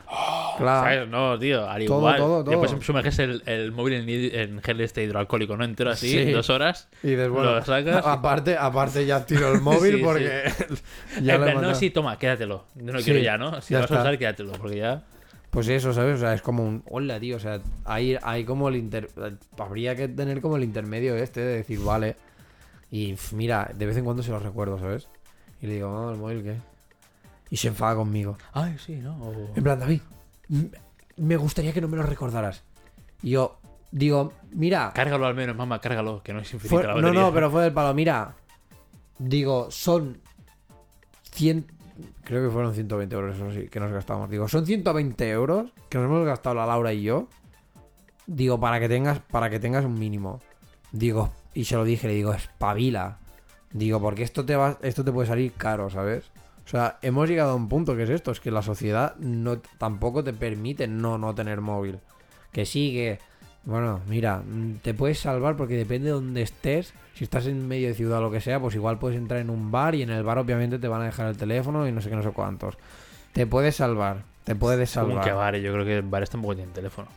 Claro. 0.57 0.83
¿Sabes? 0.83 1.09
No, 1.09 1.39
tío, 1.39 1.69
al 1.69 1.85
Todo, 1.85 1.99
igual. 1.99 2.17
todo, 2.17 2.45
todo. 2.45 2.61
Después 2.61 2.85
sumerges 2.85 3.19
el, 3.19 3.43
el 3.47 3.71
móvil 3.73 3.95
en, 3.95 4.09
en 4.09 4.63
gel 4.63 4.81
este 4.81 5.05
hidroalcohólico, 5.05 5.57
¿no? 5.57 5.65
Entero 5.65 5.91
así, 5.91 6.09
Sí. 6.09 6.31
dos 6.33 6.49
horas. 6.51 6.89
Y 7.03 7.09
dices, 7.11 7.29
bueno, 7.29 7.55
Lo 7.57 7.65
sacas. 7.65 8.03
aparte, 8.07 8.57
aparte 8.57 9.05
ya 9.07 9.25
tiro 9.27 9.53
el 9.53 9.61
móvil 9.63 9.97
Sí, 9.97 10.03
porque 10.03 10.43
ya 11.23 11.35
En 11.35 11.41
lo 11.41 11.47
he 11.47 11.51
plan, 11.53 11.63
no, 11.63 11.75
sí, 11.75 11.91
toma, 11.91 12.19
quédatelo. 12.19 12.65
No 12.77 12.99
Sí, 12.99 13.05
quiero 13.05 13.21
ya, 13.21 13.37
¿no? 13.37 13.61
Si 13.61 13.75
ya 13.75 13.81
lo 13.81 13.83
vas 13.89 13.91
a 13.99 14.01
usar, 14.01 14.19
quédatelo, 14.19 14.53
porque 14.53 14.77
ya. 14.79 15.03
Pues 15.51 15.69
eso, 15.69 15.93
¿sabes? 15.93 16.17
O 16.17 16.19
sea, 16.19 16.35
es 16.35 16.43
como 16.43 16.65
un. 16.65 16.83
Hola, 16.89 17.21
tío. 17.21 17.37
O 17.37 17.41
sea, 17.41 17.61
hay, 17.85 18.17
hay 18.23 18.45
como 18.45 18.69
el 18.69 18.77
inter. 18.77 19.09
Habría 19.57 19.95
que 19.95 20.09
tener 20.09 20.41
como 20.41 20.57
el 20.57 20.65
intermedio 20.65 21.15
este 21.15 21.41
de 21.41 21.57
decir, 21.59 21.79
vale. 21.79 22.17
Y 22.95 23.17
mira, 23.33 23.69
de 23.75 23.87
vez 23.87 23.97
en 23.97 24.05
cuando 24.05 24.23
se 24.23 24.31
lo 24.31 24.39
recuerdo, 24.39 24.79
¿sabes? 24.79 25.09
Y 25.61 25.67
le 25.67 25.75
digo, 25.75 25.89
no, 25.91 26.13
el 26.13 26.17
móvil, 26.17 26.45
¿qué? 26.45 26.57
Y 27.51 27.57
se 27.57 27.67
enfada 27.67 27.97
conmigo. 27.97 28.37
Ay, 28.53 28.77
sí, 28.79 28.95
¿no? 28.97 29.17
O- 29.17 29.51
En 29.57 29.65
plan, 29.65 29.81
David, 29.81 30.01
me 31.17 31.37
gustaría 31.37 31.73
que 31.73 31.81
no 31.81 31.89
me 31.89 31.97
lo 31.97 32.05
recordaras. 32.05 32.63
Y 33.21 33.31
yo 33.31 33.59
digo, 33.91 34.33
mira. 34.53 34.93
Cárgalo 34.95 35.27
al 35.27 35.35
menos, 35.35 35.57
mamá, 35.57 35.81
cárgalo, 35.81 36.23
que 36.23 36.33
no 36.33 36.39
es 36.39 36.55
infinita 36.55 36.77
fue- 36.77 36.83
la 36.87 36.95
no, 36.95 37.03
batería. 37.03 37.21
no, 37.23 37.33
pero 37.33 37.51
fue 37.51 37.65
del 37.65 37.73
palo. 37.73 37.93
Mira, 37.95 38.37
digo, 39.19 39.73
son 39.73 40.21
100. 41.33 41.67
Creo 42.23 42.47
que 42.47 42.53
fueron 42.53 42.75
120 42.75 43.13
euros, 43.17 43.35
eso 43.35 43.51
sí, 43.53 43.67
que 43.69 43.81
nos 43.81 43.91
gastamos. 43.91 44.31
Digo, 44.31 44.47
son 44.47 44.67
120 44.67 45.29
euros 45.31 45.73
que 45.89 45.99
nos 45.99 46.07
hemos 46.07 46.25
gastado 46.25 46.55
la 46.55 46.67
Laura 46.67 46.93
y 46.93 47.03
yo. 47.03 47.27
Digo, 48.29 48.61
para 48.61 48.79
que 48.79 48.89
tengas, 48.89 49.19
para 49.19 49.51
que 49.51 49.59
tengas 49.59 49.85
un 49.85 49.95
mínimo. 49.99 50.41
Digo, 50.93 51.33
y 51.55 51.65
se 51.65 51.77
lo 51.77 51.85
dije, 51.85 52.09
le 52.09 52.15
digo, 52.15 52.33
espabila. 52.35 53.19
Digo, 53.73 54.01
porque 54.01 54.23
esto 54.23 54.45
te 54.45 54.55
va, 54.57 54.79
esto 54.83 55.05
te 55.05 55.13
puede 55.13 55.27
salir 55.29 55.53
caro, 55.53 55.91
¿sabes? 55.91 56.25
O 56.65 56.69
sea, 56.69 56.99
hemos 57.03 57.29
llegado 57.29 57.51
a 57.53 57.55
un 57.55 57.69
punto 57.69 57.97
que 57.97 58.05
es 58.05 58.11
esto, 58.11 58.31
es 58.31 58.41
que 58.41 58.51
la 58.51 58.63
sociedad 58.63 59.17
no 59.19 59.59
tampoco 59.79 60.25
te 60.25 60.33
permite 60.33 60.87
no 60.87 61.19
no 61.19 61.35
tener 61.35 61.61
móvil. 61.61 61.99
Que 62.53 62.65
sigue. 62.65 63.19
Bueno, 63.65 64.01
mira, 64.09 64.39
mm, 64.39 64.77
te 64.83 64.95
puedes 64.95 65.19
salvar 65.19 65.57
porque 65.57 65.75
depende 65.77 66.07
de 66.07 66.13
donde 66.13 66.43
estés. 66.43 66.95
Si 67.15 67.25
estás 67.25 67.47
en 67.47 67.67
medio 67.67 67.89
de 67.89 67.95
ciudad 67.95 68.19
o 68.19 68.23
lo 68.23 68.31
que 68.31 68.41
sea, 68.41 68.61
pues 68.61 68.75
igual 68.75 68.99
puedes 68.99 69.19
entrar 69.19 69.41
en 69.41 69.51
un 69.51 69.71
bar 69.71 69.95
y 69.95 70.03
en 70.03 70.11
el 70.11 70.23
bar 70.23 70.39
obviamente 70.39 70.79
te 70.79 70.89
van 70.89 71.03
a 71.03 71.07
dejar 71.07 71.27
el 71.29 71.37
teléfono 71.37 71.87
y 71.87 71.93
no 71.93 72.01
sé 72.01 72.11
qué, 72.11 72.17
no 72.17 72.23
sé 72.23 72.31
cuántos. 72.31 72.77
Te 73.33 73.47
puedes 73.47 73.77
salvar, 73.77 74.23
te 74.45 74.55
puedes 74.55 74.93
Como 74.95 75.09
salvar. 75.09 75.25
que 75.25 75.33
bares, 75.33 75.63
yo 75.63 75.73
creo 75.73 75.85
que 75.85 76.01
bares 76.01 76.31
tampoco 76.31 76.55
tienen 76.55 76.73
teléfono. 76.73 77.09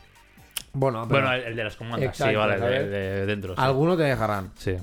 Bueno, 0.78 1.06
pero 1.08 1.20
Bueno, 1.22 1.32
el, 1.34 1.42
el 1.44 1.56
de 1.56 1.64
las 1.64 1.76
comandas, 1.76 2.16
sí, 2.16 2.34
vale, 2.34 2.54
el 2.54 2.90
de, 2.90 3.26
dentro. 3.26 3.54
sí. 3.54 3.60
algunos 3.62 3.96
te 3.96 4.04
dejarán. 4.04 4.50
Sí. 4.56 4.76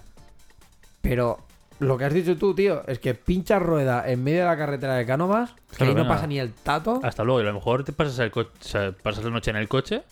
Pero 1.01 1.39
lo 1.79 1.97
que 1.97 2.05
has 2.05 2.13
dicho 2.13 2.35
tú, 2.37 2.53
tío, 2.55 2.83
es 2.87 2.99
que 2.99 3.13
pinchas 3.13 3.61
rueda 3.61 4.09
en 4.09 4.23
medio 4.23 4.39
de 4.39 4.45
la 4.45 4.57
carretera 4.57 4.95
de 4.95 5.05
Cánovas, 5.05 5.51
que 5.69 5.77
Claro, 5.77 5.91
ahí 5.91 5.95
no 5.95 6.03
venga. 6.03 6.15
pasa 6.15 6.27
ni 6.27 6.39
el 6.39 6.51
tato. 6.53 6.99
Hasta 7.03 7.23
luego, 7.23 7.41
y 7.41 7.43
a 7.43 7.47
lo 7.47 7.53
mejor 7.53 7.83
te 7.83 7.93
pasas, 7.93 8.17
el 8.19 8.31
co- 8.31 8.41
o 8.41 8.49
sea, 8.63 8.91
pasas 8.91 9.23
la 9.23 9.29
noche 9.29 9.51
en 9.51 9.57
el 9.57 9.67
coche 9.67 10.03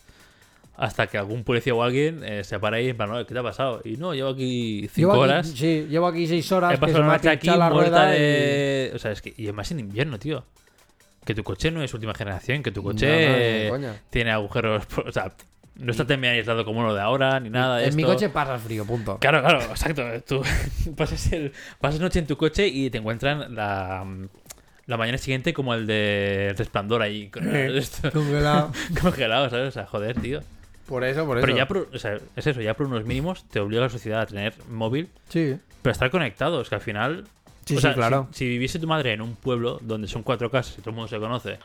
hasta 0.76 1.06
que 1.08 1.18
algún 1.20 1.44
policía 1.44 1.74
o 1.76 1.84
alguien 1.84 2.24
eh, 2.24 2.44
se 2.44 2.60
para 2.60 2.78
ahí 2.78 2.90
en 2.90 2.98
plan, 2.98 3.12
"Oye, 3.12 3.26
¿qué 3.26 3.34
te 3.34 3.40
ha 3.40 3.44
pasado? 3.44 3.82
Y 3.86 3.96
no, 3.98 4.14
llevo 4.14 4.30
aquí 4.30 4.90
cinco 4.92 5.12
Llevo 5.12 5.24
aquí- 5.24 5.32
horas. 5.32 5.48
sí, 5.48 5.88
llevo 5.90 6.08
aquí 6.08 6.28
seis 6.28 6.52
horas. 6.52 6.72
He 6.72 6.76
que 6.76 6.80
pasado 6.82 7.04
ha 7.04 7.08
noche 7.14 7.30
aquí 7.30 7.48
la 7.48 7.70
muerta 7.70 8.16
y- 8.16 8.20
de... 8.20 8.92
O 8.96 9.00
sea, 9.00 9.12
es 9.12 9.22
que... 9.22 9.34
Y 9.38 9.44
además 9.44 9.70
en 9.72 9.80
invierno, 9.80 10.18
tío. 10.18 10.44
Que 11.26 11.34
tu 11.36 11.44
coche 11.44 11.72
no 11.72 11.82
es 11.84 11.94
última 11.94 12.14
generación, 12.16 12.64
que 12.64 12.72
tu 12.72 12.84
coche 12.84 13.70
No, 13.70 13.78
no, 13.78 13.94
tiene 14.10 14.32
agujeros... 14.32 14.84
O 15.06 15.12
sea, 15.12 15.32
no 15.76 15.92
está 15.92 16.06
tan 16.06 16.22
bien 16.22 16.34
aislado 16.34 16.64
como 16.66 16.80
uno 16.82 16.94
de 16.94 17.02
ahora, 17.02 17.40
ni 17.40 17.50
nada 17.50 17.78
de 17.78 17.88
En 17.88 17.96
mi 17.96 18.04
esto. 18.04 18.14
coche 18.14 18.30
pasas 18.30 18.62
frío, 18.62 18.86
punto. 18.86 19.18
Claro, 19.20 19.42
claro, 19.42 19.62
exacto. 19.62 20.04
Tú 20.28 20.44
pasas, 20.96 21.32
el, 21.34 21.52
pasas 21.80 22.00
noche 22.00 22.20
en 22.20 22.28
tu 22.28 22.38
coche 22.38 22.68
y 22.68 22.90
te 22.90 23.00
encuentran 23.00 23.56
la, 23.56 24.06
la 24.86 24.98
mañana 24.98 25.18
siguiente 25.18 25.54
como 25.54 25.74
el 25.74 25.88
de 25.88 26.54
Resplandor 26.58 27.02
ahí. 27.02 27.32
Eh, 27.42 27.82
Congelado. 28.14 28.72
congelado, 29.02 29.50
¿sabes? 29.50 29.70
O 29.70 29.72
sea, 29.72 29.86
joder, 29.88 30.20
tío. 30.22 30.42
Por 30.86 31.04
eso, 31.06 31.26
por 31.26 31.38
eso. 31.38 31.46
Pero 31.46 31.58
ya 31.58 31.68
por, 31.68 31.90
o 31.94 31.98
sea, 31.98 32.18
es 32.36 32.46
eso, 32.48 32.62
ya 32.62 32.74
por 32.76 32.88
unos 32.88 33.06
mínimos 33.06 33.46
te 33.50 33.60
obliga 33.60 33.84
la 33.84 33.90
sociedad 33.90 34.22
a 34.22 34.26
tener 34.26 34.54
móvil, 34.70 35.08
Sí. 35.30 35.56
pero 35.82 35.92
estar 35.92 36.12
conectados, 36.12 36.70
que 36.70 36.76
al 36.76 36.82
final... 36.82 37.24
Sí, 37.66 37.76
o 37.76 37.78
sí, 37.78 37.82
sea, 37.84 37.94
claro. 37.94 38.28
Si, 38.32 38.40
si 38.40 38.48
viviese 38.50 38.78
tu 38.80 38.88
madre 38.88 39.14
en 39.14 39.22
un 39.22 39.36
pueblo 39.38 39.80
donde 39.82 40.10
son 40.10 40.22
cuatro 40.24 40.52
casas 40.52 40.74
y 40.78 40.82
todo 40.82 40.90
el 40.90 40.96
mundo 40.98 41.08
se 41.08 41.18
conoce, 41.20 41.58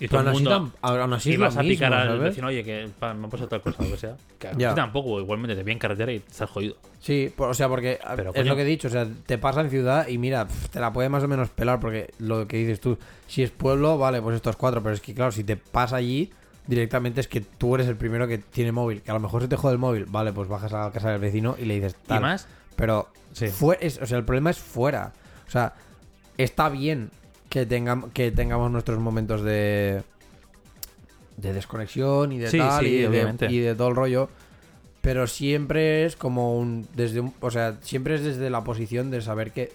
y 0.00 0.08
todo 0.08 0.20
el 0.20 0.30
mundo... 0.32 0.72
aún 0.80 1.12
así 1.12 1.32
Y 1.32 1.36
vas 1.36 1.56
a 1.56 1.62
mismo, 1.62 1.74
picar 1.74 1.92
al 1.92 2.18
vecino, 2.20 2.46
oye, 2.48 2.62
que 2.62 2.88
pa, 2.98 3.14
me 3.14 3.26
ha 3.26 3.30
pasado 3.30 3.48
tal 3.48 3.60
cosa, 3.62 3.76
o 3.80 3.84
lo 3.84 3.90
que 3.92 3.96
sea. 3.96 4.16
Que 4.38 4.50
Ya. 4.56 4.74
tampoco, 4.74 5.18
igualmente 5.20 5.56
te 5.62 5.70
en 5.70 5.78
carretera 5.78 6.12
y 6.12 6.16
estás 6.16 6.48
jodido. 6.50 6.76
Sí, 7.00 7.32
por- 7.36 7.48
o 7.50 7.54
sea, 7.54 7.68
porque 7.68 7.98
Pero, 8.16 8.30
es 8.30 8.36
coño. 8.36 8.50
lo 8.50 8.56
que 8.56 8.62
he 8.62 8.64
dicho, 8.66 8.88
o 8.88 8.90
sea, 8.90 9.06
te 9.26 9.38
pasa 9.38 9.60
en 9.60 9.70
ciudad 9.70 10.06
y 10.08 10.18
mira, 10.18 10.46
te 10.70 10.80
la 10.80 10.92
puede 10.92 11.08
más 11.08 11.22
o 11.24 11.28
menos 11.28 11.48
pelar 11.50 11.80
porque 11.80 12.12
lo 12.18 12.46
que 12.46 12.56
dices 12.58 12.80
tú, 12.80 12.96
si 13.26 13.42
es 13.42 13.50
pueblo, 13.50 13.98
vale, 13.98 14.22
pues 14.22 14.36
estos 14.36 14.56
cuatro, 14.56 14.82
pero 14.82 14.94
es 14.94 15.00
que 15.00 15.14
claro, 15.14 15.32
si 15.32 15.42
te 15.44 15.56
pasa 15.56 15.96
allí, 15.96 16.30
directamente 16.66 17.20
es 17.20 17.28
que 17.28 17.40
tú 17.40 17.74
eres 17.74 17.88
el 17.88 17.96
primero 17.96 18.28
que 18.28 18.38
tiene 18.38 18.72
móvil, 18.72 19.00
que 19.02 19.10
a 19.10 19.14
lo 19.14 19.20
mejor 19.20 19.42
se 19.42 19.48
te 19.48 19.56
jode 19.56 19.72
el 19.72 19.78
móvil, 19.78 20.04
vale, 20.06 20.32
pues 20.32 20.48
bajas 20.48 20.72
a 20.74 20.84
la 20.84 20.90
casa 20.92 21.10
del 21.10 21.20
vecino 21.20 21.56
y 21.58 21.64
le 21.64 21.74
dices 21.74 21.94
tal. 22.06 22.18
Y 22.18 22.22
más, 22.22 22.46
Pero 22.76 23.08
Sí. 23.32 23.48
fue, 23.48 23.76
es- 23.80 24.00
o 24.00 24.06
sea, 24.06 24.16
el 24.18 24.24
problema 24.24 24.50
es 24.50 24.58
fuera. 24.58 25.12
O 25.46 25.50
sea, 25.50 25.74
está 26.36 26.68
bien 26.68 27.10
que, 27.48 27.68
tengam- 27.68 28.10
que 28.12 28.30
tengamos 28.30 28.70
nuestros 28.70 28.98
momentos 28.98 29.42
de 29.42 30.02
de 31.36 31.52
desconexión 31.52 32.32
y 32.32 32.38
de 32.38 32.50
Sí, 32.50 32.58
tal 32.58 32.80
sí, 32.84 32.90
y, 32.90 32.98
de, 33.02 33.08
obviamente. 33.08 33.46
y 33.50 33.58
de 33.60 33.74
todo 33.76 33.88
el 33.88 33.96
rollo. 33.96 34.28
Pero 35.00 35.26
siempre 35.28 36.04
es 36.04 36.16
como 36.16 36.58
un. 36.58 36.86
Desde 36.94 37.20
un, 37.20 37.32
o 37.40 37.50
sea, 37.52 37.76
siempre 37.82 38.16
es 38.16 38.24
desde 38.24 38.50
la 38.50 38.64
posición 38.64 39.10
de 39.12 39.20
saber 39.22 39.52
que 39.52 39.72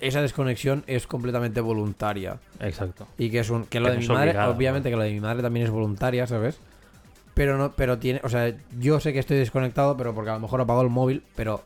esa 0.00 0.20
desconexión 0.20 0.82
es 0.88 1.06
completamente 1.06 1.60
voluntaria. 1.60 2.38
exacto. 2.58 3.06
Y 3.16 3.30
que 3.30 3.38
es 3.38 3.50
un. 3.50 3.64
Que 3.66 3.78
lo 3.78 3.86
Que 3.86 3.92
de 3.92 3.98
mi 3.98 4.08
madre, 4.08 4.36
obviamente 4.40 4.90
que 4.90 4.96
lo 4.96 5.02
de 5.02 5.12
mi 5.12 5.20
madre 5.20 5.42
también 5.42 5.64
es 5.66 5.70
voluntaria, 5.70 6.26
¿sabes? 6.26 6.58
Pero 7.34 7.56
no, 7.56 7.72
pero 7.72 7.98
tiene. 7.98 8.20
O 8.24 8.28
sea, 8.28 8.52
yo 8.80 8.98
sé 8.98 9.12
que 9.12 9.20
estoy 9.20 9.36
desconectado, 9.38 9.96
pero 9.96 10.12
porque 10.14 10.30
a 10.30 10.34
lo 10.34 10.40
mejor 10.40 10.60
apago 10.60 10.82
el 10.82 10.90
móvil, 10.90 11.22
pero 11.36 11.62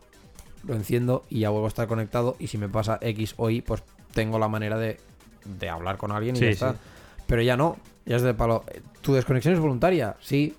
lo 0.64 0.74
enciendo 0.74 1.24
y 1.30 1.40
ya 1.40 1.48
vuelvo 1.50 1.64
a 1.66 1.68
estar 1.68 1.88
conectado. 1.88 2.36
Y 2.38 2.48
si 2.48 2.58
me 2.58 2.68
pasa 2.68 2.98
X 3.00 3.32
o 3.38 3.48
Y, 3.48 3.62
pues 3.62 3.82
tengo 4.16 4.38
la 4.40 4.48
manera 4.48 4.76
de, 4.76 4.98
de 5.44 5.68
hablar 5.68 5.96
con 5.98 6.10
alguien 6.10 6.34
y 6.34 6.38
Sí, 6.40 6.44
ya 6.46 6.50
está. 6.50 6.72
sí. 6.72 6.78
Pero 7.28 7.42
ya 7.42 7.56
no. 7.56 7.76
Ya 8.04 8.16
es 8.16 8.22
de 8.22 8.34
palo. 8.34 8.64
¿Tu 9.02 9.14
desconexión 9.14 9.54
es 9.54 9.60
voluntaria? 9.60 10.16
Sí. 10.20 10.56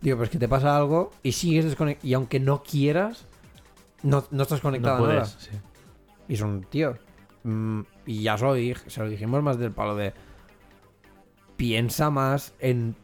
Digo, 0.00 0.16
pero 0.16 0.24
es 0.24 0.30
que 0.30 0.38
te 0.38 0.48
pasa 0.48 0.76
algo 0.76 1.10
y 1.22 1.32
sigues 1.32 1.64
desconectado. 1.64 2.08
Y 2.08 2.14
aunque 2.14 2.38
no 2.40 2.62
quieras, 2.62 3.26
no, 4.02 4.24
no 4.30 4.42
estás 4.42 4.60
conectado 4.60 4.98
No 4.98 5.04
a 5.04 5.14
nada. 5.14 5.24
sí. 5.26 5.50
Y 6.28 6.36
son, 6.36 6.62
tío. 6.70 6.96
mm, 7.44 7.80
y 8.06 8.22
ya 8.22 8.38
se 8.38 8.44
lo, 8.44 8.54
dije- 8.54 8.88
se 8.88 9.00
lo 9.00 9.08
dijimos 9.08 9.42
más 9.42 9.58
del 9.58 9.72
palo 9.72 9.96
de. 9.96 10.12
Piensa 11.56 12.10
más 12.10 12.54
en. 12.58 12.96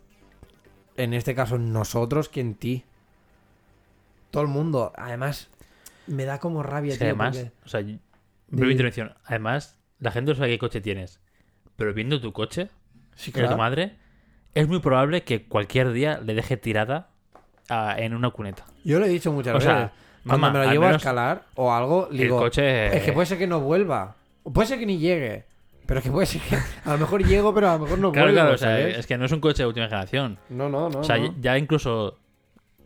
En 0.97 1.15
este 1.15 1.35
caso, 1.35 1.57
en 1.57 1.73
nosotros 1.73 2.29
que 2.29 2.41
en 2.41 2.55
ti. 2.55 2.85
Todo 4.31 4.43
el 4.43 4.49
mundo. 4.49 4.93
Además, 4.97 5.49
me 6.07 6.25
da 6.25 6.39
como 6.41 6.63
rabia, 6.63 6.93
Es 6.93 6.99
que 6.99 7.05
tío. 7.07 7.15
además, 7.15 7.37
porque- 7.37 7.53
o 7.65 7.69
sea, 7.69 7.81
breve 8.49 8.73
intervención. 8.73 9.15
Además, 9.25 9.78
la 10.01 10.11
gente 10.11 10.31
no 10.33 10.37
sabe 10.37 10.51
qué 10.51 10.59
coche 10.59 10.81
tienes. 10.81 11.21
Pero 11.77 11.95
viendo 11.95 12.21
tu 12.21 12.33
coche, 12.33 12.69
Sí, 13.15 13.33
que 13.33 13.43
es 13.43 13.51
tu 13.51 13.57
madre, 13.57 13.97
es 14.55 14.69
muy 14.69 14.79
probable 14.81 15.23
que 15.25 15.45
cualquier 15.47 15.93
día 15.93 16.21
le 16.25 16.35
deje 16.35 16.57
tirada 16.57 17.09
ah, 17.69 17.95
en 17.99 18.15
una 18.15 18.31
cuneta. 18.31 18.65
Yo 18.85 18.99
lo 18.99 19.07
he 19.07 19.09
dicho 19.09 19.33
muchas 19.33 19.55
O 19.55 19.59
veces. 19.59 19.71
sea, 19.73 19.93
Cuando 20.25 20.47
mamá, 20.47 20.59
me 20.61 20.65
lo 20.67 20.73
llevo 20.73 20.87
a 20.87 20.91
escalar 20.97 21.45
o 21.55 21.73
algo, 21.73 22.09
digo. 22.13 22.39
coche. 22.39 22.97
Es 22.97 23.03
que 23.05 23.13
puede 23.13 23.27
ser 23.27 23.39
que 23.39 23.47
no 23.47 23.61
vuelva. 23.61 24.15
Puede 24.53 24.69
ser 24.69 24.79
que 24.79 24.87
ni 24.87 24.99
llegue. 24.99 25.45
Pero 25.87 25.99
es 26.01 26.05
que 26.05 26.11
puede 26.13 26.27
ser 26.27 26.41
que. 26.43 26.57
A 26.85 26.93
lo 26.93 26.99
mejor 26.99 27.25
llego, 27.25 27.55
pero 27.55 27.71
a 27.71 27.73
lo 27.75 27.81
mejor 27.85 27.99
no 27.99 28.13
Claro, 28.13 28.27
vuelvo. 28.29 28.41
claro, 28.41 28.55
o 28.55 28.59
sea, 28.59 28.81
es 28.89 29.07
que 29.07 29.17
no 29.19 29.25
es 29.25 29.33
un 29.33 29.41
coche 29.41 29.63
de 29.63 29.67
última 29.69 29.87
generación. 29.87 30.39
No, 30.51 30.69
no, 30.69 30.89
no. 30.91 31.01
o 31.01 31.05
sea, 31.05 31.17
no. 31.19 31.35
ya 31.41 31.57
incluso 31.59 32.19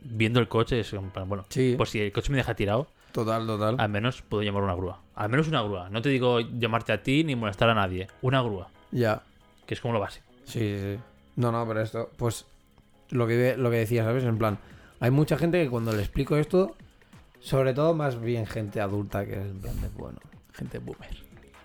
viendo 0.03 0.39
el 0.41 0.49
coche, 0.49 0.81
es 0.81 0.95
plan, 1.13 1.29
bueno, 1.29 1.45
Sí. 1.49 1.75
pues 1.77 1.91
si 1.91 2.01
el 2.01 2.13
coche 2.13 2.31
me 2.31 2.39
deja 2.39 2.55
tirado, 2.55 2.87
Total, 3.13 3.47
total. 3.47 3.77
al 3.79 3.89
menos 3.89 4.23
puedo 4.23 4.43
llamar 4.43 4.63
una 4.63 4.75
grúa. 4.75 5.01
Al 5.15 5.29
menos 5.29 5.49
una 5.49 5.63
grúa. 5.63 5.91
No 5.91 6.01
te 6.03 6.09
digo 6.09 6.41
llamarte 6.41 6.93
a 6.93 7.03
ti 7.03 7.25
ni 7.25 7.37
molestar 7.37 7.69
a 7.69 7.75
nadie. 7.75 8.09
Una 8.23 8.41
grúa, 8.43 8.69
Ya. 8.91 9.23
que 9.67 9.75
es 9.75 9.81
como 9.81 9.95
lo 9.95 10.01
básico. 10.01 10.27
Sí, 10.45 10.59
sí, 10.61 10.79
sí. 10.97 11.01
No, 11.37 11.53
no, 11.53 11.67
pero 11.67 11.81
esto, 11.83 12.11
pues 12.17 12.47
lo 13.11 13.27
que, 13.27 13.57
lo 13.57 13.71
que 13.71 13.77
decía, 13.79 14.05
¿sabes? 14.05 14.25
En 14.25 14.39
plan, 14.39 14.59
hay 15.01 15.11
mucha 15.11 15.37
gente 15.37 15.63
que 15.63 15.69
cuando 15.71 15.93
le 15.93 16.01
explico 16.01 16.37
esto, 16.37 16.75
sobre 17.41 17.75
todo 17.75 17.95
más 17.95 18.21
bien 18.21 18.47
gente 18.47 18.81
adulta 18.81 19.25
que 19.27 19.33
es 19.33 19.39
en 19.51 19.61
plan 19.61 19.81
de, 19.81 19.89
bueno, 19.89 20.19
Gente 20.55 20.79
boomer. 20.79 21.17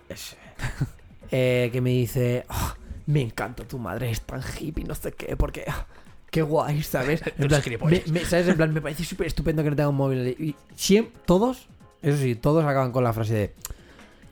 ese, 0.09 0.37
eh, 1.31 1.69
que 1.71 1.81
me 1.81 1.89
dice, 1.91 2.45
"Ah, 2.49 2.75
me 3.05 3.21
encanta 3.21 3.63
tu 3.67 3.77
madre, 3.79 4.09
es 4.09 4.21
tan 4.21 4.41
hippie, 4.41 4.83
no 4.85 4.95
sé 4.95 5.11
qué, 5.13 5.35
porque... 5.37 5.63
ah, 5.67 5.85
Qué 6.31 6.41
guay, 6.41 6.83
¿sabes? 6.83 7.21
En 7.37 7.47
plan, 7.47 7.61
me, 7.85 8.03
me- 8.11 8.25
¿sabes? 8.25 8.47
En 8.49 8.57
plan, 8.57 8.73
me 8.73 8.81
parece 8.81 9.03
súper 9.05 9.27
estupendo 9.27 9.63
que 9.63 9.69
no 9.69 9.75
tenga 9.75 9.89
un 9.89 9.95
móvil. 9.95 10.27
Y 10.39 10.55
siempre, 10.75 11.13
todos, 11.25 11.67
eso 12.01 12.17
sí, 12.17 12.35
todos 12.35 12.63
acaban 12.65 12.91
con 12.91 13.03
la 13.03 13.13
frase 13.13 13.33
de 13.33 13.53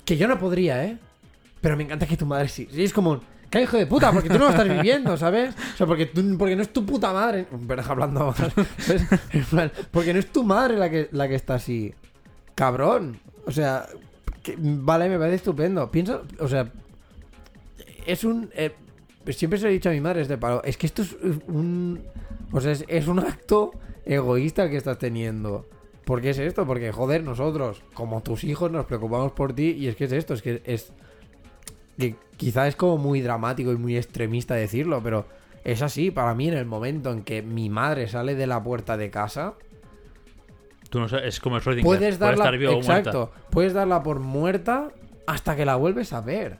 que 0.03 0.17
yo 0.17 0.27
no 0.27 0.37
podría, 0.37 0.83
¿eh? 0.85 0.97
Pero 1.61 1.77
me 1.77 1.83
encanta 1.83 2.05
que 2.05 2.17
tu 2.17 2.25
madre 2.25 2.47
sí. 2.47 2.67
Y 2.71 2.83
es 2.83 2.93
como, 2.93 3.11
un, 3.11 3.21
¿qué 3.49 3.61
hijo 3.63 3.77
de 3.77 3.87
puta? 3.87 4.11
Porque 4.11 4.29
tú 4.29 4.37
no 4.37 4.45
lo 4.45 4.49
estás 4.51 4.67
viviendo, 4.69 5.15
¿sabes? 5.17 5.55
O 5.73 5.77
sea, 5.77 5.87
porque, 5.87 6.05
tú- 6.07 6.37
porque 6.37 6.55
no 6.55 6.61
es 6.61 6.71
tu 6.71 6.85
puta 6.85 7.11
madre. 7.13 7.47
Pero 7.67 7.81
hablando. 7.87 8.33
¿sabes? 8.77 9.03
En 9.31 9.43
plan, 9.45 9.71
porque 9.91 10.13
no 10.13 10.19
es 10.19 10.31
tu 10.31 10.43
madre 10.43 10.77
la 10.77 10.89
que, 10.89 11.07
la 11.11 11.27
que 11.27 11.35
está 11.35 11.55
así. 11.55 11.93
Cabrón. 12.53 13.19
O 13.47 13.51
sea, 13.51 13.87
que- 14.43 14.55
vale, 14.59 15.07
me 15.09 15.17
parece 15.17 15.37
estupendo. 15.37 15.89
Piensa, 15.89 16.21
o 16.39 16.47
sea, 16.47 16.69
es 18.05 18.23
un. 18.23 18.49
eh, 18.53 18.75
siempre 19.33 19.57
se 19.59 19.65
lo 19.65 19.69
he 19.69 19.73
dicho 19.73 19.89
a 19.89 19.93
mi 19.93 20.01
madre, 20.01 20.21
es 20.21 20.27
de 20.27 20.37
palo. 20.37 20.61
Es 20.63 20.77
que 20.77 20.85
esto 20.87 21.01
es 21.01 21.15
un. 21.47 22.01
O 22.51 22.61
sea, 22.61 22.71
es, 22.71 22.85
es 22.87 23.07
un 23.07 23.19
acto 23.19 23.71
egoísta 24.05 24.69
que 24.69 24.77
estás 24.77 24.97
teniendo. 24.97 25.65
¿Por 26.05 26.21
qué 26.21 26.29
es 26.31 26.37
esto? 26.39 26.65
Porque, 26.67 26.91
joder, 26.91 27.23
nosotros, 27.23 27.81
como 27.93 28.21
tus 28.21 28.43
hijos, 28.43 28.71
nos 28.71 28.85
preocupamos 28.85 29.31
por 29.31 29.53
ti. 29.53 29.71
Y 29.71 29.87
es 29.87 29.95
que 29.95 30.03
es 30.05 30.11
esto, 30.11 30.33
es 30.33 30.41
que 30.41 30.61
es. 30.65 30.91
Que 31.97 32.15
quizá 32.37 32.67
es 32.67 32.75
como 32.75 32.97
muy 32.97 33.21
dramático 33.21 33.71
y 33.71 33.77
muy 33.77 33.97
extremista 33.97 34.53
decirlo, 34.53 35.01
pero 35.01 35.25
es 35.63 35.81
así. 35.81 36.11
Para 36.11 36.35
mí, 36.35 36.47
en 36.47 36.55
el 36.55 36.65
momento 36.65 37.11
en 37.11 37.23
que 37.23 37.41
mi 37.41 37.69
madre 37.69 38.07
sale 38.07 38.35
de 38.35 38.47
la 38.47 38.61
puerta 38.63 38.97
de 38.97 39.09
casa, 39.09 39.55
Tú 40.89 40.99
no 40.99 41.09
sabes, 41.09 41.25
es 41.35 41.39
como 41.39 41.57
el 41.57 41.63
Schrödinger. 41.63 41.83
puedes 41.83 42.17
puede 42.17 42.35
darla. 42.35 42.45
estar 42.55 42.73
exacto. 42.77 43.31
Puedes 43.49 43.73
darla 43.73 44.03
por 44.03 44.19
muerta 44.19 44.91
hasta 45.25 45.55
que 45.55 45.65
la 45.65 45.75
vuelves 45.75 46.13
a 46.13 46.21
ver. 46.21 46.59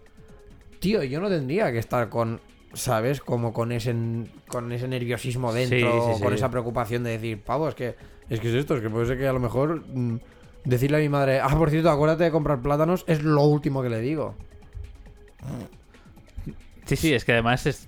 Tío, 0.80 1.03
yo 1.03 1.22
no 1.22 1.30
tendría 1.30 1.72
que 1.72 1.78
estar 1.78 2.09
con. 2.09 2.41
¿Sabes? 2.76 3.21
Como 3.21 3.51
con 3.53 3.71
ese 3.71 3.95
con 4.47 4.71
ese 4.71 4.88
nerviosismo 4.88 5.51
dentro, 5.51 6.07
Sí, 6.07 6.13
sí, 6.17 6.23
con 6.23 6.34
esa 6.34 6.51
preocupación 6.51 7.03
de 7.03 7.11
decir, 7.11 7.41
pavo, 7.41 7.67
es 7.69 7.73
que 7.76 7.95
es 8.30 8.39
que 8.39 8.49
es 8.49 8.55
esto, 8.55 8.76
es 8.76 8.82
que 8.82 8.89
puede 8.89 9.05
ser 9.07 9.17
que 9.17 9.28
a 9.28 9.34
lo 9.34 9.39
mejor 9.39 9.84
mm, 9.88 10.19
decirle 10.65 10.97
a 10.97 10.99
mi 10.99 11.09
madre, 11.09 11.39
ah, 11.39 11.49
por 11.57 11.69
cierto, 11.69 11.89
acuérdate 11.89 12.26
de 12.26 12.32
comprar 12.32 12.61
plátanos, 12.61 13.03
es 13.07 13.23
lo 13.23 13.41
último 13.43 13.82
que 13.82 13.89
le 13.89 13.99
digo. 14.01 14.36
Sí, 16.86 16.95
sí, 16.95 17.13
es 17.13 17.26
que 17.26 17.32
además 17.34 17.65
es. 17.65 17.88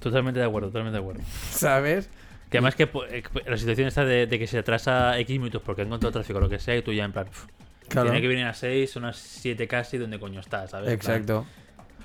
Totalmente 0.00 0.38
de 0.38 0.46
acuerdo, 0.46 0.68
totalmente 0.68 0.98
de 0.98 1.02
acuerdo. 1.02 1.22
¿Sabes? 1.50 2.08
Que 2.50 2.58
además 2.58 2.74
que 2.76 2.86
po- 2.86 3.04
eh, 3.06 3.22
la 3.46 3.56
situación 3.56 3.88
está 3.88 4.04
de, 4.04 4.26
de 4.26 4.38
que 4.38 4.46
se 4.46 4.58
atrasa 4.58 5.18
X 5.20 5.38
minutos 5.38 5.62
porque 5.64 5.82
ha 5.82 5.84
encontrado 5.84 6.12
tráfico 6.12 6.38
o 6.38 6.42
lo 6.42 6.48
que 6.48 6.58
sea 6.58 6.76
y 6.76 6.82
tú 6.82 6.92
ya 6.92 7.04
en 7.04 7.12
plan. 7.12 7.26
pf, 7.26 7.46
Claro. 7.88 8.08
Tiene 8.10 8.22
que 8.22 8.28
venir 8.28 8.44
a 8.46 8.54
6, 8.54 8.90
son 8.90 9.02
las 9.02 9.16
7 9.18 9.66
casi, 9.68 9.98
¿dónde 9.98 10.18
coño 10.18 10.40
está? 10.40 10.66
¿sabes? 10.68 10.86
Plan, 10.86 10.94
Exacto. 10.94 11.46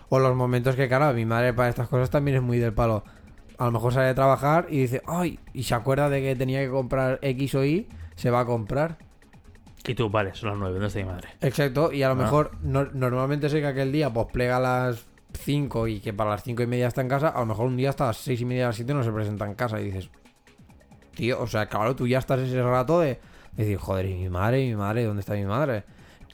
O 0.10 0.20
los 0.20 0.36
momentos 0.36 0.76
que, 0.76 0.88
claro, 0.88 1.14
mi 1.14 1.26
madre 1.26 1.54
para 1.54 1.70
estas 1.70 1.88
cosas 1.88 2.10
también 2.10 2.38
es 2.38 2.44
muy 2.44 2.58
del 2.58 2.74
palo. 2.74 3.04
A 3.58 3.66
lo 3.66 3.72
mejor 3.72 3.94
sale 3.94 4.08
de 4.08 4.14
trabajar 4.14 4.68
y 4.70 4.80
dice, 4.82 5.02
ay, 5.06 5.40
y 5.54 5.64
se 5.64 5.76
acuerda 5.76 6.10
de 6.10 6.22
que 6.22 6.36
tenía 6.36 6.62
que 6.62 6.70
comprar 6.70 7.20
X 7.22 7.56
o 7.56 7.64
Y, 7.66 7.88
se 8.16 8.30
va 8.32 8.42
a 8.42 8.46
comprar. 8.46 8.98
Y 9.86 9.96
tú, 9.96 10.10
vale, 10.10 10.34
son 10.34 10.50
las 10.50 10.58
9, 10.60 10.74
¿dónde 10.74 10.88
está 10.88 11.00
mi 11.00 11.06
madre? 11.06 11.30
Exacto, 11.42 11.92
y 11.92 12.04
a 12.04 12.08
lo 12.10 12.14
Ah. 12.14 12.24
mejor 12.24 12.52
no- 12.62 12.86
normalmente 12.94 13.50
sé 13.50 13.60
que 13.62 13.68
aquel 13.68 13.92
día 13.92 14.12
pues 14.12 14.28
plega 14.32 14.58
a 14.58 14.60
las 14.60 15.06
5 15.34 15.88
y 15.88 16.00
que 16.00 16.12
para 16.14 16.32
las 16.32 16.44
5 16.44 16.64
y 16.64 16.68
media 16.68 16.88
está 16.88 17.02
en 17.02 17.08
casa, 17.10 17.30
a 17.30 17.40
lo 17.40 17.46
mejor 17.46 17.68
un 17.68 17.78
día 17.78 17.90
hasta 17.90 18.08
las 18.08 18.18
6 18.18 18.42
y 18.42 18.46
media, 18.46 18.66
a 18.66 18.68
las 18.70 18.76
7 18.78 18.94
no 18.94 19.04
se 19.04 19.12
presenta 19.12 19.46
en 19.46 19.54
casa 19.56 19.80
y 19.80 19.86
dices, 19.86 20.10
tío, 21.16 21.40
o 21.42 21.48
sea, 21.48 21.68
claro, 21.68 21.96
tú 21.96 22.08
ya 22.08 22.20
estás 22.20 22.40
ese 22.40 22.62
rato 22.64 23.00
de 23.00 23.20
decir, 23.56 23.78
joder, 23.78 24.06
¿y 24.08 24.16
mi 24.16 24.30
madre? 24.30 24.64
¿Y 24.64 24.70
mi 24.70 24.76
madre? 24.76 25.04
¿Dónde 25.04 25.20
está 25.22 25.34
mi 25.34 25.46
madre? 25.46 25.84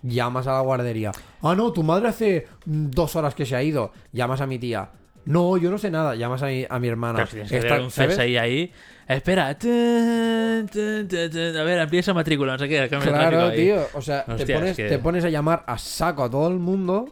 Llamas 0.08 0.46
a 0.48 0.54
la 0.54 0.60
guardería. 0.62 1.12
Ah, 1.42 1.56
no, 1.56 1.72
tu 1.74 1.82
madre 1.84 2.08
hace 2.10 2.48
mm, 2.66 2.90
dos 2.92 3.16
horas 3.16 3.34
que 3.34 3.46
se 3.46 3.56
ha 3.56 3.64
ido. 3.64 3.92
Llamas 4.12 4.40
a 4.42 4.46
mi 4.46 4.60
tía. 4.60 4.90
No, 5.26 5.58
yo 5.58 5.72
no 5.72 5.78
sé 5.80 5.90
nada. 5.90 6.14
Llamas 6.16 6.44
a 6.44 6.48
mi, 6.48 6.66
a 6.70 6.78
mi 6.80 6.88
hermana. 6.88 7.26
Claro, 7.26 7.30
si 7.32 7.36
tienes 7.38 7.52
que 7.52 7.58
Está- 7.58 7.82
un. 7.82 7.90
CSI 7.90 8.38
ahí. 8.38 8.72
Espera. 9.08 9.58
tun, 9.58 10.68
tun, 10.72 11.08
tun, 11.08 11.30
tun, 11.32 11.58
A 11.58 11.64
ver, 11.64 11.80
empieza 11.80 12.14
matrícula, 12.14 12.54
no 12.54 12.60
sé 12.60 12.70
qué. 12.70 12.88
Claro, 12.88 13.48
ahí. 13.48 13.58
tío. 13.66 13.88
O 13.96 14.02
sea, 14.02 14.24
te, 14.26 14.46
pones, 14.54 14.72
es 14.72 14.78
que- 14.78 14.90
te 14.90 15.00
pones 15.00 15.26
a 15.26 15.30
llamar 15.30 15.64
a 15.66 15.78
saco 15.78 16.24
a 16.24 16.30
todo 16.30 16.48
el 16.50 16.60
mundo. 16.60 17.06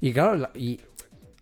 Y 0.00 0.12
claro, 0.12 0.36
la- 0.36 0.50
y 0.54 0.78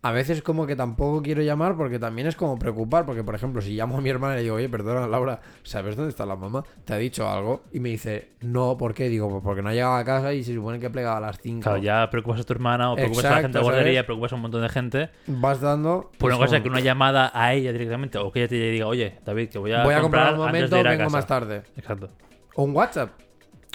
a 0.03 0.11
veces 0.11 0.41
como 0.41 0.65
que 0.65 0.75
tampoco 0.75 1.21
quiero 1.21 1.43
llamar 1.43 1.77
porque 1.77 1.99
también 1.99 2.27
es 2.27 2.35
como 2.35 2.57
preocupar. 2.57 3.05
Porque, 3.05 3.23
por 3.23 3.35
ejemplo, 3.35 3.61
si 3.61 3.75
llamo 3.75 3.97
a 3.97 4.01
mi 4.01 4.09
hermana 4.09 4.33
y 4.33 4.37
le 4.37 4.43
digo, 4.43 4.55
oye, 4.55 4.67
perdona, 4.67 5.07
Laura, 5.07 5.41
¿sabes 5.63 5.95
dónde 5.95 6.09
está 6.09 6.25
la 6.25 6.35
mamá? 6.35 6.63
¿Te 6.85 6.93
ha 6.93 6.97
dicho 6.97 7.29
algo? 7.29 7.63
Y 7.71 7.79
me 7.79 7.89
dice, 7.89 8.31
no, 8.41 8.77
¿por 8.77 8.93
qué? 8.93 9.09
Digo, 9.09 9.29
pues 9.29 9.43
porque 9.43 9.61
no 9.61 9.69
ha 9.69 9.73
llegado 9.73 9.95
a 9.95 10.03
casa 10.03 10.33
y 10.33 10.43
se 10.43 10.55
supone 10.55 10.79
que 10.79 10.89
plegaba 10.89 11.17
a 11.17 11.21
las 11.21 11.39
5. 11.39 11.61
Claro, 11.61 11.77
ya 11.77 12.09
preocupas 12.09 12.41
a 12.41 12.43
tu 12.43 12.53
hermana 12.53 12.91
o 12.91 12.95
preocupas 12.95 13.25
a 13.25 13.29
la 13.29 13.41
gente 13.41 13.57
de 13.59 13.63
guardería, 13.63 14.05
preocupas 14.05 14.31
a 14.31 14.35
un 14.35 14.41
montón 14.41 14.61
de 14.61 14.69
gente. 14.69 15.09
Vas 15.27 15.61
dando. 15.61 16.09
Por 16.17 16.17
pues, 16.17 16.35
una 16.35 16.45
cosa 16.45 16.63
que 16.63 16.69
una 16.69 16.79
llamada 16.79 17.31
a 17.33 17.53
ella 17.53 17.71
directamente 17.71 18.17
o 18.17 18.31
que 18.31 18.39
ella 18.39 18.49
te 18.49 18.55
diga, 18.55 18.87
oye, 18.87 19.19
David, 19.23 19.49
que 19.49 19.59
voy 19.59 19.71
a, 19.71 19.83
Voy 19.83 19.93
a 19.93 20.01
comprar 20.01 20.33
un 20.33 20.41
antes 20.41 20.45
momento, 20.47 20.75
de 20.75 20.81
ir 20.81 20.87
a 20.87 20.91
vengo 20.91 21.03
casa". 21.05 21.17
más 21.17 21.27
tarde. 21.27 21.63
Exacto. 21.77 22.09
O 22.55 22.63
un 22.63 22.75
WhatsApp. 22.75 23.11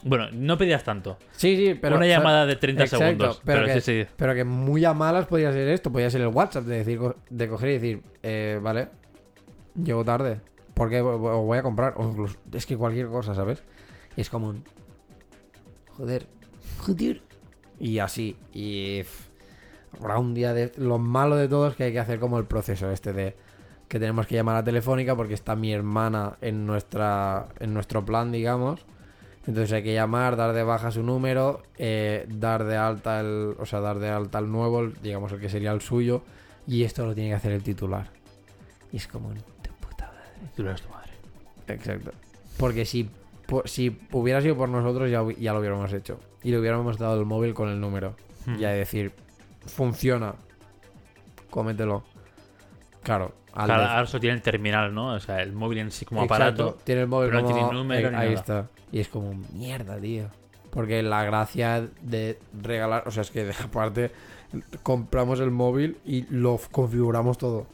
Bueno, 0.07 0.29
no 0.33 0.57
pedías 0.57 0.85
tanto. 0.85 1.19
Sí, 1.33 1.57
sí, 1.57 1.75
pero. 1.75 1.97
una 1.97 2.05
o 2.05 2.09
sea, 2.09 2.19
llamada 2.19 2.47
de 2.47 2.55
30 2.55 2.85
exacto, 2.85 3.05
segundos. 3.05 3.43
Pero, 3.45 3.63
Pero, 3.63 3.75
que, 3.75 3.81
sí, 3.81 4.05
sí. 4.05 4.09
pero 4.17 4.35
que 4.35 4.45
muy 4.45 4.85
a 4.85 4.95
malas 4.95 5.27
podría 5.27 5.53
ser 5.53 5.67
esto. 5.69 5.91
Podría 5.91 6.11
ser 6.11 6.21
el 6.21 6.29
WhatsApp 6.29 6.65
de 6.65 6.79
decir 6.79 7.01
de 7.29 7.49
coger 7.49 7.69
y 7.71 7.73
decir, 7.73 8.03
eh, 8.23 8.61
vale, 8.63 8.89
llego 9.75 10.05
tarde. 10.05 10.41
Porque 10.75 11.01
voy 11.01 11.59
a 11.59 11.63
comprar. 11.63 11.95
O 11.97 12.09
incluso, 12.09 12.37
es 12.53 12.67
que 12.67 12.77
cualquier 12.77 13.09
cosa, 13.09 13.35
¿sabes? 13.35 13.65
Y 14.17 14.21
es 14.21 14.31
como 14.31 14.49
un. 14.49 14.63
Joder. 15.97 16.27
Joder. 16.79 17.23
Y 17.81 17.99
así. 17.99 18.37
Y. 18.53 19.03
Habrá 19.99 20.19
un 20.19 20.35
día 20.35 20.55
de. 20.55 20.71
Lo 20.77 20.99
malo 20.99 21.35
de 21.35 21.49
todo 21.49 21.67
es 21.67 21.75
que 21.75 21.83
hay 21.85 21.93
que 21.93 21.99
hacer 21.99 22.21
como 22.21 22.39
el 22.39 22.45
proceso 22.45 22.93
este 22.93 23.13
de. 23.13 23.35
Que 23.89 23.99
tenemos 23.99 24.29
que 24.29 24.37
llamar 24.37 24.57
a 24.57 24.63
Telefónica 24.63 25.17
porque 25.17 25.35
está 25.35 25.57
mi 25.57 25.73
hermana 25.73 26.37
en 26.43 26.65
nuestra. 26.65 27.47
En 27.59 27.75
nuestro 27.75 28.05
plan, 28.05 28.31
digamos. 28.31 28.87
Entonces 29.47 29.73
hay 29.73 29.83
que 29.85 29.95
llamar, 29.95 30.37
dar 30.37 30.53
de 30.53 30.63
baja 30.65 30.91
su 30.91 31.03
número, 31.03 31.63
eh, 31.79 32.27
dar 32.29 32.65
de 32.65 32.77
alta 32.77 33.21
el, 33.21 33.55
o 33.59 33.65
sea, 33.65 33.81
dar 33.81 33.99
de 34.01 34.09
alta 34.09 34.39
el 34.41 34.51
nuevo, 34.51 34.89
digamos 35.03 35.31
el 35.33 35.41
que 35.41 35.49
sería 35.49 35.71
el 35.73 35.81
suyo, 35.81 36.23
y 36.67 36.83
esto 36.83 37.07
lo 37.07 37.15
tiene 37.15 37.31
que 37.31 37.37
hacer 37.37 37.53
el 37.53 37.63
titular. 37.63 38.09
Y 38.93 38.97
es 38.97 39.07
como 39.07 39.29
un 39.29 39.35
de 39.35 39.41
puta 39.81 40.07
madre. 40.07 40.51
Tú 40.57 40.63
eres 40.63 40.83
tu 40.83 40.89
madre. 40.91 41.13
Exacto. 41.69 42.11
Porque 42.57 42.85
si, 42.85 43.09
po- 43.47 43.63
si 43.67 43.97
hubiera 44.13 44.41
sido 44.41 44.57
por 44.57 44.69
nosotros 44.69 45.11
ya, 45.11 45.25
ya 45.39 45.53
lo 45.53 45.61
hubiéramos 45.61 45.93
hecho. 45.93 46.19
Y 46.43 46.51
le 46.51 46.59
hubiéramos 46.59 46.99
dado 46.99 47.19
el 47.21 47.27
móvil 47.27 47.55
con 47.55 47.69
el 47.69 47.81
número. 47.81 48.17
Hmm. 48.47 48.57
Ya 48.59 48.71
de 48.71 48.79
decir, 48.79 49.13
funciona. 49.67 50.35
Cómetelo. 51.51 52.03
Claro. 53.07 53.33
al 53.55 53.67
Claro, 53.67 53.83
de- 53.83 53.89
ahora 53.89 54.07
solo 54.07 54.21
tiene 54.21 54.35
el 54.37 54.43
terminal, 54.43 54.93
¿no? 54.93 55.15
O 55.15 55.21
sea, 55.21 55.41
el 55.43 55.53
móvil 55.53 55.79
en 55.79 55.91
sí 55.93 56.05
como 56.05 56.25
Exacto, 56.25 56.63
aparato. 56.65 56.79
Tiene 56.85 57.03
el 57.03 57.07
móvil 57.07 57.31
pero 57.31 57.41
no 57.41 57.47
tiene 57.47 57.73
número 57.73 58.09
eh, 58.09 58.11
ni 58.11 58.17
ahí 58.17 58.29
nada. 58.31 58.41
está. 58.41 58.67
Y 58.91 58.99
es 58.99 59.09
como, 59.09 59.33
mierda, 59.55 59.97
tío. 59.99 60.27
Porque 60.71 61.03
la 61.03 61.25
gracia 61.25 61.89
de 62.03 62.39
regalar... 62.61 63.05
O 63.07 63.11
sea, 63.13 63.23
es 63.23 63.31
que 63.31 63.49
aparte 63.65 64.11
compramos 64.83 65.39
el 65.41 65.51
móvil 65.53 65.99
y 66.05 66.23
lo 66.31 66.59
configuramos 66.73 67.39
todo. 67.39 67.67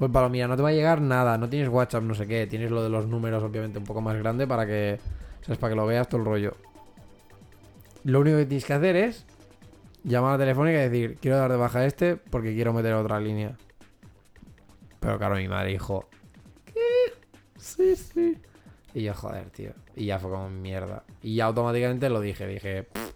El 0.00 0.10
palo, 0.10 0.28
mira, 0.30 0.48
no 0.48 0.56
te 0.56 0.62
va 0.62 0.70
a 0.70 0.72
llegar 0.72 1.00
nada, 1.00 1.36
no 1.38 1.48
tienes 1.48 1.68
WhatsApp, 1.68 2.02
no 2.02 2.14
sé 2.14 2.26
qué, 2.26 2.46
tienes 2.46 2.70
lo 2.70 2.82
de 2.82 2.88
los 2.88 3.06
números 3.06 3.42
obviamente 3.42 3.78
un 3.78 3.84
poco 3.84 4.00
más 4.00 4.16
grande 4.16 4.46
para 4.46 4.66
que, 4.66 4.98
¿sabes? 5.42 5.58
Para 5.58 5.72
que 5.72 5.76
lo 5.76 5.86
veas 5.86 6.08
todo 6.08 6.20
el 6.22 6.26
rollo. 6.26 6.54
Lo 8.04 8.20
único 8.20 8.38
que 8.38 8.46
tienes 8.46 8.64
que 8.64 8.72
hacer 8.72 8.96
es 8.96 9.26
llamar 10.04 10.30
a 10.30 10.32
la 10.34 10.38
telefónica 10.44 10.78
y 10.78 10.88
decir, 10.88 11.18
quiero 11.20 11.36
dar 11.36 11.50
de 11.50 11.58
baja 11.58 11.84
este 11.84 12.16
porque 12.16 12.54
quiero 12.54 12.72
meter 12.72 12.94
otra 12.94 13.20
línea. 13.20 13.52
Pero 15.00 15.18
claro, 15.18 15.36
mi 15.36 15.48
madre 15.48 15.70
dijo, 15.70 16.08
¿qué? 16.66 16.80
Sí, 17.56 17.96
sí. 17.96 18.38
Y 18.94 19.02
yo, 19.02 19.14
joder, 19.14 19.50
tío. 19.50 19.72
Y 19.96 20.06
ya 20.06 20.18
fue 20.18 20.30
como 20.30 20.50
mierda. 20.50 21.04
Y 21.22 21.36
ya 21.36 21.46
automáticamente 21.46 22.08
lo 22.10 22.20
dije, 22.20 22.46
dije, 22.46 22.82
"Pff". 22.84 23.14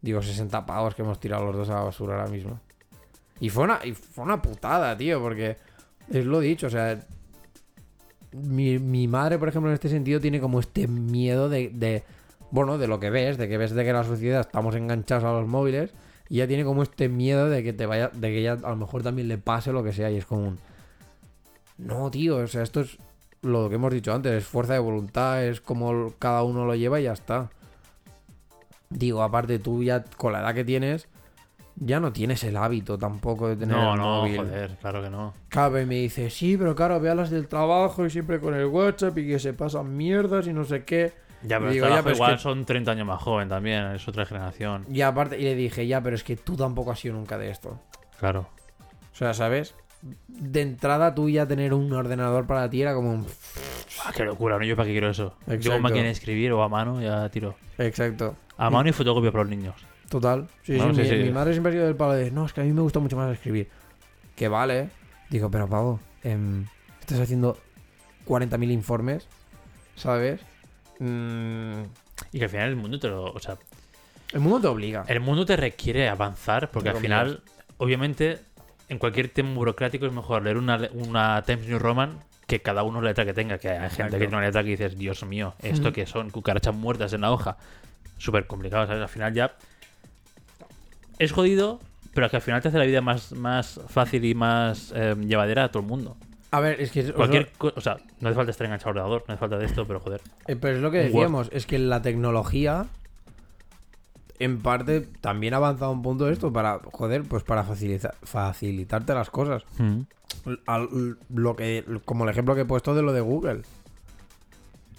digo, 0.00 0.22
60 0.22 0.64
pavos 0.66 0.94
que 0.94 1.02
hemos 1.02 1.18
tirado 1.20 1.44
los 1.44 1.56
dos 1.56 1.70
a 1.70 1.74
la 1.74 1.80
basura 1.82 2.14
ahora 2.16 2.30
mismo. 2.30 2.60
Y 3.40 3.48
fue 3.50 3.64
una, 3.64 3.80
y 3.84 3.92
fue 3.92 4.24
una 4.24 4.40
putada, 4.40 4.96
tío, 4.96 5.20
porque 5.20 5.56
es 6.10 6.24
lo 6.24 6.40
dicho, 6.40 6.66
o 6.66 6.70
sea, 6.70 7.00
mi, 8.32 8.78
mi 8.78 9.08
madre, 9.08 9.38
por 9.38 9.48
ejemplo, 9.48 9.70
en 9.70 9.74
este 9.74 9.88
sentido, 9.88 10.20
tiene 10.20 10.40
como 10.40 10.60
este 10.60 10.86
miedo 10.86 11.48
de, 11.48 11.70
de, 11.70 12.02
bueno, 12.50 12.78
de 12.78 12.86
lo 12.86 13.00
que 13.00 13.10
ves, 13.10 13.38
de 13.38 13.48
que 13.48 13.56
ves 13.58 13.72
de 13.72 13.84
que 13.84 13.92
la 13.92 14.04
sociedad 14.04 14.40
estamos 14.40 14.74
enganchados 14.74 15.24
a 15.24 15.32
los 15.32 15.48
móviles, 15.48 15.92
y 16.28 16.36
ella 16.36 16.48
tiene 16.48 16.64
como 16.64 16.82
este 16.82 17.08
miedo 17.08 17.48
de 17.48 17.62
que 17.64 17.72
te 17.72 17.86
vaya, 17.86 18.08
de 18.08 18.28
que 18.28 18.38
ella 18.40 18.52
a 18.62 18.70
lo 18.70 18.76
mejor 18.76 19.02
también 19.02 19.28
le 19.28 19.38
pase 19.38 19.72
lo 19.72 19.82
que 19.82 19.92
sea, 19.92 20.10
y 20.10 20.16
es 20.18 20.26
como 20.26 20.48
un, 20.48 20.58
no, 21.80 22.10
tío, 22.10 22.36
o 22.38 22.46
sea, 22.46 22.62
esto 22.62 22.80
es 22.80 22.98
lo 23.42 23.68
que 23.68 23.76
hemos 23.76 23.92
dicho 23.92 24.12
antes, 24.12 24.32
es 24.32 24.44
fuerza 24.46 24.74
de 24.74 24.78
voluntad, 24.80 25.44
es 25.44 25.60
como 25.60 26.12
cada 26.18 26.42
uno 26.42 26.64
lo 26.66 26.74
lleva 26.74 27.00
y 27.00 27.04
ya 27.04 27.12
está. 27.12 27.50
Digo, 28.88 29.22
aparte 29.22 29.58
tú 29.58 29.82
ya 29.82 30.04
con 30.16 30.32
la 30.32 30.40
edad 30.40 30.54
que 30.54 30.64
tienes, 30.64 31.08
ya 31.76 32.00
no 32.00 32.12
tienes 32.12 32.42
el 32.44 32.56
hábito 32.56 32.98
tampoco 32.98 33.48
de 33.48 33.56
tener 33.56 33.76
No, 33.76 33.92
el 33.94 33.98
no, 33.98 34.04
móvil. 34.22 34.36
joder, 34.38 34.76
claro 34.80 35.02
que 35.02 35.10
no. 35.10 35.32
Cabe 35.48 35.82
y 35.82 35.86
me 35.86 35.94
dice, 35.94 36.28
sí, 36.28 36.56
pero 36.56 36.74
claro, 36.74 36.98
ve 37.00 37.08
a 37.10 37.14
las 37.14 37.30
del 37.30 37.46
trabajo 37.46 38.04
y 38.04 38.10
siempre 38.10 38.40
con 38.40 38.54
el 38.54 38.66
WhatsApp 38.66 39.16
y 39.18 39.28
que 39.28 39.38
se 39.38 39.52
pasan 39.54 39.96
mierdas 39.96 40.46
y 40.48 40.52
no 40.52 40.64
sé 40.64 40.84
qué. 40.84 41.12
Ya, 41.42 41.58
pero 41.58 41.70
digo, 41.70 41.86
trabajo 41.86 42.00
ya, 42.00 42.02
pero 42.02 42.12
es 42.12 42.18
igual 42.18 42.36
que- 42.36 42.42
son 42.42 42.64
30 42.66 42.90
años 42.90 43.06
más 43.06 43.22
joven 43.22 43.48
también, 43.48 43.84
es 43.92 44.06
otra 44.08 44.26
generación. 44.26 44.84
Y 44.92 45.00
aparte, 45.02 45.38
y 45.38 45.44
le 45.44 45.54
dije, 45.54 45.86
ya, 45.86 46.02
pero 46.02 46.16
es 46.16 46.24
que 46.24 46.36
tú 46.36 46.56
tampoco 46.56 46.90
has 46.90 46.98
sido 47.00 47.14
nunca 47.14 47.38
de 47.38 47.50
esto. 47.50 47.78
Claro. 48.18 48.48
O 49.12 49.16
sea, 49.16 49.32
¿sabes? 49.32 49.74
De 50.28 50.62
entrada 50.62 51.14
tú 51.14 51.28
ya 51.28 51.46
tener 51.46 51.74
un 51.74 51.92
ordenador 51.92 52.46
para 52.46 52.68
ti 52.70 52.80
era 52.82 52.94
como 52.94 53.10
un... 53.12 53.26
Ah, 54.04 54.12
qué 54.16 54.24
locura, 54.24 54.58
¿no? 54.58 54.64
Yo 54.64 54.74
para 54.76 54.86
qué 54.86 54.92
quiero 54.92 55.10
eso. 55.10 55.34
Yo 55.46 55.52
Exacto. 55.54 55.72
con 55.72 55.82
máquina 55.82 56.04
de 56.04 56.10
escribir 56.10 56.52
o 56.52 56.62
a 56.62 56.68
mano 56.68 57.02
ya 57.02 57.28
tiro. 57.28 57.54
Exacto. 57.78 58.34
A 58.56 58.70
mano 58.70 58.88
y 58.88 58.92
fotocopia 58.92 59.30
para 59.30 59.44
los 59.44 59.50
niños. 59.50 59.74
Total. 60.08 60.48
Sí, 60.62 60.74
sí, 60.78 60.80
sí, 60.80 61.00
mi, 61.02 61.08
sí. 61.08 61.14
mi 61.16 61.30
madre 61.30 61.52
siempre 61.52 61.70
ha 61.70 61.74
sido 61.74 61.86
del 61.86 61.96
palo 61.96 62.14
de, 62.14 62.30
no, 62.30 62.46
es 62.46 62.52
que 62.52 62.60
a 62.62 62.64
mí 62.64 62.72
me 62.72 62.80
gusta 62.80 62.98
mucho 62.98 63.16
más 63.16 63.30
escribir. 63.32 63.68
Que 64.34 64.48
vale. 64.48 64.88
Digo, 65.28 65.50
pero 65.50 65.68
pavo, 65.68 66.00
em, 66.24 66.64
estás 67.00 67.20
haciendo 67.20 67.56
40.000 68.26 68.70
informes, 68.72 69.28
¿sabes? 69.96 70.40
Mm, 70.98 71.82
Y 72.32 72.38
que 72.38 72.44
al 72.44 72.50
final 72.50 72.68
el 72.70 72.76
mundo 72.76 72.98
te 72.98 73.08
lo. 73.08 73.24
O 73.32 73.38
sea, 73.38 73.56
el 74.32 74.40
mundo 74.40 74.60
te 74.60 74.66
obliga. 74.68 75.04
el 75.08 75.20
mundo 75.20 75.44
te 75.46 75.56
requiere 75.56 76.08
avanzar 76.08 76.70
porque 76.70 76.88
al 76.90 76.96
final, 76.96 77.42
obviamente, 77.78 78.40
en 78.90 78.98
cualquier 78.98 79.28
tema 79.28 79.54
burocrático 79.54 80.04
es 80.04 80.12
mejor 80.12 80.42
leer 80.42 80.58
una, 80.58 80.78
una 80.92 81.42
Times 81.46 81.66
New 81.66 81.78
Roman 81.78 82.18
que 82.46 82.60
cada 82.60 82.82
uno 82.82 83.00
la 83.00 83.08
letra 83.10 83.24
que 83.24 83.32
tenga. 83.32 83.56
Que 83.58 83.70
hay 83.70 83.78
gente 83.78 83.86
Exacto. 83.94 84.12
que 84.12 84.18
tiene 84.18 84.36
una 84.36 84.44
letra 84.44 84.62
que 84.62 84.70
dices, 84.70 84.98
Dios 84.98 85.24
mío, 85.24 85.54
esto 85.60 85.92
que 85.92 86.04
son 86.04 86.28
cucarachas 86.30 86.74
muertas 86.74 87.12
en 87.14 87.22
la 87.22 87.30
hoja. 87.32 87.56
Súper 88.18 88.46
complicado, 88.46 88.86
¿sabes? 88.86 89.00
Al 89.02 89.08
final 89.08 89.32
ya. 89.32 89.54
Es 91.18 91.32
jodido, 91.32 91.80
pero 92.14 92.28
que 92.28 92.36
al 92.36 92.42
final 92.42 92.60
te 92.62 92.68
hace 92.68 92.78
la 92.78 92.84
vida 92.84 93.00
más, 93.00 93.32
más 93.32 93.80
fácil 93.88 94.24
y 94.24 94.34
más 94.34 94.92
eh, 94.94 95.14
llevadera 95.20 95.64
a 95.64 95.68
todo 95.70 95.82
el 95.82 95.88
mundo. 95.88 96.16
A 96.50 96.60
ver, 96.60 96.80
es 96.80 96.90
que... 96.90 97.12
Cualquier 97.12 97.52
co- 97.56 97.72
o 97.76 97.80
sea, 97.80 97.98
no 98.20 98.28
hace 98.28 98.34
falta 98.34 98.50
estar 98.50 98.64
enganchado 98.64 98.90
al 98.90 98.96
ordenador, 98.96 99.24
no 99.28 99.34
hace 99.34 99.38
falta 99.40 99.56
de 99.56 99.66
esto, 99.66 99.86
pero 99.86 100.00
joder. 100.00 100.20
Eh, 100.48 100.56
pero 100.56 100.76
es 100.76 100.82
lo 100.82 100.90
que 100.90 100.98
Word. 101.02 101.06
decíamos, 101.06 101.48
es 101.52 101.66
que 101.66 101.78
la 101.78 102.02
tecnología 102.02 102.86
en 104.40 104.60
parte 104.60 105.02
también 105.20 105.54
ha 105.54 105.58
avanzado 105.58 105.92
un 105.92 106.02
punto 106.02 106.24
de 106.26 106.32
esto 106.32 106.52
para, 106.52 106.80
joder, 106.92 107.22
pues 107.22 107.44
para 107.44 107.62
facilita- 107.64 108.14
facilitarte 108.22 109.14
las 109.14 109.30
cosas. 109.30 109.62
Al- 110.66 111.16
lo 111.32 111.54
que, 111.56 111.84
como 112.04 112.24
el 112.24 112.30
ejemplo 112.30 112.54
que 112.54 112.62
he 112.62 112.64
puesto 112.64 112.94
de 112.94 113.02
lo 113.02 113.12
de 113.12 113.20
Google. 113.20 113.62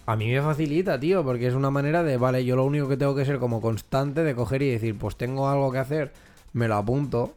A 0.06 0.16
mí 0.16 0.30
me 0.32 0.42
facilita, 0.42 1.00
tío, 1.00 1.24
porque 1.24 1.48
es 1.48 1.54
una 1.54 1.70
manera 1.72 2.04
de, 2.04 2.18
vale, 2.18 2.44
yo 2.44 2.56
lo 2.56 2.66
único 2.66 2.88
que 2.88 2.98
tengo 2.98 3.16
que 3.16 3.24
ser 3.26 3.40
como 3.40 3.62
constante 3.62 4.24
de 4.24 4.36
coger 4.36 4.62
y 4.62 4.70
decir, 4.72 4.98
pues 4.98 5.16
tengo 5.16 5.48
algo 5.50 5.72
que 5.72 5.78
hacer, 5.80 6.12
me 6.54 6.68
lo 6.68 6.76
apunto. 6.76 7.34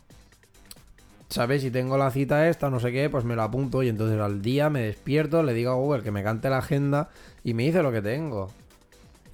¿Sabes? 1.28 1.62
Si 1.62 1.70
tengo 1.70 1.96
la 1.98 2.10
cita 2.10 2.48
esta, 2.48 2.70
no 2.70 2.80
sé 2.80 2.92
qué, 2.92 3.10
pues 3.10 3.24
me 3.24 3.34
lo 3.34 3.42
apunto 3.42 3.82
y 3.82 3.88
entonces 3.88 4.20
al 4.20 4.40
día 4.42 4.70
me 4.70 4.80
despierto, 4.82 5.42
le 5.42 5.52
digo 5.52 5.70
a 5.72 5.74
Google 5.74 6.02
que 6.02 6.10
me 6.10 6.22
cante 6.22 6.48
la 6.50 6.58
agenda 6.58 7.08
y 7.42 7.54
me 7.54 7.64
dice 7.64 7.82
lo 7.82 7.90
que 7.92 8.02
tengo. 8.02 8.50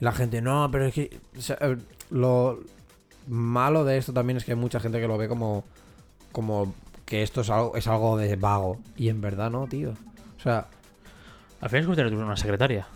Y 0.01 0.05
la 0.05 0.13
gente, 0.13 0.41
no, 0.41 0.69
pero 0.71 0.87
es 0.87 0.95
que... 0.95 1.19
o 1.37 1.41
sea, 1.43 1.59
lo 2.11 2.61
malo 3.29 3.85
de 3.85 3.97
esto 3.99 4.13
también 4.13 4.37
es 4.37 4.45
que 4.45 4.53
hay 4.53 4.59
mucha 4.59 4.81
gente 4.81 5.01
que 5.01 5.09
lo 5.09 5.19
ve 5.19 5.29
como... 5.29 5.65
Como 6.33 6.75
que 7.05 7.25
esto 7.25 7.41
es 7.41 7.51
algo, 7.51 7.75
es 7.77 7.89
algo 7.89 8.17
de 8.17 8.37
vago. 8.37 8.79
Y 8.97 9.09
en 9.09 9.21
verdad 9.21 9.51
no, 9.51 9.67
tío. 9.67 9.91
O 10.39 10.41
sea, 10.43 10.69
Al 11.61 11.69
final 11.69 11.81
es 11.81 11.87
como 11.87 11.97
tener 11.97 12.15
una 12.15 12.37
secretaria. 12.37 12.87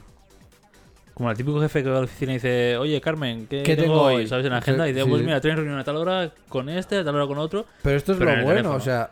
Como 1.15 1.31
el 1.31 1.37
típico 1.37 1.61
jefe 1.61 1.83
que 1.83 1.89
va 1.91 1.97
a 1.97 2.01
la 2.01 2.05
oficina 2.07 2.33
y 2.33 2.37
dice, 2.37 2.77
oye 2.77 3.01
Carmen, 3.01 3.47
¿qué, 3.49 3.63
¿Qué 3.63 3.77
tengo, 3.77 4.03
hoy? 4.03 4.27
¿Sabes? 4.29 4.47
En 4.47 4.53
la 4.53 4.59
agenda. 4.59 4.85
Sí, 4.85 4.91
Y 4.91 4.93
dice, 4.95 5.07
pues 5.07 5.21
sí. 5.21 5.27
mira, 5.27 5.41
tienes 5.41 5.59
reunión 5.59 5.79
a 5.79 5.85
tal 5.85 5.97
hora 5.97 6.31
con 6.49 6.69
este, 6.69 6.99
a 6.99 7.05
tal 7.05 7.15
hora 7.17 7.27
con 7.27 7.39
otro. 7.39 7.67
pero 7.83 7.97
esto 7.97 8.13
es 8.13 8.19
Pero 8.19 8.31
lo 8.31 8.37
bueno, 8.45 8.51
teléfono. 8.51 8.77
o 8.77 8.81
sea, 8.81 9.11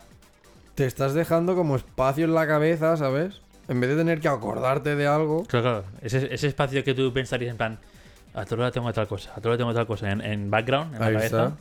te 0.76 0.86
estás 0.86 1.14
dejando 1.14 1.54
como 1.56 1.76
espacio 1.76 2.24
en 2.24 2.34
la 2.34 2.46
cabeza, 2.46 2.96
¿sabes? 2.96 3.40
En 3.68 3.80
vez 3.80 3.90
de 3.90 3.96
tener 3.96 4.20
que 4.20 4.28
acordarte 4.28 4.96
de 4.96 5.06
algo. 5.06 5.44
Claro, 5.46 5.62
claro. 5.82 5.84
Ese, 6.00 6.32
ese 6.34 6.46
espacio 6.48 6.82
que 6.82 6.94
tú 6.94 7.12
pensarías 7.12 7.50
en 7.52 7.56
plan, 7.56 7.78
a 8.34 8.44
tal 8.44 8.60
hora 8.60 8.70
tengo 8.70 8.92
tal 8.92 9.06
cosa, 9.06 9.30
a 9.32 9.40
tal 9.40 9.50
hora 9.52 9.58
tengo 9.58 9.74
tal 9.74 9.86
cosa, 9.86 10.10
en, 10.10 10.20
en 10.20 10.50
background, 10.50 10.94
en 10.94 11.02
Ahí 11.02 11.12
la 11.12 11.18
cabeza, 11.18 11.44
está. 11.44 11.56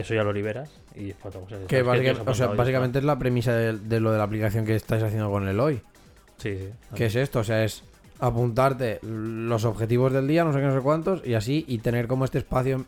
eso 0.00 0.14
ya 0.14 0.22
lo 0.22 0.32
liberas 0.32 0.70
y 0.94 1.10
es 1.10 1.16
para 1.16 1.28
otra 1.28 1.40
cosa. 1.40 1.66
Que 1.66 1.82
básica- 1.82 2.22
o 2.26 2.34
sea, 2.34 2.46
básicamente 2.48 2.98
es 2.98 3.04
la 3.04 3.18
premisa 3.18 3.52
de, 3.54 3.78
de 3.78 4.00
lo 4.00 4.10
de 4.12 4.18
la 4.18 4.24
aplicación 4.24 4.64
que 4.64 4.74
estáis 4.74 5.02
haciendo 5.02 5.30
con 5.30 5.46
el 5.48 5.58
hoy. 5.60 5.80
Sí, 6.38 6.56
sí. 6.56 6.68
¿Qué 6.94 7.06
es 7.06 7.16
esto? 7.16 7.40
O 7.40 7.44
sea, 7.44 7.64
es 7.64 7.82
apuntarte 8.20 8.98
los 9.02 9.64
objetivos 9.64 10.12
del 10.12 10.26
día, 10.26 10.44
no 10.44 10.52
sé 10.52 10.58
qué, 10.58 10.66
no 10.66 10.74
sé 10.74 10.80
cuántos, 10.80 11.24
y 11.26 11.34
así, 11.34 11.64
y 11.68 11.78
tener 11.78 12.08
como 12.08 12.24
este 12.24 12.38
espacio 12.38 12.84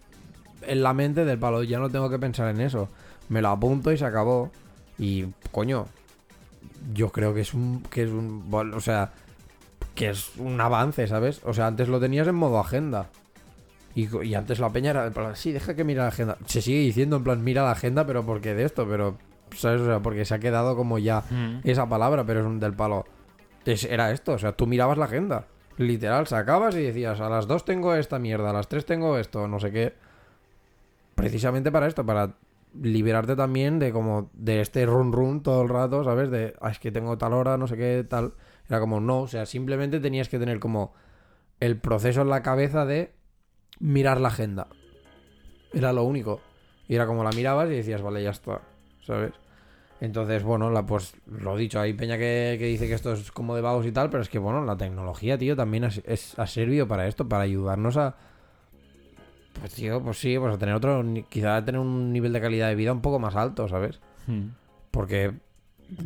en, 0.66 0.82
la 0.82 0.92
mente 0.92 1.24
del 1.24 1.38
palo, 1.38 1.62
ya 1.62 1.78
no 1.78 1.88
tengo 1.88 2.10
que 2.10 2.18
pensar 2.18 2.48
en 2.48 2.60
eso. 2.60 2.88
Me 3.28 3.40
lo 3.40 3.48
apunto 3.50 3.92
y 3.92 3.96
se 3.96 4.04
acabó. 4.04 4.50
Y, 4.98 5.26
coño, 5.52 5.86
yo 6.92 7.10
creo 7.10 7.32
que 7.32 7.42
es 7.42 7.54
un, 7.54 7.82
que 7.90 8.02
es 8.02 8.10
un, 8.10 8.44
o 8.52 8.80
sea, 8.80 9.12
que 9.94 10.10
es 10.10 10.36
un 10.36 10.60
avance, 10.60 11.06
¿sabes? 11.06 11.40
O 11.44 11.54
sea, 11.54 11.66
antes 11.68 11.88
lo 11.88 12.00
tenías 12.00 12.26
en 12.28 12.34
modo 12.34 12.58
agenda. 12.58 13.06
Y, 13.94 14.34
antes 14.34 14.58
la 14.60 14.70
peña 14.70 14.90
era, 14.90 15.06
en 15.06 15.12
plan, 15.12 15.34
sí, 15.36 15.52
deja 15.52 15.74
que 15.74 15.84
mira 15.84 16.02
la 16.04 16.08
agenda. 16.08 16.36
Se 16.46 16.62
sigue 16.62 16.78
diciendo 16.80 17.16
en 17.16 17.24
plan, 17.24 17.42
mira 17.42 17.62
la 17.64 17.72
agenda, 17.72 18.06
pero 18.06 18.24
porque 18.24 18.54
de 18.54 18.64
esto, 18.64 18.86
pero, 18.88 19.18
¿sabes? 19.54 19.80
O 19.80 19.86
sea, 19.86 20.00
porque 20.00 20.24
se 20.24 20.34
ha 20.34 20.38
quedado 20.38 20.76
como 20.76 20.98
ya 20.98 21.24
Mm. 21.30 21.60
esa 21.64 21.88
palabra, 21.88 22.24
pero 22.24 22.40
es 22.40 22.46
un 22.46 22.60
del 22.60 22.74
palo. 22.74 23.04
Es- 23.64 23.84
era 23.84 24.10
esto, 24.12 24.32
o 24.32 24.38
sea, 24.38 24.52
tú 24.52 24.66
mirabas 24.66 24.96
la 24.96 25.06
agenda. 25.06 25.46
Literal, 25.76 26.26
sacabas 26.26 26.74
y 26.76 26.82
decías, 26.82 27.20
a 27.20 27.28
las 27.28 27.46
2 27.46 27.64
tengo 27.64 27.94
esta 27.94 28.18
mierda, 28.18 28.50
a 28.50 28.52
las 28.52 28.68
3 28.68 28.84
tengo 28.86 29.18
esto, 29.18 29.48
no 29.48 29.58
sé 29.58 29.72
qué. 29.72 29.94
Precisamente 31.14 31.70
para 31.70 31.86
esto, 31.86 32.04
para 32.06 32.34
liberarte 32.80 33.34
también 33.36 33.78
de 33.78 33.92
como 33.92 34.30
de 34.32 34.60
este 34.60 34.86
run 34.86 35.12
run 35.12 35.42
todo 35.42 35.62
el 35.62 35.68
rato, 35.68 36.04
¿sabes? 36.04 36.30
De, 36.30 36.54
"Ah, 36.60 36.70
es 36.70 36.78
que 36.78 36.92
tengo 36.92 37.18
tal 37.18 37.32
hora, 37.32 37.56
no 37.56 37.66
sé 37.66 37.76
qué, 37.76 38.06
tal. 38.08 38.34
Era 38.68 38.78
como, 38.80 39.00
no, 39.00 39.22
o 39.22 39.26
sea, 39.28 39.44
simplemente 39.44 39.98
tenías 40.00 40.28
que 40.28 40.38
tener 40.38 40.60
como 40.60 40.94
el 41.58 41.76
proceso 41.76 42.22
en 42.22 42.30
la 42.30 42.42
cabeza 42.42 42.86
de 42.86 43.12
mirar 43.80 44.20
la 44.20 44.28
agenda. 44.28 44.66
Era 45.72 45.92
lo 45.92 46.04
único. 46.04 46.40
Y 46.88 46.94
era 46.94 47.06
como 47.06 47.22
la 47.24 47.30
mirabas 47.30 47.68
y 47.70 47.74
decías, 47.74 48.02
vale, 48.02 48.22
ya 48.22 48.30
está, 48.30 48.60
¿sabes? 49.06 49.32
Entonces, 50.00 50.42
bueno, 50.42 50.70
la, 50.70 50.84
pues 50.86 51.14
lo 51.26 51.56
dicho, 51.56 51.78
hay 51.78 51.92
peña 51.92 52.16
que, 52.16 52.56
que 52.58 52.66
dice 52.66 52.88
que 52.88 52.94
esto 52.94 53.12
es 53.12 53.30
como 53.30 53.54
de 53.54 53.60
vagos 53.60 53.84
y 53.86 53.92
tal, 53.92 54.08
pero 54.10 54.22
es 54.22 54.28
que, 54.30 54.38
bueno, 54.38 54.64
la 54.64 54.76
tecnología, 54.76 55.36
tío, 55.36 55.54
también 55.54 55.84
ha, 55.84 55.88
es- 55.88 56.38
ha 56.38 56.46
servido 56.46 56.88
para 56.88 57.06
esto, 57.06 57.28
para 57.28 57.42
ayudarnos 57.44 57.96
a... 57.98 58.14
Pues, 59.60 59.74
tío, 59.74 60.00
pues 60.02 60.18
sí, 60.18 60.38
pues 60.38 60.54
a 60.54 60.58
tener 60.58 60.74
otro, 60.74 61.04
quizá 61.28 61.56
a 61.56 61.64
tener 61.64 61.80
un 61.80 62.12
nivel 62.12 62.32
de 62.32 62.40
calidad 62.40 62.68
de 62.68 62.74
vida 62.76 62.92
un 62.92 63.02
poco 63.02 63.18
más 63.18 63.36
alto, 63.36 63.68
¿sabes? 63.68 64.00
Mm. 64.26 64.46
Porque 64.90 65.32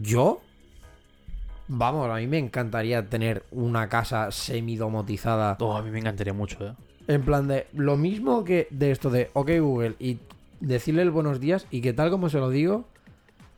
yo, 0.02 0.40
vamos, 1.68 2.10
a 2.10 2.16
mí 2.16 2.26
me 2.26 2.38
encantaría 2.38 3.08
tener 3.08 3.44
una 3.52 3.88
casa 3.88 4.30
semidomotizada. 4.32 5.56
Oh, 5.60 5.76
a 5.76 5.82
mí 5.82 5.90
me 5.90 6.00
encantaría 6.00 6.32
mucho, 6.32 6.66
¿eh? 6.66 6.72
En 7.06 7.22
plan 7.22 7.46
de, 7.48 7.66
lo 7.74 7.96
mismo 7.96 8.44
que 8.44 8.66
de 8.70 8.90
esto 8.90 9.10
de, 9.10 9.30
ok 9.34 9.50
Google, 9.60 9.94
y 9.98 10.18
decirle 10.60 11.02
el 11.02 11.10
buenos 11.10 11.40
días 11.40 11.66
y 11.70 11.80
que 11.82 11.92
tal 11.92 12.10
como 12.10 12.28
se 12.30 12.38
lo 12.38 12.48
digo, 12.50 12.86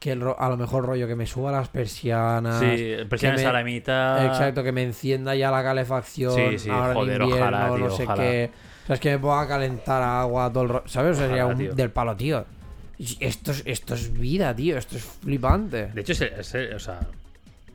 que 0.00 0.12
el 0.12 0.20
ro- 0.20 0.36
a 0.38 0.48
lo 0.48 0.56
mejor 0.56 0.84
rollo 0.84 1.06
que 1.06 1.14
me 1.16 1.26
suba 1.26 1.52
las 1.52 1.68
persianas. 1.68 2.58
Sí, 2.60 2.96
me- 3.20 3.44
a 3.46 3.52
la 3.52 3.64
mitad. 3.64 4.26
Exacto, 4.26 4.62
que 4.62 4.72
me 4.72 4.82
encienda 4.82 5.34
ya 5.34 5.50
la 5.50 5.62
calefacción. 5.62 6.32
Sí, 6.34 6.58
sí, 6.58 6.70
ahora 6.70 6.88
en 6.88 6.94
joder, 6.94 7.20
invierno, 7.22 7.36
ojalá, 7.44 7.66
tío, 7.68 7.78
no 7.78 7.90
sé 7.90 8.02
ojalá. 8.04 8.22
qué. 8.22 8.50
O 8.82 8.86
sea, 8.86 8.94
es 8.94 9.00
que 9.00 9.10
me 9.10 9.18
pueda 9.18 9.48
calentar 9.48 10.02
agua, 10.02 10.52
todo 10.52 10.62
el 10.64 10.68
ro- 10.68 10.82
¿Sabes? 10.86 11.16
O 11.16 11.18
sea, 11.20 11.28
sería 11.28 11.46
un- 11.46 11.56
tío. 11.58 11.74
del 11.74 11.90
palo, 11.90 12.14
tío. 12.16 12.44
Esto 13.20 13.50
es, 13.52 13.62
esto 13.66 13.94
es 13.94 14.12
vida, 14.12 14.54
tío. 14.54 14.76
Esto 14.78 14.96
es 14.96 15.02
flipante. 15.04 15.86
De 15.88 16.00
hecho, 16.00 16.12
es, 16.12 16.54
es- 16.54 16.74
o 16.74 16.78
sea, 16.78 17.00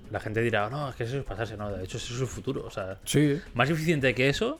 la 0.09 0.19
gente 0.19 0.41
dirá, 0.41 0.69
no, 0.69 0.89
es 0.89 0.95
que 0.95 1.03
eso 1.05 1.17
es 1.17 1.23
pasarse, 1.23 1.55
no, 1.57 1.69
de 1.71 1.83
hecho 1.83 1.97
eso 1.97 2.13
es 2.13 2.21
el 2.21 2.27
futuro. 2.27 2.63
O 2.65 2.71
sea, 2.71 2.97
Sí. 3.05 3.39
más 3.53 3.69
eficiente 3.69 4.13
que 4.15 4.29
eso, 4.29 4.59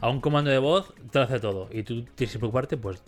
a 0.00 0.08
un 0.08 0.20
comando 0.20 0.50
de 0.50 0.58
voz 0.58 0.92
te 1.10 1.18
lo 1.18 1.24
hace 1.24 1.40
todo. 1.40 1.68
Y 1.72 1.82
tú 1.82 2.02
tienes 2.14 2.32
que 2.32 2.38
preocuparte, 2.38 2.76
pues, 2.76 3.02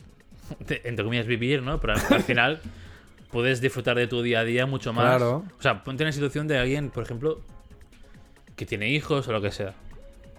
de- 0.66 0.80
entre 0.84 1.04
comillas, 1.04 1.26
vivir, 1.26 1.62
¿no? 1.62 1.80
Pero 1.80 1.94
al, 1.94 2.00
al 2.14 2.22
final 2.22 2.60
puedes 3.30 3.60
disfrutar 3.60 3.96
de 3.96 4.06
tu 4.06 4.22
día 4.22 4.40
a 4.40 4.44
día 4.44 4.66
mucho 4.66 4.92
más. 4.92 5.04
Claro. 5.16 5.44
O 5.58 5.62
sea, 5.62 5.82
ponte 5.84 6.02
en 6.04 6.06
la 6.08 6.12
situación 6.12 6.46
de 6.48 6.58
alguien, 6.58 6.90
por 6.90 7.02
ejemplo, 7.02 7.40
que 8.56 8.64
tiene 8.66 8.88
hijos 8.90 9.28
o 9.28 9.32
lo 9.32 9.40
que 9.42 9.50
sea. 9.50 9.74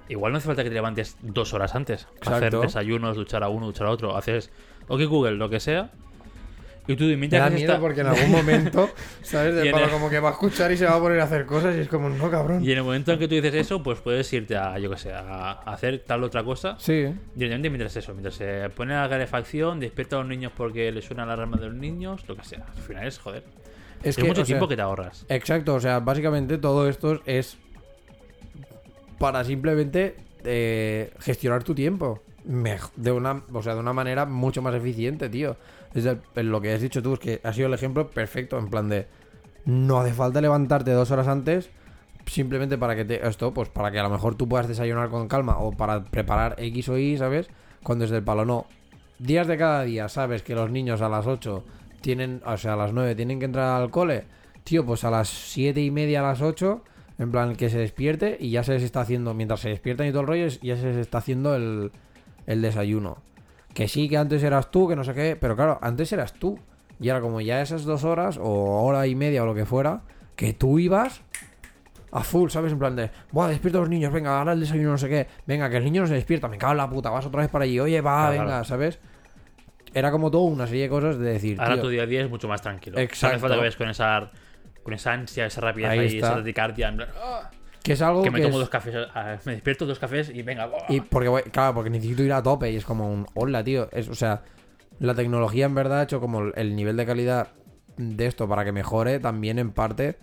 Igual 0.10 0.32
no 0.32 0.38
hace 0.38 0.48
falta 0.48 0.64
que 0.64 0.69
te 0.69 0.76
levantes 0.76 1.18
dos 1.22 1.53
horas 1.53 1.76
antes 1.76 2.07
hacer 2.22 2.53
desayunos, 2.61 3.18
duchar 3.18 3.44
a 3.44 3.49
uno, 3.49 3.65
duchar 3.65 3.88
a 3.88 3.91
otro. 3.91 4.15
Haces, 4.15 4.49
ok, 4.88 5.02
Google, 5.03 5.34
lo 5.34 5.49
que 5.49 5.60
sea. 5.60 5.91
Y 6.88 6.95
tú 6.95 7.03
Me 7.03 7.18
mientras 7.18 7.41
da 7.43 7.49
que 7.49 7.55
miedo 7.55 7.73
está- 7.73 7.81
porque 7.81 8.01
en 8.01 8.07
algún 8.07 8.31
momento, 8.31 8.89
¿sabes? 9.22 9.53
Y 9.53 9.65
De 9.68 9.72
palo 9.72 9.85
el- 9.85 9.91
como 9.91 10.09
que 10.09 10.19
va 10.19 10.30
a 10.30 10.31
escuchar 10.31 10.72
y 10.72 10.77
se 10.77 10.85
va 10.85 10.95
a 10.95 10.99
poner 10.99 11.19
a 11.19 11.26
hacer 11.26 11.45
cosas 11.45 11.76
y 11.76 11.80
es 11.81 11.88
como, 11.89 12.09
no, 12.09 12.31
cabrón. 12.31 12.64
Y 12.64 12.72
en 12.72 12.77
el 12.77 12.84
momento 12.84 13.11
en 13.11 13.19
que 13.19 13.27
tú 13.27 13.35
dices 13.35 13.53
eso, 13.53 13.84
pues 13.84 13.99
puedes 13.99 14.31
irte 14.34 14.55
a, 14.55 14.80
yo 14.80 14.89
que 14.89 14.97
sé, 14.97 15.11
a 15.14 15.51
hacer 15.65 16.03
tal 16.07 16.23
otra 16.23 16.43
cosa. 16.43 16.76
Sí. 16.80 17.14
Directamente 17.35 17.69
mientras 17.69 17.95
eso, 17.97 18.14
mientras 18.14 18.35
se 18.35 18.69
pone 18.76 18.93
la 18.95 19.09
calefacción, 19.09 19.80
despierta 19.80 20.15
a 20.15 20.19
los 20.19 20.27
niños 20.30 20.51
porque 20.55 20.91
le 20.91 21.01
suena 21.01 21.26
la 21.26 21.34
alarma 21.34 21.57
de 21.57 21.65
los 21.68 21.76
niños, 21.76 22.23
lo 22.27 22.35
que 22.38 22.43
sea. 22.45 22.65
Al 22.76 22.81
final 22.81 23.05
es 23.07 23.19
joder. 23.19 23.43
Es 24.01 24.09
Es, 24.09 24.15
que, 24.18 24.23
mucho 24.23 24.35
sea, 24.38 24.45
tiempo 24.45 24.68
que 24.68 24.76
te 24.76 24.81
ahorras. 24.81 25.26
Exacto, 25.27 25.73
o 25.76 25.80
sea, 25.80 25.99
básicamente 25.99 26.57
todo 26.57 26.88
esto 26.88 27.19
es 27.26 27.57
para 29.19 29.43
simplemente 29.43 30.15
eh, 30.43 31.11
gestionar 31.19 31.64
tu 31.64 31.73
tiempo. 31.73 32.22
De 32.95 33.11
una, 33.11 33.41
o 33.51 33.61
sea, 33.61 33.73
de 33.73 33.81
una 33.81 33.91
manera 33.91 34.26
mucho 34.26 34.61
más 34.61 34.73
eficiente, 34.73 35.27
tío. 35.27 35.57
Es 35.98 36.06
el- 36.06 36.48
lo 36.49 36.61
que 36.61 36.74
has 36.74 36.82
dicho 36.82 37.02
tú, 37.02 37.14
es 37.14 37.19
que 37.19 37.41
ha 37.44 37.52
sido 37.53 37.68
el 37.68 37.74
ejemplo 37.74 38.10
perfecto, 38.10 38.57
en 38.57 38.69
plan 38.69 38.88
de 38.90 39.07
no 39.65 39.99
hace 39.99 40.14
falta 40.14 40.40
levantarte 40.41 40.91
dos 40.91 41.11
horas 41.11 41.28
antes 41.28 41.69
simplemente 42.26 42.78
para 42.78 42.95
que 42.95 43.06
te, 43.06 43.26
esto, 43.26 43.53
pues 43.53 43.69
para 43.69 43.90
que 43.90 43.99
a 43.99 44.03
lo 44.03 44.10
mejor 44.10 44.36
tú 44.36 44.48
puedas 44.49 44.68
desayunar 44.68 45.10
con 45.10 45.28
calma 45.28 45.57
o 45.60 45.72
para 45.72 46.03
preparar 46.03 46.56
X 46.57 46.90
o 46.90 46.98
Y, 46.98 47.18
¿sabes? 47.18 47.48
Cuando 47.84 48.03
es 48.06 48.11
del 48.11 48.24
palo, 48.24 48.45
no. 48.45 48.65
Días 49.18 49.48
de 49.48 49.57
cada 49.57 49.84
día, 49.84 50.10
sabes 50.10 50.44
que 50.44 50.53
los 50.53 50.69
niños 50.69 51.02
a 51.02 51.10
las 51.10 51.26
8 51.26 51.64
tienen, 52.02 52.41
o 52.45 52.57
sea, 52.57 52.74
a 52.74 52.76
las 52.76 52.91
9 52.94 53.15
tienen 53.15 53.40
que 53.40 53.45
entrar 53.45 53.82
al 53.82 53.90
cole. 53.90 54.26
Tío, 54.65 54.86
pues 54.86 55.03
a 55.06 55.10
las 55.10 55.30
7 55.30 55.82
y 55.82 55.90
media, 55.90 56.19
a 56.19 56.24
las 56.32 56.41
8, 56.41 56.84
en 57.18 57.32
plan 57.32 57.56
que 57.56 57.69
se 57.69 57.78
despierte 57.80 58.38
y 58.40 58.52
ya 58.52 58.64
se 58.64 58.74
les 58.74 58.84
está 58.84 59.02
haciendo, 59.02 59.34
mientras 59.34 59.61
se 59.61 59.69
despiertan 59.69 60.07
y 60.07 60.11
todo 60.11 60.22
el 60.22 60.28
rollo, 60.28 60.48
ya 60.61 60.76
se 60.76 60.88
les 60.88 60.98
está 60.98 61.19
haciendo 61.19 61.56
el, 61.56 61.91
el 62.45 62.61
desayuno. 62.61 63.18
Que 63.77 63.87
sí, 63.87 64.09
que 64.09 64.17
antes 64.17 64.41
eras 64.41 64.71
tú, 64.71 64.87
que 64.89 64.95
no 64.95 65.03
sé 65.03 65.13
qué, 65.13 65.37
pero 65.39 65.55
claro, 65.55 65.77
antes 65.83 66.11
eras 66.11 66.33
tú. 66.33 66.57
Y 66.99 67.09
ahora 67.09 67.21
como 67.21 67.41
ya 67.41 67.61
esas 67.61 67.83
dos 67.83 68.05
horas 68.05 68.39
o 68.41 68.83
hora 68.83 69.05
y 69.05 69.13
media 69.13 69.43
o 69.43 69.45
lo 69.45 69.53
que 69.53 69.67
fuera, 69.67 70.01
que 70.35 70.53
tú 70.53 70.79
ibas 70.79 71.21
a 72.11 72.21
full, 72.23 72.49
¿sabes? 72.49 72.71
En 72.71 72.79
plan 72.79 72.95
de, 72.95 73.11
buah, 73.31 73.49
despierta 73.49 73.77
a 73.77 73.81
los 73.81 73.89
niños, 73.91 74.11
venga, 74.11 74.39
ahora 74.39 74.53
el 74.53 74.61
desayuno, 74.61 74.89
no 74.89 74.97
sé 74.97 75.07
qué, 75.09 75.27
venga, 75.45 75.69
que 75.69 75.77
el 75.77 75.83
niño 75.83 76.01
no 76.01 76.07
se 76.07 76.15
despierta, 76.15 76.47
me 76.47 76.57
cago 76.57 76.71
en 76.71 76.77
la 76.77 76.89
puta, 76.89 77.11
vas 77.11 77.27
otra 77.27 77.41
vez 77.41 77.51
para 77.51 77.65
allí, 77.65 77.79
oye, 77.79 78.01
va, 78.01 78.15
Claro, 78.15 78.31
venga, 78.31 78.45
claro. 78.45 78.63
¿sabes? 78.63 78.99
Era 79.93 80.09
como 80.09 80.31
todo 80.31 80.41
una 80.41 80.65
serie 80.65 80.81
de 80.81 80.89
cosas 80.89 81.19
de 81.19 81.33
decir, 81.33 81.61
Ahora 81.61 81.75
tío, 81.75 81.83
tu 81.83 81.89
día 81.89 82.01
a 82.01 82.05
día 82.07 82.21
es 82.23 82.29
mucho 82.31 82.47
más 82.47 82.63
tranquilo. 82.63 82.95
O 82.95 82.97
sea, 82.97 83.03
no 83.05 83.11
Exacto. 83.13 83.27
hace 83.35 83.39
falta 83.41 83.55
que 83.57 83.59
vayas 83.59 83.75
con 83.75 83.89
esa, 83.89 84.31
con 84.81 84.93
esa 84.95 85.13
ansia, 85.13 85.45
esa 85.45 85.61
rapidez 85.61 85.91
Ahí 85.91 85.99
ahí, 85.99 86.17
esa 86.17 86.39
en 86.39 86.97
plan, 86.97 87.09
"Ah", 87.15 87.51
que 87.88 87.93
es 87.93 88.01
algo 88.01 88.22
que 88.22 88.30
que, 88.30 88.34
me 88.34 88.41
tomo 88.41 88.55
es- 88.55 88.59
dos 88.59 88.69
cafés, 88.69 88.95
me 89.45 89.53
despierto 89.53 89.85
dos 89.85 89.97
cafés 89.99 90.30
y 90.30 90.41
venga. 90.43 90.68
¡buah! 90.68 90.85
Y 90.89 91.01
porque, 91.01 91.30
voy- 91.30 91.41
claro, 91.43 91.73
porque 91.73 91.89
necesito 91.89 92.22
ir 92.23 92.34
a 92.34 92.43
tope 92.43 92.72
y 92.72 92.76
es 92.76 92.85
como 92.85 93.11
un, 93.11 93.26
hola, 93.34 93.64
tío, 93.64 93.89
es, 93.91 94.07
o 94.09 94.15
sea, 94.15 94.43
la 94.99 95.14
tecnología 95.15 95.65
en 95.65 95.73
verdad 95.76 95.99
ha 96.01 96.03
hecho 96.03 96.19
como 96.19 96.41
el- 96.41 96.53
el 96.55 96.76
nivel 96.76 96.95
de 96.97 97.05
calidad 97.05 97.49
de 97.97 98.26
esto 98.27 98.47
para 98.47 98.64
que 98.64 98.72
mejore 98.72 99.19
también 99.19 99.57
en 99.59 99.72
parte, 99.72 100.18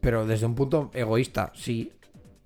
pero 0.00 0.26
desde 0.26 0.46
un 0.46 0.54
punto 0.54 0.90
egoísta, 0.94 1.50
sí, 1.54 1.92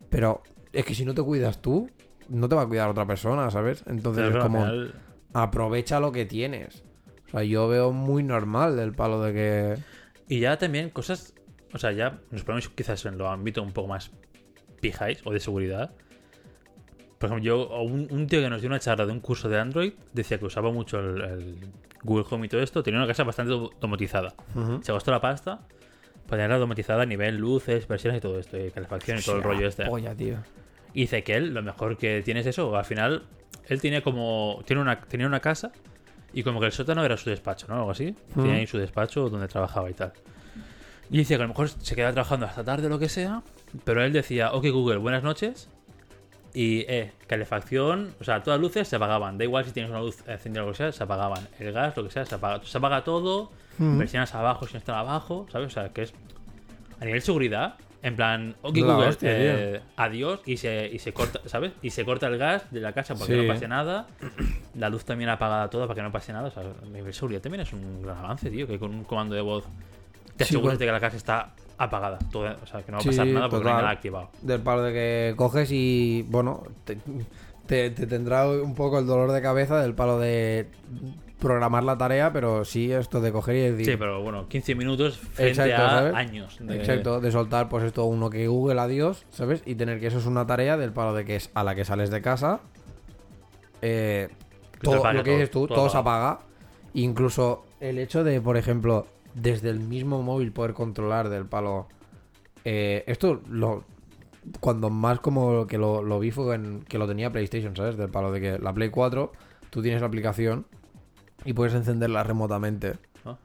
pero 0.08 0.42
es 0.72 0.84
que 0.84 0.94
si 0.94 1.04
no 1.04 1.14
te 1.14 1.22
cuidas 1.22 1.60
tú, 1.60 1.90
no 2.28 2.48
te 2.48 2.54
va 2.54 2.62
a 2.62 2.66
cuidar 2.66 2.88
otra 2.88 3.06
persona, 3.06 3.50
¿sabes? 3.50 3.82
Entonces 3.86 4.22
Pero 4.24 4.28
es 4.30 4.36
al 4.36 4.42
como... 4.42 4.60
final- 4.60 4.94
aprovecha 5.32 6.00
lo 6.00 6.12
que 6.12 6.24
tienes. 6.26 6.82
O 7.26 7.30
sea, 7.30 7.42
yo 7.44 7.68
veo 7.68 7.92
muy 7.92 8.22
normal 8.22 8.76
del 8.76 8.92
palo 8.92 9.20
de 9.22 9.32
que. 9.32 9.76
Y 10.28 10.40
ya 10.40 10.58
también 10.58 10.90
cosas, 10.90 11.34
o 11.72 11.78
sea, 11.78 11.92
ya 11.92 12.18
nos 12.30 12.42
ponemos 12.44 12.68
quizás 12.70 13.04
en 13.06 13.18
lo 13.18 13.28
ámbito 13.30 13.62
un 13.62 13.72
poco 13.72 13.88
más 13.88 14.10
o 15.24 15.32
de 15.32 15.40
seguridad. 15.40 15.92
Por 17.18 17.28
ejemplo, 17.28 17.44
yo, 17.44 17.80
un, 17.82 18.08
un 18.10 18.26
tío 18.26 18.40
que 18.40 18.48
nos 18.48 18.62
dio 18.62 18.68
una 18.68 18.80
charla 18.80 19.04
de 19.04 19.12
un 19.12 19.20
curso 19.20 19.48
de 19.48 19.58
Android 19.58 19.92
decía 20.12 20.38
que 20.38 20.46
usaba 20.46 20.72
mucho 20.72 20.98
el, 21.00 21.20
el 21.20 21.56
Google 22.02 22.24
Home 22.30 22.46
y 22.46 22.48
todo 22.48 22.62
esto, 22.62 22.82
tenía 22.82 22.98
una 22.98 23.06
casa 23.06 23.24
bastante 23.24 23.52
domotizada. 23.80 24.34
Se 24.82 24.92
gastó 24.92 25.10
la 25.10 25.20
pasta 25.20 25.60
para 26.26 26.42
tenerla 26.42 26.58
domotizada 26.58 27.02
a 27.02 27.06
nivel 27.06 27.36
luces, 27.36 27.86
versiones 27.86 28.18
y 28.18 28.20
todo 28.20 28.38
esto, 28.38 28.58
y 28.58 28.70
calefacción 28.70 29.18
y 29.18 29.22
todo 29.22 29.36
el 29.36 29.42
rollo 29.42 29.66
este. 29.68 29.86
Polla, 29.86 30.14
tío. 30.14 30.36
Y 30.94 31.02
dice 31.02 31.22
que 31.22 31.34
él, 31.36 31.52
lo 31.52 31.62
mejor 31.62 31.96
que 31.96 32.22
tiene 32.22 32.40
es 32.40 32.46
eso. 32.46 32.76
Al 32.76 32.84
final, 32.84 33.24
él 33.68 33.80
tiene 33.80 34.02
como. 34.02 34.62
Tiene 34.64 34.82
una, 34.82 35.00
tenía 35.00 35.26
una 35.26 35.40
casa 35.40 35.72
y 36.32 36.42
como 36.42 36.60
que 36.60 36.66
el 36.66 36.72
sótano 36.72 37.04
era 37.04 37.16
su 37.16 37.30
despacho, 37.30 37.66
¿no? 37.68 37.74
Algo 37.74 37.90
así. 37.90 38.14
Tenía 38.34 38.54
ahí 38.54 38.66
su 38.66 38.78
despacho 38.78 39.28
donde 39.28 39.48
trabajaba 39.48 39.90
y 39.90 39.94
tal. 39.94 40.12
Y 41.10 41.18
decía 41.18 41.36
que 41.36 41.42
a 41.42 41.46
lo 41.46 41.52
mejor 41.52 41.68
se 41.68 41.94
quedaba 41.96 42.12
trabajando 42.12 42.46
hasta 42.46 42.64
tarde 42.64 42.86
o 42.86 42.90
lo 42.90 42.98
que 42.98 43.08
sea. 43.08 43.42
Pero 43.84 44.02
él 44.04 44.12
decía, 44.12 44.52
ok 44.52 44.66
Google, 44.70 44.96
buenas 44.98 45.22
noches. 45.22 45.68
Y, 46.52 46.80
eh, 46.88 47.12
calefacción, 47.28 48.12
o 48.20 48.24
sea, 48.24 48.42
todas 48.42 48.58
las 48.58 48.62
luces 48.68 48.88
se 48.88 48.96
apagaban. 48.96 49.38
Da 49.38 49.44
igual 49.44 49.64
si 49.64 49.70
tienes 49.70 49.90
una 49.90 50.00
luz 50.00 50.18
encendida 50.26 50.62
o 50.64 50.66
lo 50.66 50.72
que 50.72 50.78
sea, 50.78 50.92
se 50.92 51.02
apagaban. 51.04 51.46
El 51.60 51.72
gas, 51.72 51.96
lo 51.96 52.02
que 52.04 52.10
sea, 52.10 52.24
se 52.26 52.34
apaga. 52.34 52.60
Se 52.64 52.76
apaga 52.78 53.04
todo. 53.04 53.52
Mm. 53.78 53.98
Persianas 53.98 54.34
abajo 54.34 54.66
si 54.66 54.72
no 54.74 54.78
están 54.78 54.96
abajo, 54.96 55.46
¿sabes? 55.52 55.68
O 55.68 55.70
sea, 55.70 55.90
que 55.90 56.02
es. 56.02 56.12
A 57.00 57.04
nivel 57.04 57.22
seguridad, 57.22 57.76
en 58.02 58.16
plan, 58.16 58.56
ok 58.62 58.76
La 58.78 58.82
Google, 58.94 59.08
hostia, 59.08 59.30
eh, 59.32 59.80
adiós, 59.96 60.40
y 60.44 60.56
se, 60.58 60.86
y 60.92 60.98
se 60.98 61.12
corta, 61.14 61.40
¿sabes? 61.46 61.72
Y 61.80 61.90
se 61.90 62.04
corta 62.04 62.26
el 62.26 62.36
gas 62.36 62.64
de 62.72 62.80
la 62.80 62.92
casa 62.92 63.14
porque 63.14 63.34
Sí. 63.34 63.40
no 63.40 63.46
pase 63.54 63.68
nada. 63.68 64.06
La 64.74 64.90
luz 64.90 65.04
también 65.04 65.30
apagada 65.30 65.70
toda 65.70 65.86
para 65.86 65.94
que 65.94 66.02
no 66.02 66.10
pase 66.12 66.32
nada. 66.32 66.48
O 66.48 66.50
sea, 66.50 66.64
a 66.64 66.86
nivel 66.88 67.14
seguridad 67.14 67.40
también 67.40 67.60
es 67.62 67.72
un 67.72 68.02
gran 68.02 68.18
avance, 68.18 68.50
tío, 68.50 68.66
que 68.66 68.78
con 68.78 68.92
un 68.92 69.04
comando 69.04 69.34
de 69.36 69.40
voz 69.40 69.64
te 70.36 70.44
Sí, 70.44 70.54
aseguras 70.56 70.78
de 70.80 70.84
que 70.86 70.92
la 70.92 71.00
casa 71.00 71.16
está 71.16 71.54
apagada. 71.84 72.18
o 72.34 72.66
sea, 72.66 72.82
que 72.82 72.92
no 72.92 72.98
va 72.98 73.00
a 73.00 73.02
Sí, 73.02 73.08
pasar 73.08 73.26
nada 73.26 73.48
porque 73.48 73.64
no 73.64 73.70
hay 73.70 73.74
total. 73.74 73.82
nada 73.84 73.90
activado. 73.90 74.30
Del 74.42 74.60
palo 74.60 74.82
de 74.82 74.92
que 74.92 75.34
coges 75.36 75.70
y. 75.72 76.24
Bueno, 76.28 76.62
te, 76.84 76.96
te- 77.66 77.90
te 77.90 78.06
tendrá 78.06 78.48
un 78.48 78.74
poco 78.74 78.98
el 78.98 79.06
dolor 79.06 79.32
de 79.32 79.40
cabeza 79.42 79.80
del 79.80 79.94
palo 79.94 80.18
de 80.18 80.68
programar 81.38 81.82
la 81.84 81.96
tarea, 81.96 82.32
pero 82.34 82.66
sí 82.66 82.92
esto 82.92 83.20
de 83.22 83.32
coger 83.32 83.56
y 83.56 83.60
decir. 83.70 83.86
Sí, 83.86 83.96
pero 83.96 84.20
bueno, 84.22 84.46
15 84.46 84.74
minutos 84.74 85.16
frente 85.16 85.48
Exacto, 85.62 85.82
a 85.82 85.90
¿sabes? 85.90 86.14
años. 86.14 86.58
de- 86.60 86.76
Exacto, 86.76 87.20
de 87.20 87.32
soltar 87.32 87.68
pues 87.70 87.84
esto 87.84 88.04
uno 88.04 88.28
que 88.28 88.46
Google 88.46 88.78
adiós, 88.78 89.24
¿sabes? 89.30 89.62
Y 89.64 89.74
tener 89.74 90.00
que 90.00 90.08
eso 90.08 90.18
es 90.18 90.26
una 90.26 90.46
tarea 90.46 90.76
del 90.76 90.92
palo 90.92 91.14
de 91.14 91.24
que 91.24 91.36
es 91.36 91.50
a 91.54 91.64
la 91.64 91.74
que 91.74 91.84
sales 91.86 92.10
de 92.10 92.20
casa. 92.20 92.60
eh, 93.82 94.28
todo 94.82 95.12
lo 95.12 95.22
que 95.22 95.30
dices 95.32 95.50
tú, 95.50 95.66
todo 95.66 95.76
todo, 95.78 95.88
se 95.90 95.96
apaga. 95.96 96.40
Incluso 96.94 97.64
el 97.80 97.98
hecho 97.98 98.24
de, 98.24 98.40
por 98.40 98.56
ejemplo, 98.56 99.06
desde 99.34 99.70
el 99.70 99.80
mismo 99.80 100.22
móvil 100.22 100.52
poder 100.52 100.74
controlar 100.74 101.28
del 101.28 101.46
palo. 101.46 101.88
eh, 102.64 103.04
esto 103.06 103.40
lo. 103.48 103.84
Cuando 104.60 104.88
más 104.88 105.20
como 105.20 105.66
que 105.66 105.76
lo, 105.76 106.02
lo 106.02 106.18
vi 106.18 106.30
fue 106.30 106.54
en, 106.54 106.82
que 106.82 106.98
lo 106.98 107.06
tenía 107.06 107.30
PlayStation, 107.30 107.76
¿sabes? 107.76 107.96
Del 107.96 108.10
palo 108.10 108.32
de 108.32 108.40
que 108.40 108.58
la 108.58 108.72
Play 108.72 108.88
4, 108.88 109.32
tú 109.68 109.82
tienes 109.82 110.00
la 110.00 110.06
aplicación 110.06 110.66
y 111.44 111.52
puedes 111.52 111.74
encenderla 111.74 112.24
remotamente. 112.24 112.94
Ah. 113.24 113.38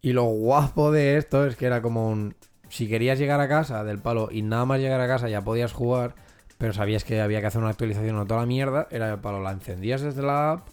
Y 0.00 0.12
lo 0.12 0.24
guapo 0.24 0.92
de 0.92 1.16
esto 1.16 1.44
es 1.46 1.56
que 1.56 1.66
era 1.66 1.82
como 1.82 2.08
un. 2.08 2.34
Si 2.68 2.88
querías 2.88 3.18
llegar 3.18 3.40
a 3.40 3.48
casa 3.48 3.84
del 3.84 3.98
palo 3.98 4.28
y 4.30 4.42
nada 4.42 4.64
más 4.64 4.80
llegar 4.80 5.00
a 5.00 5.08
casa 5.08 5.28
ya 5.28 5.42
podías 5.42 5.72
jugar, 5.72 6.14
pero 6.58 6.72
sabías 6.72 7.04
que 7.04 7.20
había 7.20 7.40
que 7.40 7.48
hacer 7.48 7.60
una 7.60 7.70
actualización 7.70 8.16
o 8.16 8.26
toda 8.26 8.40
la 8.40 8.46
mierda, 8.46 8.86
era 8.90 9.12
el 9.12 9.18
palo, 9.20 9.42
la 9.42 9.50
encendías 9.50 10.00
desde 10.00 10.22
la 10.22 10.52
app 10.52 10.68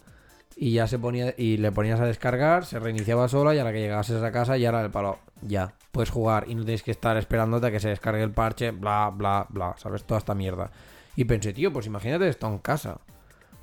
y 0.62 0.74
ya 0.74 0.86
se 0.86 1.00
ponía 1.00 1.34
y 1.40 1.58
le 1.58 1.72
ponías 1.72 2.00
a 2.00 2.06
descargar, 2.06 2.66
se 2.66 2.78
reiniciaba 2.78 3.28
sola 3.28 3.56
y 3.56 3.58
a 3.58 3.64
la 3.64 3.72
que 3.74 3.80
llegases 3.80 4.22
a 4.22 4.32
casa 4.32 4.58
ya 4.58 4.70
era 4.70 4.84
el 4.84 4.92
palo, 4.92 5.18
ya, 5.42 5.74
puedes 5.92 6.12
jugar 6.12 6.46
y 6.48 6.54
no 6.54 6.64
tienes 6.64 6.84
que 6.84 6.92
estar 6.92 7.18
esperándote 7.18 7.66
a 7.66 7.72
que 7.72 7.80
se 7.80 7.90
descargue 7.90 8.22
el 8.22 8.30
parche, 8.30 8.70
bla, 8.70 9.12
bla, 9.12 9.48
bla, 9.50 9.74
¿sabes? 9.80 10.04
Toda 10.04 10.20
esta 10.20 10.36
mierda. 10.36 10.70
Y 11.16 11.26
pensé, 11.26 11.52
tío, 11.52 11.74
pues 11.74 11.88
imagínate 11.88 12.30
esto 12.30 12.46
en 12.46 12.60
casa. 12.60 13.00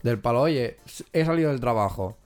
Del 0.03 0.19
palo, 0.19 0.41
oye, 0.41 0.79
he 1.13 1.25
salido 1.25 1.51
del 1.51 1.61
trabajo. 1.61 2.17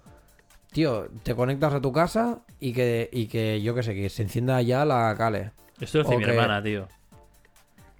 Tío, 0.72 1.06
te 1.22 1.34
conectas 1.34 1.74
a 1.74 1.82
tu 1.82 1.92
casa 1.92 2.38
y 2.58 2.72
que, 2.72 3.10
y 3.12 3.26
que 3.26 3.60
yo 3.60 3.74
qué 3.74 3.82
sé, 3.82 3.94
que 3.94 4.08
se 4.08 4.22
encienda 4.22 4.62
ya 4.62 4.86
la 4.86 5.14
cale. 5.18 5.50
Esto 5.82 5.98
lo 5.98 6.08
hace 6.08 6.16
mi 6.16 6.24
hermana, 6.24 6.62
tío. 6.62 6.88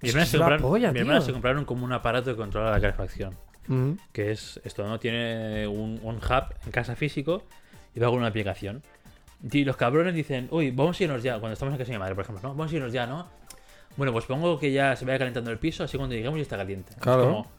Mi 0.01 0.09
hermana, 0.09 0.25
que 0.25 0.31
se 0.31 0.37
es 0.37 0.39
la 0.39 0.39
compraron, 0.39 0.61
polla, 0.71 0.91
mi 0.91 0.99
hermana 1.01 1.19
tío. 1.19 1.27
se 1.27 1.33
compraron 1.33 1.65
como 1.65 1.85
un 1.85 1.93
aparato 1.93 2.31
que 2.31 2.35
controla 2.35 2.71
la 2.71 2.81
calefacción. 2.81 3.35
Que 4.11 4.31
es 4.31 4.59
esto, 4.63 4.87
¿no? 4.87 4.99
Tiene 4.99 5.67
un, 5.67 5.99
un 6.03 6.15
hub 6.17 6.43
en 6.65 6.71
casa 6.71 6.95
físico 6.95 7.43
y 7.95 7.99
va 7.99 8.07
con 8.09 8.17
una 8.19 8.27
aplicación. 8.27 8.81
Y 9.51 9.65
los 9.65 9.75
cabrones 9.77 10.13
dicen, 10.15 10.47
uy, 10.51 10.71
vamos 10.71 10.99
a 10.99 11.03
irnos 11.03 11.21
ya. 11.23 11.39
Cuando 11.39 11.53
estamos 11.53 11.73
en 11.73 11.77
casa 11.77 11.91
de 11.91 11.97
mi 11.97 11.99
madre, 11.99 12.15
por 12.15 12.23
ejemplo, 12.23 12.41
¿no? 12.43 12.55
Vamos 12.55 12.71
a 12.71 12.75
irnos 12.75 12.93
ya, 12.93 13.05
¿no? 13.07 13.27
Bueno, 13.97 14.11
pues 14.13 14.25
pongo 14.25 14.57
que 14.59 14.71
ya 14.71 14.95
se 14.95 15.05
vaya 15.05 15.19
calentando 15.19 15.51
el 15.51 15.59
piso, 15.59 15.83
así 15.83 15.97
cuando 15.97 16.15
lleguemos 16.15 16.37
ya 16.37 16.43
está 16.43 16.57
caliente. 16.57 16.91
Es 16.93 16.97
Claro. 16.99 17.23
como, 17.23 17.51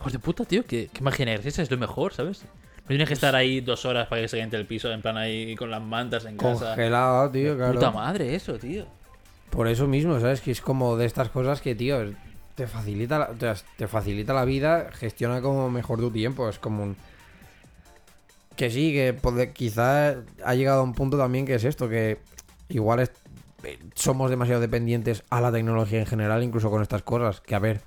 Hijos 0.00 0.12
de 0.12 0.18
puta, 0.20 0.44
tío, 0.44 0.64
¿qué, 0.64 0.88
qué 0.92 1.02
magia 1.02 1.24
negra 1.24 1.40
es 1.40 1.46
esa? 1.46 1.62
Es 1.62 1.70
lo 1.70 1.76
mejor, 1.76 2.12
¿sabes? 2.14 2.42
No 2.44 2.86
tienes 2.88 3.08
que 3.08 3.14
estar 3.14 3.34
ahí 3.34 3.60
dos 3.60 3.84
horas 3.84 4.06
para 4.06 4.22
que 4.22 4.28
se 4.28 4.36
caliente 4.36 4.56
el 4.56 4.64
piso, 4.64 4.90
en 4.92 5.02
plan 5.02 5.16
ahí 5.16 5.54
con 5.56 5.70
las 5.70 5.82
mantas 5.82 6.24
en 6.24 6.36
casa. 6.36 6.68
Congelado, 6.68 7.30
tío, 7.30 7.56
claro. 7.56 7.74
Puta 7.74 7.90
madre 7.90 8.34
eso, 8.34 8.58
tío. 8.58 8.86
Por 9.50 9.66
eso 9.68 9.86
mismo, 9.86 10.18
¿sabes? 10.20 10.40
Que 10.40 10.52
es 10.52 10.60
como 10.60 10.96
de 10.96 11.04
estas 11.06 11.30
cosas 11.30 11.60
que, 11.60 11.74
tío, 11.74 12.12
te 12.58 12.66
facilita 12.66 13.18
la, 13.20 13.26
te, 13.28 13.46
te 13.76 13.86
facilita 13.86 14.34
la 14.34 14.44
vida, 14.44 14.90
gestiona 14.92 15.40
como 15.40 15.70
mejor 15.70 16.00
tu 16.00 16.10
tiempo. 16.10 16.48
Es 16.48 16.58
como 16.58 16.82
un. 16.82 16.96
Que 18.56 18.68
sí, 18.70 18.92
que 18.92 19.12
puede- 19.14 19.52
quizá 19.52 20.16
ha 20.44 20.54
llegado 20.56 20.80
a 20.80 20.82
un 20.82 20.92
punto 20.92 21.16
también 21.16 21.46
que 21.46 21.54
es 21.54 21.62
esto, 21.62 21.88
que 21.88 22.18
igual 22.68 22.98
es- 23.00 23.12
eh, 23.62 23.78
somos 23.94 24.28
demasiado 24.30 24.60
dependientes 24.60 25.22
a 25.30 25.40
la 25.40 25.52
tecnología 25.52 26.00
en 26.00 26.06
general, 26.06 26.42
incluso 26.42 26.68
con 26.68 26.82
estas 26.82 27.02
cosas. 27.04 27.40
Que 27.40 27.54
a 27.54 27.60
ver, 27.60 27.80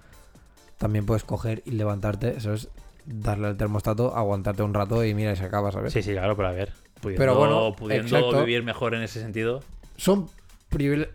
también 0.78 1.06
puedes 1.06 1.26
coger 1.26 1.62
y 1.66 1.72
levantarte, 1.72 2.40
¿sabes? 2.40 2.70
Darle 3.06 3.48
al 3.48 3.58
termostato, 3.58 4.16
aguantarte 4.16 4.64
un 4.64 4.74
rato 4.74 5.04
y 5.04 5.14
mira, 5.14 5.34
y 5.34 5.36
se 5.36 5.44
acaba, 5.44 5.72
¿sabes? 5.74 5.92
Sí, 5.92 6.02
sí, 6.02 6.14
claro, 6.14 6.38
pero 6.38 6.48
a 6.48 6.52
ver. 6.54 6.72
Pudiendo, 7.02 7.20
Pero 7.22 7.36
bueno, 7.36 7.76
pudiendo 7.76 8.06
exacto. 8.08 8.40
vivir 8.46 8.64
mejor 8.64 8.94
en 8.94 9.02
ese 9.02 9.20
sentido. 9.20 9.62
Son, 9.98 10.30
pri- 10.70 11.08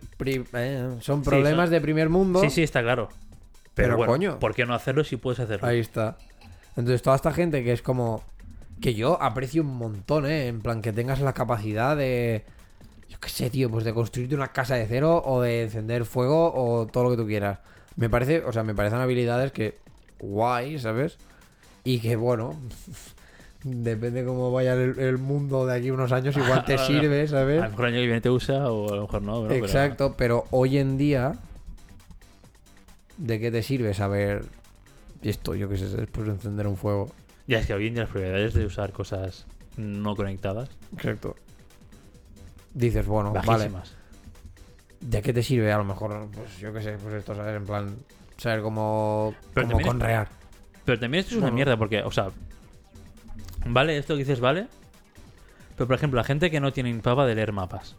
eh, 0.53 0.95
son 0.99 1.23
problemas 1.23 1.65
son- 1.65 1.71
de 1.71 1.81
primer 1.81 2.09
mundo. 2.09 2.41
Sí, 2.41 2.49
sí, 2.51 2.61
está 2.61 2.81
claro. 2.83 3.09
Pero, 3.77 3.89
Pero, 3.89 3.97
bueno, 3.97 4.11
coño. 4.11 4.39
¿por 4.39 4.53
qué 4.53 4.65
no 4.65 4.73
hacerlo 4.73 5.05
si 5.05 5.15
puedes 5.15 5.39
hacerlo? 5.39 5.65
Ahí 5.65 5.79
está. 5.79 6.17
Entonces, 6.75 7.01
toda 7.01 7.15
esta 7.15 7.31
gente 7.31 7.63
que 7.63 7.71
es 7.71 7.81
como. 7.81 8.21
Que 8.81 8.93
yo 8.93 9.21
aprecio 9.21 9.61
un 9.63 9.75
montón, 9.77 10.25
¿eh? 10.25 10.47
En 10.47 10.59
plan, 10.61 10.81
que 10.81 10.91
tengas 10.91 11.21
la 11.21 11.31
capacidad 11.33 11.95
de. 11.95 12.43
Yo 13.07 13.17
qué 13.21 13.29
sé, 13.29 13.49
tío, 13.49 13.69
pues 13.71 13.85
de 13.85 13.93
construirte 13.93 14.35
una 14.35 14.49
casa 14.49 14.75
de 14.75 14.85
cero 14.85 15.21
o 15.25 15.41
de 15.41 15.63
encender 15.63 16.03
fuego 16.05 16.51
o 16.53 16.85
todo 16.87 17.05
lo 17.05 17.11
que 17.11 17.17
tú 17.17 17.25
quieras. 17.25 17.59
Me 17.95 18.09
parece, 18.09 18.43
o 18.43 18.51
sea, 18.51 18.63
me 18.63 18.75
parecen 18.75 18.99
habilidades 18.99 19.51
que. 19.53 19.77
Guay, 20.19 20.77
¿sabes? 20.79 21.17
Y 21.83 21.99
que, 21.99 22.15
bueno. 22.17 22.53
Depende 23.63 24.23
cómo 24.23 24.51
vaya 24.51 24.73
el, 24.73 24.97
el 24.99 25.17
mundo 25.17 25.65
de 25.65 25.75
aquí 25.75 25.89
unos 25.91 26.11
años, 26.11 26.37
igual 26.37 26.63
te 26.63 26.77
sirve, 26.87 27.23
A 27.23 27.27
¿sabes? 27.27 27.61
lo 27.61 27.69
mejor 27.69 27.85
el 27.87 27.93
año 27.93 28.01
que 28.01 28.05
viene 28.05 28.21
te 28.21 28.29
usa 28.29 28.71
o 28.71 28.93
a 28.93 28.95
lo 28.95 29.01
mejor 29.03 29.21
no. 29.23 29.47
pero- 29.47 29.65
Exacto, 29.65 30.13
pero 30.17 30.45
hoy 30.51 30.77
en 30.77 30.97
día, 30.97 31.33
¿de 33.17 33.39
qué 33.39 33.51
te 33.51 33.63
sirve 33.63 33.93
saber 33.93 34.45
esto? 35.21 35.55
Yo 35.55 35.67
qué 35.69 35.77
sé, 35.77 35.85
después 35.87 36.27
de 36.27 36.33
encender 36.33 36.67
un 36.67 36.77
fuego. 36.77 37.11
Ya 37.47 37.59
es 37.59 37.67
que 37.67 37.73
hoy 37.73 37.87
en 37.87 37.93
día 37.93 38.03
las 38.03 38.11
probabilidades 38.11 38.53
de 38.53 38.65
usar 38.65 38.91
cosas 38.91 39.45
no 39.77 40.15
conectadas, 40.15 40.69
Exacto. 40.95 41.35
Dices, 42.73 43.05
bueno, 43.07 43.31
vale, 43.33 43.47
bajísimas. 43.47 43.93
¿de 44.99 45.21
qué 45.21 45.33
te 45.33 45.41
sirve? 45.43 45.71
A 45.71 45.77
lo 45.77 45.83
mejor, 45.83 46.27
pues 46.33 46.57
yo 46.59 46.73
qué 46.73 46.81
sé, 46.81 46.97
pues 47.01 47.13
esto, 47.15 47.33
¿sabes? 47.35 47.55
En 47.55 47.65
plan, 47.65 47.95
saber 48.37 48.61
cómo, 48.61 49.33
Pero 49.53 49.67
cómo 49.67 49.77
también 49.77 49.79
es- 49.79 49.87
conrear. 49.87 50.27
Pero 50.85 50.99
también 50.99 51.19
esto 51.21 51.31
es 51.31 51.37
una 51.37 51.45
Bueno. 51.47 51.55
mierda 51.55 51.77
porque, 51.77 52.01
o 52.03 52.11
sea, 52.11 52.27
vale, 53.65 53.97
esto 53.97 54.13
que 54.13 54.19
dices 54.19 54.39
vale, 54.39 54.67
pero 55.75 55.87
por 55.87 55.95
ejemplo, 55.95 56.17
la 56.17 56.23
gente 56.23 56.49
que 56.51 56.59
no 56.59 56.71
tiene 56.73 56.93
pava 56.99 57.25
de 57.25 57.35
leer 57.35 57.51
mapas 57.51 57.95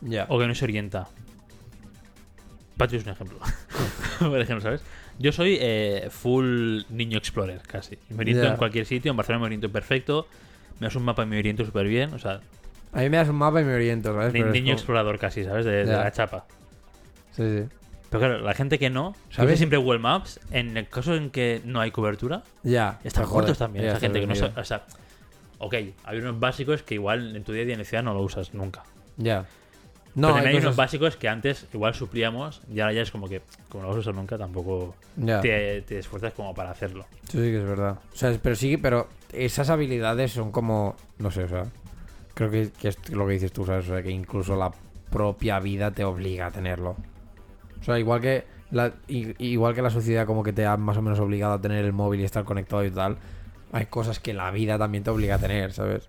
Ya. 0.00 0.26
o 0.28 0.38
que 0.38 0.46
no 0.46 0.54
se 0.54 0.64
orienta. 0.64 1.08
Patio 2.76 2.98
es 2.98 3.04
un 3.04 3.12
ejemplo. 3.12 3.38
por 4.30 4.40
ejemplo, 4.40 4.60
¿sabes? 4.62 4.82
Yo 5.18 5.32
soy 5.32 5.58
eh, 5.60 6.08
full 6.10 6.82
niño 6.90 7.18
explorer, 7.18 7.60
casi. 7.66 7.98
Me 8.10 8.22
oriento 8.22 8.46
en 8.46 8.56
cualquier 8.56 8.86
sitio, 8.86 9.10
en 9.10 9.16
Barcelona 9.16 9.40
me 9.40 9.46
oriento 9.46 9.70
perfecto, 9.70 10.26
me 10.80 10.86
das 10.86 10.96
un 10.96 11.04
mapa 11.04 11.22
y 11.22 11.26
me 11.26 11.38
oriento 11.38 11.64
súper 11.64 11.86
bien, 11.86 12.12
o 12.14 12.18
sea, 12.18 12.40
A 12.92 13.00
mí 13.00 13.08
me 13.10 13.16
das 13.18 13.28
un 13.28 13.36
mapa 13.36 13.60
y 13.60 13.64
me 13.64 13.74
oriento, 13.74 14.12
¿sabes? 14.14 14.32
ni- 14.34 14.40
niño 14.42 14.64
como- 14.66 14.72
explorador 14.74 15.18
casi, 15.18 15.44
¿sabes? 15.44 15.64
De, 15.64 15.84
la 15.84 16.10
chapa. 16.12 16.44
Sí, 17.32 17.42
sí. 17.42 17.64
Pero 18.10 18.20
claro, 18.20 18.40
la 18.40 18.52
gente 18.52 18.78
que 18.78 18.90
no, 18.90 19.14
¿Sabes? 19.30 19.56
siempre 19.58 19.78
Google 19.78 19.98
Maps, 19.98 20.38
en 20.50 20.76
el 20.76 20.86
caso 20.88 21.14
en 21.14 21.30
que 21.30 21.62
no 21.64 21.80
hay 21.80 21.90
cobertura, 21.90 22.42
Ya. 22.62 22.98
están 23.04 23.26
muertos 23.28 23.56
también. 23.56 23.86
Esa 23.86 24.00
gente 24.00 24.20
que 24.20 24.26
no 24.26 24.34
sabe. 24.34 24.52
O 24.60 24.64
sea, 24.64 24.84
ok, 25.58 25.74
hay 26.04 26.18
unos 26.18 26.38
básicos 26.38 26.82
que 26.82 26.94
igual 26.94 27.34
en 27.34 27.42
tu 27.42 27.52
día 27.52 27.62
a 27.62 27.64
día 27.64 27.72
en 27.74 27.78
la 27.80 27.84
ciudad 27.86 28.02
no 28.02 28.12
lo 28.12 28.20
usas 28.20 28.52
nunca. 28.52 28.82
Ya. 29.16 29.46
No, 30.14 30.28
No, 30.28 30.34
Pero 30.34 30.36
hay 30.36 30.42
también 30.42 30.48
hay 30.48 30.54
unos 30.56 30.64
cosas- 30.64 30.76
básicos 30.76 31.16
que 31.16 31.28
antes 31.28 31.66
igual 31.72 31.94
suplíamos 31.94 32.60
y 32.72 32.80
ahora 32.80 32.92
ya 32.92 33.00
es 33.02 33.10
como 33.10 33.28
que, 33.28 33.40
como 33.70 33.84
no 33.84 33.90
los 33.90 33.98
usas 33.98 34.14
nunca, 34.14 34.36
tampoco 34.36 34.94
te, 35.40 35.82
te 35.82 35.98
esfuerzas 35.98 36.34
como 36.34 36.54
para 36.54 36.70
hacerlo. 36.70 37.06
Eso 37.24 37.32
sí 37.38 37.38
que 37.50 37.56
es 37.58 37.64
verdad. 37.64 37.98
O 38.12 38.16
sea, 38.16 38.36
pero 38.42 38.54
sí, 38.54 38.76
pero 38.76 39.08
esas 39.32 39.70
habilidades 39.70 40.32
son 40.32 40.52
como. 40.52 40.96
No 41.18 41.30
sé, 41.30 41.44
o 41.44 41.48
sea. 41.48 41.64
Creo 42.34 42.50
que, 42.50 42.70
que 42.72 42.88
es 42.88 43.08
lo 43.10 43.26
que 43.26 43.32
dices 43.34 43.52
tú, 43.52 43.64
¿sabes? 43.66 43.86
O 43.88 43.92
sea, 43.92 44.02
que 44.02 44.10
incluso 44.10 44.56
la 44.56 44.70
propia 45.10 45.60
vida 45.60 45.90
te 45.90 46.04
obliga 46.04 46.46
a 46.46 46.50
tenerlo. 46.50 46.96
O 47.80 47.84
sea, 47.84 47.98
igual 47.98 48.20
que. 48.20 48.44
La, 48.70 48.92
igual 49.08 49.74
que 49.74 49.82
la 49.82 49.90
sociedad 49.90 50.26
como 50.26 50.42
que 50.42 50.52
te 50.54 50.64
ha 50.64 50.76
más 50.78 50.96
o 50.96 51.02
menos 51.02 51.20
obligado 51.20 51.52
a 51.54 51.60
tener 51.60 51.84
el 51.84 51.92
móvil 51.92 52.20
y 52.20 52.24
estar 52.24 52.44
conectado 52.44 52.84
y 52.84 52.90
tal. 52.90 53.16
Hay 53.70 53.86
cosas 53.86 54.18
que 54.18 54.32
la 54.34 54.50
vida 54.50 54.78
también 54.78 55.04
te 55.04 55.10
obliga 55.10 55.34
a 55.34 55.38
tener, 55.38 55.72
¿sabes? 55.72 56.08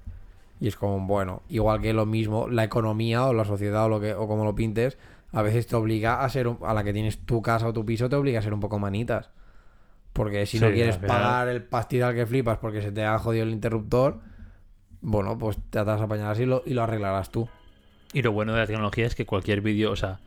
Y 0.63 0.67
es 0.69 0.77
como, 0.77 1.05
bueno, 1.05 1.41
igual 1.49 1.81
que 1.81 1.91
lo 1.91 2.05
mismo, 2.05 2.47
la 2.47 2.63
economía 2.63 3.25
o 3.25 3.33
la 3.33 3.43
sociedad 3.43 3.83
o 3.83 3.89
lo 3.89 3.99
que, 3.99 4.13
o 4.13 4.29
como 4.29 4.45
lo 4.45 4.55
pintes, 4.55 4.97
a 5.33 5.41
veces 5.41 5.67
te 5.67 5.75
obliga 5.75 6.23
a 6.23 6.29
ser 6.29 6.47
un- 6.47 6.57
a 6.63 6.73
la 6.73 6.85
que 6.85 6.93
tienes 6.93 7.17
tu 7.25 7.41
casa 7.41 7.67
o 7.67 7.73
tu 7.73 7.85
piso, 7.85 8.07
te 8.07 8.15
obliga 8.15 8.39
a 8.39 8.41
ser 8.41 8.53
un 8.53 8.61
poco 8.61 8.79
manitas. 8.79 9.29
Porque 10.13 10.45
si 10.45 10.59
no 10.61 10.67
quieres 10.75 10.95
pagar 11.07 11.49
el 11.49 11.63
pastizal 11.63 12.15
que 12.15 12.25
flipas 12.25 12.59
porque 12.59 12.81
se 12.81 12.93
te 12.93 13.03
ha 13.03 13.19
jodido 13.19 13.43
el 13.43 13.49
interruptor, 13.51 14.19
bueno, 15.01 15.37
pues 15.37 15.57
te 15.69 15.79
atas 15.79 15.99
a 15.99 16.05
apañar 16.05 16.31
así 16.31 16.43
y 16.43 16.45
lo, 16.45 16.63
y 16.65 16.73
lo 16.75 16.83
arreglarás 16.83 17.29
tú. 17.29 17.49
Y 18.13 18.21
lo 18.21 18.31
bueno 18.31 18.53
de 18.53 18.59
la 18.59 18.65
tecnología 18.67 19.05
es 19.05 19.15
que 19.15 19.25
cualquier 19.25 19.59
vídeo, 19.59 19.91
o 19.91 19.95
sea, 19.97 20.21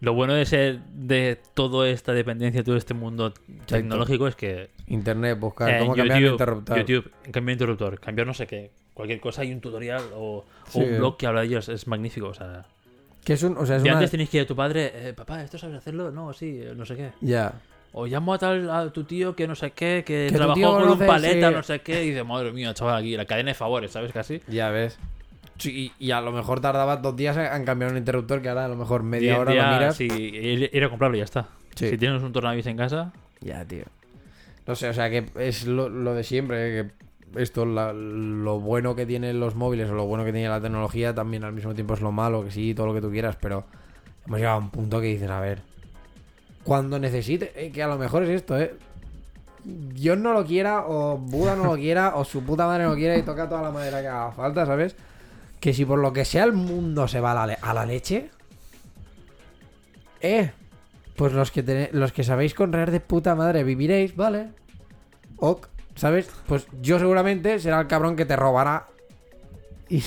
lo 0.00 0.14
bueno 0.14 0.34
de 0.34 0.46
ser 0.46 0.80
de 0.94 1.38
toda 1.54 1.88
esta 1.90 2.12
dependencia, 2.12 2.64
todo 2.64 2.76
este 2.76 2.94
mundo 2.94 3.34
tecnológico 3.66 4.26
es 4.26 4.34
que 4.34 4.70
Internet, 4.88 5.38
buscar 5.38 5.70
eh, 5.70 5.78
cómo 5.78 5.92
en 5.92 5.98
cambiar 5.98 6.16
el 6.18 6.24
YouTube, 6.24 6.32
interruptor. 6.40 6.78
YouTube, 6.78 7.10
cambiar 7.30 7.52
interruptor, 7.52 8.00
cambiar 8.00 8.26
no 8.26 8.34
sé 8.34 8.46
qué, 8.48 8.72
cualquier 8.94 9.20
cosa, 9.20 9.42
hay 9.42 9.52
un 9.52 9.60
tutorial 9.60 10.02
o, 10.14 10.44
un 10.74 10.98
blog 10.98 11.16
que 11.16 11.26
habla 11.26 11.40
de 11.40 11.46
ellos, 11.46 11.68
es 11.68 11.86
magnífico, 11.86 12.28
o 12.28 12.34
sea, 12.34 12.64
Que 13.24 13.34
es 13.34 13.42
un, 13.42 13.56
o 13.56 13.66
sea, 13.66 13.76
es 13.76 13.84
Y 13.84 13.88
una... 13.88 13.98
antes 13.98 14.10
tenéis 14.10 14.30
que 14.30 14.38
ir 14.38 14.44
a 14.44 14.46
tu 14.46 14.56
padre, 14.56 14.92
eh, 14.94 15.12
papá, 15.12 15.42
¿esto 15.42 15.58
sabes 15.58 15.76
hacerlo? 15.76 16.10
No, 16.10 16.32
sí, 16.32 16.60
eh, 16.62 16.72
no 16.76 16.84
sé 16.84 16.96
qué. 16.96 17.12
Ya. 17.20 17.54
O 17.92 18.06
llamo 18.06 18.34
a 18.34 18.38
tal 18.38 18.70
a 18.70 18.92
tu 18.92 19.04
tío 19.04 19.34
que 19.34 19.48
no 19.48 19.54
sé 19.54 19.72
qué, 19.72 20.04
que, 20.06 20.28
Que 20.30 20.36
trabajó 20.36 20.78
con 20.78 20.90
un 20.90 20.98
paleta, 20.98 21.48
sí. 21.48 21.54
no 21.54 21.62
sé 21.62 21.80
qué, 21.80 22.04
y 22.04 22.10
dice, 22.10 22.22
madre 22.22 22.52
mía, 22.52 22.72
chaval, 22.72 22.98
aquí, 22.98 23.16
la 23.16 23.24
cadena 23.24 23.50
de 23.50 23.54
favores, 23.54 23.90
¿sabes? 23.90 24.12
Casi. 24.12 24.40
Ya 24.46 24.70
ves. 24.70 24.98
Sí, 25.58 25.92
y 25.98 26.10
a 26.12 26.20
lo 26.20 26.32
mejor 26.32 26.60
tardaba 26.60 26.96
dos 26.96 27.16
días 27.16 27.36
en 27.36 27.44
en 27.44 27.64
cambiar 27.64 27.90
un 27.90 27.98
interruptor 27.98 28.40
que 28.40 28.48
ahora 28.48 28.64
a 28.64 28.68
lo 28.68 28.76
mejor 28.76 29.02
media 29.02 29.38
hora 29.38 29.52
lo 29.52 29.72
miras. 29.74 29.96
Sí, 29.96 30.06
ir, 30.06 30.84
a 30.84 30.88
comprarlo 30.88 31.16
y 31.16 31.20
ya 31.20 31.24
está. 31.24 31.48
Sí. 31.74 31.90
Si 31.90 31.98
tienes 31.98 32.22
un 32.22 32.32
tornavis 32.32 32.66
en 32.66 32.76
casa, 32.76 33.12
Ya, 33.40 33.64
tío. 33.64 33.84
No 34.66 34.74
sé, 34.74 34.88
o 34.88 34.94
sea 34.94 35.10
que 35.10 35.26
es 35.36 35.66
lo, 35.66 35.88
lo 35.88 36.14
de 36.14 36.22
siempre, 36.24 36.80
eh, 36.80 36.84
que 36.84 36.90
esto, 37.36 37.64
la- 37.66 37.92
lo 37.92 38.60
bueno 38.60 38.94
que 38.94 39.06
tienen 39.06 39.38
los 39.40 39.54
móviles 39.54 39.88
o 39.90 39.94
lo 39.94 40.06
bueno 40.06 40.24
que 40.24 40.32
tiene 40.32 40.48
la 40.48 40.60
tecnología 40.60 41.14
también 41.14 41.44
al 41.44 41.52
mismo 41.52 41.74
tiempo 41.74 41.94
es 41.94 42.00
lo 42.00 42.12
malo, 42.12 42.44
que 42.44 42.50
sí, 42.50 42.74
todo 42.74 42.86
lo 42.86 42.94
que 42.94 43.00
tú 43.00 43.10
quieras, 43.10 43.36
pero 43.40 43.64
hemos 44.26 44.38
llegado 44.38 44.56
a 44.56 44.60
un 44.60 44.70
punto 44.70 45.00
que 45.00 45.06
dices, 45.08 45.30
a 45.30 45.40
ver, 45.40 45.62
cuando 46.64 46.98
necesite, 46.98 47.52
eh, 47.56 47.70
que 47.72 47.82
a 47.82 47.88
lo 47.88 47.98
mejor 47.98 48.22
es 48.24 48.30
esto, 48.30 48.58
¿eh? 48.58 48.74
Dios 49.64 50.16
no 50.18 50.32
lo 50.32 50.44
quiera, 50.46 50.86
o 50.86 51.18
Buda 51.18 51.54
no 51.56 51.64
lo 51.66 51.74
quiera, 51.76 52.16
o 52.16 52.24
su 52.24 52.42
puta 52.42 52.66
madre 52.66 52.84
no 52.84 52.90
lo 52.90 52.96
quiera 52.96 53.16
y 53.16 53.22
toca 53.22 53.48
toda 53.48 53.62
la 53.62 53.70
madera 53.70 54.00
que 54.00 54.08
haga 54.08 54.32
falta, 54.32 54.64
¿sabes? 54.66 54.96
Que 55.60 55.74
si 55.74 55.84
por 55.84 55.98
lo 55.98 56.12
que 56.14 56.24
sea 56.24 56.44
el 56.44 56.52
mundo 56.54 57.06
se 57.08 57.20
va 57.20 57.32
a 57.42 57.46
la, 57.46 57.54
a 57.60 57.74
la 57.74 57.84
leche, 57.84 58.30
eh, 60.20 60.50
pues 61.16 61.32
los 61.32 61.50
que, 61.50 61.90
los 61.92 62.12
que 62.12 62.24
sabéis 62.24 62.54
conrear 62.54 62.90
de 62.90 63.00
puta 63.00 63.34
madre 63.34 63.64
viviréis, 63.64 64.16
¿vale? 64.16 64.48
Ok, 65.36 65.68
¿sabes? 66.00 66.30
Pues 66.46 66.66
yo 66.80 66.98
seguramente 66.98 67.58
será 67.58 67.78
el 67.78 67.86
cabrón 67.86 68.16
que 68.16 68.24
te 68.24 68.34
robará. 68.34 68.86
Y, 69.90 70.02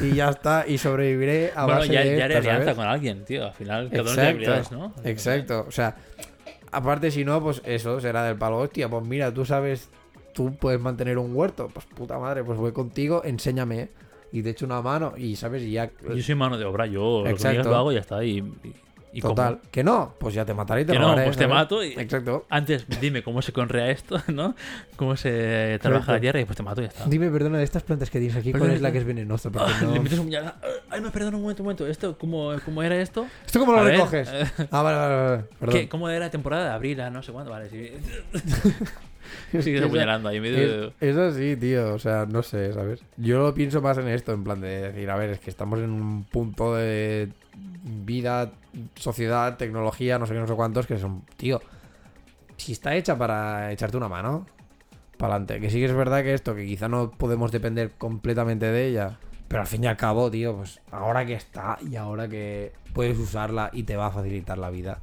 y 0.00 0.14
ya 0.14 0.30
está, 0.30 0.64
y 0.66 0.78
sobreviviré 0.78 1.52
a 1.54 1.64
bueno, 1.64 1.80
base 1.80 1.92
ya, 1.92 2.00
de 2.04 2.16
ya 2.16 2.24
haré 2.24 2.36
alianza 2.36 2.74
con 2.74 2.86
alguien, 2.86 3.24
tío. 3.24 3.44
Al 3.44 3.52
final, 3.52 3.90
cada 3.90 4.12
uno 4.12 4.22
habilidades, 4.22 4.70
¿no? 4.72 4.94
Exacto, 5.04 5.66
o 5.68 5.70
sea, 5.70 5.96
aparte 6.72 7.10
si 7.10 7.24
no, 7.24 7.42
pues 7.42 7.60
eso 7.66 8.00
será 8.00 8.22
del 8.24 8.36
palo, 8.36 8.58
hostia, 8.58 8.88
pues 8.88 9.04
mira, 9.04 9.34
tú 9.34 9.44
sabes, 9.44 9.90
tú 10.32 10.54
puedes 10.54 10.80
mantener 10.80 11.18
un 11.18 11.34
huerto, 11.36 11.68
pues 11.74 11.84
puta 11.86 12.18
madre, 12.18 12.44
pues 12.44 12.56
voy 12.56 12.72
contigo, 12.72 13.22
enséñame 13.24 13.88
y 14.32 14.42
te 14.42 14.50
echo 14.50 14.64
una 14.64 14.80
mano 14.80 15.14
y 15.16 15.36
sabes, 15.36 15.62
y 15.64 15.72
ya... 15.72 15.90
Yo 16.14 16.22
soy 16.22 16.34
mano 16.36 16.56
de 16.56 16.64
obra, 16.64 16.86
yo 16.86 17.18
lo 17.18 17.24
que 17.24 17.30
Exacto. 17.30 17.50
digas 17.50 17.66
lo 17.66 17.76
hago 17.76 17.92
y 17.92 17.94
ya 17.96 18.00
está. 18.00 18.24
Y, 18.24 18.38
y- 18.38 18.74
y 19.12 19.20
Total, 19.20 19.60
que 19.70 19.82
no, 19.82 20.14
pues 20.18 20.34
ya 20.34 20.44
te 20.44 20.52
mataré 20.52 20.82
y 20.82 20.84
te 20.84 20.92
Que 20.92 20.98
no, 20.98 21.14
pues 21.14 21.36
te 21.36 21.46
mato 21.46 21.82
y- 21.82 21.92
Exacto. 21.92 22.44
Antes, 22.50 22.86
dime 23.00 23.22
cómo 23.22 23.40
se 23.40 23.52
conrea 23.52 23.90
esto, 23.90 24.20
¿no? 24.32 24.54
Cómo 24.96 25.16
se 25.16 25.78
trabaja 25.80 26.12
la 26.12 26.20
tierra 26.20 26.40
y 26.40 26.44
pues 26.44 26.56
te 26.56 26.62
mato 26.62 26.82
y 26.82 26.84
ya 26.84 26.88
está. 26.88 27.06
Dime, 27.06 27.30
perdona, 27.30 27.58
de 27.58 27.64
estas 27.64 27.82
plantas 27.82 28.10
que 28.10 28.18
tienes 28.18 28.36
aquí, 28.36 28.52
¿cuál 28.52 28.70
es 28.72 28.82
la 28.82 28.92
que 28.92 28.98
es 28.98 29.04
venenosa? 29.04 29.50
Ah, 29.58 29.68
no- 29.82 29.92
Le 29.94 30.00
metes 30.00 30.18
un 30.18 30.26
puñal. 30.26 30.54
Ay, 30.90 31.00
no, 31.00 31.10
perdona 31.10 31.36
un 31.36 31.42
momento, 31.42 31.62
un 31.62 31.66
momento. 31.66 31.86
¿Esto 31.86 32.18
cómo, 32.18 32.52
cómo 32.64 32.82
era 32.82 32.96
esto? 32.96 33.26
¿Esto 33.46 33.60
cómo 33.60 33.72
lo 33.72 33.78
A 33.80 33.84
recoges? 33.84 34.28
eh, 34.30 34.44
Ah, 34.70 34.82
vale, 34.82 34.98
vale, 34.98 35.14
vale. 35.30 35.44
Perdón. 35.60 35.74
¿qué, 35.80 35.88
¿Cómo 35.88 36.08
era 36.10 36.30
temporada 36.30 36.64
de 36.64 36.70
abril? 36.72 36.98
No 37.12 37.22
sé 37.22 37.32
cuándo, 37.32 37.50
vale. 37.50 37.70
Sí. 37.70 37.90
Es 39.52 39.64
Sigues 39.64 39.82
apuñalando 39.82 40.28
ahí 40.28 40.40
medio 40.40 40.58
de... 40.58 40.86
Es, 41.00 41.16
es 41.16 41.16
así, 41.16 41.56
tío. 41.56 41.94
O 41.94 41.98
sea, 41.98 42.26
no 42.26 42.42
sé, 42.42 42.72
¿sabes? 42.72 43.02
Yo 43.16 43.42
lo 43.42 43.54
pienso 43.54 43.80
más 43.80 43.98
en 43.98 44.08
esto, 44.08 44.32
en 44.32 44.44
plan 44.44 44.60
de 44.60 44.92
decir, 44.92 45.10
a 45.10 45.16
ver, 45.16 45.30
es 45.30 45.40
que 45.40 45.50
estamos 45.50 45.78
en 45.80 45.90
un 45.90 46.24
punto 46.24 46.74
de 46.74 47.30
vida, 47.84 48.52
sociedad, 48.96 49.56
tecnología, 49.56 50.18
no 50.18 50.26
sé 50.26 50.34
qué, 50.34 50.40
no 50.40 50.46
sé 50.46 50.54
cuántos, 50.54 50.86
que 50.86 50.98
son, 50.98 51.22
tío, 51.36 51.60
si 52.56 52.72
está 52.72 52.94
hecha 52.94 53.16
para 53.16 53.72
echarte 53.72 53.96
una 53.96 54.08
mano, 54.08 54.46
para 55.16 55.34
adelante. 55.34 55.60
Que 55.60 55.70
sí 55.70 55.78
que 55.78 55.86
es 55.86 55.94
verdad 55.94 56.22
que 56.22 56.34
esto, 56.34 56.54
que 56.54 56.66
quizá 56.66 56.88
no 56.88 57.10
podemos 57.10 57.52
depender 57.52 57.92
completamente 57.98 58.66
de 58.66 58.86
ella, 58.86 59.18
Pero 59.48 59.60
al 59.60 59.66
fin 59.66 59.84
y 59.84 59.86
al 59.86 59.96
cabo, 59.96 60.30
tío, 60.30 60.56
pues 60.56 60.80
ahora 60.90 61.24
que 61.24 61.34
está 61.34 61.78
y 61.88 61.96
ahora 61.96 62.28
que 62.28 62.72
puedes 62.92 63.18
usarla 63.18 63.70
y 63.72 63.84
te 63.84 63.96
va 63.96 64.06
a 64.06 64.10
facilitar 64.10 64.58
la 64.58 64.70
vida, 64.70 65.00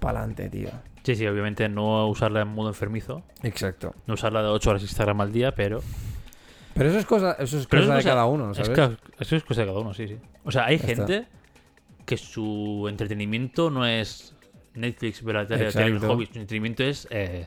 pa'lante, 0.00 0.48
tío. 0.50 0.68
Sí, 1.06 1.14
sí, 1.14 1.26
obviamente 1.26 1.68
no 1.68 2.08
usarla 2.08 2.40
en 2.42 2.48
modo 2.48 2.68
enfermizo. 2.68 3.22
Exacto. 3.44 3.94
No 4.06 4.14
usarla 4.14 4.42
de 4.42 4.48
8 4.48 4.70
horas 4.70 4.82
Instagram 4.82 5.20
al 5.20 5.30
día, 5.32 5.52
pero. 5.54 5.80
Pero 6.74 6.88
eso 6.90 6.98
es 6.98 7.06
cosa, 7.06 7.36
eso 7.38 7.58
es 7.58 7.66
cosa 7.68 7.82
eso 7.84 7.92
de 7.92 7.98
es 8.00 8.04
cosa- 8.04 8.10
cada 8.14 8.26
uno, 8.26 8.50
Es 8.50 8.56
¿sabes? 8.58 8.70
que, 8.72 9.22
eso 9.22 9.36
es 9.36 9.44
cosa 9.44 9.60
de 9.62 9.66
cada 9.68 9.78
uno, 9.78 9.94
sí, 9.94 10.08
sí. 10.08 10.16
O 10.44 10.50
sea, 10.50 10.66
hay 10.66 10.78
Ya 10.78 10.84
está. 10.88 11.06
gente 11.06 11.28
que 12.04 12.16
su 12.16 12.86
entretenimiento 12.90 13.70
no 13.70 13.86
es 13.86 14.34
Netflix, 14.74 15.22
ver 15.22 15.36
el 15.36 15.98
hobby. 16.00 16.26
Su 16.26 16.32
entretenimiento 16.32 16.82
es 16.84 17.06
eh, 17.10 17.46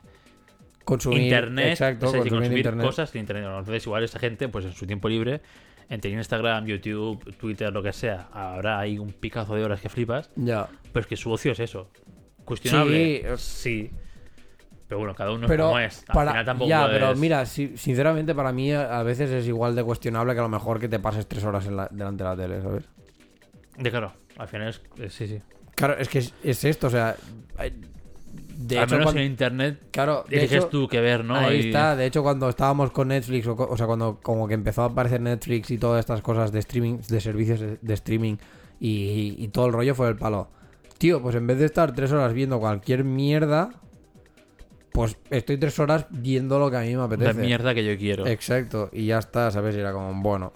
Consumir, 0.86 1.22
internet, 1.23 1.68
exacto, 1.73 2.06
es 2.07 2.11
decir, 2.14 2.22
consumir 2.31 2.40
consumir 2.40 2.57
internet. 2.60 2.86
cosas 2.86 3.11
que 3.11 3.19
internet. 3.19 3.45
Entonces, 3.45 3.86
igual 3.86 4.03
esta 4.03 4.19
gente, 4.19 4.48
pues 4.48 4.65
en 4.65 4.72
su 4.73 4.88
tiempo 4.88 5.07
libre, 5.10 5.41
entre 5.90 6.10
Instagram, 6.11 6.65
YouTube, 6.65 7.36
Twitter, 7.38 7.72
lo 7.72 7.84
que 7.84 7.94
sea, 7.94 8.30
ahora 8.34 8.80
hay 8.80 8.98
un 8.98 9.11
picazo 9.11 9.53
de 9.56 9.64
horas 9.65 9.81
que 9.81 9.90
flipas, 9.90 10.30
Ya. 10.36 10.68
pero 10.94 11.02
es 11.02 11.07
que 11.07 11.18
su 11.18 11.30
ocio 11.31 11.52
es 11.52 11.60
eso. 11.60 11.90
Cuestionable. 12.50 13.38
Sí, 13.38 13.90
Sí. 13.90 13.92
Pero 14.88 14.98
bueno, 15.00 15.14
cada 15.14 15.32
uno 15.32 15.46
Pero 15.46 15.66
es 15.66 15.68
como 15.68 15.80
es. 15.80 16.00
Al 16.10 16.14
para, 16.16 16.32
final 16.32 16.46
tampoco 16.46 16.70
ya, 16.70 16.88
pero 16.90 17.16
mira, 17.16 17.46
si- 17.46 17.78
sinceramente 17.78 18.34
para 18.34 18.52
mí 18.52 18.74
a 18.74 19.04
veces 19.04 19.30
es 19.30 19.46
igual 19.48 19.76
de 19.76 19.84
cuestionable 19.84 20.34
que 20.34 20.40
a 20.40 20.44
lo 20.44 20.50
mejor 20.50 20.80
que 20.80 20.90
te 20.90 20.98
pases 21.00 21.28
tres 21.28 21.44
horas 21.44 21.68
en 21.68 21.78
la- 21.78 21.88
delante 21.92 22.24
de 22.24 22.30
la 22.32 22.36
tele, 22.36 22.62
¿sabes? 22.64 22.86
De 23.78 23.92
claro, 23.92 24.12
al 24.38 24.48
final 24.48 24.68
es. 24.70 24.82
sí, 25.14 25.28
sí. 25.28 25.40
Claro, 25.76 25.96
es 26.00 26.10
que 26.10 26.18
es, 26.20 26.34
es 26.44 26.64
esto, 26.66 26.88
o 26.88 26.90
sea, 26.90 27.16
de 28.58 28.78
al 28.78 28.84
hecho, 28.86 28.96
menos 28.96 29.06
cuando- 29.06 29.22
en 29.22 29.28
internet 29.28 29.80
claro, 29.92 30.26
eliges 30.28 30.52
hecho, 30.54 30.68
tú 30.68 30.88
qué 30.88 31.00
ver, 31.02 31.24
¿no? 31.24 31.36
ahí 31.36 31.58
Y- 31.58 31.68
está, 31.68 31.96
de 31.96 32.06
hecho 32.08 32.24
cuando 32.24 32.50
estábamos 32.50 32.90
con 32.92 33.10
Netflix, 33.10 33.46
o, 33.48 33.78
sea, 33.78 33.86
cuando 33.86 34.20
como 34.24 34.48
que 34.48 34.56
empezó 34.56 34.82
a 34.82 34.86
aparecer 34.86 35.22
Netflix 35.22 35.70
y 35.72 35.78
todas 35.78 36.00
estas 36.00 36.22
cosas 36.24 36.52
de 36.52 36.60
streaming, 36.60 36.98
de 37.08 37.22
servicios 37.22 37.60
de, 37.60 37.78
de 37.80 37.94
streaming 37.94 38.36
y, 38.80 39.36
y 39.38 39.48
todo 39.50 39.68
el 39.68 39.74
rollo 39.74 39.94
fue 39.94 40.10
el 40.10 40.16
palo. 40.16 40.50
Tío, 41.00 41.22
pues 41.22 41.36
en 41.36 41.48
vez 41.48 41.58
de 41.58 41.66
estar 41.66 41.94
tres 41.96 42.12
horas 42.12 42.34
viendo 42.34 42.60
cualquier 42.60 43.04
mierda, 43.04 43.72
pues 44.92 45.18
estoy 45.30 45.58
tres 45.58 45.80
horas 45.80 46.06
viendo 46.12 46.60
lo 46.60 46.70
que 46.70 46.78
a 46.78 46.82
mí 46.82 46.90
me 46.90 46.96
La 46.98 47.04
apetece. 47.06 47.40
mierda 47.42 47.74
que 47.74 47.86
yo 47.86 47.98
quiero. 47.98 48.28
Exacto, 48.28 48.90
y 48.92 49.06
ya 49.08 49.18
está, 49.20 49.50
¿sabes? 49.50 49.76
Y 49.76 49.80
era 49.80 49.94
como, 49.94 50.14
bueno, 50.22 50.52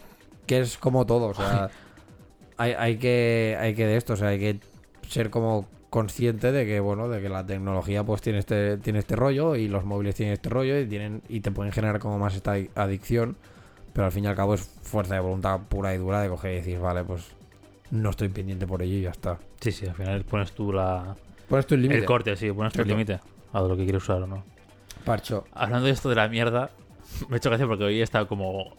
que 0.46 0.60
es 0.60 0.78
como 0.78 1.06
todo, 1.06 1.28
o 1.28 1.34
sea, 1.34 1.70
hay, 2.58 2.74
hay 2.74 2.98
que 2.98 3.58
hay 3.60 3.74
que 3.74 3.88
de 3.88 3.96
esto, 3.98 4.14
o 4.14 4.16
sea, 4.18 4.28
hay 4.30 4.40
que 4.40 4.60
ser 5.08 5.30
como 5.30 5.68
consciente 5.90 6.52
de 6.52 6.66
que, 6.66 6.80
bueno, 6.80 7.08
de 7.08 7.22
que 7.22 7.30
la 7.30 7.46
tecnología 7.46 8.04
pues 8.04 8.22
tiene 8.22 8.40
este 8.40 8.78
tiene 8.78 9.00
este 9.00 9.16
rollo 9.16 9.56
y 9.56 9.68
los 9.68 9.86
móviles 9.86 10.16
tienen 10.16 10.34
este 10.34 10.50
rollo 10.50 10.80
y 10.80 10.88
tienen 10.88 11.22
y 11.30 11.40
te 11.42 11.52
pueden 11.52 11.72
generar 11.72 12.00
como 12.00 12.18
más 12.20 12.36
esta 12.36 12.58
adic- 12.58 12.72
adicción, 12.76 13.38
pero 13.94 14.06
al 14.08 14.12
fin 14.12 14.24
y 14.24 14.28
al 14.28 14.36
cabo 14.36 14.56
es 14.56 14.62
fuerza 14.82 15.14
de 15.14 15.20
voluntad 15.22 15.60
pura 15.70 15.94
y 15.94 16.00
dura 16.00 16.20
de 16.22 16.30
coger 16.30 16.52
y 16.54 16.56
decir, 16.56 16.80
vale, 16.80 17.04
pues 17.04 17.28
no 17.94 18.10
estoy 18.10 18.30
pendiente 18.30 18.66
por 18.66 18.82
ello 18.82 18.96
y 18.98 19.02
ya 19.02 19.12
está. 19.12 19.38
Sí, 19.62 19.72
sí, 19.72 19.86
al 19.86 19.94
final 19.96 20.24
pones 20.24 20.52
tú 20.54 20.74
la... 20.74 21.16
Pones 21.48 21.68
tu 21.68 21.76
límite. 21.78 22.00
el 22.00 22.06
corte, 22.06 22.36
sí, 22.36 22.52
pones 22.52 22.74
tu 22.74 22.82
Exacto. 22.82 22.90
límite 22.90 23.20
a 23.54 23.62
lo 23.62 23.76
que 23.78 23.84
quieres 23.84 24.02
usar 24.02 24.22
o 24.24 24.28
no. 24.28 24.44
Parcho. 25.06 25.46
Hablando 25.54 25.86
de 25.86 25.92
esto 25.92 26.10
de 26.10 26.16
la 26.16 26.28
mierda, 26.28 26.72
me 27.30 27.36
he 27.36 27.38
hecho 27.38 27.50
gracia 27.50 27.68
porque 27.68 27.84
hoy 27.84 28.00
he 28.00 28.04
estado 28.04 28.28
como 28.28 28.76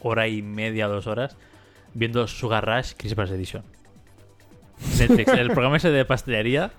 hora 0.00 0.28
y 0.28 0.42
media, 0.42 0.88
dos 0.88 1.06
horas, 1.06 1.36
viendo 1.94 2.26
Sugar 2.26 2.66
Rush 2.66 2.92
Christmas 2.96 3.30
Edition. 3.30 3.62
Netflix, 4.98 5.32
el 5.38 5.48
programa 5.48 5.76
ese 5.78 5.90
de 5.90 6.04
pastelería. 6.04 6.70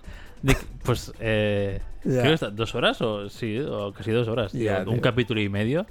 de- 0.44 0.58
pues, 0.84 1.12
eh, 1.20 1.82
Ya. 2.03 2.12
creo 2.20 2.24
que 2.24 2.34
está 2.34 2.49
dos 2.52 2.76
horas 2.76 3.02
o 3.02 3.30
sí, 3.30 3.60
o 3.60 3.91
casi 3.94 4.12
dos 4.12 4.28
horas. 4.28 4.52
tío. 4.52 4.72
Un 4.88 4.94
tío. 4.95 5.02
capítulo 5.02 5.41
y 5.41 5.49
medio. 5.49 5.86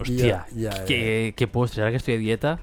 Hostia, 0.00 0.46
qué, 0.86 1.34
qué 1.36 1.46
postres. 1.48 1.80
Ahora 1.80 1.90
que 1.90 1.96
estoy 1.96 2.14
de 2.14 2.20
dieta, 2.20 2.58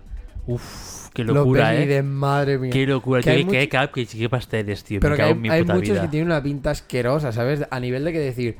uff, 0.47 1.09
qué 1.13 1.23
Lo 1.23 1.34
locura, 1.34 1.76
eh. 1.76 1.85
de 1.88 2.03
madre 2.03 2.57
mía. 2.57 2.72
Qué 2.72 2.85
locura, 2.85 3.19
Que 3.22 3.23
tío. 3.23 3.31
hay 3.34 3.38
Qué, 3.39 3.45
mucho- 3.45 3.99
y 3.99 4.05
qué 4.19 4.30
pasteles, 4.30 4.84
tío. 4.84 4.99
Pero 4.99 5.11
me 5.11 5.15
que 5.15 5.22
cago 5.22 5.27
hay, 5.30 5.35
en 5.35 5.41
mi 5.41 5.49
hay 5.49 5.61
puta 5.61 5.73
muchos 5.73 5.89
vida. 5.91 6.01
que 6.01 6.07
tienen 6.07 6.27
una 6.27 6.41
pinta 6.43 6.72
asquerosa, 6.72 7.31
¿sabes? 7.31 7.63
A 7.69 7.80
nivel 7.80 8.03
de 8.05 8.11
que 8.11 8.19
decir, 8.19 8.57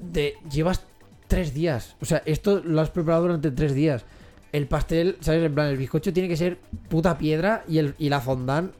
de 0.00 0.34
llevas 0.50 0.84
tres 1.28 1.54
días. 1.54 1.96
O 2.00 2.04
sea, 2.04 2.22
esto 2.26 2.60
lo 2.64 2.80
has 2.80 2.90
preparado 2.90 3.22
durante 3.22 3.50
tres 3.50 3.74
días. 3.74 4.04
El 4.52 4.66
pastel, 4.66 5.16
¿sabes? 5.20 5.42
En 5.44 5.54
plan, 5.54 5.68
el 5.68 5.76
bizcocho 5.78 6.12
tiene 6.12 6.28
que 6.28 6.36
ser 6.36 6.58
puta 6.88 7.16
piedra 7.16 7.64
y, 7.68 7.78
el, 7.78 7.94
y 7.98 8.08
la 8.10 8.20
fondant. 8.20 8.72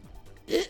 eh. 0.49 0.65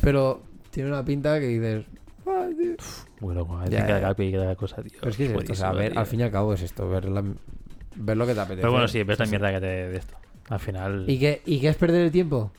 Pero 0.00 0.42
tiene 0.70 0.88
una 0.88 1.04
pinta 1.04 1.38
que 1.38 1.46
dices. 1.46 1.84
"Ay, 2.26 2.54
tío". 2.54 2.74
Muy 3.20 3.34
loco, 3.34 3.62
eh. 3.62 3.66
Ya, 3.70 3.86
cada 3.86 4.14
cada 4.14 4.56
cosa, 4.56 4.82
tío. 4.82 4.92
Pero 4.98 5.10
es 5.10 5.16
que 5.16 5.24
es 5.26 5.30
esto, 5.30 5.52
o 5.52 5.54
sea, 5.54 5.68
Buenísimo, 5.70 5.74
ver, 5.78 5.92
tío. 5.92 6.00
al 6.00 6.06
fin 6.06 6.20
y 6.20 6.22
al 6.24 6.30
cabo 6.32 6.52
es 6.54 6.62
esto, 6.62 6.88
ver, 6.88 7.04
la- 7.06 7.24
ver 7.96 8.16
lo 8.16 8.26
que 8.26 8.34
te 8.34 8.40
apetece. 8.40 8.60
Pero 8.62 8.72
bueno, 8.72 8.88
sí, 8.88 9.02
ves 9.04 9.18
la 9.18 9.26
mierda 9.26 9.52
que 9.52 9.60
te 9.60 9.66
de 9.66 9.96
esto. 9.96 10.16
Al 10.48 10.60
final. 10.60 11.04
¿Y 11.08 11.18
qué, 11.18 11.42
¿Y 11.46 11.60
qué 11.60 11.68
es 11.68 11.76
perder 11.76 12.02
el 12.02 12.12
tiempo? 12.12 12.52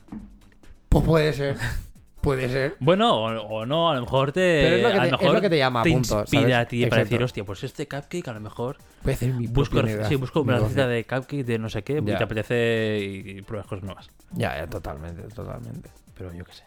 Pues 0.88 1.04
puede 1.04 1.32
ser. 1.32 1.56
puede 2.20 2.48
ser. 2.48 2.76
Bueno, 2.80 3.14
o, 3.16 3.58
o 3.60 3.66
no, 3.66 3.90
a 3.90 3.94
lo 3.94 4.00
mejor 4.02 4.32
te. 4.32 4.40
Pero 4.64 4.76
es 4.76 4.82
lo 4.82 4.88
que 4.90 4.94
a 4.96 5.00
te- 5.00 5.06
es 5.06 5.12
mejor 5.12 5.34
lo 5.34 5.40
que 5.40 5.50
te 5.50 5.58
llama, 5.58 5.82
te 5.82 5.90
punto, 5.92 6.20
inspira 6.20 6.42
¿sabes? 6.42 6.56
a 6.56 6.64
ti 6.66 6.86
para 6.86 7.02
decir, 7.04 7.22
hostia, 7.22 7.44
pues 7.44 7.62
este 7.64 7.86
cupcake 7.86 8.28
a 8.28 8.32
lo 8.32 8.40
mejor. 8.40 8.78
A 9.06 9.10
hacer 9.10 9.32
mi 9.32 9.46
Busco, 9.46 9.82
negocio- 9.82 10.08
sí, 10.08 10.16
busco 10.16 10.40
una 10.40 10.58
receta 10.58 10.88
de 10.88 11.04
cupcake 11.04 11.44
de 11.44 11.58
no 11.58 11.68
sé 11.68 11.82
qué 11.84 11.98
y 11.98 12.04
Ya. 12.04 12.18
te 12.18 12.24
apetece 12.24 12.98
y, 13.00 13.30
y 13.38 13.42
pruebas 13.42 13.68
cosas 13.68 13.84
nuevas. 13.84 14.10
Ya, 14.32 14.56
ya, 14.56 14.66
totalmente, 14.66 15.22
totalmente. 15.34 15.90
Pero 16.18 16.32
yo 16.34 16.44
qué 16.44 16.52
sé. 16.52 16.64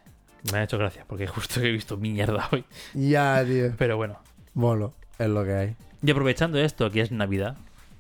Me 0.53 0.59
ha 0.59 0.63
hecho 0.63 0.77
gracia 0.77 1.03
porque 1.05 1.27
justo 1.27 1.59
he 1.59 1.69
visto 1.71 1.97
mierda 1.97 2.47
hoy. 2.53 2.63
Ya, 2.93 3.43
tío. 3.45 3.73
Pero 3.77 3.97
bueno. 3.97 4.19
Bueno, 4.53 4.93
es 5.17 5.27
lo 5.27 5.43
que 5.43 5.53
hay. 5.53 5.75
Y 6.01 6.11
aprovechando 6.11 6.57
esto, 6.59 6.89
que 6.89 7.01
es 7.01 7.11
Navidad, 7.11 7.57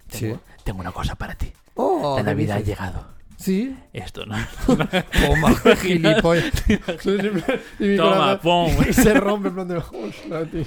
tengo, 0.09 0.35
Sí. 0.35 0.41
tengo 0.63 0.79
una 0.79 0.93
cosa 0.93 1.15
para 1.15 1.35
ti. 1.35 1.51
Oh, 1.81 2.15
La 2.17 2.23
¿qué 2.23 2.29
Navidad 2.31 2.57
ha 2.57 2.59
llegado. 2.59 3.07
Sí. 3.37 3.73
Esto, 3.93 4.25
¿no? 4.25 4.35
Toma, 4.67 5.55
gilipollas. 5.81 6.51
y 6.69 6.73
mi 7.83 7.95
Toma, 7.95 8.37
corazón- 8.37 8.39
pum. 8.41 8.85
Y 8.89 8.91
se 8.93 9.13
rompe 9.13 9.47
en 9.47 9.53
plan 9.55 9.67
de 9.69 9.77
hostia, 9.77 10.45
tío. 10.51 10.65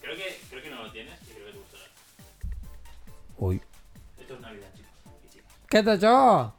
Creo 0.00 0.16
que, 0.16 0.40
creo 0.50 0.62
que 0.64 0.70
no 0.70 0.82
lo 0.82 0.90
tienes 0.90 1.14
y 1.22 1.32
creo 1.32 1.46
que 1.46 1.52
te 1.52 1.58
gustará. 1.58 1.84
Uy. 3.38 3.62
Esto 4.18 4.34
es 4.34 4.40
Navidad, 4.40 4.66
chicos 4.74 4.92
y 5.24 5.28
chicas. 5.32 5.52
¿Qué 5.68 5.82
te 5.84 5.90
ha 5.90 5.94
hecho? 5.94 6.54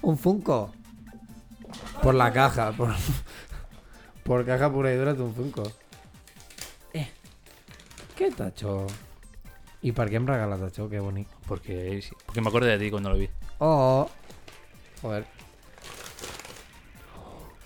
Un 0.00 0.16
Funko. 0.16 0.72
Por 2.02 2.14
la 2.14 2.32
caja. 2.32 2.72
Por, 2.72 2.94
por 4.24 4.46
caja 4.46 4.72
pura 4.72 4.90
y 4.90 4.96
dura 4.96 5.12
de 5.12 5.22
un 5.22 5.34
Funko. 5.34 5.64
Eh. 6.94 7.10
¿Qué 8.16 8.30
te 8.30 8.42
ha 8.42 8.48
hecho? 8.48 8.86
¿Y 9.82 9.92
para 9.92 10.08
qué 10.08 10.16
em 10.16 10.26
regalas, 10.26 10.60
tacho? 10.60 10.88
Qué 10.88 10.98
bonito. 10.98 11.30
Porque, 11.48 12.02
porque 12.26 12.40
me 12.40 12.48
acuerdo 12.48 12.68
de 12.68 12.78
ti 12.78 12.90
cuando 12.90 13.10
lo 13.10 13.16
vi. 13.16 13.28
Oh. 13.58 14.08
Joder. 15.00 15.24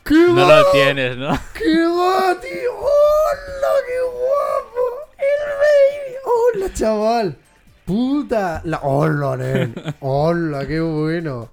¡Qué 0.05 0.15
No 0.15 0.47
va! 0.47 0.61
lo 0.61 0.71
tienes, 0.73 1.17
¿no? 1.17 1.29
¡Qué 1.55 1.85
va, 1.87 2.37
tío! 2.41 2.73
¡Hola, 2.77 3.73
qué 3.87 4.01
guapo! 4.05 4.85
¡El 5.19 5.49
baby! 5.59 6.17
¡Hola, 6.65 6.75
chaval! 6.75 7.37
¡Puta! 7.85 8.63
La... 8.65 8.81
¡Hola, 8.83 9.37
nen! 9.37 9.75
¡Hola, 10.01 10.67
qué 10.67 10.81
bueno! 10.81 11.49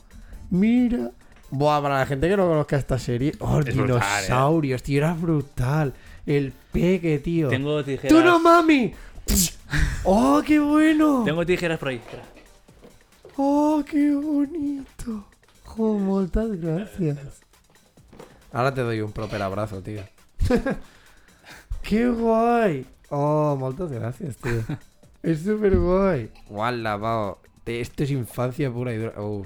Mira. 0.50 1.12
Buah, 1.52 1.82
para 1.82 2.00
la 2.00 2.06
gente 2.06 2.28
que 2.28 2.38
no 2.38 2.48
conozca 2.48 2.78
esta 2.78 3.00
serie. 3.00 3.34
¡Oh, 3.40 3.60
Es 3.60 3.76
brutal, 3.76 3.98
¿eh? 3.98 4.22
dinosaurios, 4.24 4.84
tío! 4.84 4.98
Era 5.00 5.14
brutal. 5.14 5.94
El 6.26 6.54
peque, 6.72 7.20
tío. 7.20 7.50
Tengo 7.50 7.84
tijeras. 7.84 8.10
¡Tú 8.10 8.24
no, 8.24 8.40
mami! 8.40 8.94
¡Oh, 10.04 10.42
qué 10.46 10.60
bueno! 10.60 11.24
Tengo 11.24 11.46
tijeras 11.46 11.80
por 11.80 11.90
ahí. 11.90 11.98
espera. 11.98 12.24
¡Oh, 13.38 13.84
qué 13.90 14.14
bonito! 14.16 15.26
¡Oh, 15.78 15.94
muchas 15.94 16.60
gracias! 16.60 17.42
Ahora 18.52 18.74
te 18.74 18.82
doy 18.82 19.02
un 19.02 19.12
proper 19.12 19.42
abrazo, 19.42 19.82
tío. 19.82 20.02
¡Qué 21.84 22.10
guay! 22.10 22.86
¡Oh, 23.10 23.56
muchas 23.58 23.92
gracias, 23.92 24.38
tío! 24.38 24.64
Es 25.22 25.42
súper 25.44 25.78
guay. 25.78 26.32
¡Wala, 26.50 27.00
pavo! 27.00 27.40
Esto 27.66 28.04
es 28.04 28.12
infancia 28.12 28.72
pura 28.72 28.94
y 28.94 28.98
dura. 28.98 29.22
Uh. 29.22 29.46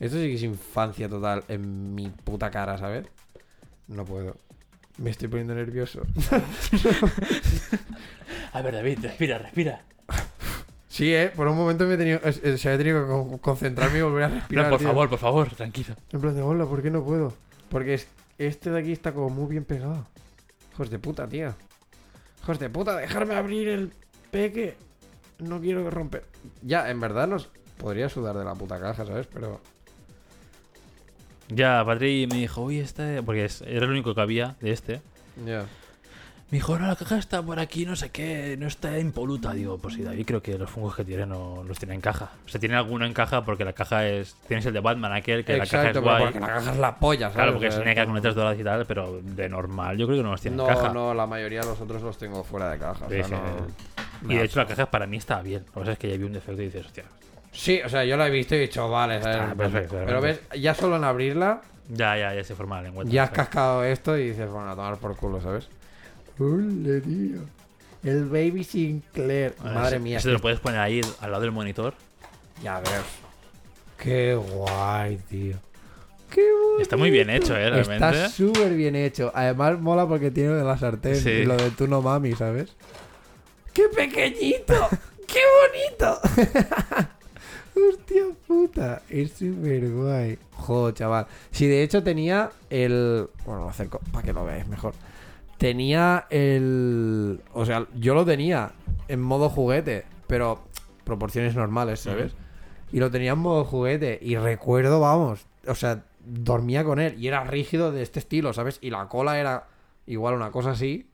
Esto 0.00 0.18
sí 0.18 0.28
que 0.28 0.34
es 0.34 0.42
infancia 0.42 1.08
total 1.08 1.44
en 1.48 1.94
mi 1.94 2.08
puta 2.08 2.50
cara, 2.50 2.76
¿sabes? 2.76 3.06
No 3.88 4.04
puedo. 4.04 4.36
Me 4.98 5.10
estoy 5.10 5.28
poniendo 5.28 5.54
nervioso. 5.54 6.02
A 8.52 8.62
ver, 8.62 8.74
David, 8.74 8.98
respira, 9.02 9.38
respira. 9.38 9.82
Sí, 10.88 11.14
eh. 11.14 11.30
Por 11.34 11.46
un 11.48 11.56
momento 11.56 11.86
me 11.86 11.94
he 11.94 11.98
tenido, 11.98 12.20
es- 12.24 12.40
es- 12.42 12.60
se 12.60 12.68
había 12.68 12.78
tenido 12.78 13.02
que 13.04 13.10
con- 13.12 13.38
concentrarme 13.38 13.98
y 13.98 14.02
volver 14.02 14.24
a 14.24 14.28
respirar. 14.28 14.64
No, 14.66 14.70
por 14.70 14.78
tío. 14.78 14.88
favor, 14.88 15.10
por 15.10 15.18
favor, 15.18 15.54
tranquilo. 15.54 15.94
En 16.12 16.20
plan 16.20 16.34
de, 16.34 16.42
hola, 16.42 16.64
¿por 16.64 16.82
qué 16.82 16.90
no 16.90 17.04
puedo? 17.04 17.34
Porque 17.68 17.94
es- 17.94 18.08
este 18.38 18.70
de 18.70 18.80
aquí 18.80 18.92
está 18.92 19.12
como 19.12 19.28
muy 19.28 19.50
bien 19.50 19.64
pegado. 19.64 20.06
Hijos 20.72 20.90
de 20.90 20.98
puta, 20.98 21.28
tío. 21.28 21.54
Hijos 22.42 22.58
de 22.58 22.70
puta, 22.70 22.96
dejarme 22.96 23.34
abrir 23.34 23.68
el 23.68 23.92
peque. 24.30 24.76
No 25.38 25.60
quiero 25.60 25.90
romper. 25.90 26.24
Ya, 26.62 26.88
en 26.88 26.98
verdad 27.00 27.26
nos 27.28 27.50
podría 27.76 28.08
sudar 28.08 28.36
de 28.38 28.44
la 28.44 28.54
puta 28.54 28.80
caja, 28.80 29.04
¿sabes? 29.04 29.26
Pero. 29.26 29.60
Ya, 31.48 31.82
Patri 31.84 32.26
me 32.30 32.36
dijo, 32.38 32.62
uy, 32.62 32.80
este. 32.80 33.22
Porque 33.22 33.48
era 33.66 33.84
el 33.84 33.90
único 33.90 34.14
que 34.14 34.20
había 34.20 34.56
de 34.60 34.72
este. 34.72 35.00
Ya. 35.44 35.64
Me 36.48 36.58
dijo, 36.58 36.78
no, 36.78 36.86
la 36.86 36.94
caja 36.94 37.18
está 37.18 37.42
por 37.42 37.58
aquí, 37.58 37.84
no 37.86 37.96
sé 37.96 38.10
qué, 38.10 38.56
no 38.56 38.68
está 38.68 39.00
impoluta. 39.00 39.52
Digo, 39.52 39.78
pues 39.78 39.94
sí, 39.94 40.02
David, 40.02 40.24
creo 40.24 40.40
que 40.42 40.56
los 40.56 40.70
fungos 40.70 40.94
que 40.94 41.04
tiene 41.04 41.26
no 41.26 41.64
los 41.66 41.76
tiene 41.76 41.94
en 41.94 42.00
caja. 42.00 42.30
O 42.44 42.48
sea, 42.48 42.60
tiene 42.60 42.76
alguno 42.76 43.04
en 43.04 43.12
caja 43.12 43.44
porque 43.44 43.64
la 43.64 43.72
caja 43.72 44.06
es. 44.06 44.36
Tienes 44.46 44.64
el 44.66 44.72
de 44.72 44.78
Batman, 44.78 45.12
aquel, 45.12 45.44
que 45.44 45.56
la 45.56 45.66
caja 45.66 45.90
es 45.90 45.98
guay. 46.00 46.22
porque 46.22 46.38
la 46.38 46.46
caja 46.46 46.70
es 46.70 46.76
la 46.78 46.96
polla, 47.00 47.20
¿sabes? 47.30 47.34
Claro, 47.34 47.52
porque 47.54 47.70
se 47.72 47.78
tiene 47.78 47.96
que 47.96 48.04
con 48.04 48.14
letras 48.14 48.36
doradas 48.36 48.60
y 48.60 48.62
tal, 48.62 48.86
pero 48.86 49.20
de 49.22 49.48
normal 49.48 49.98
yo 49.98 50.06
creo 50.06 50.18
que 50.18 50.22
no 50.22 50.30
los 50.30 50.40
tiene 50.40 50.56
No, 50.56 50.68
en 50.68 50.74
caja. 50.76 50.92
no, 50.92 51.14
la 51.14 51.26
mayoría 51.26 51.60
de 51.62 51.66
los 51.66 51.80
otros 51.80 52.00
los 52.02 52.16
tengo 52.16 52.44
fuera 52.44 52.70
de 52.70 52.78
caja. 52.78 53.06
o 53.06 53.08
sea, 53.08 53.24
Sí, 53.24 53.30
no- 53.32 53.38
sí. 53.38 54.26
Y 54.32 54.36
de 54.36 54.44
hecho 54.44 54.60
la 54.60 54.66
caja 54.66 54.86
para 54.88 55.06
mí 55.08 55.16
está 55.16 55.42
bien. 55.42 55.64
Lo 55.66 55.72
que 55.72 55.80
pasa 55.80 55.92
es 55.92 55.98
que 55.98 56.08
ya 56.10 56.16
vi 56.16 56.24
un 56.24 56.32
defecto 56.32 56.62
y 56.62 56.66
dices, 56.66 56.86
hostia. 56.86 57.04
Sí, 57.56 57.80
o 57.84 57.88
sea, 57.88 58.04
yo 58.04 58.16
la 58.16 58.26
he 58.26 58.30
visto 58.30 58.54
y 58.54 58.58
he 58.58 58.60
dicho, 58.62 58.88
vale, 58.90 59.20
¿sabes? 59.22 59.38
Está 59.40 59.54
perfecto, 59.54 59.96
Pero 60.04 60.20
ves, 60.20 60.40
ya 60.60 60.74
solo 60.74 60.96
en 60.96 61.04
abrirla, 61.04 61.62
Ya, 61.88 62.16
ya, 62.18 62.34
ya 62.34 62.44
se 62.44 62.54
forma 62.54 62.76
la 62.76 62.82
lengua. 62.82 63.04
ya 63.06 63.24
has 63.24 63.30
cascado 63.30 63.82
esto 63.84 64.16
y 64.18 64.28
dices, 64.30 64.50
bueno, 64.50 64.70
a 64.70 64.76
tomar 64.76 64.96
por 64.98 65.16
culo, 65.16 65.40
¿sabes? 65.40 65.68
Hola, 66.38 67.00
tío. 67.02 67.40
El 68.04 68.26
Baby 68.26 68.62
Sinclair. 68.62 69.54
Madre 69.64 69.98
mía. 69.98 70.18
Te 70.20 70.28
lo 70.28 70.38
puedes 70.38 70.60
poner 70.60 70.80
ahí 70.80 71.00
al 71.20 71.30
lado 71.30 71.42
del 71.42 71.52
monitor. 71.52 71.94
Ya 72.62 72.78
ves. 72.80 72.90
Qué 73.98 74.34
guay, 74.34 75.16
tío. 75.28 75.56
Qué 76.30 76.42
bonito. 76.52 76.82
Está 76.82 76.96
muy 76.96 77.10
bien 77.10 77.30
hecho, 77.30 77.56
¿eh? 77.56 77.70
Realmente. 77.70 77.94
Está 78.06 78.28
súper 78.28 78.74
bien 78.74 78.94
hecho. 78.96 79.32
Además, 79.34 79.80
mola 79.80 80.06
porque 80.06 80.30
tiene 80.30 80.50
lo 80.50 80.56
de 80.56 80.64
la 80.64 80.76
sartén 80.76 81.16
Sí. 81.16 81.30
y 81.30 81.44
lo 81.46 81.56
de 81.56 81.70
tú 81.70 81.86
no 81.88 82.02
mami, 82.02 82.32
¿sabes? 82.34 82.76
¡Qué 83.72 83.84
pequeñito! 83.88 84.88
¡Qué 85.26 85.40
bonito! 85.62 86.20
Hostia 87.76 88.24
puta, 88.46 89.02
es 89.10 89.32
súper 89.32 89.90
guay. 89.90 90.38
Joder, 90.52 90.94
chaval. 90.94 91.26
Si 91.50 91.66
de 91.66 91.82
hecho 91.82 92.02
tenía 92.02 92.50
el. 92.70 93.28
Bueno, 93.44 93.62
lo 93.62 93.68
acerco 93.68 94.00
para 94.12 94.24
que 94.24 94.32
lo 94.32 94.44
veáis 94.44 94.66
mejor. 94.66 94.94
Tenía 95.58 96.26
el. 96.30 97.40
O 97.52 97.66
sea, 97.66 97.86
yo 97.94 98.14
lo 98.14 98.24
tenía 98.24 98.72
en 99.08 99.20
modo 99.20 99.50
juguete, 99.50 100.04
pero 100.26 100.62
proporciones 101.04 101.54
normales, 101.54 102.00
¿sabes? 102.00 102.34
Y 102.92 102.98
lo 102.98 103.10
tenía 103.10 103.32
en 103.32 103.38
modo 103.38 103.64
juguete. 103.64 104.18
Y 104.22 104.36
recuerdo, 104.36 105.00
vamos, 105.00 105.46
o 105.66 105.74
sea, 105.74 106.04
dormía 106.24 106.82
con 106.82 106.98
él. 106.98 107.14
Y 107.22 107.28
era 107.28 107.44
rígido 107.44 107.92
de 107.92 108.02
este 108.02 108.20
estilo, 108.20 108.52
¿sabes? 108.54 108.78
Y 108.80 108.90
la 108.90 109.08
cola 109.08 109.38
era 109.38 109.66
igual 110.06 110.34
una 110.34 110.50
cosa 110.50 110.70
así. 110.70 111.10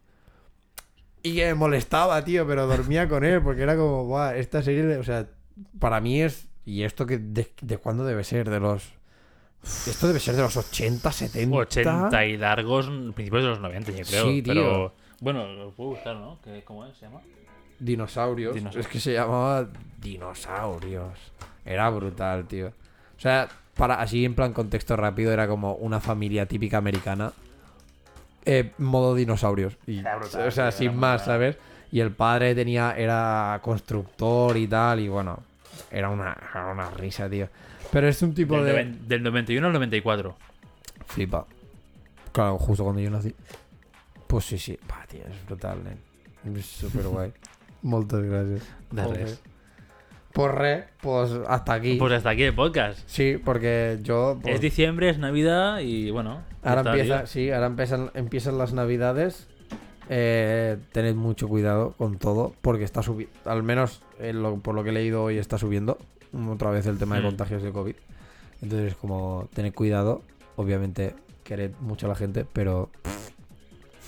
Y 1.24 1.34
que 1.34 1.47
me 1.47 1.55
molestaba, 1.55 2.24
tío, 2.24 2.47
pero 2.47 2.66
dormía 2.66 3.09
con 3.09 3.24
él 3.24 3.43
porque 3.43 3.62
era 3.62 3.76
como, 3.76 4.05
Buah, 4.05 4.36
esta 4.36 4.62
serie, 4.62 4.97
o 4.97 5.05
sea, 5.05 5.28
para 5.78 6.01
mí 6.01 6.22
es. 6.22 6.48
¿Y 6.64 6.82
esto 6.84 7.06
que 7.06 7.18
de, 7.18 7.51
de 7.60 7.76
cuándo 7.78 8.05
debe 8.05 8.24
ser? 8.24 8.48
De 8.51 8.60
los. 8.60 8.93
Esto 9.86 10.06
debe 10.09 10.18
ser 10.20 10.34
de 10.36 10.43
los 10.43 10.56
80, 10.56 11.12
70. 11.12 11.56
80 11.56 12.24
y 12.26 12.36
largos, 12.36 12.86
principios 13.14 13.43
de 13.44 13.48
los 13.51 13.60
90, 13.60 13.93
yo 13.93 14.05
creo. 14.05 14.24
Sí, 14.26 14.43
tío. 14.43 14.55
Pero, 14.55 14.94
bueno, 15.20 15.47
lo 15.52 15.70
puedo 15.70 15.90
buscar, 15.90 16.16
¿no? 16.16 16.39
¿Qué- 16.43 16.62
¿Cómo 16.64 16.84
es? 16.86 16.97
¿Se 16.97 17.06
llama? 17.06 17.20
Dinosaurios. 17.78 18.55
Dinosaurios. 18.55 18.86
Es 18.86 18.93
que 18.93 19.01
se 19.01 19.12
llamaba 19.12 19.68
Dinosaurios. 20.01 21.18
Era 21.64 21.89
brutal, 21.90 22.47
tío. 22.47 22.68
O 23.16 23.20
sea, 23.20 23.48
para 23.76 24.01
así 24.01 24.24
en 24.24 24.34
plan 24.34 24.52
contexto 24.52 24.97
rápido, 24.97 25.32
era 25.32 25.47
como 25.48 25.74
una 25.74 26.01
familia 26.01 26.47
típica 26.47 26.78
americana. 26.78 27.32
eh, 28.44 28.72
modo 28.78 29.14
dinosaurios. 29.14 29.76
Y, 29.86 29.98
Era 30.01 30.16
brutal, 30.16 30.48
o 30.48 30.51
sea, 30.51 30.70
tío, 30.70 30.78
sin 30.78 30.97
más, 30.97 31.20
brutal. 31.22 31.26
¿sabes? 31.34 31.56
Y 31.93 32.01
el 32.01 32.10
padre 32.10 32.55
tenía, 32.56 32.93
era 32.97 33.60
constructor 33.62 34.56
y 34.56 34.66
tal, 34.66 34.98
y 34.98 35.09
bueno, 35.09 35.39
era 35.93 36.09
una, 36.09 36.36
era 36.52 36.66
una 36.73 36.90
risa, 36.90 37.28
tío. 37.28 37.48
Pero 37.93 38.09
es 38.09 38.20
un 38.23 38.35
tipo 38.35 38.56
Del, 38.62 38.64
de. 38.64 38.73
noven- 38.73 39.06
del 39.06 39.23
91 39.23 39.66
al 39.66 39.73
94. 39.73 40.36
Flipa. 41.06 41.47
Claro, 42.32 42.59
justo 42.59 42.85
cuando 42.85 43.01
yo 43.02 43.10
nací. 43.10 43.35
Pues 44.27 44.44
sí, 44.47 44.59
sí. 44.59 44.78
Va, 44.90 45.05
tío, 45.06 45.20
es 45.31 45.47
brutal, 45.47 45.78
nen. 45.85 46.56
Es 46.56 46.66
súper 46.66 47.02
guay. 47.06 47.32
Muchas 47.82 48.23
gracias. 48.23 48.62
De 48.90 49.02
Joder. 49.02 49.20
res. 49.20 49.43
Pues 50.32 50.55
re, 50.55 50.85
pues 51.02 51.31
hasta 51.47 51.74
aquí. 51.74 51.97
Pues 51.97 52.10
hasta 52.14 52.31
aquí 52.31 52.44
el 52.44 52.55
podcast. 52.55 52.98
Sí, 53.06 53.39
porque 53.44 53.98
yo. 54.02 54.39
pues, 54.40 54.55
Es 54.55 54.60
diciembre, 54.62 55.10
es 55.10 55.19
Navidad 55.19 55.81
y 55.81 56.10
bueno. 56.10 56.40
ahora 56.62 56.81
empieza, 56.81 57.19
tío. 57.19 57.27
sí, 57.27 57.51
ahora 57.51 57.66
empiezan, 57.66 58.10
empiezan 58.14 58.56
las 58.56 58.73
navidades. 58.73 59.47
Eh, 60.14 60.76
tened 60.93 61.14
mucho 61.14 61.48
cuidado 61.48 61.93
con 61.97 62.18
todo, 62.18 62.55
porque 62.60 62.84
está 62.84 63.02
subiendo. 63.02 63.32
Al 63.47 63.62
menos 63.62 64.02
lo- 64.20 64.56
por 64.59 64.74
lo 64.74 64.84
que 64.84 64.90
he 64.90 64.93
leído 64.93 65.22
hoy 65.22 65.39
está 65.39 65.56
subiendo 65.56 65.97
otra 66.51 66.70
vez 66.70 66.84
el 66.86 66.98
tema 66.98 67.14
de 67.16 67.22
Mm. 67.22 67.26
contagios 67.26 67.62
de 67.62 67.72
COVID. 67.72 67.94
Entonces, 68.60 68.94
como 68.94 69.48
tened 69.55 69.72
cuidado, 69.72 70.20
obviamente 70.56 71.14
quered 71.44 71.70
mucho 71.80 72.05
a 72.06 72.09
la 72.10 72.14
gente, 72.14 72.44
pero 72.52 72.90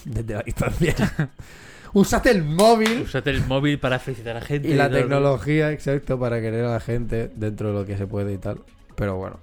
desde 0.05 0.35
la 0.35 0.43
distancia. 0.43 0.95
Usad 1.95 2.27
el 2.27 2.43
móvil 2.45 3.03
Usate 3.03 3.31
el 3.31 3.47
móvil 3.47 3.79
para 3.79 3.99
felicitar 3.99 4.37
a 4.37 4.41
la 4.41 4.45
gente. 4.47 4.69
y 4.69 4.75
la 4.75 4.91
tecnología, 4.91 5.73
exacto, 5.73 6.19
para 6.19 6.41
querer 6.43 6.65
a 6.67 6.73
la 6.73 6.81
gente 6.81 7.31
dentro 7.35 7.69
de 7.69 7.75
lo 7.75 7.87
que 7.87 7.97
se 7.97 8.07
puede 8.07 8.35
y 8.35 8.39
tal. 8.39 8.59
Pero 8.95 9.17
bueno, 9.17 9.39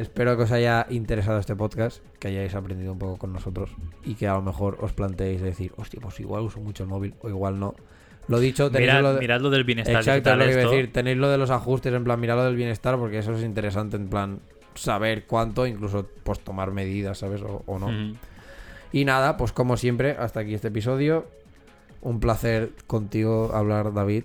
espero 0.00 0.36
que 0.36 0.44
os 0.44 0.52
haya 0.52 0.86
interesado 0.88 1.38
este 1.38 1.54
podcast, 1.54 2.02
que 2.18 2.28
hayáis 2.28 2.54
aprendido 2.54 2.92
un 2.92 2.98
poco 2.98 3.18
con 3.18 3.32
nosotros 3.32 3.70
y 4.04 4.14
que 4.14 4.26
a 4.26 4.34
lo 4.34 4.42
mejor 4.42 4.78
os 4.80 4.92
planteéis 4.94 5.42
decir, 5.42 5.72
hostia, 5.76 6.00
pues 6.00 6.18
igual 6.20 6.42
uso 6.42 6.58
mucho 6.60 6.84
el 6.84 6.88
móvil 6.88 7.14
o 7.20 7.28
igual 7.28 7.60
no. 7.60 7.74
Lo 8.26 8.40
dicho, 8.40 8.70
tenéis 8.70 8.92
Mirad, 8.92 9.02
lo 9.02 9.14
de... 9.14 9.20
mirad 9.20 9.40
lo 9.40 9.50
del 9.50 9.64
bienestar 9.64 9.96
Exacto, 9.96 10.34
lo 10.36 10.44
que 10.44 10.52
iba 10.52 10.60
a 10.62 10.64
decir. 10.64 10.92
Tenéis 10.92 11.18
lo 11.18 11.28
de 11.28 11.36
los 11.36 11.50
ajustes, 11.50 11.92
en 11.92 12.04
plan, 12.04 12.18
mirad 12.18 12.36
lo 12.36 12.44
del 12.44 12.56
bienestar, 12.56 12.96
porque 12.96 13.18
eso 13.18 13.34
es 13.34 13.42
interesante, 13.42 13.96
en 13.96 14.08
plan, 14.08 14.40
saber 14.74 15.26
cuánto, 15.26 15.66
incluso 15.66 16.08
pues 16.22 16.40
tomar 16.40 16.70
medidas, 16.70 17.18
¿sabes? 17.18 17.42
O, 17.42 17.62
o 17.66 17.78
no. 17.78 18.14
Y 18.92 19.04
nada, 19.04 19.36
pues 19.36 19.52
como 19.52 19.76
siempre, 19.76 20.16
hasta 20.18 20.40
aquí 20.40 20.54
este 20.54 20.68
episodio. 20.68 21.26
Un 22.02 22.20
placer 22.20 22.70
contigo 22.86 23.50
hablar, 23.52 23.92
David. 23.92 24.24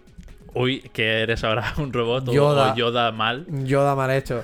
Uy, 0.53 0.80
que 0.93 1.22
eres 1.22 1.43
ahora 1.43 1.73
un 1.77 1.91
robot 1.91 2.31
Yoda. 2.31 2.72
o 2.72 2.76
Yoda 2.76 3.11
mal. 3.11 3.45
Yoda 3.65 3.93
mal 3.95 4.11
hecho. 4.11 4.43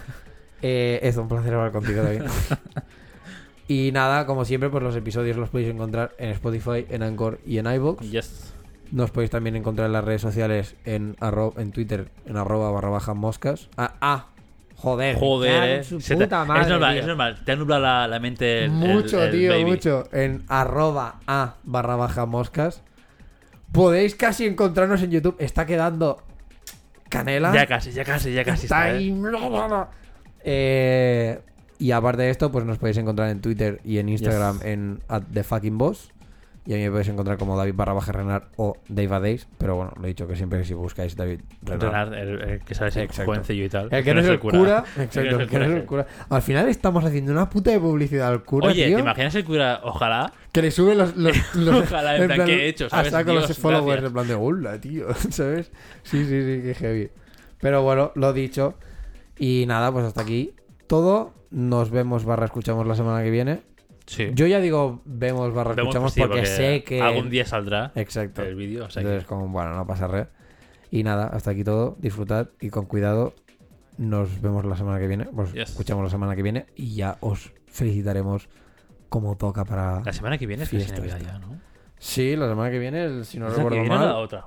Eh, 0.62 1.00
es 1.04 1.18
un 1.18 1.28
placer 1.28 1.54
hablar 1.54 1.72
contigo, 1.72 2.04
David. 2.04 2.22
y 3.68 3.92
nada, 3.94 4.26
como 4.26 4.46
siempre, 4.46 4.70
pues 4.70 4.84
los 4.84 4.96
episodios 4.96 5.38
los 5.38 5.50
podéis 5.50 5.70
encontrar 5.70 6.12
en 6.18 6.30
Spotify, 6.30 6.86
en 6.90 7.04
Anchor 7.04 7.40
y 7.46 7.58
en 7.58 7.66
iVoox. 7.68 8.02
Yes. 8.10 8.54
Nos 8.92 9.12
podéis 9.12 9.32
también 9.32 9.56
encontrar 9.56 9.88
en 9.88 9.94
las 9.94 10.04
redes 10.04 10.22
sociales 10.22 10.76
en, 10.86 11.16
arro- 11.18 11.54
en 11.58 11.72
Twitter, 11.72 12.10
en 12.26 12.36
arroba 12.38 12.72
barra 12.72 12.90
baja 12.90 13.14
moscas. 13.14 13.70
Ah, 13.78 13.94
ah, 14.02 14.26
joder. 14.76 15.18
Joder, 15.18 15.80
eh. 15.80 15.84
su 15.86 16.02
Se 16.02 16.16
te- 16.16 16.26
puta 16.26 16.44
madre, 16.44 16.64
es 16.64 16.68
normal, 16.70 16.92
tío. 16.94 17.02
es 17.02 17.08
normal. 17.08 17.42
Te 17.46 17.52
ha 17.54 17.56
nublado 17.56 17.82
la, 17.82 18.08
la 18.10 18.20
mente 18.20 18.66
el, 18.66 18.72
Mucho, 18.72 19.20
el- 19.24 19.30
el 19.30 19.32
tío, 19.40 19.52
baby. 19.52 19.64
mucho. 19.66 20.04
En 20.12 20.44
arroba 20.50 21.20
a 21.26 21.56
barra 21.64 21.96
baja 21.96 22.26
moscas. 22.26 22.84
Podéis 23.72 24.16
casi 24.16 24.46
encontrarnos 24.46 25.02
en 25.02 25.12
YouTube. 25.12 25.38
Está 25.40 25.66
quedando 25.66 26.22
canela. 27.08 27.54
Ya 27.54 27.66
casi, 27.68 27.92
ya 27.94 28.04
casi, 28.04 28.34
ya 28.34 28.44
casi 28.44 28.66
Está 28.66 28.90
está, 28.90 28.98
ahí. 28.98 29.10
Eh, 29.10 29.14
y 31.80 31.92
aparte 31.92 32.24
de 32.24 32.30
esto, 32.30 32.52
pues 32.52 32.66
nos 32.66 32.78
podéis 32.78 32.98
encontrar 32.98 33.30
en 33.30 33.42
Twitter 33.42 33.80
y 33.84 33.98
en 33.98 34.10
Instagram 34.10 34.58
Yes. 34.58 34.66
en 34.66 35.00
at 35.08 35.24
the 35.34 35.44
fucking 35.44 35.78
boss. 35.78 36.12
Y 36.64 36.74
a 36.74 36.78
mí 36.78 36.84
me 36.84 36.92
podéis 36.92 37.08
encontrar 37.08 37.40
como 37.40 37.58
David 37.58 37.74
barra 37.76 37.94
baja 37.94 38.12
Renard 38.12 38.44
o 38.56 38.78
Dave 38.88 39.20
Days. 39.20 39.48
Pero 39.58 39.76
bueno, 39.78 39.94
lo 39.98 40.06
he 40.06 40.10
dicho 40.10 40.28
que 40.28 40.36
siempre 40.36 40.60
que 40.60 40.66
si 40.66 40.76
buscáis 40.76 41.16
David 41.16 41.40
Renard. 41.64 41.82
Renard, 41.82 42.14
el, 42.14 42.30
el 42.42 42.60
que 42.60 42.74
y 43.56 43.70
tal. 43.70 43.88
El 43.92 44.04
que 44.04 44.14
no 44.14 44.20
es 44.22 44.28
el 44.28 44.40
cura. 44.40 44.84
El 44.96 44.96
que 44.96 45.04
Exacto, 45.04 45.32
no 45.32 45.40
el 45.42 45.50
que 45.50 45.58
no 45.58 45.66
es 45.66 45.72
el 45.72 45.86
cura. 45.86 46.06
Al 46.30 46.42
final 46.44 46.70
estamos 46.70 47.04
haciendo 47.04 47.32
una 47.32 47.50
puta 47.50 47.72
de 47.72 47.80
publicidad 47.80 48.28
al 48.28 48.44
cura, 48.44 48.68
Oye, 48.68 48.86
tío. 48.86 48.98
¿te 48.98 49.02
imaginas 49.02 49.34
el 49.34 49.44
cura? 49.44 49.82
Ojalá. 49.84 50.32
Que 50.52 50.62
le 50.62 50.70
sube 50.70 50.94
los. 50.94 51.18
los, 51.18 51.36
los- 51.56 51.82
Ojalá, 51.84 52.16
en 52.18 52.28
plan, 52.28 52.46
¿qué 52.46 52.66
he 52.66 52.68
hecho? 52.68 52.90
¿Sabes? 52.92 53.08
Hasta 53.08 53.26
con 53.26 53.36
los 53.36 53.58
followers, 53.58 53.86
gracias. 53.88 54.08
en 54.10 54.14
plan 54.14 54.28
de 54.28 54.36
hola, 54.36 54.80
tío. 54.80 55.08
¿Sabes? 55.32 55.72
Sí, 56.04 56.24
sí, 56.26 56.42
sí, 56.44 56.62
que 56.62 56.76
heavy. 56.78 57.10
Pero 57.60 57.82
bueno, 57.82 58.12
lo 58.14 58.34
dicho. 58.34 58.76
Y 59.44 59.66
nada, 59.66 59.92
pues 59.92 60.06
hasta 60.06 60.22
aquí 60.22 60.54
todo. 60.86 61.34
Nos 61.50 61.90
vemos 61.90 62.26
barra 62.26 62.46
escuchamos 62.46 62.86
la 62.86 62.94
semana 62.96 63.24
que 63.24 63.32
viene. 63.32 63.62
Sí. 64.06 64.30
Yo 64.36 64.46
ya 64.46 64.60
digo 64.60 65.02
vemos 65.06 65.52
barra 65.54 65.74
Vemos, 65.74 65.88
escuchamos 65.90 66.14
sí, 66.14 66.22
porque, 66.22 66.46
sé 66.46 66.84
que. 66.84 67.02
Algún 67.02 67.32
día 67.32 67.44
saldrá 67.46 67.92
Exacto. 67.96 68.44
el 68.44 68.54
vídeo. 68.56 68.86
O 68.86 68.90
sea 68.92 69.02
que- 69.02 69.08
Entonces, 69.10 69.28
como, 69.28 69.48
bueno, 69.48 69.76
no 69.76 69.88
pasa 69.88 70.08
re. 70.08 70.28
Y 70.92 71.02
nada, 71.04 71.26
hasta 71.28 71.52
aquí 71.52 71.64
todo. 71.64 71.96
Disfrutad 72.00 72.50
y 72.60 72.70
con 72.70 72.86
cuidado. 72.86 73.34
Nos 73.98 74.42
vemos 74.42 74.64
la 74.66 74.78
semana 74.78 75.00
que 75.00 75.08
viene. 75.08 75.26
Pues 75.26 75.54
Yes. 75.54 75.72
escuchamos 75.72 76.04
la 76.04 76.10
semana 76.12 76.36
que 76.36 76.44
viene 76.44 76.68
y 76.76 76.94
ya 76.94 77.18
os 77.22 77.52
felicitaremos 77.66 78.48
como 79.10 79.38
toca 79.38 79.66
para. 79.66 80.02
La 80.06 80.14
semana 80.14 80.38
que 80.38 80.46
viene 80.46 80.64
es 80.64 80.70
Fiesta 80.70 81.04
esta. 81.04 81.18
ya, 81.18 81.40
¿no? 81.40 81.60
Sí, 81.98 82.36
la 82.36 82.48
semana 82.48 82.70
que 82.72 82.78
viene, 82.80 83.04
el- 83.06 83.26
si 83.26 83.40
no 83.40 83.48
¿Es 83.48 83.58
la 83.58 83.64
que 83.64 83.70
recuerdo 83.70 83.90
mal. 83.94 84.08
la 84.08 84.18
otra? 84.18 84.46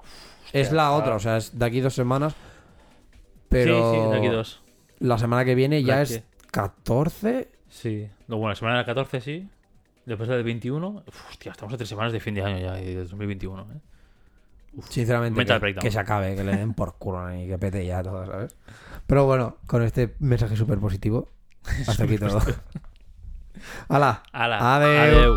Es 0.52 0.70
la 0.72 0.92
Hostia, 0.92 1.02
otra, 1.04 1.16
o 1.16 1.18
sea, 1.20 1.36
es 1.36 1.58
de 1.58 1.64
aquí 1.64 1.80
dos 1.80 1.94
semanas. 1.94 2.34
Pero 3.48 3.92
Sí, 3.92 3.98
sí, 4.00 4.10
de 4.10 4.16
aquí 4.18 4.28
dos. 4.28 4.62
La 5.00 5.18
semana 5.18 5.44
que 5.44 5.54
viene 5.54 5.82
ya 5.82 5.96
La 5.96 6.02
es 6.02 6.18
que- 6.18 6.24
14. 6.50 7.48
Sí. 7.68 8.08
No, 8.28 8.36
bueno, 8.36 8.50
la 8.50 8.54
semana 8.54 8.76
del 8.78 8.86
14 8.86 9.20
sí. 9.20 9.48
Después 10.06 10.28
del 10.28 10.44
21. 10.44 11.02
Uf, 11.06 11.30
hostia, 11.30 11.52
estamos 11.52 11.72
a 11.74 11.76
tres 11.76 11.88
semanas 11.88 12.12
de 12.12 12.20
fin 12.20 12.34
de 12.34 12.42
año 12.42 12.58
ya 12.58 12.80
y 12.80 12.94
de 12.94 13.04
2021. 13.04 13.62
¿eh? 13.62 13.80
Sinceramente, 14.88 15.44
que, 15.80 15.90
se 15.90 15.98
acabe, 15.98 16.34
que 16.36 16.42
le 16.44 16.56
den 16.56 16.74
por 16.74 16.96
culo 16.98 17.32
y 17.34 17.46
que 17.46 17.56
pete 17.58 17.86
ya 17.86 18.02
todo, 18.02 18.26
¿sabes? 18.26 18.56
Pero 19.06 19.24
bueno, 19.24 19.56
con 19.66 19.82
este 19.82 20.14
mensaje 20.18 20.56
súper 20.56 20.78
positivo, 20.78 21.28
hasta 21.88 22.04
aquí 22.04 22.18
todo. 22.18 22.40
¡Hala! 23.88 24.22
Ala, 24.32 24.76
Adeu. 24.76 25.00
adeu. 25.00 25.36